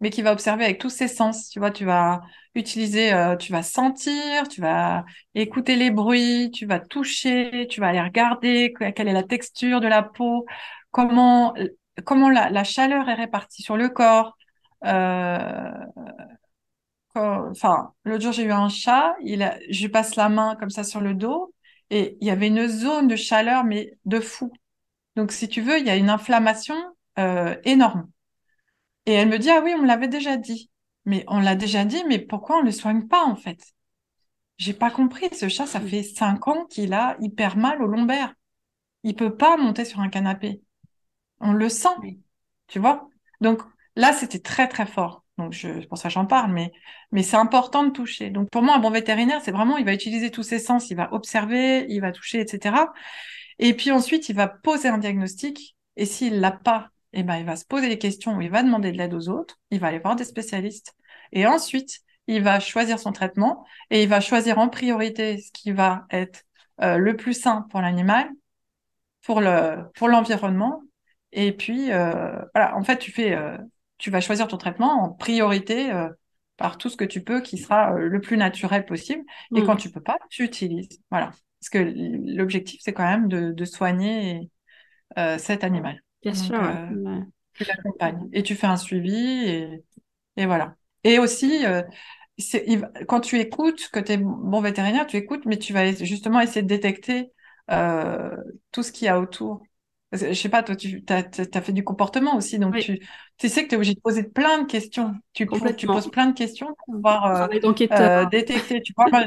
mais 0.00 0.10
qui 0.10 0.22
va 0.22 0.32
observer 0.32 0.64
avec 0.64 0.78
tous 0.78 0.90
ses 0.90 1.08
sens. 1.08 1.48
Tu 1.50 1.58
vois, 1.58 1.70
tu 1.70 1.84
vas 1.84 2.22
utiliser, 2.54 3.12
euh, 3.12 3.36
tu 3.36 3.52
vas 3.52 3.62
sentir, 3.62 4.48
tu 4.48 4.60
vas 4.60 5.04
écouter 5.34 5.76
les 5.76 5.90
bruits, 5.90 6.50
tu 6.52 6.66
vas 6.66 6.80
toucher, 6.80 7.66
tu 7.70 7.80
vas 7.80 7.88
aller 7.88 8.00
regarder 8.02 8.74
quelle 8.94 9.08
est 9.08 9.12
la 9.12 9.22
texture 9.24 9.80
de 9.80 9.88
la 9.88 10.02
peau, 10.02 10.46
comment 10.90 11.54
comment 12.04 12.28
la, 12.30 12.64
chaleur 12.64 13.08
est 13.08 13.14
répartie 13.14 13.62
sur 13.62 13.76
le 13.76 13.88
corps. 13.88 14.36
Euh, 14.84 15.72
enfin, 17.14 17.92
l'autre 18.04 18.22
jour 18.22 18.32
j'ai 18.32 18.44
eu 18.44 18.52
un 18.52 18.68
chat, 18.68 19.14
il 19.22 19.42
a, 19.42 19.58
je 19.70 19.82
lui 19.82 19.88
passe 19.88 20.16
la 20.16 20.28
main 20.28 20.56
comme 20.56 20.70
ça 20.70 20.84
sur 20.84 21.00
le 21.00 21.14
dos 21.14 21.54
et 21.90 22.16
il 22.20 22.26
y 22.26 22.30
avait 22.30 22.48
une 22.48 22.66
zone 22.68 23.08
de 23.08 23.16
chaleur 23.16 23.64
mais 23.64 23.92
de 24.04 24.20
fou. 24.20 24.52
Donc 25.16 25.32
si 25.32 25.48
tu 25.48 25.60
veux, 25.62 25.78
il 25.78 25.86
y 25.86 25.90
a 25.90 25.96
une 25.96 26.10
inflammation 26.10 26.76
euh, 27.18 27.56
énorme. 27.64 28.10
Et 29.06 29.12
elle 29.12 29.28
me 29.28 29.38
dit, 29.38 29.50
ah 29.50 29.60
oui, 29.62 29.72
on 29.76 29.82
me 29.82 29.86
l'avait 29.86 30.08
déjà 30.08 30.36
dit. 30.36 30.70
Mais 31.04 31.24
on 31.28 31.40
l'a 31.40 31.54
déjà 31.56 31.84
dit, 31.84 32.02
mais 32.08 32.18
pourquoi 32.18 32.58
on 32.58 32.60
ne 32.60 32.66
le 32.66 32.72
soigne 32.72 33.06
pas 33.06 33.24
en 33.24 33.36
fait? 33.36 33.74
J'ai 34.56 34.72
pas 34.72 34.90
compris. 34.90 35.28
Ce 35.34 35.48
chat, 35.48 35.66
ça 35.66 35.80
fait 35.80 36.02
cinq 36.02 36.48
ans 36.48 36.66
qu'il 36.66 36.94
a 36.94 37.16
hyper 37.20 37.56
mal 37.56 37.82
au 37.82 37.86
lombaire. 37.86 38.34
Il 39.02 39.16
peut 39.16 39.36
pas 39.36 39.56
monter 39.56 39.84
sur 39.84 40.00
un 40.00 40.08
canapé. 40.08 40.62
On 41.40 41.52
le 41.52 41.68
sent, 41.68 41.88
tu 42.68 42.78
vois? 42.78 43.08
Donc 43.40 43.62
là, 43.96 44.12
c'était 44.12 44.38
très 44.40 44.68
très 44.68 44.86
fort. 44.86 45.24
Donc 45.38 45.52
je, 45.52 45.86
pour 45.88 45.98
ça 45.98 46.08
j'en 46.08 46.26
parle, 46.26 46.52
mais 46.52 46.72
mais 47.12 47.22
c'est 47.22 47.36
important 47.36 47.84
de 47.84 47.90
toucher. 47.90 48.30
Donc 48.30 48.50
pour 48.50 48.62
moi, 48.62 48.76
un 48.76 48.78
bon 48.78 48.90
vétérinaire, 48.90 49.40
c'est 49.42 49.50
vraiment, 49.52 49.76
il 49.76 49.84
va 49.84 49.92
utiliser 49.92 50.30
tous 50.30 50.44
ses 50.44 50.58
sens, 50.60 50.90
il 50.90 50.96
va 50.96 51.12
observer, 51.12 51.86
il 51.88 52.00
va 52.00 52.12
toucher, 52.12 52.40
etc. 52.40 52.92
Et 53.58 53.74
puis 53.74 53.90
ensuite, 53.90 54.28
il 54.28 54.36
va 54.36 54.48
poser 54.48 54.88
un 54.88 54.98
diagnostic. 54.98 55.76
Et 55.96 56.06
s'il 56.06 56.40
l'a 56.40 56.52
pas 56.52 56.90
eh 57.14 57.22
ben, 57.22 57.36
il 57.36 57.46
va 57.46 57.56
se 57.56 57.64
poser 57.64 57.88
des 57.88 57.98
questions, 57.98 58.40
il 58.40 58.50
va 58.50 58.62
demander 58.62 58.92
de 58.92 58.98
l'aide 58.98 59.14
aux 59.14 59.28
autres, 59.28 59.58
il 59.70 59.80
va 59.80 59.88
aller 59.88 59.98
voir 59.98 60.16
des 60.16 60.24
spécialistes. 60.24 60.94
Et 61.32 61.46
ensuite, 61.46 62.00
il 62.26 62.42
va 62.42 62.60
choisir 62.60 62.98
son 62.98 63.12
traitement 63.12 63.64
et 63.90 64.02
il 64.02 64.08
va 64.08 64.20
choisir 64.20 64.58
en 64.58 64.68
priorité 64.68 65.38
ce 65.38 65.50
qui 65.52 65.72
va 65.72 66.06
être 66.10 66.44
euh, 66.80 66.96
le 66.96 67.16
plus 67.16 67.34
sain 67.34 67.66
pour 67.70 67.80
l'animal, 67.80 68.28
pour 69.22 69.40
le 69.40 69.84
pour 69.94 70.08
l'environnement. 70.08 70.82
Et 71.32 71.52
puis 71.52 71.92
euh, 71.92 72.34
voilà, 72.54 72.76
en 72.76 72.82
fait, 72.82 72.98
tu 72.98 73.12
fais, 73.12 73.34
euh, 73.34 73.58
tu 73.98 74.10
vas 74.10 74.20
choisir 74.20 74.48
ton 74.48 74.56
traitement 74.56 75.04
en 75.04 75.10
priorité 75.10 75.90
par 76.56 76.78
tout 76.78 76.88
ce 76.88 76.96
que 76.96 77.04
tu 77.04 77.22
peux, 77.22 77.40
qui 77.40 77.58
sera 77.58 77.92
le 77.92 78.20
plus 78.20 78.36
naturel 78.36 78.86
possible. 78.86 79.22
Et 79.54 79.62
mm. 79.62 79.66
quand 79.66 79.76
tu 79.76 79.90
peux 79.90 80.02
pas, 80.02 80.18
tu 80.30 80.44
utilises. 80.44 81.00
Voilà, 81.10 81.30
parce 81.60 81.70
que 81.70 81.78
l'objectif 82.36 82.80
c'est 82.82 82.92
quand 82.92 83.04
même 83.04 83.28
de, 83.28 83.52
de 83.52 83.64
soigner 83.64 84.50
cet 85.38 85.64
animal. 85.64 86.03
Bien 86.24 86.34
sûr. 86.34 86.62
Euh, 86.62 87.20
tu 87.52 87.64
l'accompagnes 87.64 88.28
et 88.32 88.42
tu 88.42 88.54
fais 88.54 88.66
un 88.66 88.76
suivi 88.76 89.14
et, 89.14 89.84
et 90.36 90.46
voilà. 90.46 90.74
Et 91.04 91.18
aussi, 91.18 91.64
euh, 91.66 91.82
quand 93.06 93.20
tu 93.20 93.38
écoutes, 93.38 93.88
que 93.92 94.00
tu 94.00 94.12
es 94.12 94.16
bon 94.16 94.60
vétérinaire, 94.60 95.06
tu 95.06 95.16
écoutes, 95.16 95.44
mais 95.44 95.58
tu 95.58 95.72
vas 95.72 95.92
justement 95.92 96.40
essayer 96.40 96.62
de 96.62 96.68
détecter 96.68 97.30
euh, 97.70 98.34
tout 98.72 98.82
ce 98.82 98.90
qu'il 98.90 99.06
y 99.06 99.08
a 99.08 99.20
autour. 99.20 99.62
Je 100.12 100.32
sais 100.32 100.48
pas, 100.48 100.62
toi, 100.62 100.76
tu 100.76 101.04
as, 101.08 101.60
fait 101.60 101.72
du 101.72 101.84
comportement 101.84 102.36
aussi, 102.36 102.58
donc 102.58 102.76
tu, 102.78 103.00
tu 103.36 103.48
sais 103.48 103.64
que 103.64 103.68
tu 103.68 103.74
es 103.74 103.76
obligé 103.76 103.94
de 103.94 104.00
poser 104.00 104.22
plein 104.22 104.62
de 104.62 104.66
questions. 104.66 105.14
Tu, 105.32 105.46
tu 105.76 105.86
poses 105.86 106.10
plein 106.10 106.26
de 106.26 106.34
questions 106.34 106.68
pour 106.68 106.94
pouvoir 106.94 107.48
détecter. 108.30 108.80
Tu 108.80 108.92
vois, 108.96 109.26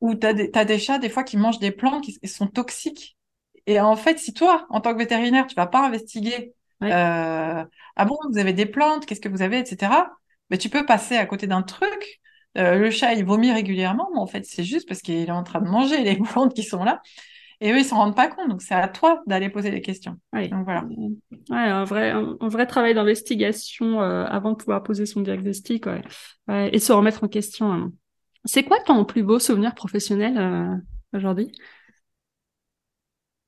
ou 0.00 0.14
tu 0.14 0.26
as, 0.26 0.34
as, 0.52 0.64
des 0.64 0.78
chats, 0.78 0.98
des 0.98 1.08
fois, 1.08 1.22
qui 1.24 1.36
mangent 1.36 1.60
des 1.60 1.70
plantes 1.70 2.04
qui 2.04 2.28
sont 2.28 2.46
toxiques. 2.46 3.16
Et 3.66 3.80
en 3.80 3.96
fait, 3.96 4.18
si 4.18 4.34
toi, 4.34 4.66
en 4.70 4.80
tant 4.80 4.92
que 4.92 4.98
vétérinaire, 4.98 5.46
tu 5.46 5.54
vas 5.54 5.66
pas 5.66 5.86
investiguer, 5.86 6.54
euh, 6.82 7.64
ah 7.96 8.04
bon, 8.04 8.16
vous 8.30 8.38
avez 8.38 8.52
des 8.52 8.66
plantes, 8.66 9.06
qu'est-ce 9.06 9.20
que 9.20 9.28
vous 9.28 9.42
avez, 9.42 9.58
etc. 9.58 10.10
Mais 10.50 10.58
tu 10.58 10.68
peux 10.68 10.84
passer 10.84 11.16
à 11.16 11.26
côté 11.26 11.46
d'un 11.46 11.62
truc. 11.62 12.20
Euh, 12.56 12.76
le 12.78 12.90
chat, 12.90 13.14
il 13.14 13.24
vomit 13.24 13.52
régulièrement, 13.52 14.10
mais 14.12 14.20
en 14.20 14.26
fait, 14.26 14.44
c'est 14.44 14.64
juste 14.64 14.86
parce 14.86 15.00
qu'il 15.00 15.16
est 15.16 15.30
en 15.30 15.42
train 15.42 15.60
de 15.60 15.68
manger 15.68 16.02
les 16.02 16.16
plantes 16.32 16.54
qui 16.54 16.62
sont 16.62 16.84
là. 16.84 17.00
Et 17.60 17.72
eux, 17.72 17.78
ils 17.78 17.84
s'en 17.84 17.96
rendent 17.96 18.16
pas 18.16 18.28
compte. 18.28 18.48
Donc, 18.50 18.62
c'est 18.62 18.74
à 18.74 18.88
toi 18.88 19.22
d'aller 19.26 19.48
poser 19.48 19.70
des 19.70 19.80
questions. 19.80 20.18
Donc, 20.32 20.64
voilà. 20.64 20.84
Ouais, 21.48 21.56
un 21.56 21.84
vrai, 21.84 22.10
un, 22.10 22.36
vrai 22.40 22.66
travail 22.66 22.94
d'investigation 22.94 24.02
euh, 24.02 24.24
avant 24.26 24.50
de 24.50 24.56
pouvoir 24.56 24.82
poser 24.82 25.06
son 25.06 25.22
diagnostic 25.22 25.86
ouais. 25.86 26.70
et 26.72 26.78
se 26.78 26.92
remettre 26.92 27.24
en 27.24 27.28
question. 27.28 27.72
Hein. 27.72 27.92
C'est 28.44 28.64
quoi 28.64 28.78
ton 28.80 29.04
plus 29.04 29.22
beau 29.22 29.38
souvenir 29.38 29.74
professionnel 29.74 30.36
euh, 30.36 30.76
aujourd'hui? 31.16 31.52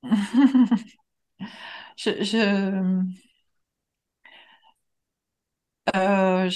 euh, 5.94 6.51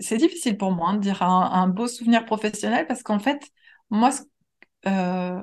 c'est 0.00 0.16
difficile 0.18 0.56
pour 0.58 0.72
moi 0.72 0.92
de 0.94 0.98
dire 1.00 1.22
un, 1.22 1.68
beau 1.68 1.86
souvenir 1.88 2.24
professionnel 2.26 2.86
parce 2.86 3.02
qu'en 3.02 3.18
fait, 3.18 3.40
moi, 3.90 4.10
euh, 4.86 5.40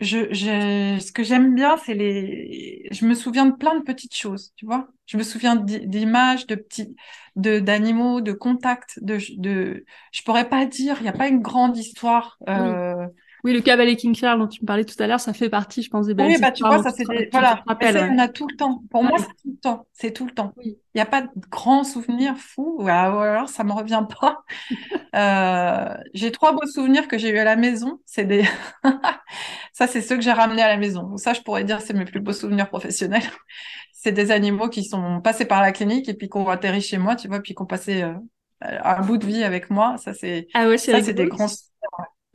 je, 0.00 0.98
ce 1.00 1.12
que 1.12 1.22
j'aime 1.22 1.54
bien, 1.54 1.76
c'est 1.78 1.94
les. 1.94 2.86
Je 2.90 3.06
me 3.06 3.14
souviens 3.14 3.46
de 3.46 3.56
plein 3.56 3.78
de 3.78 3.82
petites 3.84 4.14
choses, 4.14 4.52
tu 4.56 4.66
vois. 4.66 4.88
Je 5.06 5.16
me 5.16 5.22
souviens 5.22 5.56
d'images, 5.56 6.46
de 6.46 6.54
petits, 6.56 6.94
de 7.36 7.58
d'animaux, 7.60 8.20
de 8.20 8.32
contacts, 8.32 8.98
de, 9.02 9.18
de. 9.38 9.84
Je 10.12 10.22
pourrais 10.22 10.48
pas 10.48 10.66
dire. 10.66 10.96
Il 11.00 11.04
n'y 11.04 11.08
a 11.08 11.12
pas 11.12 11.28
une 11.28 11.40
grande 11.40 11.76
histoire. 11.76 12.36
Euh, 12.48 12.94
oui, 13.06 13.25
le 13.52 13.60
cavalier 13.60 13.96
King 13.96 14.14
Charles 14.14 14.38
dont 14.38 14.46
tu 14.46 14.62
me 14.62 14.66
parlais 14.66 14.84
tout 14.84 15.00
à 15.02 15.06
l'heure, 15.06 15.20
ça 15.20 15.32
fait 15.32 15.48
partie, 15.50 15.82
je 15.82 15.90
pense, 15.90 16.06
des 16.06 16.14
belles 16.14 16.26
Oui, 16.26 16.38
bah, 16.40 16.52
tu 16.52 16.64
vois, 16.64 16.82
ça, 16.82 16.90
c'est 16.90 17.04
voilà. 17.30 17.62
ça, 17.66 18.08
on 18.10 18.18
a 18.18 18.28
tout 18.28 18.46
le 18.48 18.56
temps. 18.56 18.82
Pour 18.90 19.04
moi, 19.04 19.18
c'est 19.18 19.26
tout 19.26 19.50
le 19.50 19.58
temps. 19.58 19.86
C'est 19.92 20.12
tout 20.12 20.26
le 20.26 20.32
temps. 20.32 20.54
Il 20.62 20.76
n'y 20.94 21.00
a 21.00 21.06
pas 21.06 21.22
de 21.22 21.28
grands 21.50 21.84
souvenirs 21.84 22.36
fous, 22.36 22.76
ou 22.78 22.88
alors 22.88 23.48
ça 23.48 23.64
me 23.64 23.72
revient 23.72 24.04
pas. 24.20 24.44
euh, 25.14 25.94
j'ai 26.14 26.32
trois 26.32 26.52
beaux 26.52 26.66
souvenirs 26.66 27.08
que 27.08 27.18
j'ai 27.18 27.30
eu 27.30 27.38
à 27.38 27.44
la 27.44 27.56
maison. 27.56 28.00
C'est 28.06 28.24
des, 28.24 28.44
ça, 29.72 29.86
c'est 29.86 30.00
ceux 30.00 30.16
que 30.16 30.22
j'ai 30.22 30.32
ramenés 30.32 30.62
à 30.62 30.68
la 30.68 30.76
maison. 30.76 31.16
ça, 31.16 31.32
je 31.32 31.42
pourrais 31.42 31.64
dire, 31.64 31.80
c'est 31.80 31.94
mes 31.94 32.04
plus 32.04 32.20
beaux 32.20 32.32
souvenirs 32.32 32.68
professionnels. 32.68 33.22
c'est 33.92 34.12
des 34.12 34.30
animaux 34.30 34.68
qui 34.68 34.84
sont 34.84 35.20
passés 35.20 35.44
par 35.46 35.60
la 35.60 35.72
clinique 35.72 36.08
et 36.08 36.14
puis 36.14 36.28
qui 36.28 36.36
ont 36.38 36.48
atterri 36.48 36.80
chez 36.80 36.98
moi, 36.98 37.16
tu 37.16 37.28
vois, 37.28 37.40
puis 37.40 37.54
qui 37.54 37.62
ont 37.62 37.66
passé 37.66 38.02
euh, 38.02 38.14
un 38.60 39.02
bout 39.02 39.18
de 39.18 39.26
vie 39.26 39.44
avec 39.44 39.70
moi. 39.70 39.96
Ça, 39.98 40.14
c'est, 40.14 40.46
ah 40.54 40.68
ouais, 40.68 40.78
ça, 40.78 41.02
c'est 41.02 41.12
des 41.12 41.26
grands 41.26 41.48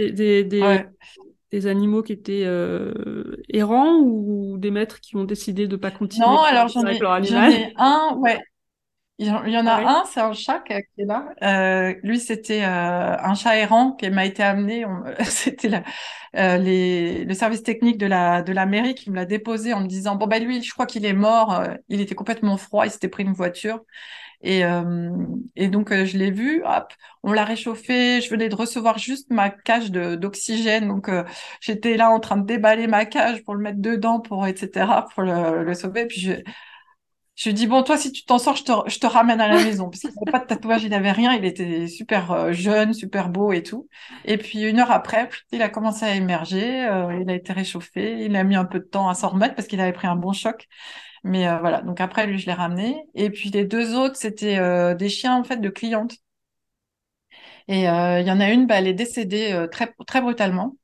des, 0.10 0.44
des, 0.44 1.68
animaux 1.68 2.02
qui 2.02 2.14
étaient 2.14 2.44
euh, 2.46 3.36
errants 3.50 4.00
ou 4.00 4.58
des 4.58 4.72
maîtres 4.72 5.00
qui 5.02 5.16
ont 5.16 5.24
décidé 5.24 5.68
de 5.68 5.76
ne 5.76 5.82
pas 5.82 5.92
continuer 5.92 6.26
Non, 6.26 6.42
alors 6.42 6.68
j'en 6.70 6.86
ai, 6.86 6.96
ai, 6.96 7.74
un, 7.78 8.16
ouais. 8.18 8.40
Il 9.18 9.28
y 9.28 9.30
en 9.58 9.68
a 9.68 10.00
un, 10.00 10.06
c'est 10.06 10.20
un 10.20 10.34
chat 10.34 10.62
qui 10.62 10.74
est 10.74 10.86
là. 11.06 11.28
Euh, 11.44 11.94
lui, 12.02 12.20
c'était 12.20 12.64
euh, 12.64 13.18
un 13.20 13.36
chat 13.36 13.56
errant 13.56 13.92
qui 13.92 14.10
m'a 14.10 14.26
été 14.26 14.42
amené. 14.42 14.84
C'était 15.26 15.84
le 16.34 17.34
service 17.36 17.62
technique 17.62 18.00
de 18.00 18.08
la, 18.08 18.42
de 18.42 18.52
la 18.52 18.66
mairie 18.66 18.96
qui 18.96 19.12
me 19.12 19.16
l'a 19.16 19.26
déposé 19.26 19.74
en 19.74 19.82
me 19.82 19.88
disant 19.88 20.16
bon 20.16 20.26
ben 20.26 20.44
lui, 20.44 20.64
je 20.64 20.74
crois 20.74 20.88
qu'il 20.88 21.06
est 21.06 21.14
mort. 21.14 21.62
il 21.88 22.02
était 22.02 22.16
complètement 22.16 22.58
froid. 22.58 22.88
Il 22.88 22.92
s'était 22.92 23.10
pris 23.10 23.22
une 23.22 23.34
voiture. 23.34 23.82
Et, 24.44 24.66
euh, 24.66 25.12
et 25.56 25.68
donc, 25.68 25.92
euh, 25.92 26.06
je 26.06 26.18
l'ai 26.18 26.32
vu, 26.32 26.64
hop, 26.66 26.94
on 27.24 27.32
l'a 27.32 27.46
réchauffé. 27.46 28.22
Je 28.22 28.30
venais 28.30 28.50
de 28.50 28.56
recevoir 28.56 28.98
juste 28.98 29.30
ma 29.30 29.50
cage 29.50 29.92
d'oxygène. 29.92 30.88
Donc, 30.88 31.10
euh, 31.10 31.24
j'étais 31.62 31.96
là 31.98 32.10
en 32.10 32.20
train 32.20 32.38
de 32.38 32.46
déballer 32.46 32.88
ma 32.88 33.06
cage 33.06 33.44
pour 33.44 33.56
le 33.56 33.62
mettre 33.62 33.80
dedans, 33.80 34.20
pour 34.20 34.48
etc., 34.48 35.06
pour 35.14 35.24
le, 35.24 35.64
le 35.64 35.74
sauver. 35.76 36.08
Puis, 36.08 36.22
je, 36.22 36.32
je 37.36 37.50
lui 37.50 37.54
dis, 37.56 37.68
bon, 37.68 37.82
toi, 37.84 37.98
si 37.98 38.12
tu 38.12 38.26
t'en 38.26 38.38
sors, 38.38 38.56
je 38.56 38.64
te, 38.64 38.72
je 38.88 39.00
te 39.00 39.08
ramène 39.08 39.42
à 39.42 39.48
la 39.48 39.64
maison. 39.64 39.90
Parce 39.90 40.02
qu'il 40.02 40.12
n'avait 40.12 40.32
pas 40.32 40.40
de 40.40 40.46
tatouage, 40.48 40.84
il 40.84 40.90
n'avait 40.90 41.12
rien. 41.12 41.34
Il 41.34 41.46
était 41.46 41.88
super 41.88 42.54
jeune, 42.54 42.94
super 42.94 43.30
beau 43.30 43.52
et 43.54 43.64
tout. 43.64 43.88
Et 44.26 44.38
puis, 44.38 44.62
une 44.64 44.80
heure 44.80 44.92
après, 44.92 45.30
il 45.52 45.62
a 45.62 45.70
commencé 45.70 46.06
à 46.06 46.16
émerger. 46.16 46.88
il 47.22 47.30
a 47.30 47.34
été 47.34 47.54
réchauffé. 47.54 48.26
Il 48.26 48.36
a 48.36 48.44
mis 48.44 48.56
un 48.56 48.66
peu 48.66 48.80
de 48.80 48.86
temps 48.86 49.10
à 49.10 49.16
s'en 49.16 49.30
remettre 49.30 49.56
parce 49.56 49.68
qu'il 49.68 49.82
avait 49.82 49.94
pris 49.94 50.08
un 50.08 50.16
bon 50.16 50.34
choc. 50.34 50.68
Mais 51.24 51.48
euh, 51.48 51.60
voilà, 51.60 51.82
donc 51.82 52.02
après, 52.02 52.26
lui, 52.28 52.40
je 52.40 52.46
l'ai 52.48 52.54
ramené. 52.54 53.06
Et 53.16 53.30
puis 53.30 53.50
les 53.52 53.66
deux 53.66 53.96
autres, 53.96 54.16
c'était 54.16 54.58
euh, 54.58 54.96
des 54.96 55.10
chiens, 55.10 55.36
en 55.38 55.44
fait, 55.44 55.58
de 55.58 55.70
clientes. 55.70 56.16
Et 57.68 57.88
euh, 57.90 58.20
il 58.22 58.28
y 58.28 58.32
en 58.32 58.40
a 58.40 58.52
une, 58.52 58.68
bah, 58.68 58.76
elle 58.76 58.88
est 58.88 58.94
décédée 58.94 59.66
très, 59.72 59.94
très 60.08 60.22
brutalement. 60.22 60.78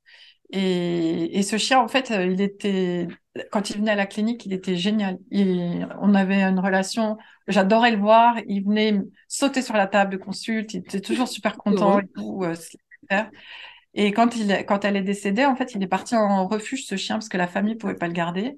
Et, 0.52 1.38
et 1.38 1.42
ce 1.42 1.58
chien, 1.58 1.80
en 1.80 1.88
fait, 1.88 2.10
il 2.10 2.40
était, 2.42 3.08
quand 3.52 3.70
il 3.70 3.78
venait 3.78 3.92
à 3.92 3.96
la 3.96 4.06
clinique, 4.06 4.46
il 4.46 4.52
était 4.52 4.76
génial. 4.76 5.18
on 6.02 6.14
avait 6.14 6.42
une 6.42 6.60
relation, 6.60 7.18
j'adorais 7.48 7.92
le 7.92 7.98
voir. 7.98 8.36
Il 8.48 8.64
venait 8.64 9.00
sauter 9.28 9.62
sur 9.62 9.74
la 9.76 9.86
table 9.86 10.12
de 10.12 10.16
consulte, 10.18 10.74
il 10.74 10.78
était 10.80 11.00
toujours 11.00 11.28
super 11.28 11.56
content 11.58 12.00
et 12.00 12.08
tout. 12.08 12.44
Et 13.94 14.12
quand, 14.12 14.36
il, 14.36 14.64
quand 14.66 14.84
elle 14.84 14.96
est 14.96 15.02
décédée, 15.02 15.44
en 15.44 15.56
fait, 15.56 15.74
il 15.74 15.82
est 15.82 15.86
parti 15.88 16.14
en 16.16 16.46
refuge, 16.46 16.84
ce 16.86 16.96
chien, 16.96 17.16
parce 17.16 17.28
que 17.28 17.36
la 17.38 17.48
famille 17.48 17.74
pouvait 17.76 17.94
pas 17.94 18.06
le 18.06 18.12
garder. 18.12 18.56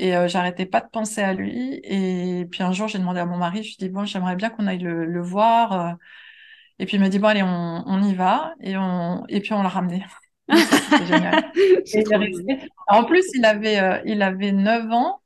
Et 0.00 0.16
euh, 0.16 0.28
j'arrêtais 0.28 0.64
pas 0.64 0.80
de 0.80 0.88
penser 0.88 1.20
à 1.20 1.34
lui. 1.34 1.78
Et 1.84 2.46
puis 2.50 2.62
un 2.62 2.72
jour, 2.72 2.88
j'ai 2.88 2.98
demandé 2.98 3.20
à 3.20 3.26
mon 3.26 3.36
mari, 3.36 3.62
je 3.62 3.68
lui 3.68 3.76
ai 3.80 3.88
dit, 3.88 3.88
bon, 3.90 4.06
j'aimerais 4.06 4.34
bien 4.34 4.48
qu'on 4.48 4.66
aille 4.66 4.78
le, 4.78 5.20
voir. 5.20 5.72
Euh. 5.72 5.92
Et 6.78 6.86
puis 6.86 6.96
il 6.96 7.00
m'a 7.00 7.10
dit, 7.10 7.18
bon, 7.18 7.28
allez, 7.28 7.42
on, 7.42 7.84
on 7.86 8.02
y 8.02 8.14
va. 8.14 8.54
Et, 8.62 8.78
on... 8.78 9.26
et 9.28 9.40
puis 9.40 9.52
on 9.52 9.62
l'a 9.62 9.68
ramené. 9.68 10.02
C'était 10.48 11.06
génial. 11.06 11.50
en 12.88 13.04
plus, 13.04 13.26
il 13.34 13.44
avait, 13.44 13.78
euh, 13.78 14.00
il 14.06 14.22
avait 14.22 14.52
9 14.52 14.90
ans. 14.90 15.20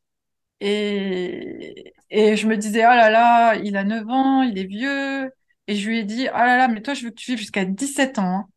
Et... 0.61 1.95
et 2.11 2.37
je 2.37 2.47
me 2.49 2.57
disais, 2.57 2.85
oh 2.85 2.91
là 2.91 3.11
là, 3.11 3.55
il 3.57 3.77
a 3.77 3.85
9 3.85 4.09
ans, 4.11 4.43
il 4.43 4.59
est 4.59 4.67
vieux. 4.67 5.31
Et 5.69 5.77
je 5.77 5.89
lui 5.89 6.01
ai 6.01 6.05
dit, 6.05 6.27
oh 6.35 6.37
là 6.37 6.57
là, 6.59 6.69
mais 6.69 6.83
toi, 6.83 6.95
je 6.95 7.05
veux 7.05 7.11
que 7.11 7.17
tu 7.17 7.31
vives 7.33 7.39
jusqu'à 7.39 7.65
17 7.65 8.19
ans. 8.19 8.25
Hein. 8.25 8.49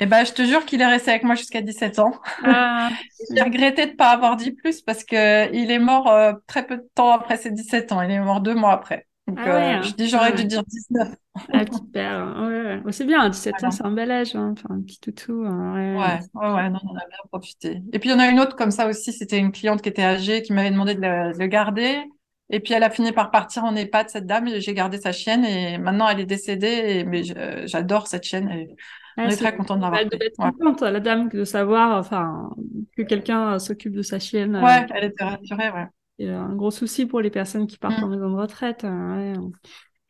Et 0.00 0.06
ben, 0.06 0.24
je 0.24 0.32
te 0.32 0.42
jure 0.42 0.64
qu'il 0.64 0.80
est 0.80 0.86
resté 0.86 1.10
avec 1.10 1.24
moi 1.24 1.34
jusqu'à 1.34 1.60
17 1.60 1.98
ans. 1.98 2.12
Ah, 2.44 2.90
J'ai 3.34 3.42
regretté 3.42 3.86
de 3.86 3.90
ne 3.92 3.96
pas 3.96 4.10
avoir 4.10 4.36
dit 4.36 4.52
plus 4.52 4.82
parce 4.82 5.04
que 5.04 5.52
il 5.54 5.70
est 5.70 5.78
mort 5.78 6.08
euh, 6.08 6.32
très 6.46 6.66
peu 6.66 6.76
de 6.76 6.88
temps 6.94 7.12
après 7.12 7.36
ses 7.36 7.50
17 7.50 7.92
ans. 7.92 8.02
Il 8.02 8.10
est 8.10 8.20
mort 8.20 8.40
deux 8.40 8.54
mois 8.54 8.72
après. 8.72 9.06
Donc, 9.26 9.38
ah 9.40 9.78
euh, 9.78 9.82
je 9.82 9.92
dis, 9.94 10.08
j'aurais 10.08 10.32
dû 10.32 10.44
dire 10.44 10.62
19. 10.62 11.08
Ah, 11.52 11.64
super. 11.72 12.80
Ouais, 12.84 12.92
C'est 12.92 13.04
bien, 13.04 13.28
17 13.28 13.64
ans, 13.64 13.70
c'est 13.72 13.84
un 13.84 13.90
bel 13.90 14.10
âge. 14.12 14.36
Hein. 14.36 14.54
Enfin, 14.56 14.74
un 14.76 14.82
petit 14.82 15.00
toutou. 15.00 15.44
Hein, 15.44 15.74
ouais, 15.74 16.20
ouais, 16.34 16.54
ouais, 16.54 16.70
non, 16.70 16.78
on 16.84 16.94
a 16.94 17.06
bien 17.06 17.18
profité. 17.32 17.82
Et 17.92 17.98
puis, 17.98 18.08
il 18.10 18.12
y 18.12 18.14
en 18.14 18.20
a 18.20 18.28
une 18.28 18.38
autre 18.38 18.54
comme 18.54 18.70
ça 18.70 18.86
aussi. 18.86 19.12
C'était 19.12 19.38
une 19.38 19.50
cliente 19.50 19.82
qui 19.82 19.88
était 19.88 20.04
âgée, 20.04 20.42
qui 20.42 20.52
m'avait 20.52 20.70
demandé 20.70 20.94
de 20.94 21.00
le, 21.00 21.46
garder. 21.48 22.04
Et 22.50 22.60
puis, 22.60 22.74
elle 22.74 22.84
a 22.84 22.90
fini 22.90 23.12
par 23.12 23.30
partir 23.30 23.64
en 23.64 23.74
EHPAD, 23.74 24.08
cette 24.08 24.26
dame. 24.26 24.48
J'ai 24.58 24.74
gardé 24.74 24.98
sa 24.98 25.12
chienne 25.12 25.44
et 25.44 25.78
maintenant, 25.78 26.08
elle 26.08 26.20
est 26.20 26.26
décédée. 26.26 26.66
Et, 26.68 27.04
mais 27.04 27.22
j'adore 27.66 28.06
cette 28.06 28.24
chienne. 28.24 28.48
Et 28.50 28.76
on 29.16 29.24
est, 29.24 29.36
très 29.36 29.56
content 29.56 29.76
de 29.76 29.82
l'avoir. 29.82 30.00
Elle 30.00 30.08
devait 30.08 30.26
être 30.26 30.36
contente, 30.36 30.82
la 30.82 31.00
dame, 31.00 31.28
de 31.28 31.44
savoir 31.44 31.98
enfin, 31.98 32.50
que 32.96 33.02
quelqu'un 33.02 33.58
s'occupe 33.58 33.94
de 33.94 34.02
sa 34.02 34.18
chienne. 34.18 34.56
Ouais, 34.56 34.82
euh, 34.82 34.94
elle 34.94 35.04
était 35.04 35.24
rassurée, 35.24 35.70
ouais. 35.70 35.86
C'est 36.18 36.28
un 36.28 36.54
gros 36.54 36.70
souci 36.70 37.04
pour 37.04 37.20
les 37.20 37.30
personnes 37.30 37.66
qui 37.66 37.76
partent 37.76 38.00
mm. 38.00 38.04
en 38.04 38.08
maison 38.08 38.30
de 38.30 38.36
retraite. 38.36 38.84
Euh, 38.84 39.34
ouais. 39.34 39.50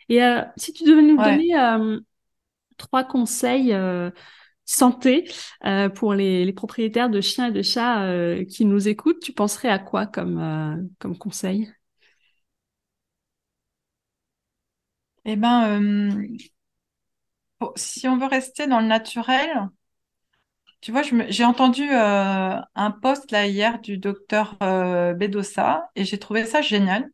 Et 0.09 0.23
euh, 0.23 0.43
si 0.57 0.73
tu 0.73 0.85
devais 0.85 1.03
nous 1.03 1.17
donner 1.17 1.59
euh, 1.59 1.99
trois 2.77 3.05
conseils 3.05 3.73
euh, 3.73 4.11
santé 4.65 5.29
pour 5.95 6.15
les, 6.15 6.45
les, 6.45 6.53
propriétaires 6.53 7.11
de 7.11 7.21
chiens 7.21 7.49
et 7.49 7.53
de 7.53 7.63
chats 7.63 8.05
qui 8.49 8.65
nous 8.65 8.89
écoutent, 8.89 9.21
tu 9.21 9.33
penserais 9.33 9.69
à 9.69 9.79
quoi 9.79 10.07
comme, 10.07 10.89
comme 10.99 11.17
conseil? 11.17 11.71
Eh 15.27 15.37
ben, 15.37 16.39
si 17.77 18.09
on 18.09 18.17
veut 18.17 18.27
rester 18.27 18.67
dans 18.67 18.81
le 18.81 18.87
naturel, 18.87 19.69
tu 20.81 20.93
vois, 20.93 21.03
j'ai 21.03 21.45
entendu 21.45 21.83
un 21.91 22.91
post 23.03 23.31
là 23.33 23.47
hier 23.47 23.81
du 23.81 23.99
docteur 23.99 24.57
Bedossa 24.61 25.91
et 25.97 26.05
j'ai 26.05 26.19
trouvé 26.19 26.45
ça 26.45 26.63
génial. 26.63 27.11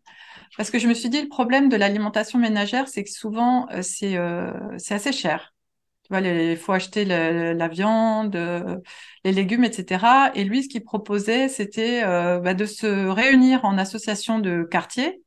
Parce 0.56 0.70
que 0.70 0.78
je 0.78 0.86
me 0.86 0.94
suis 0.94 1.08
dit, 1.08 1.22
le 1.22 1.28
problème 1.28 1.68
de 1.68 1.76
l'alimentation 1.76 2.38
ménagère, 2.38 2.88
c'est 2.88 3.04
que 3.04 3.10
souvent, 3.10 3.68
euh, 3.70 3.82
c'est 3.82 4.16
euh, 4.16 4.52
assez 4.90 5.12
cher. 5.12 5.54
Tu 6.04 6.08
vois, 6.10 6.20
il 6.20 6.56
faut 6.58 6.72
acheter 6.72 7.04
la 7.06 7.68
viande, 7.68 8.36
euh, 8.36 8.78
les 9.24 9.32
légumes, 9.32 9.64
etc. 9.64 10.32
Et 10.34 10.44
lui, 10.44 10.62
ce 10.62 10.68
qu'il 10.68 10.84
proposait, 10.84 11.48
c'était 11.48 12.02
bah, 12.02 12.54
de 12.54 12.66
se 12.66 13.08
réunir 13.08 13.64
en 13.64 13.78
association 13.78 14.38
de 14.40 14.64
quartier 14.64 15.21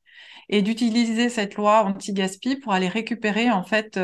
et 0.50 0.62
d'utiliser 0.62 1.30
cette 1.30 1.56
loi 1.56 1.84
anti-gaspi 1.84 2.58
pour 2.58 2.74
aller 2.74 2.88
récupérer 2.88 3.52
en 3.52 3.64
fait 3.64 4.00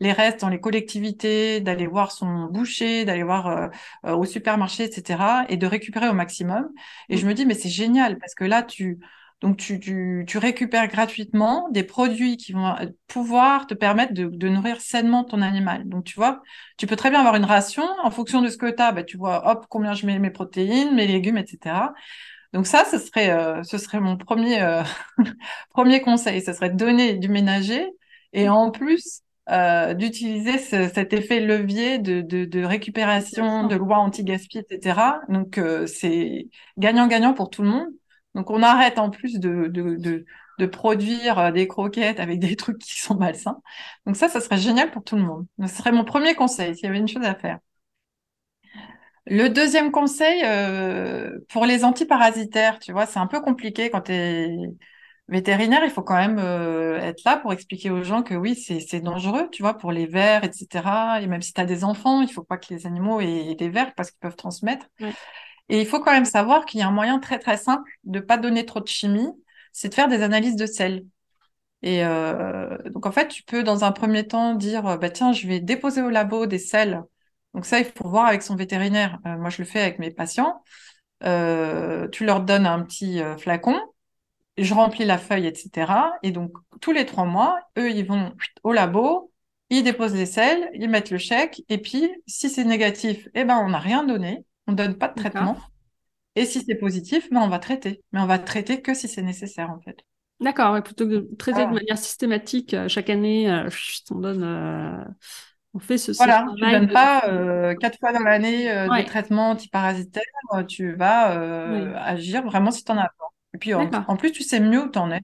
les 0.00 0.12
restes 0.12 0.40
dans 0.40 0.48
les 0.48 0.60
collectivités, 0.60 1.60
d'aller 1.60 1.86
voir 1.86 2.12
son 2.12 2.46
boucher, 2.46 3.04
d'aller 3.04 3.22
voir 3.22 3.70
au 4.04 4.24
supermarché, 4.24 4.84
etc. 4.84 5.44
et 5.48 5.56
de 5.56 5.66
récupérer 5.66 6.08
au 6.08 6.14
maximum. 6.14 6.68
Et 7.08 7.16
je 7.16 7.26
me 7.26 7.34
dis 7.34 7.46
mais 7.46 7.54
c'est 7.54 7.68
génial 7.68 8.18
parce 8.18 8.34
que 8.34 8.44
là 8.44 8.62
tu 8.62 8.98
donc, 9.40 9.56
tu, 9.56 9.80
tu, 9.80 10.24
tu, 10.28 10.36
récupères 10.36 10.86
gratuitement 10.88 11.70
des 11.70 11.82
produits 11.82 12.36
qui 12.36 12.52
vont 12.52 12.76
euh, 12.76 12.86
pouvoir 13.08 13.66
te 13.66 13.72
permettre 13.72 14.12
de, 14.12 14.26
de, 14.26 14.48
nourrir 14.50 14.80
sainement 14.82 15.24
ton 15.24 15.40
animal. 15.40 15.88
Donc, 15.88 16.04
tu 16.04 16.14
vois, 16.16 16.42
tu 16.76 16.86
peux 16.86 16.96
très 16.96 17.08
bien 17.10 17.20
avoir 17.20 17.36
une 17.36 17.46
ration 17.46 17.84
en 18.02 18.10
fonction 18.10 18.42
de 18.42 18.48
ce 18.50 18.58
que 18.58 18.70
tu 18.70 18.82
as. 18.82 18.92
Bah, 18.92 19.02
tu 19.02 19.16
vois, 19.16 19.50
hop, 19.50 19.64
combien 19.70 19.94
je 19.94 20.04
mets 20.04 20.18
mes 20.18 20.30
protéines, 20.30 20.94
mes 20.94 21.06
légumes, 21.06 21.38
etc. 21.38 21.74
Donc 22.52 22.66
ça, 22.66 22.84
ce 22.84 22.98
serait, 22.98 23.30
euh, 23.30 23.62
ce 23.62 23.78
serait 23.78 24.00
mon 24.00 24.16
premier, 24.16 24.62
euh, 24.62 24.82
premier 25.70 26.00
conseil. 26.02 26.42
Ce 26.42 26.52
serait 26.52 26.70
de 26.70 26.76
donner 26.76 27.14
du 27.14 27.28
ménager 27.28 27.86
et 28.32 28.48
en 28.48 28.70
plus 28.70 29.22
euh, 29.50 29.94
d'utiliser 29.94 30.58
cet 30.58 31.12
effet 31.12 31.40
levier 31.40 31.98
de, 31.98 32.20
de, 32.20 32.44
de 32.44 32.64
récupération, 32.64 33.66
de 33.66 33.76
loi 33.76 33.98
anti-gaspi, 33.98 34.58
etc. 34.58 35.20
Donc 35.28 35.60
c'est 35.86 36.48
gagnant-gagnant 36.78 37.34
pour 37.34 37.50
tout 37.50 37.62
le 37.62 37.68
monde. 37.68 37.88
Donc 38.34 38.50
on 38.50 38.62
arrête 38.62 38.98
en 38.98 39.10
plus 39.10 39.38
de, 39.40 39.66
de, 39.68 39.96
de, 40.58 40.66
produire 40.66 41.38
euh, 41.38 41.50
des 41.50 41.66
croquettes 41.66 42.20
avec 42.20 42.38
des 42.38 42.54
trucs 42.56 42.78
qui 42.78 43.00
sont 43.00 43.16
malsains. 43.16 43.60
Donc 44.06 44.16
ça, 44.16 44.28
ça 44.28 44.40
serait 44.40 44.58
génial 44.58 44.90
pour 44.90 45.02
tout 45.04 45.16
le 45.16 45.22
monde. 45.22 45.46
Ce 45.60 45.68
serait 45.68 45.92
mon 45.92 46.04
premier 46.04 46.34
conseil 46.34 46.74
s'il 46.76 46.84
y 46.84 46.88
avait 46.88 46.98
une 46.98 47.08
chose 47.08 47.24
à 47.24 47.34
faire. 47.34 47.58
Le 49.26 49.48
deuxième 49.48 49.90
conseil, 49.92 50.42
euh, 50.44 51.38
pour 51.48 51.66
les 51.66 51.84
antiparasitaires, 51.84 52.78
tu 52.78 52.92
vois, 52.92 53.06
c'est 53.06 53.18
un 53.18 53.26
peu 53.26 53.40
compliqué 53.40 53.90
quand 53.90 54.02
tu 54.02 54.12
es 54.12 54.56
vétérinaire, 55.28 55.84
il 55.84 55.90
faut 55.90 56.02
quand 56.02 56.16
même 56.16 56.38
euh, 56.38 56.98
être 56.98 57.22
là 57.24 57.36
pour 57.36 57.52
expliquer 57.52 57.90
aux 57.90 58.02
gens 58.02 58.22
que 58.22 58.34
oui, 58.34 58.56
c'est 58.56 59.00
dangereux, 59.00 59.48
tu 59.52 59.62
vois, 59.62 59.74
pour 59.78 59.92
les 59.92 60.06
vers, 60.06 60.42
etc. 60.44 61.22
Et 61.22 61.26
même 61.26 61.42
si 61.42 61.52
tu 61.52 61.60
as 61.60 61.66
des 61.66 61.84
enfants, 61.84 62.22
il 62.22 62.32
faut 62.32 62.42
pas 62.42 62.58
que 62.58 62.72
les 62.74 62.86
animaux 62.86 63.20
aient 63.20 63.54
des 63.54 63.68
vers 63.68 63.94
parce 63.94 64.10
qu'ils 64.10 64.20
peuvent 64.20 64.36
transmettre. 64.36 64.86
Et 65.68 65.80
il 65.80 65.86
faut 65.86 66.00
quand 66.00 66.12
même 66.12 66.24
savoir 66.24 66.66
qu'il 66.66 66.80
y 66.80 66.82
a 66.82 66.88
un 66.88 66.92
moyen 66.92 67.18
très 67.20 67.38
très 67.38 67.56
simple 67.56 67.90
de 68.04 68.20
pas 68.20 68.38
donner 68.38 68.66
trop 68.66 68.80
de 68.80 68.88
chimie, 68.88 69.28
c'est 69.72 69.88
de 69.90 69.94
faire 69.94 70.08
des 70.08 70.22
analyses 70.22 70.56
de 70.56 70.66
sel. 70.66 71.06
Et 71.82 72.04
euh, 72.04 72.76
donc 72.90 73.06
en 73.06 73.12
fait, 73.12 73.28
tu 73.28 73.42
peux 73.44 73.62
dans 73.64 73.84
un 73.84 73.92
premier 73.92 74.26
temps 74.26 74.54
dire 74.54 74.98
bah 74.98 75.10
tiens, 75.10 75.32
je 75.32 75.46
vais 75.48 75.60
déposer 75.60 76.02
au 76.02 76.10
labo 76.10 76.46
des 76.46 76.58
sels. 76.58 77.02
Donc 77.54 77.66
ça, 77.66 77.78
il 77.78 77.84
faut 77.84 78.08
voir 78.08 78.26
avec 78.26 78.42
son 78.42 78.56
vétérinaire. 78.56 79.18
Euh, 79.26 79.36
moi, 79.36 79.50
je 79.50 79.58
le 79.58 79.64
fais 79.64 79.80
avec 79.80 79.98
mes 79.98 80.10
patients. 80.10 80.62
Euh, 81.24 82.08
tu 82.08 82.24
leur 82.24 82.40
donnes 82.40 82.66
un 82.66 82.82
petit 82.82 83.20
flacon, 83.38 83.78
je 84.56 84.72
remplis 84.72 85.04
la 85.04 85.18
feuille, 85.18 85.46
etc. 85.46 86.12
Et 86.22 86.30
donc 86.30 86.52
tous 86.80 86.92
les 86.92 87.04
trois 87.04 87.26
mois, 87.26 87.58
eux, 87.78 87.90
ils 87.90 88.06
vont 88.06 88.32
au 88.62 88.72
labo, 88.72 89.30
ils 89.68 89.82
déposent 89.82 90.14
les 90.14 90.26
sels, 90.26 90.70
ils 90.74 90.88
mettent 90.88 91.10
le 91.10 91.18
chèque, 91.18 91.62
et 91.68 91.76
puis 91.78 92.10
si 92.26 92.48
c'est 92.48 92.64
négatif, 92.64 93.28
eh 93.34 93.44
ben 93.44 93.58
on 93.58 93.68
n'a 93.70 93.78
rien 93.78 94.04
donné. 94.04 94.44
On 94.66 94.72
donne 94.72 94.96
pas 94.96 95.08
de 95.08 95.14
traitement. 95.14 95.56
Et 96.36 96.46
si 96.46 96.62
c'est 96.64 96.76
positif, 96.76 97.28
ben 97.30 97.40
on 97.40 97.48
va 97.48 97.58
traiter. 97.58 98.02
Mais 98.12 98.20
on 98.20 98.26
va 98.26 98.38
traiter 98.38 98.80
que 98.82 98.94
si 98.94 99.08
c'est 99.08 99.22
nécessaire, 99.22 99.70
en 99.70 99.80
fait. 99.80 99.98
D'accord, 100.40 100.82
plutôt 100.82 101.06
que 101.06 101.10
de 101.10 101.36
traiter 101.36 101.66
de 101.66 101.72
manière 101.72 101.98
systématique 101.98 102.72
euh, 102.72 102.88
chaque 102.88 103.10
année, 103.10 103.50
euh, 103.50 103.68
on 104.10 104.20
donne, 104.20 104.42
euh, 104.42 105.04
on 105.74 105.78
fait 105.78 105.98
ce. 105.98 106.12
Voilà, 106.12 106.46
tu 106.56 106.64
ne 106.64 106.70
donnes 106.70 106.92
pas 106.92 107.74
quatre 107.80 107.98
fois 107.98 108.12
dans 108.12 108.24
l'année 108.24 108.72
des 108.96 109.04
traitements 109.04 109.50
antiparasitaires. 109.50 110.22
Tu 110.68 110.94
vas 110.94 111.30
agir 112.02 112.42
vraiment 112.44 112.70
si 112.70 112.84
tu 112.84 112.92
en 112.92 112.98
as 112.98 113.08
besoin. 113.08 113.28
Et 113.54 113.58
puis 113.58 113.74
en, 113.74 114.16
plus, 114.16 114.32
tu 114.32 114.42
sais 114.42 114.60
mieux 114.60 114.84
où 114.84 114.90
tu 114.90 114.98
en 114.98 115.10
es. 115.10 115.20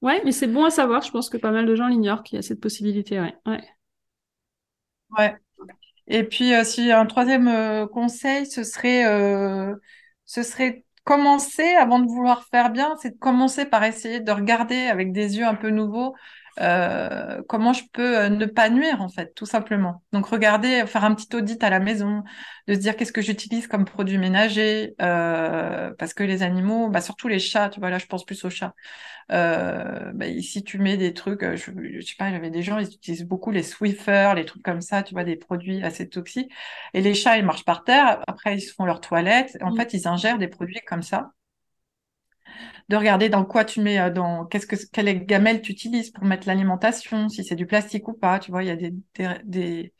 Ouais, 0.00 0.22
mais 0.24 0.32
c'est 0.32 0.46
bon 0.46 0.64
à 0.64 0.70
savoir. 0.70 1.02
Je 1.02 1.10
pense 1.10 1.28
que 1.28 1.36
pas 1.36 1.50
mal 1.50 1.66
de 1.66 1.74
gens 1.74 1.88
l'ignorent 1.88 2.22
qu'il 2.22 2.36
y 2.36 2.38
a 2.38 2.42
cette 2.42 2.60
possibilité. 2.60 3.20
Ouais. 3.20 3.34
Ouais. 3.46 3.64
ouais. 5.18 5.36
Et 6.08 6.24
puis, 6.24 6.54
euh, 6.54 6.64
si 6.64 6.90
un 6.90 7.06
troisième 7.06 7.48
euh, 7.48 7.86
conseil, 7.86 8.46
ce 8.46 8.64
serait, 8.64 9.06
euh, 9.06 9.74
ce 10.24 10.42
serait 10.42 10.84
commencer, 11.04 11.74
avant 11.74 12.00
de 12.00 12.06
vouloir 12.06 12.44
faire 12.44 12.70
bien, 12.70 12.94
c'est 13.00 13.10
de 13.10 13.18
commencer 13.18 13.66
par 13.66 13.84
essayer 13.84 14.20
de 14.20 14.32
regarder 14.32 14.86
avec 14.86 15.12
des 15.12 15.38
yeux 15.38 15.46
un 15.46 15.54
peu 15.54 15.70
nouveaux 15.70 16.14
euh, 16.60 17.42
comment 17.48 17.72
je 17.72 17.84
peux 17.92 18.18
euh, 18.18 18.28
ne 18.28 18.46
pas 18.46 18.68
nuire 18.70 19.00
en 19.00 19.08
fait, 19.08 19.32
tout 19.34 19.46
simplement. 19.46 20.02
Donc 20.12 20.26
regarder, 20.26 20.84
faire 20.86 21.04
un 21.04 21.14
petit 21.14 21.34
audit 21.36 21.62
à 21.62 21.70
la 21.70 21.80
maison, 21.80 22.24
de 22.66 22.74
se 22.74 22.78
dire 22.78 22.96
qu'est-ce 22.96 23.12
que 23.12 23.22
j'utilise 23.22 23.66
comme 23.66 23.84
produit 23.84 24.18
ménager, 24.18 24.94
euh, 25.00 25.92
parce 25.98 26.14
que 26.14 26.22
les 26.22 26.42
animaux, 26.42 26.88
bah, 26.90 27.00
surtout 27.00 27.28
les 27.28 27.38
chats, 27.38 27.68
tu 27.68 27.80
vois 27.80 27.90
là 27.90 27.98
je 27.98 28.06
pense 28.06 28.24
plus 28.24 28.44
aux 28.44 28.50
chats. 28.50 28.74
Euh, 29.30 30.12
bah, 30.14 30.26
si 30.40 30.64
tu 30.64 30.78
mets 30.78 30.96
des 30.96 31.14
trucs, 31.14 31.42
je, 31.42 31.70
je 31.72 32.00
sais 32.00 32.16
pas, 32.18 32.30
j'avais 32.30 32.50
des 32.50 32.62
gens, 32.62 32.78
ils 32.78 32.86
utilisent 32.88 33.24
beaucoup 33.24 33.50
les 33.50 33.62
Swiffer, 33.62 34.32
les 34.34 34.44
trucs 34.44 34.62
comme 34.62 34.80
ça, 34.80 35.02
tu 35.02 35.14
vois, 35.14 35.24
des 35.24 35.36
produits 35.36 35.82
assez 35.82 36.08
toxiques. 36.08 36.50
Et 36.94 37.00
les 37.02 37.14
chats, 37.14 37.36
ils 37.38 37.44
marchent 37.44 37.64
par 37.64 37.84
terre, 37.84 38.20
après 38.26 38.56
ils 38.56 38.60
se 38.60 38.72
font 38.74 38.84
leur 38.84 39.00
toilette, 39.00 39.56
en 39.62 39.72
mmh. 39.72 39.76
fait 39.76 39.94
ils 39.94 40.08
ingèrent 40.08 40.38
des 40.38 40.48
produits 40.48 40.80
comme 40.86 41.02
ça 41.02 41.32
de 42.88 42.96
regarder 42.96 43.28
dans 43.28 43.44
quoi 43.44 43.64
tu 43.64 43.80
mets, 43.80 43.98
euh, 44.00 44.10
dans 44.10 44.46
qu'est-ce 44.46 44.66
que 44.66 44.76
quelle 44.92 45.24
gamelle 45.26 45.62
tu 45.62 45.72
utilises 45.72 46.10
pour 46.10 46.24
mettre 46.24 46.46
l'alimentation, 46.46 47.28
si 47.28 47.44
c'est 47.44 47.56
du 47.56 47.66
plastique 47.66 48.08
ou 48.08 48.14
pas. 48.14 48.38
Tu 48.38 48.50
vois, 48.50 48.62
il 48.64 48.68
y 48.68 48.70
a 48.70 48.76
des, 48.76 48.94
des, 49.44 49.92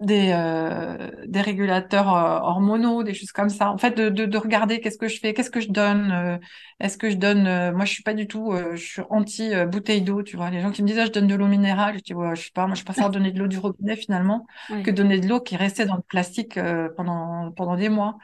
des, 0.00 0.30
euh, 0.32 1.10
des 1.26 1.40
régulateurs 1.40 2.14
euh, 2.14 2.38
hormonaux, 2.40 3.02
des 3.02 3.14
choses 3.14 3.32
comme 3.32 3.48
ça. 3.48 3.72
En 3.72 3.78
fait, 3.78 3.90
de, 3.96 4.08
de, 4.10 4.26
de 4.26 4.38
regarder 4.38 4.80
qu'est-ce 4.80 4.96
que 4.98 5.08
je 5.08 5.18
fais, 5.18 5.34
qu'est-ce 5.34 5.50
que 5.50 5.60
je 5.60 5.70
donne. 5.70 6.12
euh, 6.12 6.38
Est-ce 6.78 6.96
que 6.96 7.10
je 7.10 7.16
donne 7.16 7.42
Moi, 7.74 7.84
je 7.84 7.92
suis 7.94 8.04
pas 8.04 8.14
du 8.14 8.28
tout. 8.28 8.52
euh, 8.52 8.76
je 8.76 8.84
suis 8.84 9.02
anti 9.10 9.52
euh, 9.52 9.66
bouteille 9.66 10.02
d'eau. 10.02 10.22
Tu 10.22 10.36
vois, 10.36 10.50
les 10.50 10.60
gens 10.60 10.70
qui 10.70 10.82
me 10.82 10.86
disent 10.86 11.00
ah, 11.00 11.06
je 11.06 11.10
donne 11.10 11.26
de 11.26 11.34
l'eau 11.34 11.48
minérale. 11.48 11.96
Je 11.98 12.02
dis 12.04 12.14
ouais, 12.14 12.36
je 12.36 12.42
sais 12.44 12.50
pas. 12.54 12.66
Moi, 12.68 12.76
je 12.76 12.84
préfère 12.84 13.10
donner 13.10 13.32
de 13.32 13.40
l'eau 13.40 13.48
du 13.48 13.58
robinet 13.58 13.96
finalement 13.96 14.46
que 14.84 14.92
donner 14.92 15.18
de 15.18 15.26
l'eau 15.28 15.40
qui 15.40 15.56
restait 15.56 15.86
dans 15.86 15.96
le 15.96 16.02
plastique 16.02 16.56
euh, 16.58 16.88
pendant 16.96 17.50
pendant 17.52 17.76
des 17.76 17.88
mois. 17.88 18.18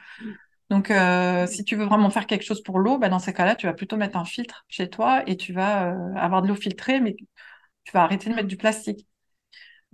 Donc, 0.69 0.91
euh, 0.91 1.47
si 1.47 1.63
tu 1.63 1.75
veux 1.75 1.85
vraiment 1.85 2.09
faire 2.09 2.27
quelque 2.27 2.43
chose 2.43 2.63
pour 2.63 2.79
l'eau, 2.79 2.97
bah, 2.97 3.09
dans 3.09 3.19
ces 3.19 3.33
cas-là, 3.33 3.55
tu 3.55 3.67
vas 3.67 3.73
plutôt 3.73 3.97
mettre 3.97 4.17
un 4.17 4.25
filtre 4.25 4.65
chez 4.69 4.89
toi 4.89 5.23
et 5.27 5.37
tu 5.37 5.53
vas 5.53 5.91
euh, 5.93 6.15
avoir 6.15 6.41
de 6.41 6.47
l'eau 6.47 6.55
filtrée, 6.55 6.99
mais 7.01 7.15
tu 7.83 7.91
vas 7.93 8.03
arrêter 8.03 8.29
de 8.29 8.35
mettre 8.35 8.47
du 8.47 8.57
plastique. 8.57 9.07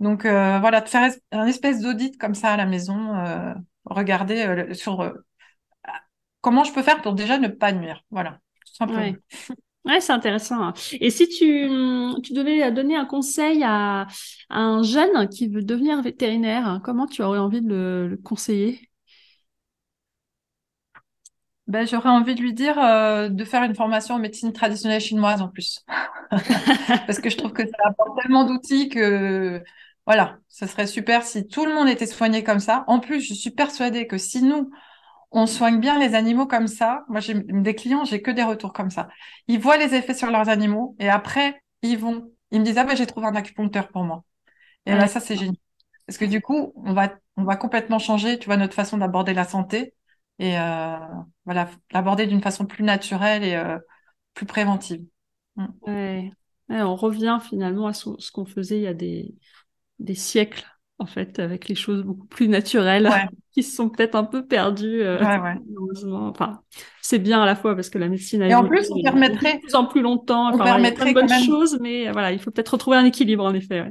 Donc 0.00 0.24
euh, 0.26 0.58
voilà, 0.60 0.80
de 0.82 0.88
faire 0.88 1.10
un 1.32 1.46
espèce 1.46 1.80
d'audit 1.82 2.18
comme 2.18 2.34
ça 2.34 2.50
à 2.52 2.56
la 2.58 2.66
maison, 2.66 3.14
regarder 3.86 4.74
sur 4.74 5.14
comment 6.40 6.64
je 6.64 6.72
peux 6.72 6.82
faire 6.82 7.02
pour 7.02 7.14
déjà 7.14 7.38
ne 7.38 7.48
pas 7.48 7.72
nuire. 7.72 8.04
Voilà, 8.10 8.40
tout 8.66 8.74
simplement. 8.74 9.12
Ouais. 9.12 9.22
Ouais, 9.84 10.00
c'est 10.00 10.12
intéressant. 10.12 10.62
hein. 10.62 10.74
Et 11.00 11.10
si 11.10 11.28
tu, 11.28 11.68
tu 12.22 12.34
devais 12.34 12.72
donner 12.72 12.96
un 12.96 13.06
conseil 13.06 13.64
à, 13.64 14.02
à 14.50 14.60
un 14.60 14.82
jeune 14.84 15.28
qui 15.28 15.48
veut 15.48 15.62
devenir 15.64 16.02
vétérinaire, 16.02 16.80
comment 16.84 17.06
tu 17.06 17.22
aurais 17.22 17.38
envie 17.40 17.62
de 17.62 17.68
le, 17.68 18.08
le 18.08 18.16
conseiller? 18.18 18.90
Ben, 21.72 21.86
j'aurais 21.86 22.10
envie 22.10 22.34
de 22.34 22.42
lui 22.42 22.52
dire 22.52 22.78
euh, 22.78 23.28
de 23.30 23.44
faire 23.44 23.62
une 23.62 23.74
formation 23.74 24.16
en 24.16 24.18
médecine 24.18 24.52
traditionnelle 24.52 25.00
chinoise 25.00 25.40
en 25.40 25.48
plus, 25.48 25.84
parce 27.06 27.18
que 27.20 27.30
je 27.30 27.36
trouve 27.38 27.52
que 27.52 27.62
ça 27.66 27.76
apporte 27.86 28.20
tellement 28.20 28.44
d'outils 28.44 28.88
que 28.90 29.62
voilà, 30.06 30.38
ce 30.48 30.66
serait 30.66 30.86
super 30.86 31.22
si 31.24 31.46
tout 31.48 31.64
le 31.64 31.74
monde 31.74 31.88
était 31.88 32.06
soigné 32.06 32.44
comme 32.44 32.58
ça. 32.60 32.84
En 32.88 33.00
plus, 33.00 33.20
je 33.22 33.34
suis 33.34 33.50
persuadée 33.50 34.06
que 34.06 34.18
si 34.18 34.42
nous 34.42 34.70
on 35.32 35.46
soigne 35.46 35.80
bien 35.80 35.98
les 35.98 36.14
animaux 36.14 36.46
comme 36.46 36.68
ça. 36.68 37.04
Moi, 37.08 37.20
j'ai 37.20 37.34
des 37.34 37.74
clients, 37.74 38.04
j'ai 38.04 38.22
que 38.22 38.30
des 38.32 38.44
retours 38.44 38.72
comme 38.72 38.90
ça. 38.90 39.08
Ils 39.48 39.60
voient 39.60 39.78
les 39.78 39.94
effets 39.94 40.14
sur 40.14 40.30
leurs 40.30 40.48
animaux 40.48 40.96
et 41.00 41.08
après, 41.10 41.62
ils 41.82 41.98
vont, 41.98 42.30
ils 42.52 42.60
me 42.60 42.64
disent, 42.66 42.78
ah 42.78 42.84
ben, 42.84 42.96
j'ai 42.96 43.06
trouvé 43.06 43.26
un 43.28 43.36
acupuncteur 43.36 43.88
pour 43.88 44.04
moi. 44.04 44.24
Et 44.86 44.92
Ouais. 44.92 44.98
ben, 44.98 45.06
ça, 45.08 45.20
c'est 45.20 45.36
génial. 45.36 45.56
Parce 46.06 46.18
que 46.18 46.24
du 46.26 46.40
coup, 46.40 46.72
on 46.76 46.92
va, 46.94 47.14
on 47.36 47.44
va 47.44 47.56
complètement 47.56 47.98
changer, 47.98 48.38
tu 48.38 48.46
vois, 48.46 48.56
notre 48.56 48.74
façon 48.74 48.98
d'aborder 48.98 49.34
la 49.34 49.44
santé 49.44 49.94
et, 50.38 50.58
euh, 50.58 50.96
voilà, 51.44 51.70
l'aborder 51.92 52.26
d'une 52.26 52.42
façon 52.42 52.66
plus 52.66 52.84
naturelle 52.84 53.44
et, 53.44 53.54
euh, 53.54 53.78
plus 54.34 54.46
préventive. 54.46 55.04
Mm. 55.56 55.66
Ouais. 55.82 56.32
Ouais, 56.68 56.82
on 56.82 56.96
revient 56.96 57.38
finalement 57.46 57.86
à 57.86 57.92
ce, 57.92 58.30
qu'on 58.32 58.46
faisait 58.46 58.78
il 58.78 58.82
y 58.82 58.86
a 58.86 58.94
des, 58.94 59.34
des 59.98 60.14
siècles, 60.14 60.64
en 60.98 61.06
fait, 61.06 61.38
avec 61.38 61.68
les 61.68 61.74
choses 61.74 62.02
beaucoup 62.02 62.26
plus 62.26 62.48
naturelles 62.48 63.08
Ouais, 63.08 63.26
qui 63.52 63.62
se 63.62 63.76
sont 63.76 63.90
peut-être 63.90 64.14
un 64.14 64.24
peu 64.24 64.46
perdues, 64.46 65.02
euh, 65.02 65.18
ouais, 65.18 65.38
ouais. 65.38 65.54
malheureusement. 65.66 66.28
Enfin, 66.28 66.62
c'est 67.02 67.18
bien 67.18 67.42
à 67.42 67.46
la 67.46 67.56
fois 67.56 67.74
parce 67.74 67.90
que 67.90 67.98
la 67.98 68.08
médecine 68.08 68.42
a 68.42 68.48
Et 68.48 68.54
en 68.54 68.66
plus, 68.66 68.90
on 68.90 68.96
de 68.96 69.02
permettrait, 69.02 69.58
plus 69.58 69.74
en 69.74 69.84
plus 69.84 70.00
longtemps. 70.00 70.50
on 70.50 70.54
il 70.54 70.58
y 70.58 70.60
a 70.60 70.64
plein 70.64 70.76
de 70.76 70.82
permettrait 70.82 71.12
bonnes 71.12 71.28
même 71.28 71.44
choses, 71.44 71.78
mais 71.80 72.08
euh, 72.08 72.12
voilà, 72.12 72.32
il 72.32 72.38
faut 72.38 72.50
peut-être 72.50 72.70
retrouver 72.70 72.96
un 72.96 73.04
équilibre, 73.04 73.44
en 73.44 73.52
effet. 73.52 73.84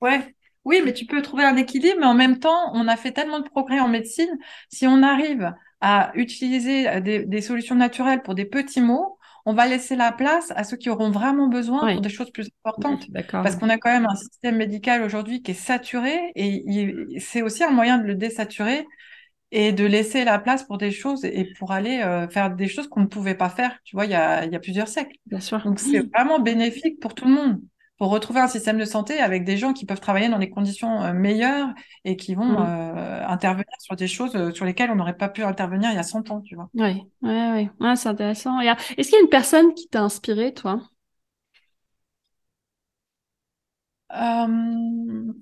ouais. 0.00 0.35
Oui, 0.66 0.82
mais 0.84 0.92
tu 0.92 1.06
peux 1.06 1.22
trouver 1.22 1.44
un 1.44 1.56
équilibre, 1.56 1.96
mais 2.00 2.06
en 2.06 2.14
même 2.14 2.40
temps, 2.40 2.72
on 2.74 2.88
a 2.88 2.96
fait 2.96 3.12
tellement 3.12 3.38
de 3.38 3.48
progrès 3.48 3.78
en 3.78 3.88
médecine. 3.88 4.28
Si 4.68 4.86
on 4.86 5.02
arrive 5.02 5.54
à 5.80 6.10
utiliser 6.14 6.88
euh, 6.88 7.00
des, 7.00 7.24
des 7.24 7.40
solutions 7.40 7.76
naturelles 7.76 8.22
pour 8.22 8.34
des 8.34 8.44
petits 8.44 8.80
mots, 8.80 9.16
on 9.44 9.54
va 9.54 9.68
laisser 9.68 9.94
la 9.94 10.10
place 10.10 10.52
à 10.56 10.64
ceux 10.64 10.76
qui 10.76 10.90
auront 10.90 11.10
vraiment 11.12 11.46
besoin 11.46 11.92
pour 11.92 12.00
des 12.00 12.08
choses 12.08 12.32
plus 12.32 12.50
importantes. 12.64 13.06
Parce 13.42 13.54
qu'on 13.54 13.68
a 13.68 13.78
quand 13.78 13.92
même 13.92 14.06
un 14.10 14.16
système 14.16 14.56
médical 14.56 15.02
aujourd'hui 15.02 15.40
qui 15.40 15.52
est 15.52 15.54
saturé 15.54 16.32
et 16.34 17.20
c'est 17.20 17.42
aussi 17.42 17.62
un 17.62 17.70
moyen 17.70 17.98
de 17.98 18.04
le 18.04 18.16
désaturer 18.16 18.84
et 19.52 19.72
de 19.72 19.84
laisser 19.84 20.24
la 20.24 20.40
place 20.40 20.64
pour 20.64 20.78
des 20.78 20.90
choses 20.90 21.24
et 21.24 21.44
pour 21.58 21.70
aller 21.70 22.00
euh, 22.02 22.28
faire 22.28 22.50
des 22.50 22.66
choses 22.66 22.88
qu'on 22.88 23.02
ne 23.02 23.06
pouvait 23.06 23.36
pas 23.36 23.48
faire, 23.48 23.78
tu 23.84 23.94
vois, 23.94 24.04
il 24.04 24.10
y 24.10 24.14
a, 24.14 24.44
il 24.44 24.52
y 24.52 24.56
a 24.56 24.58
plusieurs 24.58 24.88
siècles. 24.88 25.16
Bien 25.26 25.40
sûr. 25.40 25.62
Donc, 25.62 25.78
c'est 25.78 26.00
vraiment 26.12 26.40
bénéfique 26.40 26.98
pour 26.98 27.14
tout 27.14 27.26
le 27.26 27.30
monde, 27.32 27.60
pour 27.98 28.10
retrouver 28.10 28.40
un 28.40 28.48
système 28.48 28.78
de 28.78 28.84
santé 28.84 29.18
avec 29.20 29.44
des 29.44 29.56
gens 29.56 29.72
qui 29.72 29.86
peuvent 29.86 30.00
travailler 30.00 30.28
dans 30.28 30.38
des 30.38 30.50
conditions 30.50 31.02
euh, 31.02 31.12
meilleures 31.12 31.68
et 32.04 32.16
qui 32.16 32.34
vont 32.34 32.60
Mm. 32.60 32.62
euh, 32.62 33.26
intervenir 33.26 33.66
sur 33.80 33.96
des 33.96 34.08
choses 34.08 34.34
euh, 34.36 34.52
sur 34.52 34.64
lesquelles 34.66 34.90
on 34.90 34.96
n'aurait 34.96 35.16
pas 35.16 35.28
pu 35.28 35.42
intervenir 35.44 35.90
il 35.90 35.96
y 35.96 35.98
a 35.98 36.02
100 36.02 36.30
ans, 36.30 36.40
tu 36.42 36.54
vois. 36.56 36.70
Ouais, 36.74 37.06
ouais, 37.22 37.30
ouais. 37.52 37.70
Ouais, 37.80 37.96
c'est 37.96 38.08
intéressant. 38.10 38.60
Est-ce 38.60 39.08
qu'il 39.08 39.12
y 39.14 39.16
a 39.16 39.20
une 39.22 39.28
personne 39.30 39.72
qui 39.74 39.88
t'a 39.88 40.02
inspiré, 40.02 40.52
toi? 40.54 40.80
Euh, 44.12 45.32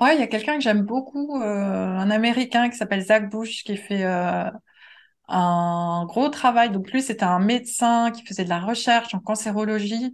Ouais, 0.00 0.16
il 0.16 0.20
y 0.20 0.22
a 0.22 0.28
quelqu'un 0.28 0.56
que 0.56 0.62
j'aime 0.64 0.82
beaucoup, 0.82 1.40
euh, 1.42 1.44
un 1.46 2.10
Américain 2.10 2.70
qui 2.70 2.76
s'appelle 2.76 3.02
Zach 3.04 3.30
Bush, 3.30 3.64
qui 3.64 3.76
fait 3.76 4.04
un 5.28 6.04
gros 6.06 6.28
travail. 6.28 6.70
Donc 6.70 6.90
lui, 6.92 7.02
c'était 7.02 7.24
un 7.24 7.38
médecin 7.40 8.10
qui 8.10 8.24
faisait 8.24 8.44
de 8.44 8.48
la 8.48 8.60
recherche 8.60 9.14
en 9.14 9.20
cancérologie. 9.20 10.12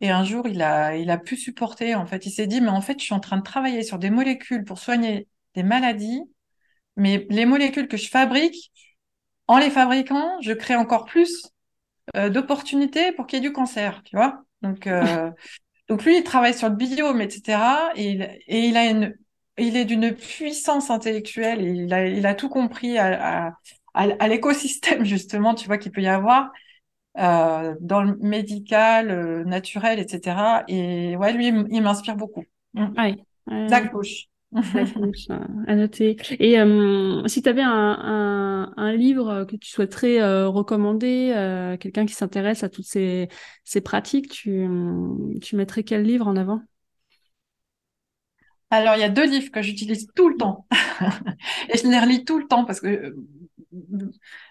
Et 0.00 0.10
un 0.10 0.24
jour, 0.24 0.46
il 0.48 0.62
a, 0.62 0.96
il 0.96 1.10
a 1.10 1.18
pu 1.18 1.36
supporter. 1.36 1.94
En 1.94 2.06
fait, 2.06 2.26
il 2.26 2.30
s'est 2.30 2.46
dit, 2.46 2.60
mais 2.60 2.68
en 2.68 2.80
fait, 2.80 2.98
je 2.98 3.04
suis 3.04 3.14
en 3.14 3.20
train 3.20 3.38
de 3.38 3.42
travailler 3.42 3.82
sur 3.82 3.98
des 3.98 4.10
molécules 4.10 4.64
pour 4.64 4.78
soigner 4.78 5.28
des 5.54 5.62
maladies. 5.62 6.22
Mais 6.96 7.26
les 7.30 7.46
molécules 7.46 7.88
que 7.88 7.96
je 7.96 8.08
fabrique, 8.08 8.72
en 9.48 9.58
les 9.58 9.70
fabriquant, 9.70 10.40
je 10.42 10.52
crée 10.52 10.76
encore 10.76 11.06
plus 11.06 11.44
euh, 12.16 12.30
d'opportunités 12.30 13.12
pour 13.12 13.26
qu'il 13.26 13.38
y 13.42 13.46
ait 13.46 13.48
du 13.48 13.52
cancer, 13.54 14.02
tu 14.04 14.16
vois. 14.16 14.44
Donc, 14.62 14.86
euh, 14.86 15.30
donc 15.88 16.04
lui, 16.04 16.18
il 16.18 16.24
travaille 16.24 16.54
sur 16.54 16.68
le 16.68 16.76
biome, 16.76 17.20
etc. 17.20 17.92
Et 17.96 18.10
il, 18.12 18.22
et 18.48 18.68
il 18.68 18.76
a 18.76 18.86
une, 18.90 19.16
il 19.58 19.76
est 19.76 19.84
d'une 19.84 20.14
puissance 20.14 20.90
intellectuelle. 20.90 21.62
Et 21.62 21.70
il 21.72 21.94
a, 21.94 22.06
il 22.08 22.26
a 22.26 22.34
tout 22.34 22.48
compris 22.48 22.98
à, 22.98 23.48
à, 23.48 23.52
à, 23.94 24.02
à 24.20 24.28
l'écosystème 24.28 25.04
justement, 25.06 25.54
tu 25.54 25.66
vois, 25.66 25.78
qu'il 25.78 25.92
peut 25.92 26.02
y 26.02 26.08
avoir 26.08 26.52
euh, 27.18 27.74
dans 27.80 28.02
le 28.02 28.16
médical, 28.18 29.10
euh, 29.10 29.44
naturel, 29.44 29.98
etc. 29.98 30.64
Et 30.68 31.16
ouais, 31.16 31.32
lui, 31.32 31.48
il 31.48 31.82
m'inspire 31.82 32.16
beaucoup. 32.16 32.44
Mm. 32.74 32.86
Ouais, 32.96 33.16
ouais, 33.48 33.68
Zach 33.68 33.92
Bush. 33.92 34.28
à 35.66 35.74
noter. 35.74 36.16
Et 36.38 36.58
euh, 36.60 37.26
si 37.26 37.42
tu 37.42 37.48
avais 37.48 37.62
un, 37.62 37.70
un, 37.70 38.72
un 38.76 38.92
livre 38.92 39.44
que 39.44 39.56
tu 39.56 39.68
souhaiterais 39.70 40.20
euh, 40.20 40.48
recommander, 40.48 41.32
euh, 41.34 41.76
quelqu'un 41.76 42.06
qui 42.06 42.14
s'intéresse 42.14 42.62
à 42.62 42.68
toutes 42.68 42.86
ces, 42.86 43.28
ces 43.64 43.80
pratiques, 43.80 44.30
tu, 44.30 44.68
tu 45.42 45.56
mettrais 45.56 45.82
quel 45.84 46.02
livre 46.04 46.26
en 46.28 46.36
avant? 46.36 46.62
Alors, 48.70 48.96
il 48.96 49.00
y 49.00 49.04
a 49.04 49.08
deux 49.08 49.26
livres 49.26 49.50
que 49.52 49.62
j'utilise 49.62 50.08
tout 50.14 50.28
le 50.28 50.36
temps. 50.36 50.66
Et 51.68 51.78
je 51.78 51.86
les 51.86 51.98
relis 52.00 52.24
tout 52.24 52.38
le 52.38 52.46
temps 52.48 52.64
parce 52.64 52.80
que 52.80 52.88
euh, 52.88 53.16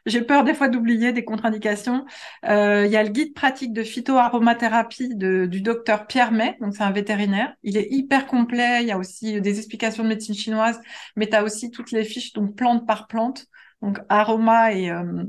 j'ai 0.06 0.22
peur 0.22 0.44
des 0.44 0.54
fois 0.54 0.68
d'oublier 0.68 1.12
des 1.12 1.24
contre-indications. 1.26 2.06
Euh, 2.46 2.86
il 2.86 2.92
y 2.92 2.98
a 2.98 3.04
le 3.04 3.10
guide 3.10 3.34
pratique 3.34 3.74
de 3.74 3.84
phytoaromathérapie 3.84 5.16
de, 5.16 5.46
du 5.46 5.62
docteur 5.62 6.08
Pierre 6.08 6.32
May, 6.32 6.58
donc 6.62 6.76
c'est 6.76 6.84
un 6.84 6.92
vétérinaire. 6.92 7.56
Il 7.64 7.78
est 7.78 7.88
hyper 7.92 8.28
complet. 8.28 8.82
Il 8.82 8.88
y 8.88 8.92
a 8.92 8.98
aussi 8.98 9.42
des 9.42 9.58
explications 9.58 10.04
de 10.04 10.10
médecine 10.10 10.36
chinoise, 10.36 10.80
mais 11.16 11.28
tu 11.28 11.36
as 11.36 11.44
aussi 11.44 11.72
toutes 11.72 11.92
les 11.92 12.04
fiches, 12.04 12.34
donc 12.34 12.56
plante 12.56 12.86
par 12.88 13.08
plante, 13.08 13.46
donc 13.82 14.00
aroma 14.10 14.74
et, 14.74 14.90
euh, 14.90 15.24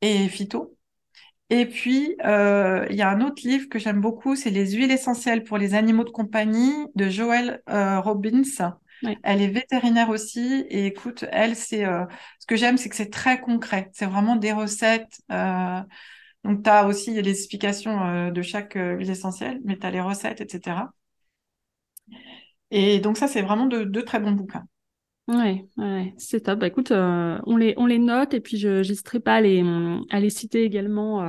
et 0.00 0.28
phyto. 0.28 0.76
Et 1.50 1.66
puis, 1.66 2.16
euh, 2.24 2.86
il 2.90 2.96
y 2.96 3.02
a 3.02 3.10
un 3.10 3.20
autre 3.22 3.42
livre 3.44 3.68
que 3.68 3.78
j'aime 3.80 4.00
beaucoup, 4.00 4.36
c'est 4.36 4.50
Les 4.50 4.72
huiles 4.72 4.92
essentielles 4.92 5.42
pour 5.42 5.58
les 5.58 5.74
animaux 5.74 6.04
de 6.04 6.10
compagnie 6.10 6.72
de 6.94 7.08
Joël 7.08 7.60
Robbins. 7.66 8.42
Elle 9.22 9.42
est 9.42 9.48
vétérinaire 9.48 10.10
aussi 10.10 10.64
et 10.68 10.86
écoute, 10.86 11.24
elle, 11.30 11.56
c'est 11.56 11.84
euh, 11.84 12.04
ce 12.38 12.39
que 12.50 12.56
j'aime, 12.56 12.78
c'est 12.78 12.90
que 12.90 12.96
c'est 12.96 13.10
très 13.10 13.40
concret. 13.40 13.90
C'est 13.94 14.06
vraiment 14.06 14.36
des 14.36 14.52
recettes. 14.52 15.20
euh, 15.32 15.80
donc, 16.44 16.64
tu 16.64 16.70
as 16.70 16.86
aussi 16.86 17.12
les 17.22 17.30
explications 17.32 18.02
euh, 18.06 18.30
de 18.32 18.42
chaque 18.42 18.76
euh, 18.76 18.94
huile 18.96 19.10
essentielle, 19.10 19.60
mais 19.64 19.78
tu 19.78 19.86
as 19.86 19.90
les 19.92 20.00
recettes, 20.02 20.40
etc. 20.42 20.92
Et 22.70 22.98
donc, 23.00 23.16
ça, 23.18 23.28
c'est 23.28 23.42
vraiment 23.42 23.66
de, 23.66 23.84
de 23.84 24.00
très 24.00 24.18
bons 24.20 24.32
bouquins. 24.32 24.66
Ouais, 25.28 25.64
ouais, 25.76 26.12
c'est 26.18 26.40
top. 26.40 26.58
Bah, 26.58 26.66
écoute, 26.66 26.90
euh, 26.90 27.38
on 27.46 27.56
les, 27.56 27.74
on 27.76 27.86
les 27.86 27.98
note 27.98 28.34
et 28.34 28.40
puis 28.40 28.56
je 28.58 28.68
n'hésiterai 28.78 29.20
pas 29.20 29.36
à 29.36 29.40
les, 29.40 29.62
à 30.10 30.18
les 30.18 30.30
citer 30.30 30.64
également 30.64 31.22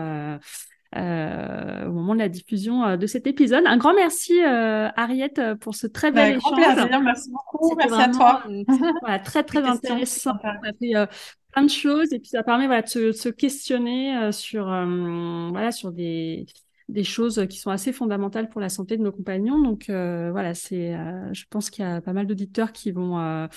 euh, 0.95 1.01
euh, 1.01 1.87
au 1.87 1.91
moment 1.91 2.13
de 2.13 2.19
la 2.19 2.29
diffusion 2.29 2.83
euh, 2.83 2.97
de 2.97 3.07
cet 3.07 3.27
épisode. 3.27 3.63
Un 3.65 3.77
grand 3.77 3.93
merci, 3.93 4.41
euh, 4.43 4.89
Ariette, 4.95 5.41
pour 5.61 5.75
ce 5.75 5.87
très 5.87 6.11
bel 6.11 6.37
grand 6.37 6.57
échange. 6.57 6.75
plaisir. 6.75 7.01
Merci 7.01 7.29
beaucoup. 7.31 7.75
Merci 7.77 8.01
à 8.01 8.07
toi. 8.09 8.43
euh, 8.49 8.63
voilà, 9.01 9.19
très, 9.19 9.43
très 9.43 9.63
intéressant. 9.63 10.33
On 10.43 10.69
a 10.69 10.73
fait 10.79 10.95
euh, 10.95 11.05
plein 11.51 11.63
de 11.63 11.69
choses 11.69 12.13
et 12.13 12.19
puis 12.19 12.29
ça 12.29 12.43
permet 12.43 12.65
voilà, 12.67 12.81
de 12.81 12.87
se, 12.87 12.99
de 12.99 13.11
se 13.11 13.29
questionner 13.29 14.17
euh, 14.17 14.31
sur, 14.31 14.71
euh, 14.71 15.49
voilà, 15.51 15.71
sur 15.71 15.91
des, 15.91 16.45
des 16.89 17.03
choses 17.03 17.45
qui 17.49 17.57
sont 17.57 17.71
assez 17.71 17.93
fondamentales 17.93 18.49
pour 18.49 18.61
la 18.61 18.69
santé 18.69 18.97
de 18.97 19.03
nos 19.03 19.11
compagnons. 19.11 19.59
Donc 19.59 19.89
euh, 19.89 20.29
voilà, 20.31 20.53
c'est, 20.53 20.93
euh, 20.95 21.33
je 21.33 21.45
pense 21.49 21.69
qu'il 21.69 21.85
y 21.85 21.87
a 21.87 22.01
pas 22.01 22.13
mal 22.13 22.27
d'auditeurs 22.27 22.71
qui 22.71 22.91
vont 22.91 23.19
euh, 23.19 23.47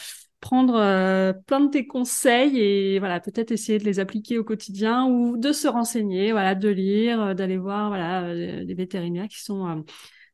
prendre 0.45 0.75
euh, 0.75 1.33
plein 1.33 1.61
de 1.61 1.71
tes 1.71 1.87
conseils 1.87 2.61
et 2.61 2.99
voilà, 2.99 3.19
peut-être 3.19 3.51
essayer 3.51 3.79
de 3.79 3.85
les 3.85 3.99
appliquer 3.99 4.37
au 4.37 4.45
quotidien 4.45 5.07
ou 5.07 5.39
de 5.39 5.53
se 5.53 5.67
renseigner, 5.67 6.33
voilà, 6.33 6.55
de 6.55 6.69
lire, 6.69 7.19
euh, 7.23 7.35
d'aller 7.35 7.57
voir 7.57 7.89
voilà, 7.89 8.25
euh, 8.25 8.63
des 8.63 8.75
vétérinaires 8.75 9.27
qui 9.27 9.43
sont 9.43 9.83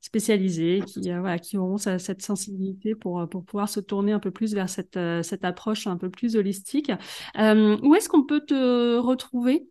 spécialisés 0.01 0.83
qui, 0.85 1.13
voilà, 1.13 1.39
qui 1.39 1.59
auront 1.59 1.77
cette 1.77 2.23
sensibilité 2.23 2.97
pour, 2.97 3.29
pour 3.29 3.45
pouvoir 3.45 3.69
se 3.69 3.79
tourner 3.79 4.11
un 4.11 4.19
peu 4.19 4.33
plus 4.33 4.53
vers 4.53 4.69
cette, 4.69 4.99
cette 5.23 5.45
approche 5.45 5.87
un 5.87 5.97
peu 5.97 6.11
plus 6.11 6.35
holistique. 6.35 6.91
où 7.37 7.95
est-ce 7.95 8.09
qu'on 8.09 8.25
peut 8.25 8.41
te 8.41 8.97
retrouver? 8.97 9.69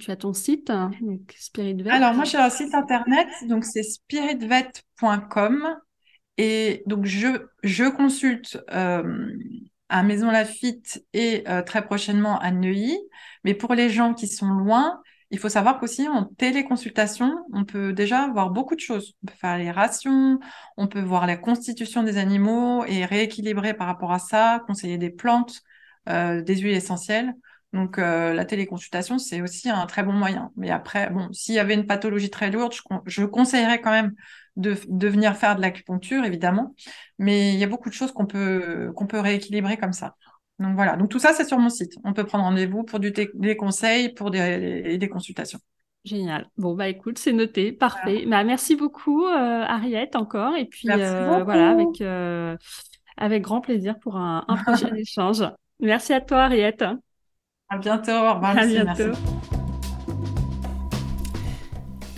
Tu 0.00 0.10
as 0.10 0.16
ton 0.16 0.32
site, 0.32 0.70
hein, 0.70 0.90
SpiritVet. 1.36 1.90
Alors, 1.90 2.14
moi, 2.14 2.24
j'ai 2.24 2.38
un 2.38 2.48
site 2.48 2.74
internet, 2.74 3.28
donc 3.46 3.64
c'est 3.64 3.82
spiritvet.com. 3.82 5.76
Et 6.38 6.82
donc, 6.86 7.04
je, 7.04 7.88
consulte 7.90 8.58
euh, 8.72 9.32
à 9.88 10.02
Maison 10.02 10.30
Lafitte 10.30 11.04
et 11.12 11.44
euh, 11.48 11.62
très 11.62 11.84
prochainement 11.84 12.38
à 12.38 12.50
Neuilly. 12.50 12.98
Mais 13.44 13.54
pour 13.54 13.74
les 13.74 13.90
gens 13.90 14.14
qui 14.14 14.26
sont 14.28 14.48
loin, 14.48 15.00
il 15.30 15.38
faut 15.38 15.48
savoir 15.48 15.78
qu'aussi 15.78 16.08
en 16.08 16.24
téléconsultation, 16.24 17.44
on 17.52 17.64
peut 17.64 17.92
déjà 17.92 18.28
voir 18.28 18.50
beaucoup 18.50 18.74
de 18.74 18.80
choses. 18.80 19.14
On 19.22 19.26
peut 19.26 19.34
faire 19.38 19.58
les 19.58 19.70
rations, 19.70 20.38
on 20.76 20.88
peut 20.88 21.00
voir 21.00 21.26
la 21.26 21.36
constitution 21.36 22.02
des 22.02 22.18
animaux 22.18 22.84
et 22.84 23.04
rééquilibrer 23.04 23.74
par 23.74 23.86
rapport 23.86 24.12
à 24.12 24.18
ça, 24.18 24.62
conseiller 24.66 24.98
des 24.98 25.10
plantes, 25.10 25.62
euh, 26.08 26.42
des 26.42 26.56
huiles 26.56 26.74
essentielles. 26.76 27.34
Donc 27.72 27.96
la 27.96 28.44
téléconsultation, 28.44 29.18
c'est 29.18 29.40
aussi 29.40 29.70
un 29.70 29.86
très 29.86 30.02
bon 30.02 30.12
moyen. 30.12 30.50
Mais 30.56 30.68
après, 30.68 31.08
bon, 31.08 31.32
s'il 31.32 31.54
y 31.54 31.58
avait 31.58 31.72
une 31.72 31.86
pathologie 31.86 32.28
très 32.28 32.50
lourde, 32.50 32.74
je, 33.06 33.24
conseillerais 33.24 33.80
quand 33.80 33.90
même 33.90 34.12
de, 34.56 35.06
venir 35.06 35.36
faire 35.36 35.56
de 35.56 35.60
l'acupuncture, 35.60 36.24
évidemment. 36.24 36.74
Mais 37.18 37.52
il 37.52 37.58
y 37.58 37.64
a 37.64 37.66
beaucoup 37.66 37.88
de 37.88 37.94
choses 37.94 38.12
qu'on 38.12 38.26
peut, 38.26 38.92
qu'on 38.96 39.06
peut 39.06 39.20
rééquilibrer 39.20 39.76
comme 39.76 39.92
ça. 39.92 40.14
Donc 40.58 40.74
voilà, 40.76 40.96
donc 40.96 41.08
tout 41.08 41.18
ça, 41.18 41.32
c'est 41.32 41.44
sur 41.44 41.58
mon 41.58 41.70
site. 41.70 41.94
On 42.04 42.12
peut 42.12 42.24
prendre 42.24 42.44
rendez-vous 42.44 42.84
pour 42.84 43.00
du 43.00 43.10
des 43.12 43.56
conseils, 43.56 44.12
pour 44.12 44.30
des, 44.30 44.98
des 44.98 45.08
consultations. 45.08 45.58
Génial. 46.04 46.48
Bon, 46.56 46.74
bah 46.74 46.88
écoute, 46.88 47.18
c'est 47.18 47.32
noté. 47.32 47.72
Parfait. 47.72 48.24
Bah, 48.26 48.44
merci 48.44 48.76
beaucoup, 48.76 49.24
euh, 49.24 49.62
Ariette, 49.62 50.16
encore. 50.16 50.56
Et 50.56 50.66
puis, 50.66 50.88
euh, 50.90 51.42
voilà, 51.44 51.70
avec, 51.70 52.00
avec 53.16 53.42
grand 53.42 53.60
plaisir 53.60 53.98
pour 54.00 54.16
un, 54.16 54.44
un 54.48 54.56
prochain 54.56 54.92
échange. 54.96 55.44
Merci 55.80 56.12
à 56.12 56.20
toi, 56.20 56.44
Ariette. 56.44 56.84
À 57.68 57.78
bientôt. 57.78 58.12
Au 58.12 58.34
revoir. 58.34 58.58
À 58.58 58.66
bientôt. 58.66 59.61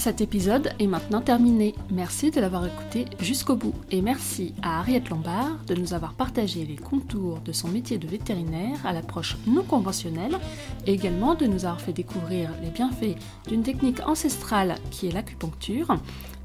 Cet 0.04 0.20
épisode 0.20 0.70
est 0.78 0.86
maintenant 0.86 1.22
terminé. 1.22 1.74
Merci 1.90 2.30
de 2.30 2.38
l'avoir 2.38 2.66
écouté 2.66 3.06
jusqu'au 3.20 3.56
bout 3.56 3.72
et 3.90 4.02
merci 4.02 4.52
à 4.60 4.80
Ariette 4.80 5.08
Lombard 5.08 5.56
de 5.66 5.74
nous 5.74 5.94
avoir 5.94 6.12
partagé 6.12 6.66
les 6.66 6.76
contours 6.76 7.40
de 7.40 7.52
son 7.52 7.68
métier 7.68 7.96
de 7.96 8.06
vétérinaire 8.06 8.84
à 8.84 8.92
l'approche 8.92 9.38
non 9.46 9.62
conventionnelle 9.62 10.38
et 10.86 10.92
également 10.92 11.34
de 11.34 11.46
nous 11.46 11.64
avoir 11.64 11.80
fait 11.80 11.94
découvrir 11.94 12.50
les 12.62 12.68
bienfaits 12.68 13.16
d'une 13.48 13.62
technique 13.62 14.06
ancestrale 14.06 14.74
qui 14.90 15.06
est 15.06 15.12
l'acupuncture, 15.12 15.96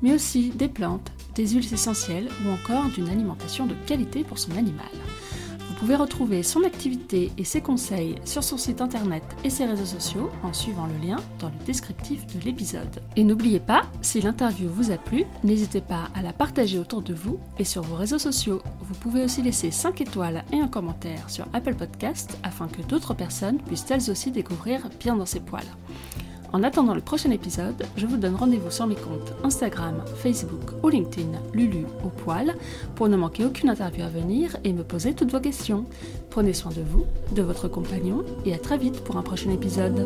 mais 0.01 0.13
aussi 0.13 0.51
des 0.51 0.69
plantes, 0.69 1.11
des 1.35 1.49
huiles 1.49 1.73
essentielles 1.73 2.29
ou 2.45 2.51
encore 2.51 2.89
d'une 2.95 3.09
alimentation 3.09 3.65
de 3.65 3.75
qualité 3.85 4.23
pour 4.23 4.39
son 4.39 4.51
animal. 4.51 4.87
Vous 5.79 5.85
pouvez 5.85 5.95
retrouver 5.95 6.43
son 6.43 6.65
activité 6.65 7.31
et 7.37 7.45
ses 7.45 7.61
conseils 7.61 8.15
sur 8.25 8.43
son 8.43 8.57
site 8.57 8.81
internet 8.81 9.23
et 9.45 9.49
ses 9.49 9.63
réseaux 9.63 9.85
sociaux 9.85 10.29
en 10.43 10.51
suivant 10.51 10.87
le 10.87 11.07
lien 11.07 11.15
dans 11.39 11.47
le 11.47 11.65
descriptif 11.65 12.27
de 12.27 12.43
l'épisode. 12.43 13.01
Et 13.15 13.23
n'oubliez 13.23 13.61
pas, 13.61 13.83
si 14.01 14.19
l'interview 14.19 14.67
vous 14.67 14.91
a 14.91 14.97
plu, 14.97 15.23
n'hésitez 15.45 15.79
pas 15.79 16.09
à 16.15 16.21
la 16.21 16.33
partager 16.33 16.79
autour 16.79 17.01
de 17.01 17.13
vous 17.13 17.39
et 17.59 17.63
sur 17.63 17.81
vos 17.81 17.95
réseaux 17.95 18.19
sociaux. 18.19 18.61
Vous 18.81 18.95
pouvez 18.95 19.23
aussi 19.23 19.41
laisser 19.41 19.71
5 19.71 20.01
étoiles 20.01 20.43
et 20.51 20.59
un 20.59 20.67
commentaire 20.67 21.29
sur 21.29 21.47
Apple 21.53 21.75
Podcast 21.75 22.37
afin 22.43 22.67
que 22.67 22.81
d'autres 22.81 23.13
personnes 23.13 23.59
puissent 23.59 23.89
elles 23.89 24.11
aussi 24.11 24.31
découvrir 24.31 24.89
bien 24.99 25.15
dans 25.15 25.25
ses 25.25 25.39
poils. 25.39 25.63
En 26.51 26.63
attendant 26.63 26.95
le 26.95 27.01
prochain 27.01 27.29
épisode, 27.31 27.85
je 27.95 28.07
vous 28.07 28.17
donne 28.17 28.35
rendez-vous 28.35 28.71
sur 28.71 28.87
mes 28.87 28.95
comptes 28.95 29.33
Instagram, 29.43 30.03
Facebook 30.15 30.71
ou 30.83 30.89
LinkedIn, 30.89 31.37
Lulu 31.53 31.85
au 32.03 32.09
poil, 32.09 32.55
pour 32.95 33.07
ne 33.07 33.17
manquer 33.17 33.45
aucune 33.45 33.69
interview 33.69 34.03
à 34.03 34.09
venir 34.09 34.57
et 34.63 34.73
me 34.73 34.83
poser 34.83 35.13
toutes 35.13 35.31
vos 35.31 35.39
questions. 35.39 35.85
Prenez 36.29 36.53
soin 36.53 36.71
de 36.71 36.81
vous, 36.81 37.05
de 37.35 37.43
votre 37.43 37.67
compagnon 37.67 38.23
et 38.45 38.53
à 38.53 38.57
très 38.57 38.77
vite 38.77 39.03
pour 39.03 39.17
un 39.17 39.23
prochain 39.23 39.51
épisode. 39.51 40.03